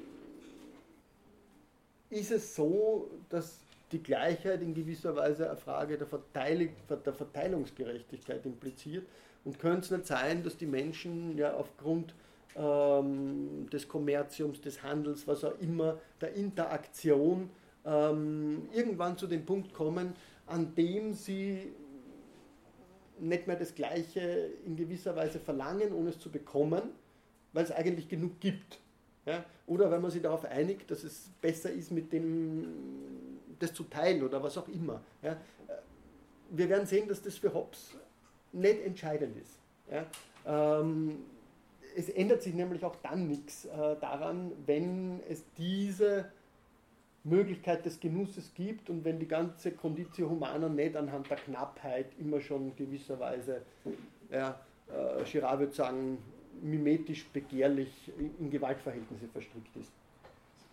ist 2.10 2.30
es 2.30 2.54
so, 2.54 3.10
dass 3.30 3.58
die 3.92 4.02
Gleichheit 4.02 4.60
in 4.60 4.74
gewisser 4.74 5.16
Weise 5.16 5.48
eine 5.48 5.58
Frage 5.58 5.96
der, 5.96 6.06
Verteilung, 6.06 6.68
der 6.88 7.12
Verteilungsgerechtigkeit 7.14 8.44
impliziert? 8.44 9.06
Und 9.44 9.58
könnte 9.58 9.80
es 9.80 9.90
nicht 9.90 10.06
sein, 10.06 10.42
dass 10.42 10.58
die 10.58 10.66
Menschen 10.66 11.38
ja 11.38 11.54
aufgrund 11.54 12.12
ähm, 12.58 13.68
des 13.72 13.86
Kommerziums, 13.88 14.60
des 14.60 14.82
Handels, 14.82 15.26
was 15.26 15.44
auch 15.44 15.58
immer, 15.60 15.98
der 16.20 16.34
Interaktion 16.34 17.50
ähm, 17.84 18.68
irgendwann 18.72 19.16
zu 19.16 19.26
dem 19.26 19.46
Punkt 19.46 19.72
kommen, 19.72 20.14
an 20.46 20.74
dem 20.74 21.14
sie 21.14 21.72
nicht 23.20 23.46
mehr 23.46 23.56
das 23.56 23.74
Gleiche 23.74 24.50
in 24.64 24.76
gewisser 24.76 25.14
Weise 25.16 25.38
verlangen, 25.38 25.92
ohne 25.92 26.10
es 26.10 26.18
zu 26.18 26.30
bekommen, 26.30 26.82
weil 27.52 27.64
es 27.64 27.72
eigentlich 27.72 28.08
genug 28.08 28.40
gibt. 28.40 28.78
Ja? 29.26 29.44
Oder 29.66 29.90
wenn 29.90 30.00
man 30.00 30.10
sich 30.10 30.22
darauf 30.22 30.44
einigt, 30.44 30.90
dass 30.90 31.04
es 31.04 31.30
besser 31.40 31.70
ist, 31.70 31.90
mit 31.90 32.12
dem 32.12 32.68
das 33.58 33.74
zu 33.74 33.84
teilen 33.84 34.22
oder 34.22 34.42
was 34.42 34.56
auch 34.56 34.68
immer. 34.68 35.02
Ja? 35.22 35.36
Wir 36.50 36.68
werden 36.68 36.86
sehen, 36.86 37.08
dass 37.08 37.22
das 37.22 37.36
für 37.36 37.52
Hobbes 37.52 37.94
nicht 38.52 38.84
entscheidend 38.84 39.36
ist. 39.36 39.58
Ja? 39.90 40.06
Ähm, 40.80 41.24
es 41.96 42.08
ändert 42.08 42.42
sich 42.42 42.54
nämlich 42.54 42.84
auch 42.84 42.96
dann 42.96 43.28
nichts 43.28 43.64
äh, 43.64 43.96
daran, 44.00 44.52
wenn 44.66 45.20
es 45.28 45.44
diese 45.56 46.30
Möglichkeit 47.24 47.84
des 47.84 48.00
Genusses 48.00 48.52
gibt 48.54 48.88
und 48.88 49.04
wenn 49.04 49.18
die 49.18 49.28
ganze 49.28 49.72
Conditio 49.72 50.30
Humana 50.30 50.68
nicht 50.68 50.96
anhand 50.96 51.28
der 51.28 51.36
Knappheit 51.36 52.06
immer 52.18 52.40
schon 52.40 52.74
gewisserweise, 52.76 53.62
ja, 54.30 54.60
äh, 54.88 55.24
Girard 55.24 55.60
würde 55.60 55.72
sagen, 55.72 56.18
mimetisch 56.62 57.26
begehrlich 57.28 58.12
in 58.38 58.50
Gewaltverhältnisse 58.50 59.28
verstrickt 59.28 59.76
ist. 59.76 59.92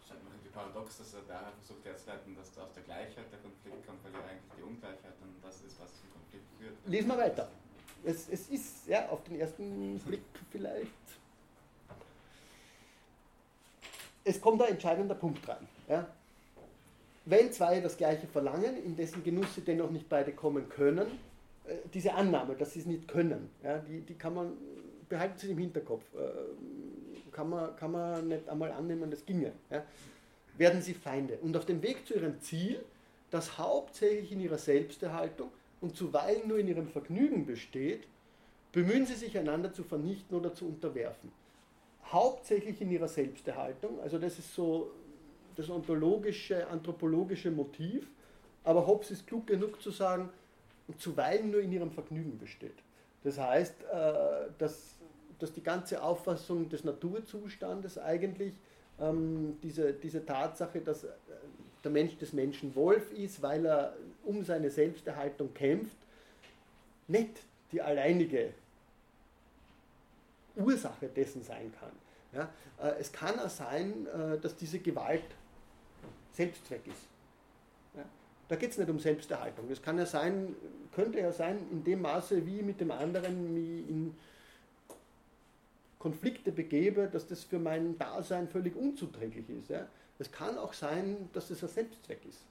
Es 0.02 0.08
scheint 0.08 0.24
mir 0.24 0.32
irgendwie 0.32 0.50
paradox, 0.50 0.98
dass 0.98 1.14
er 1.14 1.22
daher 1.28 1.52
versucht 1.52 1.86
herzuleiten, 1.86 2.36
dass 2.36 2.58
aus 2.58 2.74
der 2.74 2.84
Gleichheit 2.84 3.26
der 3.32 3.40
Konflikt 3.40 3.86
kommt, 3.86 4.04
weil 4.04 4.14
ja 4.14 4.20
eigentlich 4.20 4.54
die 4.58 4.64
Ungleichheit 4.64 5.14
dann 5.20 5.36
das 5.42 5.62
ist, 5.62 5.80
was 5.82 5.92
zum 6.00 6.10
Konflikt 6.14 6.46
führt. 6.58 6.74
Lesen 6.86 7.10
wir 7.10 7.18
weiter 7.18 7.50
es, 8.06 8.30
es 8.30 8.50
ist 8.50 8.88
ja 8.88 9.10
auf 9.10 9.24
den 9.24 9.40
ersten 9.40 10.00
Blick 10.00 10.22
vielleicht. 10.52 10.92
Es 14.28 14.42
kommt 14.42 14.62
ein 14.64 14.70
entscheidender 14.70 15.14
Punkt 15.14 15.48
rein. 15.48 15.68
Ja. 15.88 16.08
Wenn 17.26 17.52
zwei 17.54 17.80
das 17.80 17.96
Gleiche 17.96 18.28
verlangen, 18.28 18.84
in 18.84 18.96
dessen 18.96 19.24
Genuss 19.24 19.54
sie 19.56 19.62
dennoch 19.62 19.92
nicht 19.92 20.10
beide 20.10 20.32
kommen 20.32 20.68
können, 20.68 21.08
äh, 21.66 21.76
diese 21.94 22.14
Annahme, 22.14 22.56
dass 22.56 22.74
sie 22.74 22.80
es 22.80 22.88
nicht 22.88 23.08
können, 23.08 23.50
ja, 23.64 23.78
die, 23.78 24.02
die 24.02 24.16
kann 24.16 24.34
man, 24.34 24.54
behalten 25.08 25.38
Sie 25.38 25.52
im 25.52 25.60
Hinterkopf, 25.60 26.04
äh, 26.16 27.32
kann, 27.32 27.50
man, 27.50 27.76
kann 27.76 27.92
man 27.92 28.28
nicht 28.28 28.50
einmal 28.50 28.72
annehmen, 28.72 29.12
das 29.12 29.26
ginge. 29.26 29.52
Ja, 29.70 29.84
werden 30.58 30.82
sie 30.82 30.94
Feinde. 30.94 31.38
Und 31.42 31.56
auf 31.56 31.66
dem 31.66 31.84
Weg 31.84 32.08
zu 32.08 32.16
ihrem 32.16 32.40
Ziel, 32.42 32.84
das 33.30 33.58
hauptsächlich 33.58 34.32
in 34.32 34.40
ihrer 34.40 34.58
Selbsterhaltung 34.58 35.50
und 35.82 35.96
zuweilen 35.96 36.48
nur 36.48 36.58
in 36.58 36.68
ihrem 36.68 36.88
Vergnügen 36.88 37.46
besteht, 37.46 38.08
bemühen 38.72 39.06
sie 39.06 39.16
sich 39.16 39.38
einander 39.38 39.72
zu 39.72 39.84
vernichten 39.84 40.36
oder 40.36 40.54
zu 40.54 40.66
unterwerfen. 40.66 41.32
Hauptsächlich 42.12 42.82
in 42.82 42.92
ihrer 42.92 43.08
Selbsterhaltung, 43.08 44.00
also 44.02 44.20
das 44.20 44.38
ist 44.38 44.54
so 44.54 44.92
das 45.56 45.70
ontologische, 45.70 46.68
anthropologische 46.68 47.50
Motiv, 47.52 48.08
aber 48.64 48.86
Hobbes 48.86 49.12
ist 49.12 49.28
klug 49.28 49.48
genug 49.48 49.82
zu 49.82 49.92
sagen, 49.92 50.30
zuweilen 50.98 51.52
nur 51.52 51.62
in 51.62 51.72
ihrem 51.72 51.92
Vergnügen 51.92 52.38
besteht. 52.38 52.76
Das 53.24 53.40
heißt, 53.40 53.76
äh, 53.84 54.52
dass, 54.58 54.96
dass 55.40 55.52
die 55.54 55.64
ganze 55.64 56.02
Auffassung 56.04 56.70
des 56.70 56.84
Naturzustandes 56.84 57.98
eigentlich 57.98 58.54
ähm, 59.00 59.58
diese, 59.64 59.94
diese 59.94 60.26
Tatsache, 60.26 60.82
dass 60.82 61.04
äh, 61.04 61.08
der 61.84 61.92
Mensch 61.92 62.18
des 62.18 62.34
Menschen 62.34 62.76
Wolf 62.76 63.12
ist, 63.14 63.42
weil 63.42 63.66
er 63.66 63.96
um 64.24 64.44
seine 64.44 64.70
Selbsterhaltung 64.70 65.54
kämpft, 65.54 65.98
nicht 67.08 67.42
die 67.72 67.82
alleinige 67.82 68.54
Ursache 70.56 71.08
dessen 71.08 71.44
sein 71.44 71.72
kann. 71.80 71.92
Ja, 72.34 72.50
äh, 72.82 73.00
es 73.00 73.12
kann 73.12 73.40
auch 73.40 73.50
sein, 73.50 74.08
äh, 74.08 74.38
dass 74.40 74.56
diese 74.56 74.80
Gewalt 74.80 75.24
Selbstzweck 76.32 76.86
ist. 76.88 77.08
Ja, 77.96 78.04
da 78.50 78.56
geht 78.56 78.72
es 78.72 78.78
nicht 78.78 78.90
um 78.90 79.00
Selbsterhaltung. 79.00 79.70
Es 79.72 79.82
kann 79.82 79.98
ja 79.98 80.06
sein, 80.06 80.56
könnte 80.94 81.20
ja 81.20 81.32
sein, 81.32 81.60
in 81.72 81.84
dem 81.84 82.02
Maße, 82.02 82.46
wie 82.46 82.62
mit 82.62 82.82
dem 82.82 82.92
anderen 82.92 83.54
mich 83.54 83.90
in 83.90 84.16
Konflikte 86.00 86.52
begebe, 86.52 87.08
dass 87.08 87.26
das 87.26 87.44
für 87.44 87.58
mein 87.58 87.98
Dasein 87.98 88.48
völlig 88.48 88.76
unzuträglich 88.76 89.50
ist. 89.50 89.70
Ja. 89.70 89.88
Es 90.20 90.32
kann 90.32 90.58
auch 90.58 90.74
sein, 90.74 91.30
dass 91.34 91.50
es 91.50 91.64
ein 91.64 91.70
Selbstzweck 91.70 92.20
ist. 92.28 92.42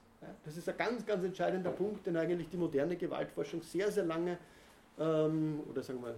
Das 0.43 0.57
ist 0.57 0.67
ein 0.67 0.77
ganz, 0.77 1.05
ganz 1.05 1.23
entscheidender 1.23 1.71
Punkt, 1.71 2.05
den 2.07 2.17
eigentlich 2.17 2.49
die 2.49 2.57
moderne 2.57 2.95
Gewaltforschung 2.95 3.61
sehr, 3.61 3.91
sehr 3.91 4.05
lange, 4.05 4.37
ähm, 4.99 5.61
oder 5.69 5.83
sagen 5.83 6.01
wir, 6.01 6.15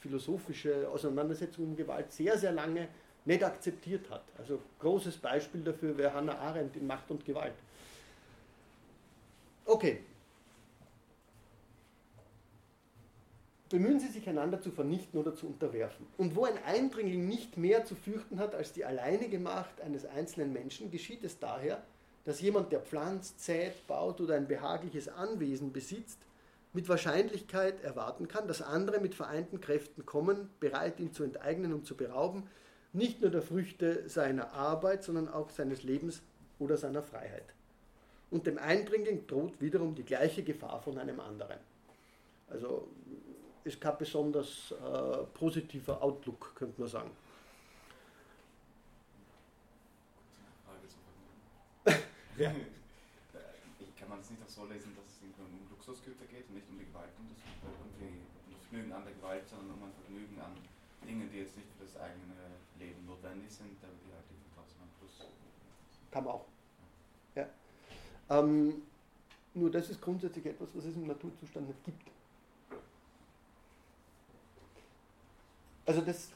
philosophische 0.00 0.88
Auseinandersetzung 0.88 1.64
um 1.66 1.76
Gewalt 1.76 2.10
sehr, 2.12 2.36
sehr 2.38 2.52
lange 2.52 2.88
nicht 3.24 3.44
akzeptiert 3.44 4.08
hat. 4.10 4.24
Also 4.38 4.60
großes 4.78 5.18
Beispiel 5.18 5.62
dafür 5.62 5.96
wäre 5.96 6.14
Hannah 6.14 6.38
Arendt 6.38 6.76
in 6.76 6.86
Macht 6.86 7.10
und 7.10 7.24
Gewalt. 7.24 7.54
Okay. 9.66 10.00
Bemühen 13.68 14.00
Sie 14.00 14.08
sich, 14.08 14.28
einander 14.28 14.60
zu 14.60 14.72
vernichten 14.72 15.20
oder 15.20 15.32
zu 15.32 15.46
unterwerfen. 15.46 16.04
Und 16.18 16.34
wo 16.34 16.44
ein 16.44 16.58
Eindringling 16.64 17.28
nicht 17.28 17.56
mehr 17.56 17.84
zu 17.84 17.94
fürchten 17.94 18.40
hat 18.40 18.54
als 18.54 18.72
die 18.72 18.84
alleinige 18.84 19.38
Macht 19.38 19.80
eines 19.80 20.04
einzelnen 20.06 20.52
Menschen, 20.52 20.90
geschieht 20.90 21.22
es 21.22 21.38
daher, 21.38 21.80
dass 22.24 22.40
jemand, 22.40 22.72
der 22.72 22.80
pflanzt, 22.80 23.44
sät, 23.44 23.86
baut 23.86 24.20
oder 24.20 24.34
ein 24.34 24.48
behagliches 24.48 25.08
Anwesen 25.08 25.72
besitzt, 25.72 26.18
mit 26.72 26.88
Wahrscheinlichkeit 26.88 27.82
erwarten 27.82 28.28
kann, 28.28 28.46
dass 28.46 28.62
andere 28.62 29.00
mit 29.00 29.14
vereinten 29.14 29.60
Kräften 29.60 30.06
kommen, 30.06 30.48
bereit 30.60 31.00
ihn 31.00 31.12
zu 31.12 31.24
enteignen 31.24 31.72
und 31.72 31.86
zu 31.86 31.96
berauben, 31.96 32.48
nicht 32.92 33.20
nur 33.20 33.30
der 33.30 33.42
Früchte 33.42 34.08
seiner 34.08 34.52
Arbeit, 34.52 35.02
sondern 35.02 35.28
auch 35.28 35.50
seines 35.50 35.82
Lebens 35.82 36.22
oder 36.58 36.76
seiner 36.76 37.02
Freiheit. 37.02 37.54
Und 38.30 38.46
dem 38.46 38.58
Eindringling 38.58 39.26
droht 39.26 39.60
wiederum 39.60 39.94
die 39.94 40.04
gleiche 40.04 40.42
Gefahr 40.42 40.80
von 40.80 40.98
einem 40.98 41.18
anderen. 41.18 41.58
Also 42.48 42.88
ist 43.64 43.80
kein 43.80 43.98
besonders 43.98 44.72
äh, 44.72 45.18
positiver 45.34 46.02
Outlook, 46.02 46.54
könnte 46.54 46.80
man 46.80 46.88
sagen. 46.88 47.10
ja. 52.38 52.52
Kann 53.98 54.08
man 54.08 54.20
es 54.20 54.30
nicht 54.30 54.42
auch 54.42 54.48
so 54.48 54.64
lesen, 54.64 54.96
Luxusgüter 55.90 56.24
geht 56.26 56.46
und 56.48 56.54
nicht 56.54 56.70
um 56.70 56.78
die 56.78 56.86
Gewalt 56.86 57.10
und 57.18 57.34
das, 57.34 57.74
um, 57.82 57.90
die, 57.98 58.22
um 58.46 58.54
das 58.54 58.62
Vergnügen 58.62 58.92
an 58.92 59.02
der 59.02 59.14
Gewalt, 59.14 59.42
sondern 59.48 59.74
um 59.74 59.82
ein 59.82 59.92
Vergnügen 59.92 60.38
an 60.38 60.54
Dingen, 61.02 61.28
die 61.32 61.38
jetzt 61.38 61.56
nicht 61.56 61.66
für 61.74 61.84
das 61.84 61.96
eigene 61.98 62.38
Leben 62.78 63.04
notwendig 63.06 63.50
sind, 63.50 63.74
aber 63.82 63.98
die 63.98 64.14
halt 64.14 64.22
trotzdem 64.54 64.86
ein 64.86 64.92
Plus. 65.00 65.26
Kann 66.12 66.24
man 66.24 66.34
auch. 66.34 66.46
Ja. 67.34 67.46
Ähm, 68.30 68.82
nur 69.54 69.70
das 69.70 69.90
ist 69.90 70.00
grundsätzlich 70.00 70.46
etwas, 70.46 70.68
was 70.74 70.84
es 70.84 70.94
im 70.94 71.08
Naturzustand 71.08 71.66
nicht 71.66 71.84
gibt. 71.84 72.06
Also 75.86 76.02
das 76.02 76.30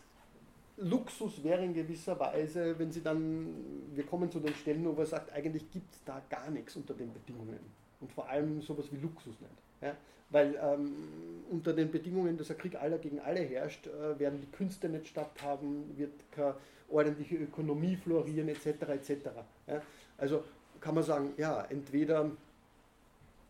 Luxus 0.78 1.44
wäre 1.44 1.64
in 1.64 1.74
gewisser 1.74 2.18
Weise, 2.18 2.76
wenn 2.76 2.90
Sie 2.90 3.02
dann, 3.04 3.94
wir 3.94 4.04
kommen 4.04 4.28
zu 4.32 4.40
den 4.40 4.52
Stellen, 4.54 4.84
wo 4.84 5.00
er 5.00 5.06
sagt, 5.06 5.30
eigentlich 5.30 5.70
gibt 5.70 5.94
es 5.94 6.02
da 6.02 6.20
gar 6.28 6.50
nichts 6.50 6.74
unter 6.74 6.94
den 6.94 7.12
Bedingungen. 7.12 7.83
Und 8.04 8.12
vor 8.12 8.28
allem 8.28 8.60
sowas 8.60 8.84
wie 8.90 8.98
Luxus 8.98 9.34
nicht. 9.40 9.62
Ja? 9.80 9.96
Weil 10.28 10.58
ähm, 10.62 10.92
unter 11.50 11.72
den 11.72 11.90
Bedingungen, 11.90 12.36
dass 12.36 12.50
ein 12.50 12.58
Krieg 12.58 12.74
aller 12.74 12.98
gegen 12.98 13.18
alle 13.18 13.40
herrscht, 13.40 13.86
äh, 13.86 14.18
werden 14.18 14.42
die 14.42 14.50
Künste 14.54 14.90
nicht 14.90 15.06
statthaben, 15.06 15.96
wird 15.96 16.12
keine 16.30 16.54
ordentliche 16.90 17.36
Ökonomie 17.36 17.96
florieren, 17.96 18.48
etc. 18.48 18.66
etc. 18.66 19.10
Ja? 19.66 19.80
Also 20.18 20.44
kann 20.82 20.94
man 20.94 21.02
sagen, 21.02 21.32
ja, 21.38 21.64
entweder 21.70 22.30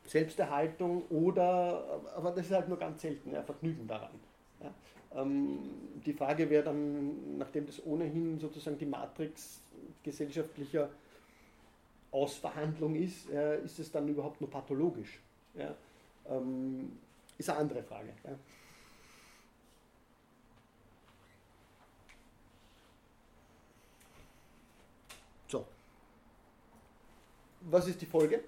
Selbsterhaltung 0.07 1.03
oder, 1.11 2.01
aber 2.15 2.31
das 2.31 2.47
ist 2.47 2.53
halt 2.53 2.69
nur 2.69 2.79
ganz 2.79 3.03
selten, 3.03 3.33
ja, 3.33 3.43
Vergnügen 3.43 3.89
daran. 3.89 4.13
Ja? 4.61 5.21
Ähm, 5.21 5.59
die 6.07 6.13
Frage 6.13 6.49
wäre 6.49 6.63
dann, 6.63 7.39
nachdem 7.39 7.67
das 7.67 7.85
ohnehin 7.85 8.39
sozusagen 8.39 8.79
die 8.79 8.87
Matrix 8.87 9.61
gesellschaftlicher 10.05 10.91
Ausverhandlung 12.15 12.95
ist, 12.95 13.28
äh, 13.31 13.61
ist 13.65 13.78
es 13.81 13.91
dann 13.91 14.07
überhaupt 14.07 14.41
nur 14.41 14.49
pathologisch? 14.49 15.19
Ja? 15.55 15.74
Ähm, 16.28 16.97
ist 17.36 17.51
eine 17.51 17.59
andere 17.59 17.82
Frage. 17.82 18.15
Ja? 18.23 18.39
So. 25.49 25.66
Was 27.62 27.89
ist 27.89 28.01
die 28.01 28.07
Folge? 28.07 28.45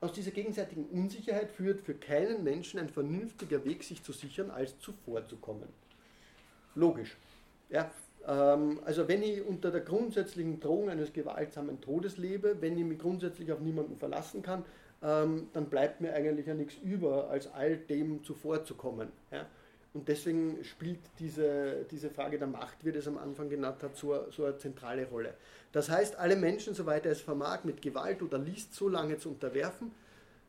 Aus 0.00 0.12
dieser 0.12 0.32
gegenseitigen 0.32 0.86
Unsicherheit 0.86 1.50
führt 1.52 1.80
für 1.80 1.94
keinen 1.94 2.42
Menschen 2.42 2.80
ein 2.80 2.88
vernünftiger 2.88 3.64
Weg, 3.64 3.84
sich 3.84 4.02
zu 4.02 4.12
sichern, 4.12 4.50
als 4.50 4.78
zuvorzukommen. 4.80 5.68
Logisch. 6.74 7.16
Ja, 7.70 7.90
also 8.28 9.06
wenn 9.06 9.22
ich 9.22 9.46
unter 9.46 9.70
der 9.70 9.82
grundsätzlichen 9.82 10.58
Drohung 10.58 10.90
eines 10.90 11.12
gewaltsamen 11.12 11.80
Todes 11.80 12.16
lebe, 12.16 12.56
wenn 12.60 12.76
ich 12.76 12.84
mich 12.84 12.98
grundsätzlich 12.98 13.52
auf 13.52 13.60
niemanden 13.60 13.96
verlassen 13.96 14.42
kann, 14.42 14.64
ähm, 15.02 15.48
dann 15.52 15.66
bleibt 15.66 16.00
mir 16.00 16.12
eigentlich 16.12 16.46
ja 16.46 16.54
nichts 16.54 16.74
über, 16.82 17.30
als 17.30 17.52
all 17.52 17.76
dem 17.76 18.24
zuvorzukommen. 18.24 19.08
Und 19.94 20.08
deswegen 20.08 20.62
spielt 20.64 20.98
diese, 21.18 21.86
diese 21.90 22.10
Frage 22.10 22.38
der 22.38 22.48
Macht, 22.48 22.84
wie 22.84 22.92
das 22.92 23.06
am 23.06 23.16
Anfang 23.16 23.48
genannt 23.48 23.82
hat, 23.82 23.96
so, 23.96 24.30
so 24.30 24.44
eine 24.44 24.58
zentrale 24.58 25.06
Rolle. 25.06 25.34
Das 25.72 25.88
heißt, 25.88 26.16
alle 26.16 26.36
Menschen, 26.36 26.74
soweit 26.74 27.06
er 27.06 27.12
es 27.12 27.20
vermag, 27.20 27.64
mit 27.64 27.80
Gewalt 27.80 28.22
oder 28.22 28.38
List 28.38 28.74
so 28.74 28.88
lange 28.88 29.18
zu 29.18 29.30
unterwerfen, 29.30 29.92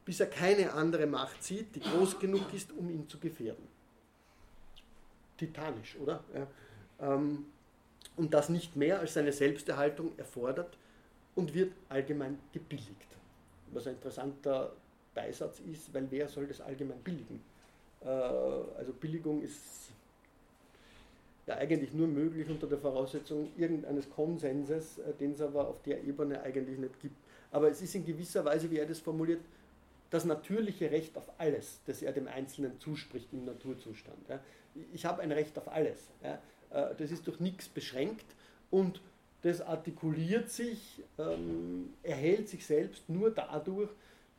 bis 0.03 0.19
er 0.19 0.27
keine 0.27 0.73
andere 0.73 1.05
Macht 1.05 1.43
sieht, 1.43 1.75
die 1.75 1.79
groß 1.79 2.19
genug 2.19 2.53
ist, 2.53 2.71
um 2.71 2.89
ihn 2.89 3.07
zu 3.07 3.19
gefährden. 3.19 3.67
Titanisch, 5.37 5.95
oder? 6.01 6.23
Ja. 6.33 6.47
Ähm, 7.13 7.45
und 8.15 8.33
das 8.33 8.49
nicht 8.49 8.75
mehr 8.75 8.99
als 8.99 9.13
seine 9.13 9.31
Selbsterhaltung 9.31 10.11
erfordert 10.17 10.77
und 11.35 11.53
wird 11.53 11.73
allgemein 11.89 12.39
gebilligt. 12.53 13.07
Was 13.71 13.87
ein 13.87 13.95
interessanter 13.95 14.71
Beisatz 15.13 15.59
ist, 15.71 15.93
weil 15.93 16.07
wer 16.09 16.27
soll 16.27 16.47
das 16.47 16.61
allgemein 16.61 16.99
billigen? 16.99 17.41
Äh, 18.01 18.07
also 18.07 18.93
Billigung 18.93 19.41
ist 19.41 19.91
ja 21.45 21.55
eigentlich 21.55 21.93
nur 21.93 22.07
möglich 22.07 22.49
unter 22.49 22.67
der 22.67 22.77
Voraussetzung 22.77 23.51
irgendeines 23.57 24.09
Konsenses, 24.09 24.99
äh, 24.99 25.13
den 25.13 25.31
es 25.31 25.41
aber 25.41 25.67
auf 25.67 25.81
der 25.83 26.03
Ebene 26.03 26.41
eigentlich 26.41 26.77
nicht 26.77 26.99
gibt. 26.99 27.15
Aber 27.51 27.69
es 27.69 27.81
ist 27.81 27.95
in 27.95 28.05
gewisser 28.05 28.43
Weise, 28.43 28.69
wie 28.69 28.77
er 28.77 28.85
das 28.85 28.99
formuliert, 28.99 29.41
das 30.09 30.25
natürliche 30.25 30.89
Recht 30.91 31.17
auf 31.17 31.29
alles, 31.37 31.79
das 31.85 32.01
er 32.01 32.11
dem 32.13 32.27
Einzelnen 32.27 32.79
zuspricht 32.79 33.27
im 33.33 33.45
Naturzustand. 33.45 34.17
Ich 34.93 35.05
habe 35.05 35.21
ein 35.21 35.31
Recht 35.31 35.57
auf 35.57 35.67
alles. 35.67 36.07
Äh, 36.71 36.95
das 36.97 37.11
ist 37.11 37.27
durch 37.27 37.39
nichts 37.39 37.67
beschränkt 37.67 38.25
und 38.71 39.01
das 39.43 39.61
artikuliert 39.61 40.49
sich, 40.49 41.03
ähm, 41.17 41.93
erhält 42.03 42.49
sich 42.49 42.65
selbst 42.65 43.07
nur 43.07 43.31
dadurch, 43.31 43.89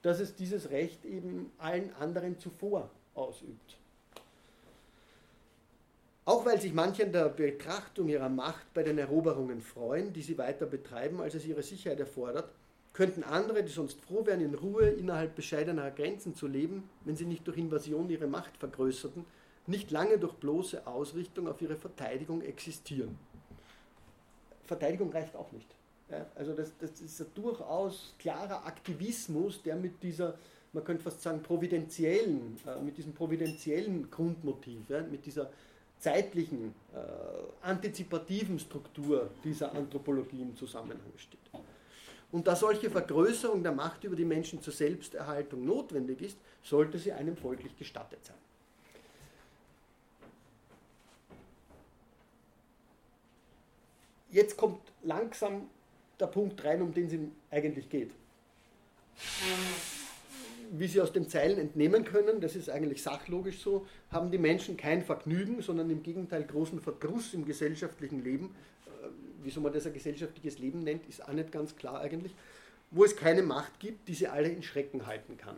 dass 0.02 0.20
es 0.20 0.34
dieses 0.34 0.70
Recht 0.70 1.04
eben 1.04 1.50
allen 1.58 1.92
anderen 1.98 2.38
zuvor 2.38 2.90
ausübt. 3.14 3.76
Auch 6.24 6.44
weil 6.44 6.60
sich 6.60 6.74
manche 6.74 7.04
in 7.04 7.12
der 7.12 7.30
Betrachtung 7.30 8.08
ihrer 8.08 8.28
Macht 8.28 8.74
bei 8.74 8.82
den 8.82 8.98
Eroberungen 8.98 9.62
freuen, 9.62 10.12
die 10.12 10.22
sie 10.22 10.36
weiter 10.36 10.66
betreiben, 10.66 11.22
als 11.22 11.34
es 11.34 11.46
ihre 11.46 11.62
Sicherheit 11.62 12.00
erfordert, 12.00 12.50
könnten 12.92 13.22
andere, 13.22 13.62
die 13.62 13.72
sonst 13.72 14.00
froh 14.02 14.26
wären, 14.26 14.40
in 14.40 14.54
Ruhe 14.54 14.88
innerhalb 14.88 15.36
bescheidener 15.36 15.90
Grenzen 15.90 16.34
zu 16.34 16.46
leben, 16.46 16.90
wenn 17.04 17.16
sie 17.16 17.24
nicht 17.24 17.46
durch 17.46 17.56
Invasion 17.56 18.10
ihre 18.10 18.26
Macht 18.26 18.56
vergrößerten, 18.58 19.24
nicht 19.68 19.90
lange 19.90 20.18
durch 20.18 20.34
bloße 20.34 20.86
Ausrichtung 20.86 21.48
auf 21.48 21.60
ihre 21.62 21.76
Verteidigung 21.76 22.42
existieren. 22.42 23.18
Verteidigung 24.64 25.12
reicht 25.12 25.36
auch 25.36 25.52
nicht. 25.52 25.68
Also 26.34 26.54
das, 26.54 26.72
das 26.78 27.00
ist 27.00 27.20
ein 27.20 27.26
durchaus 27.34 28.14
klarer 28.18 28.64
Aktivismus, 28.64 29.62
der 29.62 29.76
mit 29.76 30.02
dieser 30.02 30.38
man 30.72 30.84
könnte 30.84 31.02
fast 31.02 31.22
sagen, 31.22 31.42
providentiellen, 31.42 32.58
äh, 32.66 32.80
mit 32.80 32.96
diesem 32.96 33.12
providentiellen 33.12 34.10
Grundmotiv, 34.10 34.88
mit 35.10 35.24
dieser 35.24 35.50
zeitlichen, 35.98 36.74
äh, 36.94 37.66
antizipativen 37.66 38.58
Struktur 38.58 39.30
dieser 39.42 39.74
Anthropologie 39.74 40.42
im 40.42 40.56
Zusammenhang 40.56 41.12
steht. 41.16 41.40
Und 42.30 42.46
da 42.46 42.54
solche 42.54 42.90
Vergrößerung 42.90 43.62
der 43.62 43.72
Macht 43.72 44.04
über 44.04 44.14
die 44.14 44.24
Menschen 44.24 44.60
zur 44.60 44.72
Selbsterhaltung 44.72 45.64
notwendig 45.64 46.20
ist, 46.20 46.36
sollte 46.62 46.98
sie 46.98 47.12
einem 47.12 47.36
folglich 47.36 47.76
gestattet 47.76 48.24
sein. 48.24 48.36
Jetzt 54.30 54.56
kommt 54.56 54.80
langsam 55.02 55.68
der 56.20 56.26
Punkt 56.26 56.62
rein, 56.64 56.82
um 56.82 56.92
den 56.92 57.06
es 57.06 57.14
eigentlich 57.50 57.88
geht 57.88 58.10
wie 60.70 60.86
Sie 60.86 61.00
aus 61.00 61.12
den 61.12 61.28
Zeilen 61.28 61.58
entnehmen 61.58 62.04
können, 62.04 62.40
das 62.40 62.56
ist 62.56 62.68
eigentlich 62.68 63.02
sachlogisch 63.02 63.60
so, 63.60 63.86
haben 64.10 64.30
die 64.30 64.38
Menschen 64.38 64.76
kein 64.76 65.02
Vergnügen, 65.02 65.62
sondern 65.62 65.90
im 65.90 66.02
Gegenteil 66.02 66.44
großen 66.44 66.80
Verdruss 66.80 67.34
im 67.34 67.44
gesellschaftlichen 67.44 68.22
Leben. 68.22 68.54
Äh, 68.86 69.08
wieso 69.42 69.60
man 69.60 69.72
das 69.72 69.86
ein 69.86 69.92
gesellschaftliches 69.92 70.58
Leben 70.58 70.80
nennt, 70.80 71.08
ist 71.08 71.26
auch 71.26 71.32
nicht 71.32 71.52
ganz 71.52 71.76
klar 71.76 72.00
eigentlich. 72.00 72.34
Wo 72.90 73.04
es 73.04 73.16
keine 73.16 73.42
Macht 73.42 73.80
gibt, 73.80 74.08
die 74.08 74.14
sie 74.14 74.28
alle 74.28 74.48
in 74.48 74.62
Schrecken 74.62 75.06
halten 75.06 75.36
kann. 75.36 75.56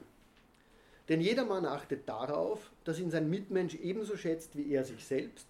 Denn 1.08 1.20
jedermann 1.20 1.64
achtet 1.64 2.08
darauf, 2.08 2.70
dass 2.84 3.00
ihn 3.00 3.10
sein 3.10 3.30
Mitmensch 3.30 3.74
ebenso 3.76 4.16
schätzt 4.16 4.56
wie 4.56 4.72
er 4.72 4.84
sich 4.84 5.04
selbst 5.04 5.46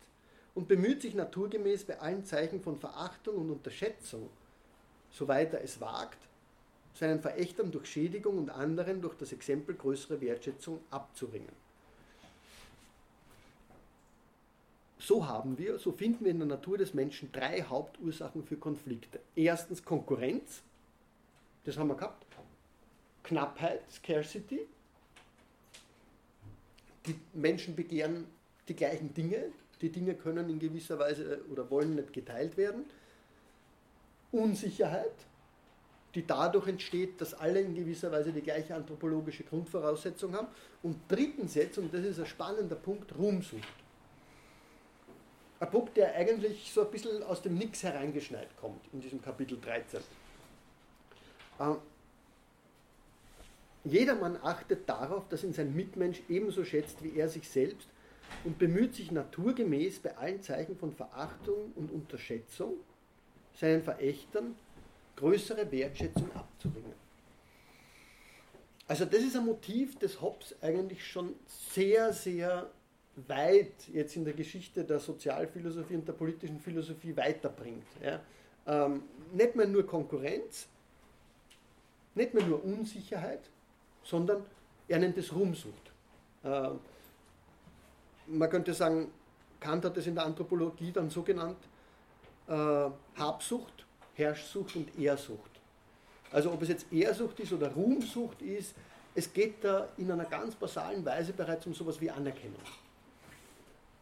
und 0.54 0.68
bemüht 0.68 1.02
sich 1.02 1.14
naturgemäß 1.14 1.84
bei 1.84 1.98
allen 2.00 2.24
Zeichen 2.24 2.60
von 2.60 2.78
Verachtung 2.78 3.36
und 3.36 3.50
Unterschätzung, 3.50 4.28
soweit 5.10 5.54
er 5.54 5.62
es 5.62 5.80
wagt, 5.80 6.18
seinen 6.94 7.20
Verächtern 7.20 7.70
durch 7.70 7.86
Schädigung 7.86 8.38
und 8.38 8.50
anderen 8.50 9.00
durch 9.00 9.16
das 9.16 9.32
Exempel 9.32 9.74
größere 9.74 10.20
Wertschätzung 10.20 10.80
abzuringen. 10.90 11.70
so 15.10 15.26
haben 15.26 15.58
wir, 15.58 15.80
so 15.80 15.90
finden 15.90 16.24
wir 16.24 16.30
in 16.30 16.38
der 16.38 16.46
Natur 16.46 16.78
des 16.78 16.94
Menschen 16.94 17.32
drei 17.32 17.62
Hauptursachen 17.62 18.44
für 18.44 18.56
Konflikte. 18.56 19.18
Erstens 19.34 19.84
Konkurrenz, 19.84 20.62
das 21.64 21.76
haben 21.76 21.88
wir 21.88 21.96
gehabt. 21.96 22.24
Knappheit, 23.24 23.80
Scarcity. 23.90 24.60
Die 27.06 27.18
Menschen 27.32 27.74
begehren 27.74 28.26
die 28.68 28.76
gleichen 28.76 29.12
Dinge, 29.12 29.46
die 29.80 29.90
Dinge 29.90 30.14
können 30.14 30.48
in 30.50 30.58
gewisser 30.58 30.98
Weise 30.98 31.40
oder 31.50 31.70
wollen 31.70 31.94
nicht 31.94 32.12
geteilt 32.12 32.56
werden. 32.56 32.84
Unsicherheit, 34.32 35.14
die 36.14 36.26
dadurch 36.26 36.68
entsteht, 36.68 37.20
dass 37.20 37.34
alle 37.34 37.60
in 37.60 37.74
gewisser 37.74 38.12
Weise 38.12 38.32
die 38.32 38.42
gleiche 38.42 38.74
anthropologische 38.74 39.44
Grundvoraussetzung 39.44 40.34
haben. 40.34 40.48
Und 40.82 40.96
drittens 41.08 41.54
jetzt, 41.54 41.78
und 41.78 41.92
das 41.92 42.04
ist 42.04 42.18
ein 42.18 42.26
spannender 42.26 42.76
Punkt, 42.76 43.16
Ruhmsucht. 43.16 43.62
Ein 45.60 45.70
Punkt, 45.70 45.96
der 45.96 46.14
eigentlich 46.14 46.72
so 46.72 46.82
ein 46.82 46.90
bisschen 46.90 47.22
aus 47.22 47.42
dem 47.42 47.56
Nix 47.56 47.82
hereingeschneit 47.82 48.48
kommt 48.58 48.80
in 48.92 49.00
diesem 49.00 49.20
Kapitel 49.20 49.58
13. 49.60 50.00
Ähm, 51.60 51.76
jedermann 53.84 54.38
achtet 54.42 54.88
darauf, 54.88 55.28
dass 55.28 55.44
ihn 55.44 55.52
sein 55.52 55.74
Mitmensch 55.74 56.22
ebenso 56.28 56.64
schätzt 56.64 57.02
wie 57.02 57.18
er 57.18 57.28
sich 57.28 57.48
selbst 57.48 57.89
und 58.44 58.58
bemüht 58.58 58.94
sich 58.94 59.10
naturgemäß 59.10 60.00
bei 60.00 60.16
allen 60.16 60.42
Zeichen 60.42 60.76
von 60.76 60.92
Verachtung 60.92 61.72
und 61.76 61.90
Unterschätzung 61.90 62.74
seinen 63.54 63.82
Verächtern 63.82 64.56
größere 65.16 65.70
Wertschätzung 65.70 66.30
abzuringen. 66.34 66.94
Also 68.88 69.04
das 69.04 69.20
ist 69.20 69.36
ein 69.36 69.44
Motiv, 69.44 69.98
das 69.98 70.20
Hobbes 70.20 70.56
eigentlich 70.62 71.06
schon 71.06 71.34
sehr, 71.46 72.12
sehr 72.12 72.70
weit 73.28 73.88
jetzt 73.92 74.16
in 74.16 74.24
der 74.24 74.34
Geschichte 74.34 74.84
der 74.84 74.98
Sozialphilosophie 74.98 75.94
und 75.94 76.08
der 76.08 76.12
politischen 76.14 76.58
Philosophie 76.58 77.16
weiterbringt. 77.16 77.86
Ja. 78.02 78.20
Ähm, 78.66 79.02
nicht 79.32 79.54
mehr 79.54 79.66
nur 79.66 79.86
Konkurrenz, 79.86 80.68
nicht 82.14 82.34
mehr 82.34 82.44
nur 82.44 82.64
Unsicherheit, 82.64 83.48
sondern 84.02 84.44
er 84.88 84.98
nennt 84.98 85.16
es 85.18 85.32
Ruhmsucht. 85.32 85.92
Ähm, 86.44 86.80
man 88.30 88.48
könnte 88.50 88.74
sagen, 88.74 89.10
Kant 89.58 89.84
hat 89.84 89.96
es 89.96 90.06
in 90.06 90.14
der 90.14 90.24
Anthropologie 90.24 90.92
dann 90.92 91.10
so 91.10 91.22
genannt, 91.22 91.58
äh, 92.48 92.90
Habsucht 93.18 93.84
Herrschsucht 94.20 94.76
und 94.76 94.98
Ehrsucht. 94.98 95.50
Also 96.30 96.52
ob 96.52 96.62
es 96.62 96.68
jetzt 96.68 96.92
Ehrsucht 96.92 97.40
ist 97.40 97.52
oder 97.52 97.72
Ruhmsucht 97.72 98.40
ist, 98.42 98.74
es 99.14 99.32
geht 99.32 99.64
da 99.64 99.88
in 99.96 100.10
einer 100.10 100.26
ganz 100.26 100.54
basalen 100.54 101.04
Weise 101.04 101.32
bereits 101.32 101.66
um 101.66 101.74
sowas 101.74 102.00
wie 102.00 102.10
Anerkennung. 102.10 102.60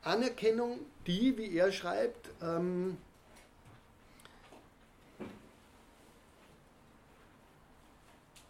Anerkennung, 0.03 0.81
die, 1.07 1.37
wie 1.37 1.57
er 1.57 1.73
schreibt, 1.73 2.29
ähm, 2.43 2.99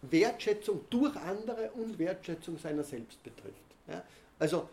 Wertschätzung 0.01 0.85
durch 0.89 1.15
andere 1.15 1.71
und 1.71 1.97
Wertschätzung 1.99 2.57
seiner 2.57 2.83
selbst 2.83 3.21
betrifft. 3.23 3.55
Ja? 3.87 4.03
Also 4.37 4.69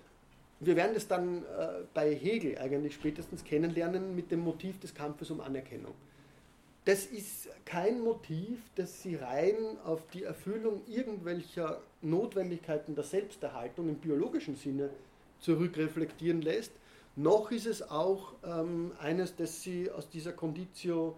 wir 0.60 0.76
werden 0.76 0.96
es 0.96 1.06
dann 1.06 1.42
äh, 1.42 1.84
bei 1.92 2.14
Hegel 2.14 2.58
eigentlich 2.58 2.94
spätestens 2.94 3.44
kennenlernen 3.44 4.16
mit 4.16 4.30
dem 4.30 4.40
Motiv 4.40 4.80
des 4.80 4.94
Kampfes 4.94 5.30
um 5.30 5.40
Anerkennung 5.40 5.94
das 6.86 7.04
ist 7.06 7.48
kein 7.64 8.00
Motiv, 8.00 8.60
das 8.76 9.02
sie 9.02 9.16
rein 9.16 9.76
auf 9.84 10.06
die 10.12 10.22
Erfüllung 10.22 10.82
irgendwelcher 10.86 11.80
Notwendigkeiten 12.00 12.94
der 12.94 13.02
Selbsterhaltung 13.02 13.88
im 13.88 13.96
biologischen 13.96 14.54
Sinne 14.54 14.90
zurückreflektieren 15.40 16.42
lässt, 16.42 16.70
noch 17.16 17.50
ist 17.50 17.66
es 17.66 17.90
auch 17.90 18.34
ähm, 18.44 18.92
eines, 19.00 19.34
das 19.34 19.62
sie 19.62 19.90
aus 19.90 20.08
dieser 20.08 20.32
Conditio 20.32 21.16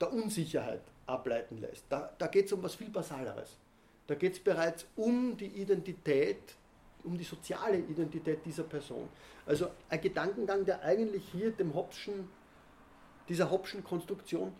der 0.00 0.12
Unsicherheit 0.12 0.82
ableiten 1.06 1.58
lässt. 1.58 1.84
Da, 1.88 2.12
da 2.16 2.28
geht 2.28 2.46
es 2.46 2.52
um 2.52 2.62
was 2.62 2.76
viel 2.76 2.90
Basaleres. 2.90 3.56
Da 4.06 4.14
geht 4.14 4.34
es 4.34 4.38
bereits 4.38 4.86
um 4.94 5.36
die 5.36 5.46
Identität, 5.46 6.38
um 7.08 7.16
die 7.16 7.24
soziale 7.24 7.78
Identität 7.78 8.44
dieser 8.44 8.64
Person. 8.64 9.08
Also 9.46 9.70
ein 9.88 10.00
Gedankengang, 10.00 10.64
der 10.64 10.82
eigentlich 10.82 11.24
hier 11.32 11.50
dem 11.50 11.74
Hobbschen 11.74 12.28
dieser 13.28 13.50
Hobbschen 13.50 13.82
Konstruktion 13.82 14.52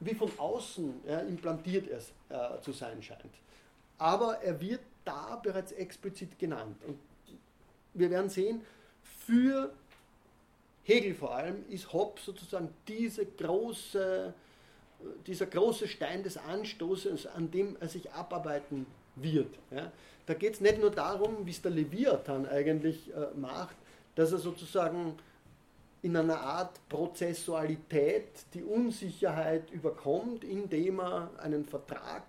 wie 0.00 0.14
von 0.14 0.30
außen 0.36 1.02
ja, 1.06 1.20
implantiert 1.20 1.88
es 1.88 2.12
äh, 2.28 2.60
zu 2.60 2.72
sein 2.72 3.02
scheint. 3.02 3.22
Aber 3.98 4.42
er 4.42 4.60
wird 4.60 4.80
da 5.04 5.36
bereits 5.36 5.72
explizit 5.72 6.38
genannt. 6.38 6.76
Und 6.86 6.98
wir 7.94 8.10
werden 8.10 8.28
sehen, 8.28 8.60
für 9.02 9.72
Hegel 10.84 11.14
vor 11.14 11.34
allem 11.34 11.64
ist 11.70 11.92
Hobbes 11.92 12.26
sozusagen 12.26 12.68
diese 12.86 13.24
große, 13.24 14.34
dieser 15.26 15.46
große 15.46 15.88
Stein 15.88 16.22
des 16.22 16.36
Anstoßes, 16.36 17.26
an 17.26 17.50
dem 17.50 17.76
er 17.80 17.88
sich 17.88 18.12
abarbeiten 18.12 18.86
wird. 19.16 19.58
Ja. 19.70 19.92
Da 20.26 20.34
geht 20.34 20.54
es 20.54 20.60
nicht 20.60 20.80
nur 20.80 20.90
darum, 20.90 21.44
wie 21.44 21.50
es 21.50 21.62
der 21.62 21.70
Leviathan 21.70 22.46
eigentlich 22.46 23.12
äh, 23.14 23.36
macht, 23.38 23.76
dass 24.14 24.32
er 24.32 24.38
sozusagen 24.38 25.14
in 26.02 26.16
einer 26.16 26.40
Art 26.40 26.80
Prozessualität 26.88 28.28
die 28.54 28.62
Unsicherheit 28.62 29.70
überkommt, 29.70 30.44
indem 30.44 31.00
er 31.00 31.30
einen 31.38 31.64
Vertrag 31.64 32.22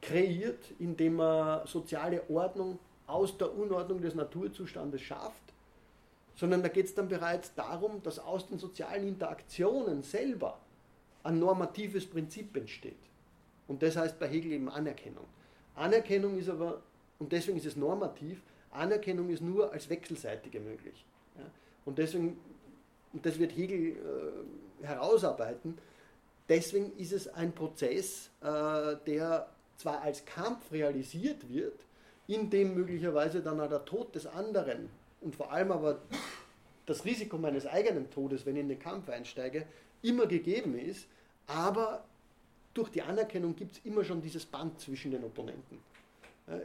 kreiert, 0.00 0.58
indem 0.78 1.20
er 1.20 1.64
soziale 1.66 2.22
Ordnung 2.28 2.78
aus 3.06 3.36
der 3.38 3.56
Unordnung 3.56 4.00
des 4.00 4.14
Naturzustandes 4.14 5.02
schafft, 5.02 5.42
sondern 6.34 6.62
da 6.62 6.68
geht 6.68 6.86
es 6.86 6.94
dann 6.94 7.08
bereits 7.08 7.54
darum, 7.54 8.02
dass 8.02 8.18
aus 8.18 8.48
den 8.48 8.58
sozialen 8.58 9.08
Interaktionen 9.08 10.02
selber 10.02 10.58
ein 11.22 11.38
normatives 11.38 12.06
Prinzip 12.06 12.56
entsteht. 12.56 12.96
Und 13.68 13.82
das 13.82 13.96
heißt 13.96 14.18
bei 14.18 14.28
Hegel 14.28 14.52
eben 14.52 14.68
Anerkennung. 14.68 15.26
Anerkennung 15.74 16.38
ist 16.38 16.48
aber, 16.48 16.82
und 17.18 17.32
deswegen 17.32 17.58
ist 17.58 17.66
es 17.66 17.76
normativ, 17.76 18.42
Anerkennung 18.70 19.30
ist 19.30 19.42
nur 19.42 19.72
als 19.72 19.88
wechselseitige 19.88 20.60
möglich. 20.60 21.04
Ja? 21.36 21.44
Und 21.84 21.98
deswegen 21.98 22.38
und 23.12 23.26
das 23.26 23.38
wird 23.38 23.54
Hegel 23.56 23.96
äh, 23.96 24.86
herausarbeiten. 24.86 25.78
Deswegen 26.48 26.92
ist 26.96 27.12
es 27.12 27.28
ein 27.28 27.52
Prozess, 27.52 28.30
äh, 28.40 28.96
der 29.06 29.48
zwar 29.76 30.02
als 30.02 30.24
Kampf 30.24 30.72
realisiert 30.72 31.48
wird, 31.52 31.78
in 32.26 32.50
dem 32.50 32.74
möglicherweise 32.74 33.42
dann 33.42 33.60
auch 33.60 33.68
der 33.68 33.84
Tod 33.84 34.14
des 34.14 34.26
anderen 34.26 34.88
und 35.20 35.34
vor 35.36 35.52
allem 35.52 35.72
aber 35.72 36.00
das 36.86 37.04
Risiko 37.04 37.38
meines 37.38 37.66
eigenen 37.66 38.10
Todes, 38.10 38.44
wenn 38.46 38.56
ich 38.56 38.62
in 38.62 38.68
den 38.68 38.78
Kampf 38.78 39.08
einsteige, 39.08 39.66
immer 40.02 40.26
gegeben 40.26 40.78
ist, 40.78 41.06
aber 41.46 42.04
durch 42.74 42.88
die 42.90 43.02
Anerkennung 43.02 43.54
gibt 43.54 43.72
es 43.72 43.80
immer 43.84 44.04
schon 44.04 44.20
dieses 44.20 44.46
Band 44.46 44.80
zwischen 44.80 45.10
den 45.10 45.24
Opponenten. 45.24 45.78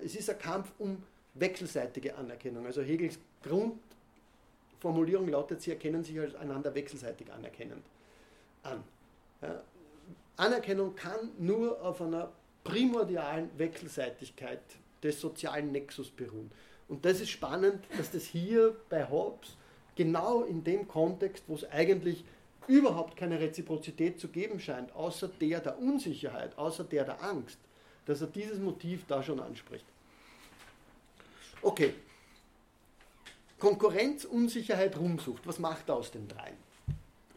Es 0.04 0.16
ist 0.16 0.30
ein 0.30 0.40
Kampf 0.40 0.72
um 0.80 1.04
wechselseitige 1.36 2.16
Anerkennung. 2.16 2.66
Also 2.66 2.82
Hegels 2.82 3.20
Grund, 3.44 3.80
Formulierung 4.80 5.28
lautet, 5.28 5.62
sie 5.62 5.72
erkennen 5.72 6.04
sich 6.04 6.20
als 6.20 6.36
einander 6.36 6.74
wechselseitig 6.74 7.32
anerkennend 7.32 7.84
an. 8.64 8.84
Anerkennung 10.36 10.96
kann 10.96 11.32
nur 11.38 11.82
auf 11.82 12.02
einer 12.02 12.32
primordialen 12.64 13.50
Wechselseitigkeit 13.58 14.62
des 15.04 15.20
sozialen 15.20 15.72
Nexus 15.72 16.10
beruhen. 16.10 16.52
Und 16.88 17.06
das 17.06 17.22
ist 17.22 17.30
spannend, 17.30 17.84
dass 17.98 18.12
das 18.12 18.24
hier 18.24 18.76
bei 18.90 19.10
Hobbes 19.10 19.58
genau 19.96 20.44
in 20.44 20.64
dem 20.64 20.88
Kontext, 20.88 21.44
wo 21.48 21.56
es 21.56 21.70
eigentlich 21.70 22.24
überhaupt 22.68 23.18
keine 23.18 23.40
Reziprozität 23.40 24.20
zu 24.20 24.28
geben 24.28 24.60
scheint, 24.60 24.94
außer 24.96 25.28
der 25.28 25.60
der 25.60 25.80
Unsicherheit, 25.80 26.58
außer 26.58 26.84
der 26.84 27.06
der 27.06 27.24
Angst, 27.24 27.58
dass 28.06 28.22
er 28.22 28.28
dieses 28.28 28.60
Motiv 28.60 29.06
da 29.08 29.24
schon 29.24 29.40
anspricht. 29.40 29.86
Okay, 31.62 31.94
Konkurrenz, 33.60 34.24
Unsicherheit, 34.24 34.98
Ruhmsucht. 34.98 35.48
Was 35.48 35.58
macht 35.58 35.90
er 35.90 35.96
aus 35.96 36.12
den 36.12 36.28
dreien? 36.28 36.58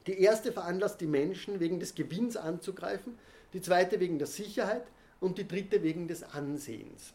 Die 0.06 0.20
erste 0.20 0.52
veranlasst 0.52 1.00
die 1.00 1.06
Menschen 1.06 1.60
wegen 1.60 1.80
des 1.80 1.94
Gewinns 1.94 2.36
anzugreifen, 2.36 3.18
die 3.54 3.62
zweite 3.62 4.00
wegen 4.00 4.18
der 4.18 4.26
Sicherheit 4.26 4.84
und 5.20 5.38
die 5.38 5.48
dritte 5.48 5.82
wegen 5.82 6.08
des 6.08 6.22
Ansehens. 6.22 7.14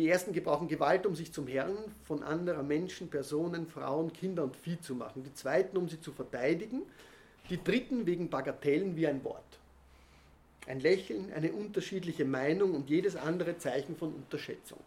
Die 0.00 0.08
ersten 0.08 0.32
gebrauchen 0.32 0.66
Gewalt, 0.66 1.04
um 1.04 1.14
sich 1.14 1.30
zum 1.30 1.46
Herrn 1.46 1.76
von 2.04 2.22
anderer 2.22 2.62
Menschen, 2.62 3.10
Personen, 3.10 3.66
Frauen, 3.66 4.10
Kinder 4.10 4.44
und 4.44 4.56
Vieh 4.56 4.80
zu 4.80 4.94
machen. 4.94 5.24
Die 5.24 5.34
zweiten, 5.34 5.76
um 5.76 5.90
sie 5.90 6.00
zu 6.00 6.10
verteidigen. 6.10 6.84
Die 7.50 7.62
dritten 7.62 8.06
wegen 8.06 8.30
Bagatellen 8.30 8.96
wie 8.96 9.06
ein 9.06 9.22
Wort. 9.24 9.58
Ein 10.66 10.80
Lächeln, 10.80 11.30
eine 11.34 11.52
unterschiedliche 11.52 12.24
Meinung 12.24 12.74
und 12.74 12.88
jedes 12.88 13.14
andere 13.14 13.58
Zeichen 13.58 13.94
von 13.94 14.14
Unterschätzung 14.14 14.78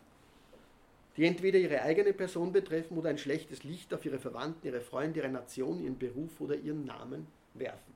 die 1.15 1.25
entweder 1.25 1.59
ihre 1.59 1.83
eigene 1.83 2.11
Person 2.11 2.51
betreffen 2.51 2.97
oder 2.97 3.11
ein 3.11 3.19
schlechtes 3.19 3.63
Licht 3.63 3.93
auf 3.93 4.03
ihre 4.03 4.17
Verwandten, 4.17 4.65
ihre 4.65 4.81
Freunde, 4.81 5.19
ihre 5.19 5.29
Nation, 5.29 5.79
ihren 5.79 5.99
Beruf 5.99 6.41
oder 6.41 6.55
ihren 6.55 6.85
Namen 6.85 7.27
werfen. 7.53 7.93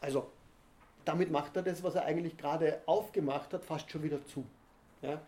Also 0.00 0.30
damit 1.04 1.30
macht 1.30 1.56
er 1.56 1.62
das, 1.62 1.82
was 1.82 1.94
er 1.94 2.06
eigentlich 2.06 2.38
gerade 2.38 2.80
aufgemacht 2.86 3.52
hat, 3.52 3.66
fast 3.66 3.90
schon 3.90 4.02
wieder 4.02 4.24
zu. 4.24 4.46
Ja. 5.02 5.20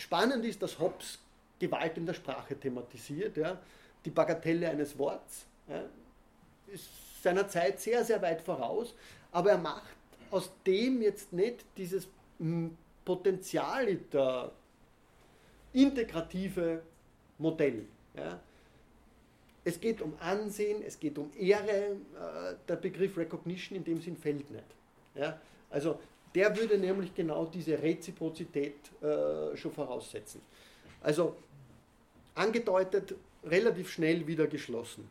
Spannend 0.00 0.46
ist, 0.46 0.62
dass 0.62 0.78
Hobbes 0.78 1.18
Gewalt 1.58 1.98
in 1.98 2.06
der 2.06 2.14
Sprache 2.14 2.58
thematisiert. 2.58 3.36
Ja. 3.36 3.60
Die 4.02 4.10
Bagatelle 4.10 4.70
eines 4.70 4.98
Worts 4.98 5.44
ja, 5.68 5.82
ist 6.68 6.88
seiner 7.22 7.46
Zeit 7.46 7.78
sehr, 7.80 8.02
sehr 8.02 8.22
weit 8.22 8.40
voraus, 8.40 8.94
aber 9.30 9.50
er 9.50 9.58
macht 9.58 9.94
aus 10.30 10.50
dem 10.66 11.02
jetzt 11.02 11.34
nicht 11.34 11.66
dieses 11.76 12.08
Potenzial 13.04 13.94
der 13.96 14.52
integrative 15.74 16.82
Modell. 17.36 17.84
Ja. 18.14 18.40
Es 19.64 19.78
geht 19.78 20.00
um 20.00 20.14
Ansehen, 20.18 20.82
es 20.82 20.98
geht 20.98 21.18
um 21.18 21.30
Ehre. 21.36 21.68
Äh, 21.68 22.54
der 22.66 22.76
Begriff 22.76 23.18
Recognition 23.18 23.76
in 23.76 23.84
dem 23.84 24.00
Sinn 24.00 24.16
fällt 24.16 24.50
nicht. 24.50 24.64
Ja. 25.14 25.38
Also 25.68 26.00
der 26.34 26.56
würde 26.56 26.78
nämlich 26.78 27.14
genau 27.14 27.46
diese 27.46 27.80
Reziprozität 27.82 28.76
äh, 29.02 29.56
schon 29.56 29.72
voraussetzen. 29.72 30.40
Also 31.02 31.36
angedeutet, 32.34 33.14
relativ 33.44 33.90
schnell 33.90 34.26
wieder 34.26 34.46
geschlossen. 34.46 35.08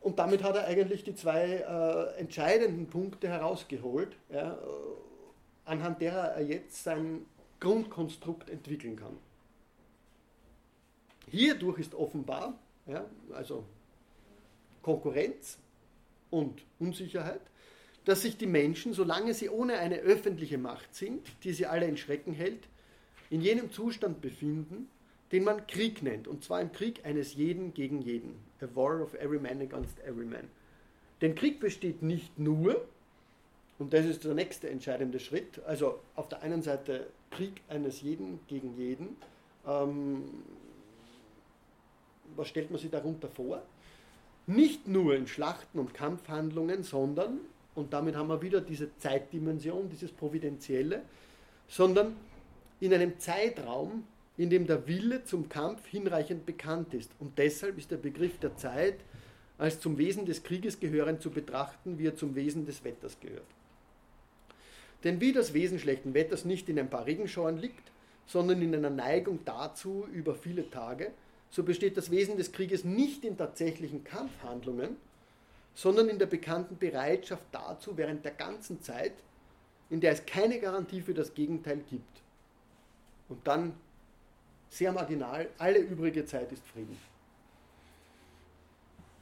Und 0.00 0.18
damit 0.18 0.42
hat 0.42 0.56
er 0.56 0.66
eigentlich 0.66 1.04
die 1.04 1.14
zwei 1.14 1.44
äh, 1.44 2.18
entscheidenden 2.18 2.88
Punkte 2.88 3.28
herausgeholt, 3.28 4.16
ja, 4.30 4.58
anhand 5.64 6.00
derer 6.00 6.32
er 6.32 6.44
jetzt 6.44 6.82
sein 6.82 7.24
Grundkonstrukt 7.60 8.50
entwickeln 8.50 8.96
kann. 8.96 9.16
Hierdurch 11.30 11.78
ist 11.78 11.94
offenbar, 11.94 12.58
ja, 12.86 13.04
also 13.32 13.64
Konkurrenz 14.82 15.58
und 16.30 16.62
Unsicherheit, 16.80 17.40
dass 18.04 18.22
sich 18.22 18.36
die 18.36 18.46
Menschen, 18.46 18.94
solange 18.94 19.34
sie 19.34 19.48
ohne 19.48 19.78
eine 19.78 19.98
öffentliche 19.98 20.58
Macht 20.58 20.94
sind, 20.94 21.26
die 21.44 21.52
sie 21.52 21.66
alle 21.66 21.86
in 21.86 21.96
Schrecken 21.96 22.32
hält, 22.32 22.68
in 23.30 23.40
jenem 23.40 23.70
Zustand 23.70 24.20
befinden, 24.20 24.88
den 25.30 25.44
man 25.44 25.66
Krieg 25.66 26.02
nennt, 26.02 26.28
und 26.28 26.44
zwar 26.44 26.60
im 26.60 26.72
Krieg 26.72 27.04
eines 27.04 27.34
jeden 27.34 27.72
gegen 27.72 28.02
jeden. 28.02 28.34
A 28.60 28.66
war 28.74 29.02
of 29.02 29.14
every 29.14 29.38
man 29.38 29.60
against 29.60 29.98
every 30.00 30.26
man. 30.26 30.48
Denn 31.20 31.34
Krieg 31.34 31.58
besteht 31.58 32.02
nicht 32.02 32.38
nur, 32.38 32.84
und 33.78 33.92
das 33.92 34.04
ist 34.04 34.24
der 34.24 34.34
nächste 34.34 34.68
entscheidende 34.68 35.18
Schritt, 35.18 35.60
also 35.66 36.00
auf 36.14 36.28
der 36.28 36.42
einen 36.42 36.62
Seite 36.62 37.06
Krieg 37.30 37.62
eines 37.68 38.02
jeden 38.02 38.40
gegen 38.46 38.76
jeden. 38.76 39.16
Ähm, 39.66 40.24
was 42.36 42.48
stellt 42.48 42.70
man 42.70 42.80
sich 42.80 42.90
darunter 42.90 43.28
vor? 43.28 43.62
Nicht 44.46 44.86
nur 44.86 45.14
in 45.14 45.26
Schlachten 45.26 45.78
und 45.78 45.94
Kampfhandlungen, 45.94 46.82
sondern, 46.82 47.40
und 47.74 47.92
damit 47.92 48.16
haben 48.16 48.28
wir 48.28 48.42
wieder 48.42 48.60
diese 48.60 48.96
Zeitdimension, 48.98 49.88
dieses 49.88 50.12
Providentielle, 50.12 51.02
sondern 51.68 52.16
in 52.80 52.92
einem 52.92 53.18
Zeitraum, 53.18 54.04
in 54.36 54.50
dem 54.50 54.66
der 54.66 54.86
Wille 54.86 55.24
zum 55.24 55.48
Kampf 55.48 55.86
hinreichend 55.86 56.44
bekannt 56.46 56.94
ist. 56.94 57.10
Und 57.18 57.38
deshalb 57.38 57.78
ist 57.78 57.90
der 57.90 57.96
Begriff 57.96 58.38
der 58.38 58.56
Zeit 58.56 58.96
als 59.58 59.80
zum 59.80 59.98
Wesen 59.98 60.26
des 60.26 60.42
Krieges 60.42 60.80
gehörend 60.80 61.22
zu 61.22 61.30
betrachten, 61.30 61.98
wie 61.98 62.06
er 62.06 62.16
zum 62.16 62.34
Wesen 62.34 62.66
des 62.66 62.84
Wetters 62.84 63.18
gehört. 63.20 63.46
Denn 65.04 65.20
wie 65.20 65.32
das 65.32 65.54
Wesen 65.54 65.78
schlechten 65.78 66.14
Wetters 66.14 66.44
nicht 66.44 66.68
in 66.68 66.78
ein 66.78 66.90
paar 66.90 67.06
Regenschauern 67.06 67.58
liegt, 67.58 67.92
sondern 68.26 68.62
in 68.62 68.74
einer 68.74 68.90
Neigung 68.90 69.40
dazu 69.44 70.06
über 70.12 70.34
viele 70.34 70.68
Tage, 70.70 71.12
so 71.50 71.62
besteht 71.62 71.96
das 71.96 72.10
Wesen 72.10 72.36
des 72.36 72.52
Krieges 72.52 72.84
nicht 72.84 73.24
in 73.24 73.36
tatsächlichen 73.36 74.04
Kampfhandlungen, 74.04 74.96
sondern 75.74 76.08
in 76.08 76.18
der 76.18 76.26
bekannten 76.26 76.76
Bereitschaft 76.78 77.46
dazu 77.52 77.96
während 77.96 78.24
der 78.24 78.32
ganzen 78.32 78.82
Zeit, 78.82 79.14
in 79.90 80.00
der 80.00 80.12
es 80.12 80.24
keine 80.26 80.58
Garantie 80.58 81.00
für 81.00 81.14
das 81.14 81.34
Gegenteil 81.34 81.80
gibt. 81.88 82.22
Und 83.28 83.46
dann 83.46 83.74
sehr 84.68 84.92
marginal, 84.92 85.48
alle 85.58 85.78
übrige 85.78 86.24
Zeit 86.24 86.50
ist 86.52 86.66
Frieden. 86.66 86.98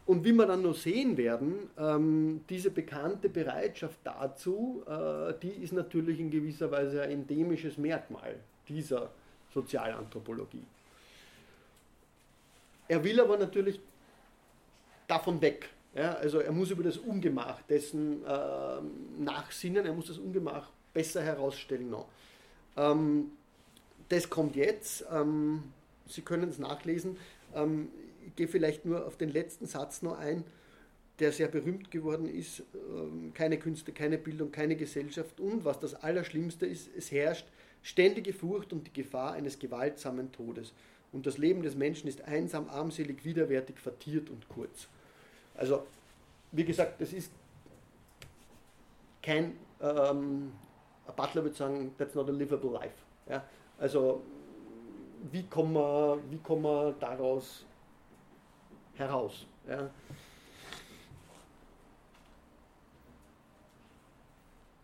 Und 0.07 0.25
wie 0.25 0.33
wir 0.33 0.47
dann 0.47 0.63
noch 0.63 0.75
sehen 0.75 1.17
werden, 1.17 1.71
ähm, 1.79 2.45
diese 2.49 2.71
bekannte 2.71 3.29
Bereitschaft 3.29 3.99
dazu, 4.03 4.83
äh, 4.89 5.35
die 5.41 5.63
ist 5.63 5.73
natürlich 5.73 6.19
in 6.19 6.31
gewisser 6.31 6.71
Weise 6.71 7.03
ein 7.03 7.11
endemisches 7.11 7.79
Merkmal 7.79 8.35
dieser 8.69 9.11
Sozialanthropologie. 9.55 10.65
Er 12.89 13.05
will 13.05 13.21
aber 13.21 13.37
natürlich 13.37 13.79
davon 15.07 15.41
weg. 15.41 15.69
Ja? 15.95 16.15
Also 16.15 16.39
er 16.39 16.53
muss 16.53 16.71
über 16.71 16.83
das 16.83 16.97
Ungemach 16.97 17.63
dessen 17.63 18.25
äh, 18.25 18.81
nachsinnen, 19.19 19.85
er 19.85 19.93
muss 19.93 20.07
das 20.07 20.19
Ungemach 20.19 20.71
besser 20.93 21.23
herausstellen 21.23 21.91
noch. 21.91 22.09
Ähm, 22.77 23.33
das 24.09 24.29
kommt 24.29 24.57
jetzt. 24.57 25.05
Ähm, 25.11 25.63
Sie 26.07 26.23
können 26.23 26.49
es 26.51 26.59
nachlesen. 26.59 27.17
Ähm, 27.55 27.89
ich 28.27 28.35
gehe 28.37 28.49
vielleicht 28.49 28.85
nur 28.85 29.07
auf 29.07 29.17
den 29.17 29.31
letzten 29.31 29.67
Satz 29.67 30.03
noch 30.03 30.19
ein, 30.19 30.45
der 31.21 31.33
sehr 31.33 31.49
berühmt 31.49 31.91
geworden 31.91 32.29
ist. 32.29 32.63
Ähm, 32.75 33.33
keine 33.35 33.59
Künste, 33.59 33.93
keine 33.93 34.19
Bildung, 34.19 34.51
keine 34.51 34.77
Gesellschaft 34.77 35.41
und, 35.41 35.65
was 35.65 35.79
das 35.79 35.95
Allerschlimmste 35.95 36.67
ist, 36.67 36.91
es 36.97 37.13
herrscht 37.13 37.47
ständige 37.83 38.33
Furcht 38.33 38.73
und 38.73 38.87
die 38.87 38.93
Gefahr 38.93 39.33
eines 39.33 39.59
gewaltsamen 39.59 40.33
Todes. 40.33 40.73
Und 41.13 41.27
das 41.27 41.39
Leben 41.39 41.63
des 41.63 41.75
Menschen 41.75 42.09
ist 42.09 42.23
einsam, 42.23 42.69
armselig, 42.69 43.25
widerwärtig, 43.25 43.79
vertiert 43.79 44.31
und 44.31 44.49
kurz. 44.49 44.89
Also, 45.55 45.87
wie 46.53 46.65
gesagt, 46.65 47.01
das 47.01 47.13
ist 47.13 47.33
kein, 49.23 49.57
ähm, 49.81 50.53
Butler 51.17 51.43
würde 51.43 51.57
sagen, 51.57 51.95
that's 51.99 52.15
not 52.15 52.29
a 52.29 52.33
livable 52.33 52.71
life. 52.71 52.95
Ja? 53.29 53.45
Also, 53.79 54.23
wie 55.31 55.43
kommen 55.45 55.75
wir, 55.75 56.19
wie 56.31 56.39
kommen 56.39 56.63
wir 56.63 56.95
daraus 56.99 57.65
heraus. 59.01 59.47
Ja. 59.69 59.91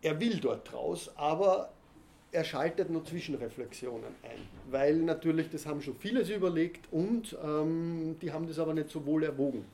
Er 0.02 0.20
will 0.20 0.38
dort 0.40 0.72
raus, 0.72 1.10
aber 1.16 1.70
er 2.32 2.44
schaltet 2.44 2.90
nur 2.90 3.04
Zwischenreflexionen 3.04 4.14
ein, 4.22 4.48
weil 4.70 4.96
natürlich, 4.96 5.50
das 5.50 5.66
haben 5.66 5.80
schon 5.80 5.96
viele 5.96 6.20
überlegt 6.34 6.92
und 6.92 7.36
ähm, 7.42 8.16
die 8.20 8.32
haben 8.32 8.46
das 8.46 8.58
aber 8.58 8.74
nicht 8.74 8.90
so 8.90 9.04
wohl 9.06 9.24
erwogen. 9.24 9.64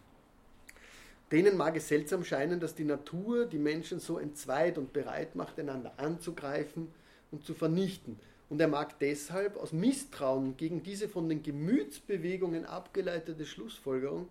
Denen 1.33 1.57
mag 1.57 1.77
es 1.77 1.89
seltsam 1.89 2.25
scheinen, 2.25 2.61
dass 2.61 2.75
die 2.75 2.85
Natur 2.85 3.47
die 3.47 3.59
Menschen 3.59 4.01
so 4.01 4.19
entzweit 4.19 4.77
und 4.77 4.93
bereit 4.93 5.35
macht, 5.35 5.59
einander 5.59 5.95
anzugreifen 5.97 6.89
und 7.31 7.45
zu 7.45 7.55
vernichten. 7.55 8.21
Und 8.51 8.61
er 8.61 8.69
mag 8.69 8.99
deshalb 8.99 9.57
aus 9.57 9.73
Misstrauen 9.73 10.59
gegen 10.59 10.83
diese 10.83 11.09
von 11.09 11.31
den 11.31 11.43
Gemütsbewegungen 11.43 12.67
abgeleitete 12.67 13.47
Schlussfolgerung 13.47 14.29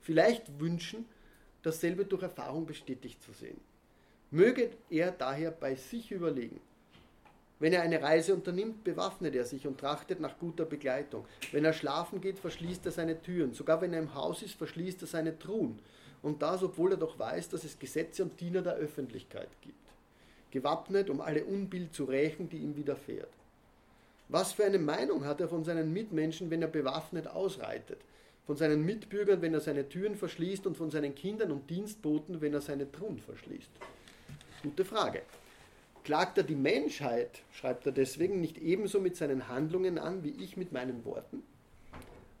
vielleicht 0.00 0.60
wünschen, 0.60 1.06
dasselbe 1.62 2.04
durch 2.04 2.22
Erfahrung 2.22 2.66
bestätigt 2.66 3.20
zu 3.20 3.32
sehen. 3.32 3.60
Möge 4.30 4.70
er 4.90 5.10
daher 5.10 5.50
bei 5.50 5.74
sich 5.74 6.12
überlegen. 6.12 6.60
Wenn 7.58 7.72
er 7.72 7.82
eine 7.82 8.00
Reise 8.00 8.34
unternimmt, 8.34 8.84
bewaffnet 8.84 9.34
er 9.34 9.44
sich 9.44 9.66
und 9.66 9.80
trachtet 9.80 10.20
nach 10.20 10.38
guter 10.38 10.64
Begleitung. 10.64 11.24
Wenn 11.50 11.64
er 11.64 11.72
schlafen 11.72 12.20
geht, 12.20 12.38
verschließt 12.38 12.86
er 12.86 12.92
seine 12.92 13.20
Türen. 13.20 13.52
Sogar 13.52 13.80
wenn 13.80 13.92
er 13.92 13.98
im 13.98 14.14
Haus 14.14 14.42
ist, 14.42 14.54
verschließt 14.54 15.02
er 15.02 15.08
seine 15.08 15.36
Truhen. 15.36 15.80
Und 16.22 16.42
das, 16.42 16.62
obwohl 16.62 16.92
er 16.92 16.98
doch 16.98 17.18
weiß, 17.18 17.48
dass 17.48 17.64
es 17.64 17.78
Gesetze 17.78 18.24
und 18.24 18.40
Diener 18.40 18.62
der 18.62 18.74
Öffentlichkeit 18.74 19.48
gibt. 19.60 19.76
Gewappnet, 20.50 21.10
um 21.10 21.20
alle 21.20 21.44
Unbill 21.44 21.90
zu 21.90 22.04
rächen, 22.04 22.48
die 22.48 22.58
ihm 22.58 22.76
widerfährt. 22.76 23.28
Was 24.28 24.52
für 24.52 24.64
eine 24.64 24.78
Meinung 24.78 25.24
hat 25.24 25.40
er 25.40 25.48
von 25.48 25.64
seinen 25.64 25.92
Mitmenschen, 25.92 26.50
wenn 26.50 26.62
er 26.62 26.68
bewaffnet 26.68 27.28
ausreitet? 27.28 27.98
von 28.48 28.56
seinen 28.56 28.82
Mitbürgern, 28.82 29.42
wenn 29.42 29.52
er 29.52 29.60
seine 29.60 29.90
Türen 29.90 30.16
verschließt 30.16 30.66
und 30.66 30.74
von 30.74 30.90
seinen 30.90 31.14
Kindern 31.14 31.52
und 31.52 31.68
Dienstboten, 31.68 32.40
wenn 32.40 32.54
er 32.54 32.62
seine 32.62 32.90
Truhen 32.90 33.18
verschließt? 33.18 33.68
Gute 34.62 34.86
Frage. 34.86 35.20
Klagt 36.02 36.38
er 36.38 36.44
die 36.44 36.54
Menschheit, 36.54 37.42
schreibt 37.52 37.84
er 37.84 37.92
deswegen, 37.92 38.40
nicht 38.40 38.56
ebenso 38.56 39.00
mit 39.00 39.16
seinen 39.16 39.48
Handlungen 39.48 39.98
an 39.98 40.24
wie 40.24 40.30
ich 40.42 40.56
mit 40.56 40.72
meinen 40.72 41.04
Worten? 41.04 41.42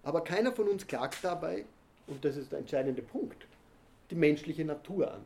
Aber 0.02 0.24
keiner 0.24 0.52
von 0.52 0.68
uns 0.68 0.86
klagt 0.86 1.22
dabei, 1.22 1.66
und 2.06 2.24
das 2.24 2.38
ist 2.38 2.52
der 2.52 2.60
entscheidende 2.60 3.02
Punkt, 3.02 3.46
die 4.10 4.14
menschliche 4.14 4.64
Natur 4.64 5.12
an. 5.12 5.24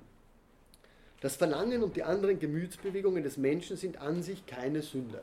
Das 1.21 1.37
Verlangen 1.37 1.83
und 1.83 1.97
die 1.97 2.03
anderen 2.03 2.39
Gemütsbewegungen 2.39 3.23
des 3.23 3.37
Menschen 3.37 3.77
sind 3.77 3.99
an 3.99 4.23
sich 4.23 4.45
keine 4.47 4.83
Sünde. 4.83 5.23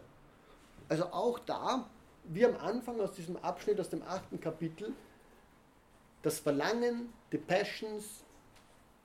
Also 0.88 1.06
auch 1.06 1.40
da, 1.40 1.90
wie 2.23 2.45
am 2.45 2.56
Anfang 2.56 3.02
aus 3.02 3.14
diesem 3.14 3.36
Abschnitt 3.38 3.80
aus 3.80 3.90
dem 3.90 4.02
achten 4.03 4.40
Kapitel, 4.40 4.94
das 6.22 6.40
Verlangen, 6.40 7.10
die 7.31 7.38
Passions, 7.38 8.23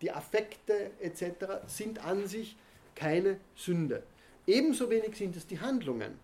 die 0.01 0.10
Affekte 0.10 0.90
etc. 1.01 1.66
sind 1.66 2.05
an 2.05 2.26
sich 2.26 2.56
keine 2.94 3.39
Sünde. 3.55 4.02
Ebenso 4.47 4.90
wenig 4.90 5.16
sind 5.16 5.36
es 5.36 5.47
die 5.47 5.60
Handlungen, 5.60 6.18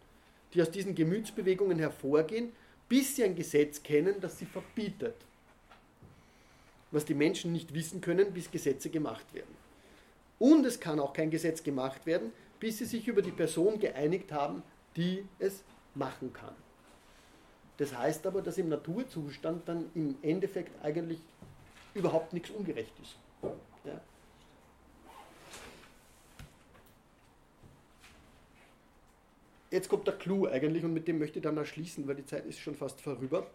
die 0.52 0.62
aus 0.62 0.70
diesen 0.70 0.94
Gemütsbewegungen 0.94 1.78
hervorgehen, 1.78 2.52
bis 2.89 3.16
sie 3.16 3.24
ein 3.24 3.35
Gesetz 3.35 3.82
kennen, 3.82 4.20
das 4.20 4.39
sie 4.39 4.47
verbietet. 4.47 5.15
Was 6.91 7.05
die 7.05 7.15
Menschen 7.15 7.53
nicht 7.53 7.75
wissen 7.75 8.01
können, 8.01 8.33
bis 8.33 8.51
Gesetze 8.51 8.91
gemacht 8.91 9.33
werden. 9.33 9.55
Und 10.39 10.65
es 10.65 10.81
kann 10.81 10.99
auch 10.99 11.12
kein 11.12 11.31
Gesetz 11.31 11.62
gemacht 11.62 12.07
werden, 12.07 12.33
bis 12.59 12.79
sie 12.79 12.85
sich 12.85 13.07
über 13.07 13.23
die 13.23 13.31
Person 13.31 13.79
geeinigt 13.79 14.33
haben, 14.33 14.62
die 14.97 15.25
es 15.39 15.62
machen 15.95 16.33
kann. 16.33 16.55
Das 17.77 17.97
heißt 17.97 18.27
aber, 18.27 18.43
dass 18.43 18.59
im 18.59 18.69
Naturzustand 18.69 19.69
dann 19.69 19.91
im 19.95 20.17
Endeffekt 20.23 20.73
eigentlich 20.85 21.19
überhaupt 21.95 22.33
nichts 22.33 22.51
ungerecht 22.51 22.93
ist. 23.03 23.17
Ja? 23.85 24.01
Jetzt 29.71 29.89
kommt 29.89 30.07
der 30.07 30.19
Clou 30.19 30.47
eigentlich 30.47 30.85
und 30.85 30.93
mit 30.93 31.07
dem 31.07 31.19
möchte 31.19 31.39
ich 31.39 31.43
dann 31.43 31.57
erschließen, 31.57 32.07
weil 32.09 32.17
die 32.17 32.27
Zeit 32.27 32.45
ist 32.45 32.59
schon 32.59 32.75
fast 32.75 33.01
vorüber. 33.01 33.47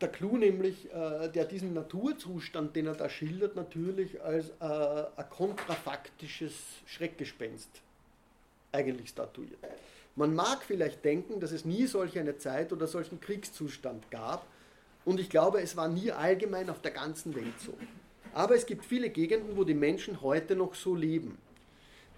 Der 0.00 0.08
Clou 0.08 0.36
nämlich, 0.36 0.92
äh, 0.92 1.28
der 1.28 1.46
diesen 1.46 1.72
Naturzustand, 1.72 2.76
den 2.76 2.86
er 2.86 2.94
da 2.94 3.08
schildert, 3.08 3.56
natürlich 3.56 4.20
als 4.22 4.50
äh, 4.60 4.64
ein 5.16 5.30
kontrafaktisches 5.30 6.52
Schreckgespenst 6.84 7.70
eigentlich 8.72 9.08
statuiert. 9.08 9.58
Man 10.14 10.34
mag 10.34 10.62
vielleicht 10.62 11.04
denken, 11.04 11.40
dass 11.40 11.52
es 11.52 11.64
nie 11.64 11.86
solch 11.86 12.18
eine 12.18 12.36
Zeit 12.36 12.72
oder 12.72 12.86
solchen 12.86 13.20
Kriegszustand 13.20 14.10
gab 14.10 14.46
und 15.06 15.20
ich 15.20 15.30
glaube, 15.30 15.60
es 15.62 15.76
war 15.76 15.88
nie 15.88 16.10
allgemein 16.10 16.68
auf 16.68 16.82
der 16.82 16.90
ganzen 16.90 17.34
Welt 17.34 17.58
so. 17.64 17.72
Aber 18.34 18.54
es 18.54 18.66
gibt 18.66 18.84
viele 18.84 19.08
Gegenden, 19.08 19.56
wo 19.56 19.64
die 19.64 19.72
Menschen 19.72 20.20
heute 20.20 20.56
noch 20.56 20.74
so 20.74 20.94
leben. 20.94 21.38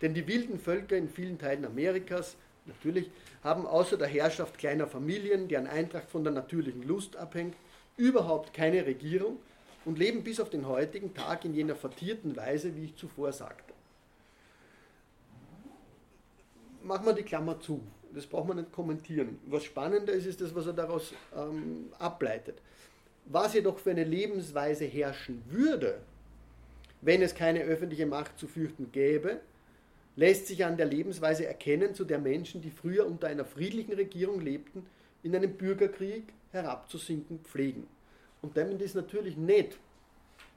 Denn 0.00 0.14
die 0.14 0.26
wilden 0.26 0.58
Völker 0.58 0.96
in 0.96 1.08
vielen 1.08 1.38
Teilen 1.38 1.64
Amerikas, 1.64 2.36
natürlich, 2.64 3.10
haben 3.44 3.66
außer 3.66 3.96
der 3.96 4.08
Herrschaft 4.08 4.58
kleiner 4.58 4.86
Familien, 4.86 5.48
deren 5.48 5.66
Eintracht 5.66 6.10
von 6.10 6.24
der 6.24 6.32
natürlichen 6.32 6.82
Lust 6.82 7.16
abhängt, 7.16 7.54
überhaupt 7.98 8.54
keine 8.54 8.86
Regierung 8.86 9.38
und 9.84 9.98
leben 9.98 10.24
bis 10.24 10.40
auf 10.40 10.48
den 10.48 10.66
heutigen 10.66 11.12
Tag 11.12 11.44
in 11.44 11.54
jener 11.54 11.76
vertierten 11.76 12.36
Weise, 12.36 12.74
wie 12.74 12.84
ich 12.84 12.96
zuvor 12.96 13.32
sagte. 13.32 13.74
Machen 16.82 17.04
wir 17.04 17.12
die 17.12 17.22
Klammer 17.22 17.60
zu. 17.60 17.82
Das 18.14 18.26
braucht 18.26 18.48
man 18.48 18.56
nicht 18.56 18.72
kommentieren. 18.72 19.38
Was 19.46 19.64
spannender 19.64 20.12
ist, 20.12 20.26
ist 20.26 20.40
das, 20.40 20.54
was 20.54 20.66
er 20.66 20.72
daraus 20.72 21.12
ähm, 21.36 21.92
ableitet. 21.98 22.56
Was 23.26 23.52
jedoch 23.52 23.78
für 23.78 23.90
eine 23.90 24.04
Lebensweise 24.04 24.86
herrschen 24.86 25.42
würde, 25.50 26.00
wenn 27.02 27.20
es 27.20 27.34
keine 27.34 27.60
öffentliche 27.60 28.06
Macht 28.06 28.38
zu 28.38 28.46
fürchten 28.46 28.90
gäbe, 28.90 29.40
lässt 30.16 30.46
sich 30.46 30.64
an 30.64 30.76
der 30.76 30.86
Lebensweise 30.86 31.46
erkennen, 31.46 31.94
zu 31.94 32.04
der 32.04 32.18
Menschen, 32.18 32.62
die 32.62 32.70
früher 32.70 33.06
unter 33.06 33.28
einer 33.28 33.44
friedlichen 33.44 33.92
Regierung 33.92 34.40
lebten, 34.40 34.86
in 35.22 35.34
einem 35.34 35.54
Bürgerkrieg 35.54 36.24
herabzusinken 36.52 37.40
pflegen. 37.40 37.86
Und 38.42 38.56
damit 38.56 38.80
ist 38.80 38.94
natürlich 38.94 39.36
nicht 39.36 39.78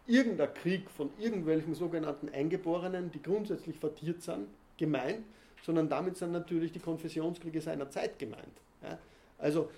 irgendein 0.07 0.53
Krieg 0.53 0.89
von 0.89 1.09
irgendwelchen 1.19 1.73
sogenannten 1.73 2.29
Eingeborenen, 2.29 3.11
die 3.11 3.21
grundsätzlich 3.21 3.77
vertiert 3.77 4.21
sind, 4.21 4.47
gemeint, 4.77 5.23
sondern 5.63 5.89
damit 5.89 6.17
sind 6.17 6.31
natürlich 6.31 6.71
die 6.71 6.79
Konfessionskriege 6.79 7.61
seiner 7.61 7.89
Zeit 7.89 8.17
gemeint. 8.19 8.61
Ja? 8.83 8.97
Also, 9.37 9.69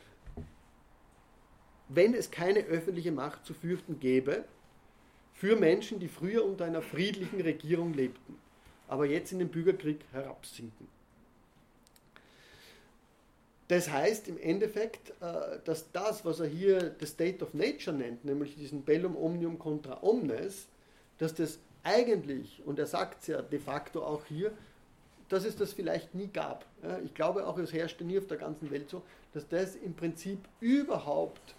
wenn 1.90 2.14
es 2.14 2.32
keine 2.32 2.60
öffentliche 2.62 3.12
Macht 3.12 3.46
zu 3.46 3.54
fürchten 3.54 4.00
gäbe, 4.00 4.46
für 5.34 5.56
Menschen, 5.56 6.00
die 6.00 6.08
früher 6.08 6.46
unter 6.46 6.66
einer 6.66 6.82
friedlichen 6.82 7.42
Regierung 7.42 7.94
lebten, 7.94 8.38
aber 8.88 9.06
jetzt 9.06 9.32
in 9.32 9.40
den 9.40 9.50
Bürgerkrieg 9.50 10.00
herabsinken. 10.12 10.88
Das 13.68 13.90
heißt 13.90 14.28
im 14.28 14.38
Endeffekt, 14.40 15.12
äh, 15.22 15.60
dass 15.64 15.92
das, 15.92 16.26
was 16.26 16.40
er 16.40 16.48
hier 16.48 16.96
the 17.00 17.06
State 17.06 17.44
of 17.44 17.54
Nature 17.54 17.96
nennt, 17.96 18.26
nämlich 18.26 18.56
diesen 18.56 18.84
Bellum 18.84 19.16
Omnium 19.16 19.58
contra 19.58 20.02
Omnes, 20.02 20.68
dass 21.18 21.34
das 21.34 21.60
eigentlich, 21.84 22.62
und 22.66 22.80
er 22.80 22.88
sagt 22.88 23.22
es 23.22 23.28
ja 23.28 23.42
de 23.42 23.60
facto 23.60 24.04
auch 24.04 24.26
hier, 24.26 24.52
dass 25.30 25.46
es 25.46 25.56
das 25.56 25.74
vielleicht 25.74 26.14
nie 26.14 26.28
gab. 26.28 26.66
Ich 27.06 27.14
glaube 27.14 27.48
auch, 27.48 27.58
es 27.58 27.74
herrschte 27.74 28.04
nie 28.04 28.20
auf 28.20 28.28
der 28.28 28.38
ganzen 28.38 28.70
Welt 28.72 28.90
so, 28.90 29.02
dass 29.34 29.48
das 29.48 29.76
im 29.76 29.94
Prinzip 29.94 30.40
überhaupt 30.60 31.56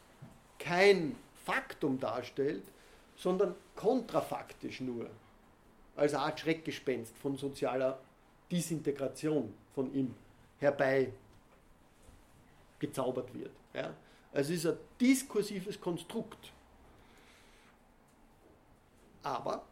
kein 0.58 1.16
Faktum 1.44 1.98
darstellt, 1.98 2.62
sondern 3.16 3.54
kontrafaktisch 3.74 4.80
nur 4.80 5.10
als 5.96 6.14
Art 6.14 6.40
Schreckgespenst 6.40 7.16
von 7.18 7.36
sozialer 7.36 7.98
Disintegration 8.50 9.52
von 9.74 9.92
ihm 9.94 10.14
herbei 10.58 11.12
gezaubert 12.86 13.32
wird. 13.34 13.52
Ja? 13.72 13.94
Also 14.32 14.52
es 14.52 14.64
ist 14.64 14.66
ein 14.66 14.78
diskursives 15.00 15.80
Konstrukt. 15.80 16.52
Aber 19.22 19.64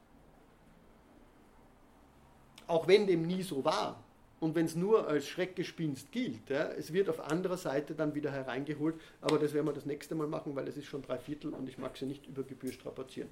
auch 2.66 2.89
wenn 2.89 3.06
dem 3.06 3.26
nie 3.26 3.43
so 3.43 3.64
war 3.64 4.02
und 4.40 4.55
wenn 4.55 4.64
es 4.66 4.74
nur 4.74 5.06
als 5.06 5.26
Schreckgespinst 5.28 6.10
gilt, 6.10 6.48
ja, 6.48 6.68
es 6.70 6.93
wird 6.93 7.10
auf 7.10 7.20
anderer 7.20 7.59
Seite 7.59 7.94
dann 7.94 8.14
wieder 8.14 8.32
hereingeholt, 8.32 8.98
aber 9.20 9.39
das 9.39 9.52
werden 9.52 9.66
wir 9.66 9.74
das 9.74 9.84
nächste 9.84 10.14
Mal 10.14 10.26
machen, 10.26 10.56
weil 10.56 10.66
es 10.68 10.76
ist 10.76 10.86
schon 10.86 11.02
drei 11.02 11.18
Viertel 11.18 11.52
und 11.52 11.68
ich 11.68 11.76
mag 11.76 11.97
sie 11.97 12.06
nicht 12.06 12.26
über 12.26 12.43
Gebühr 12.43 12.72
strapazieren. 12.72 13.28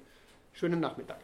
Schönen 0.53 0.81
Nachmittag. 0.81 1.21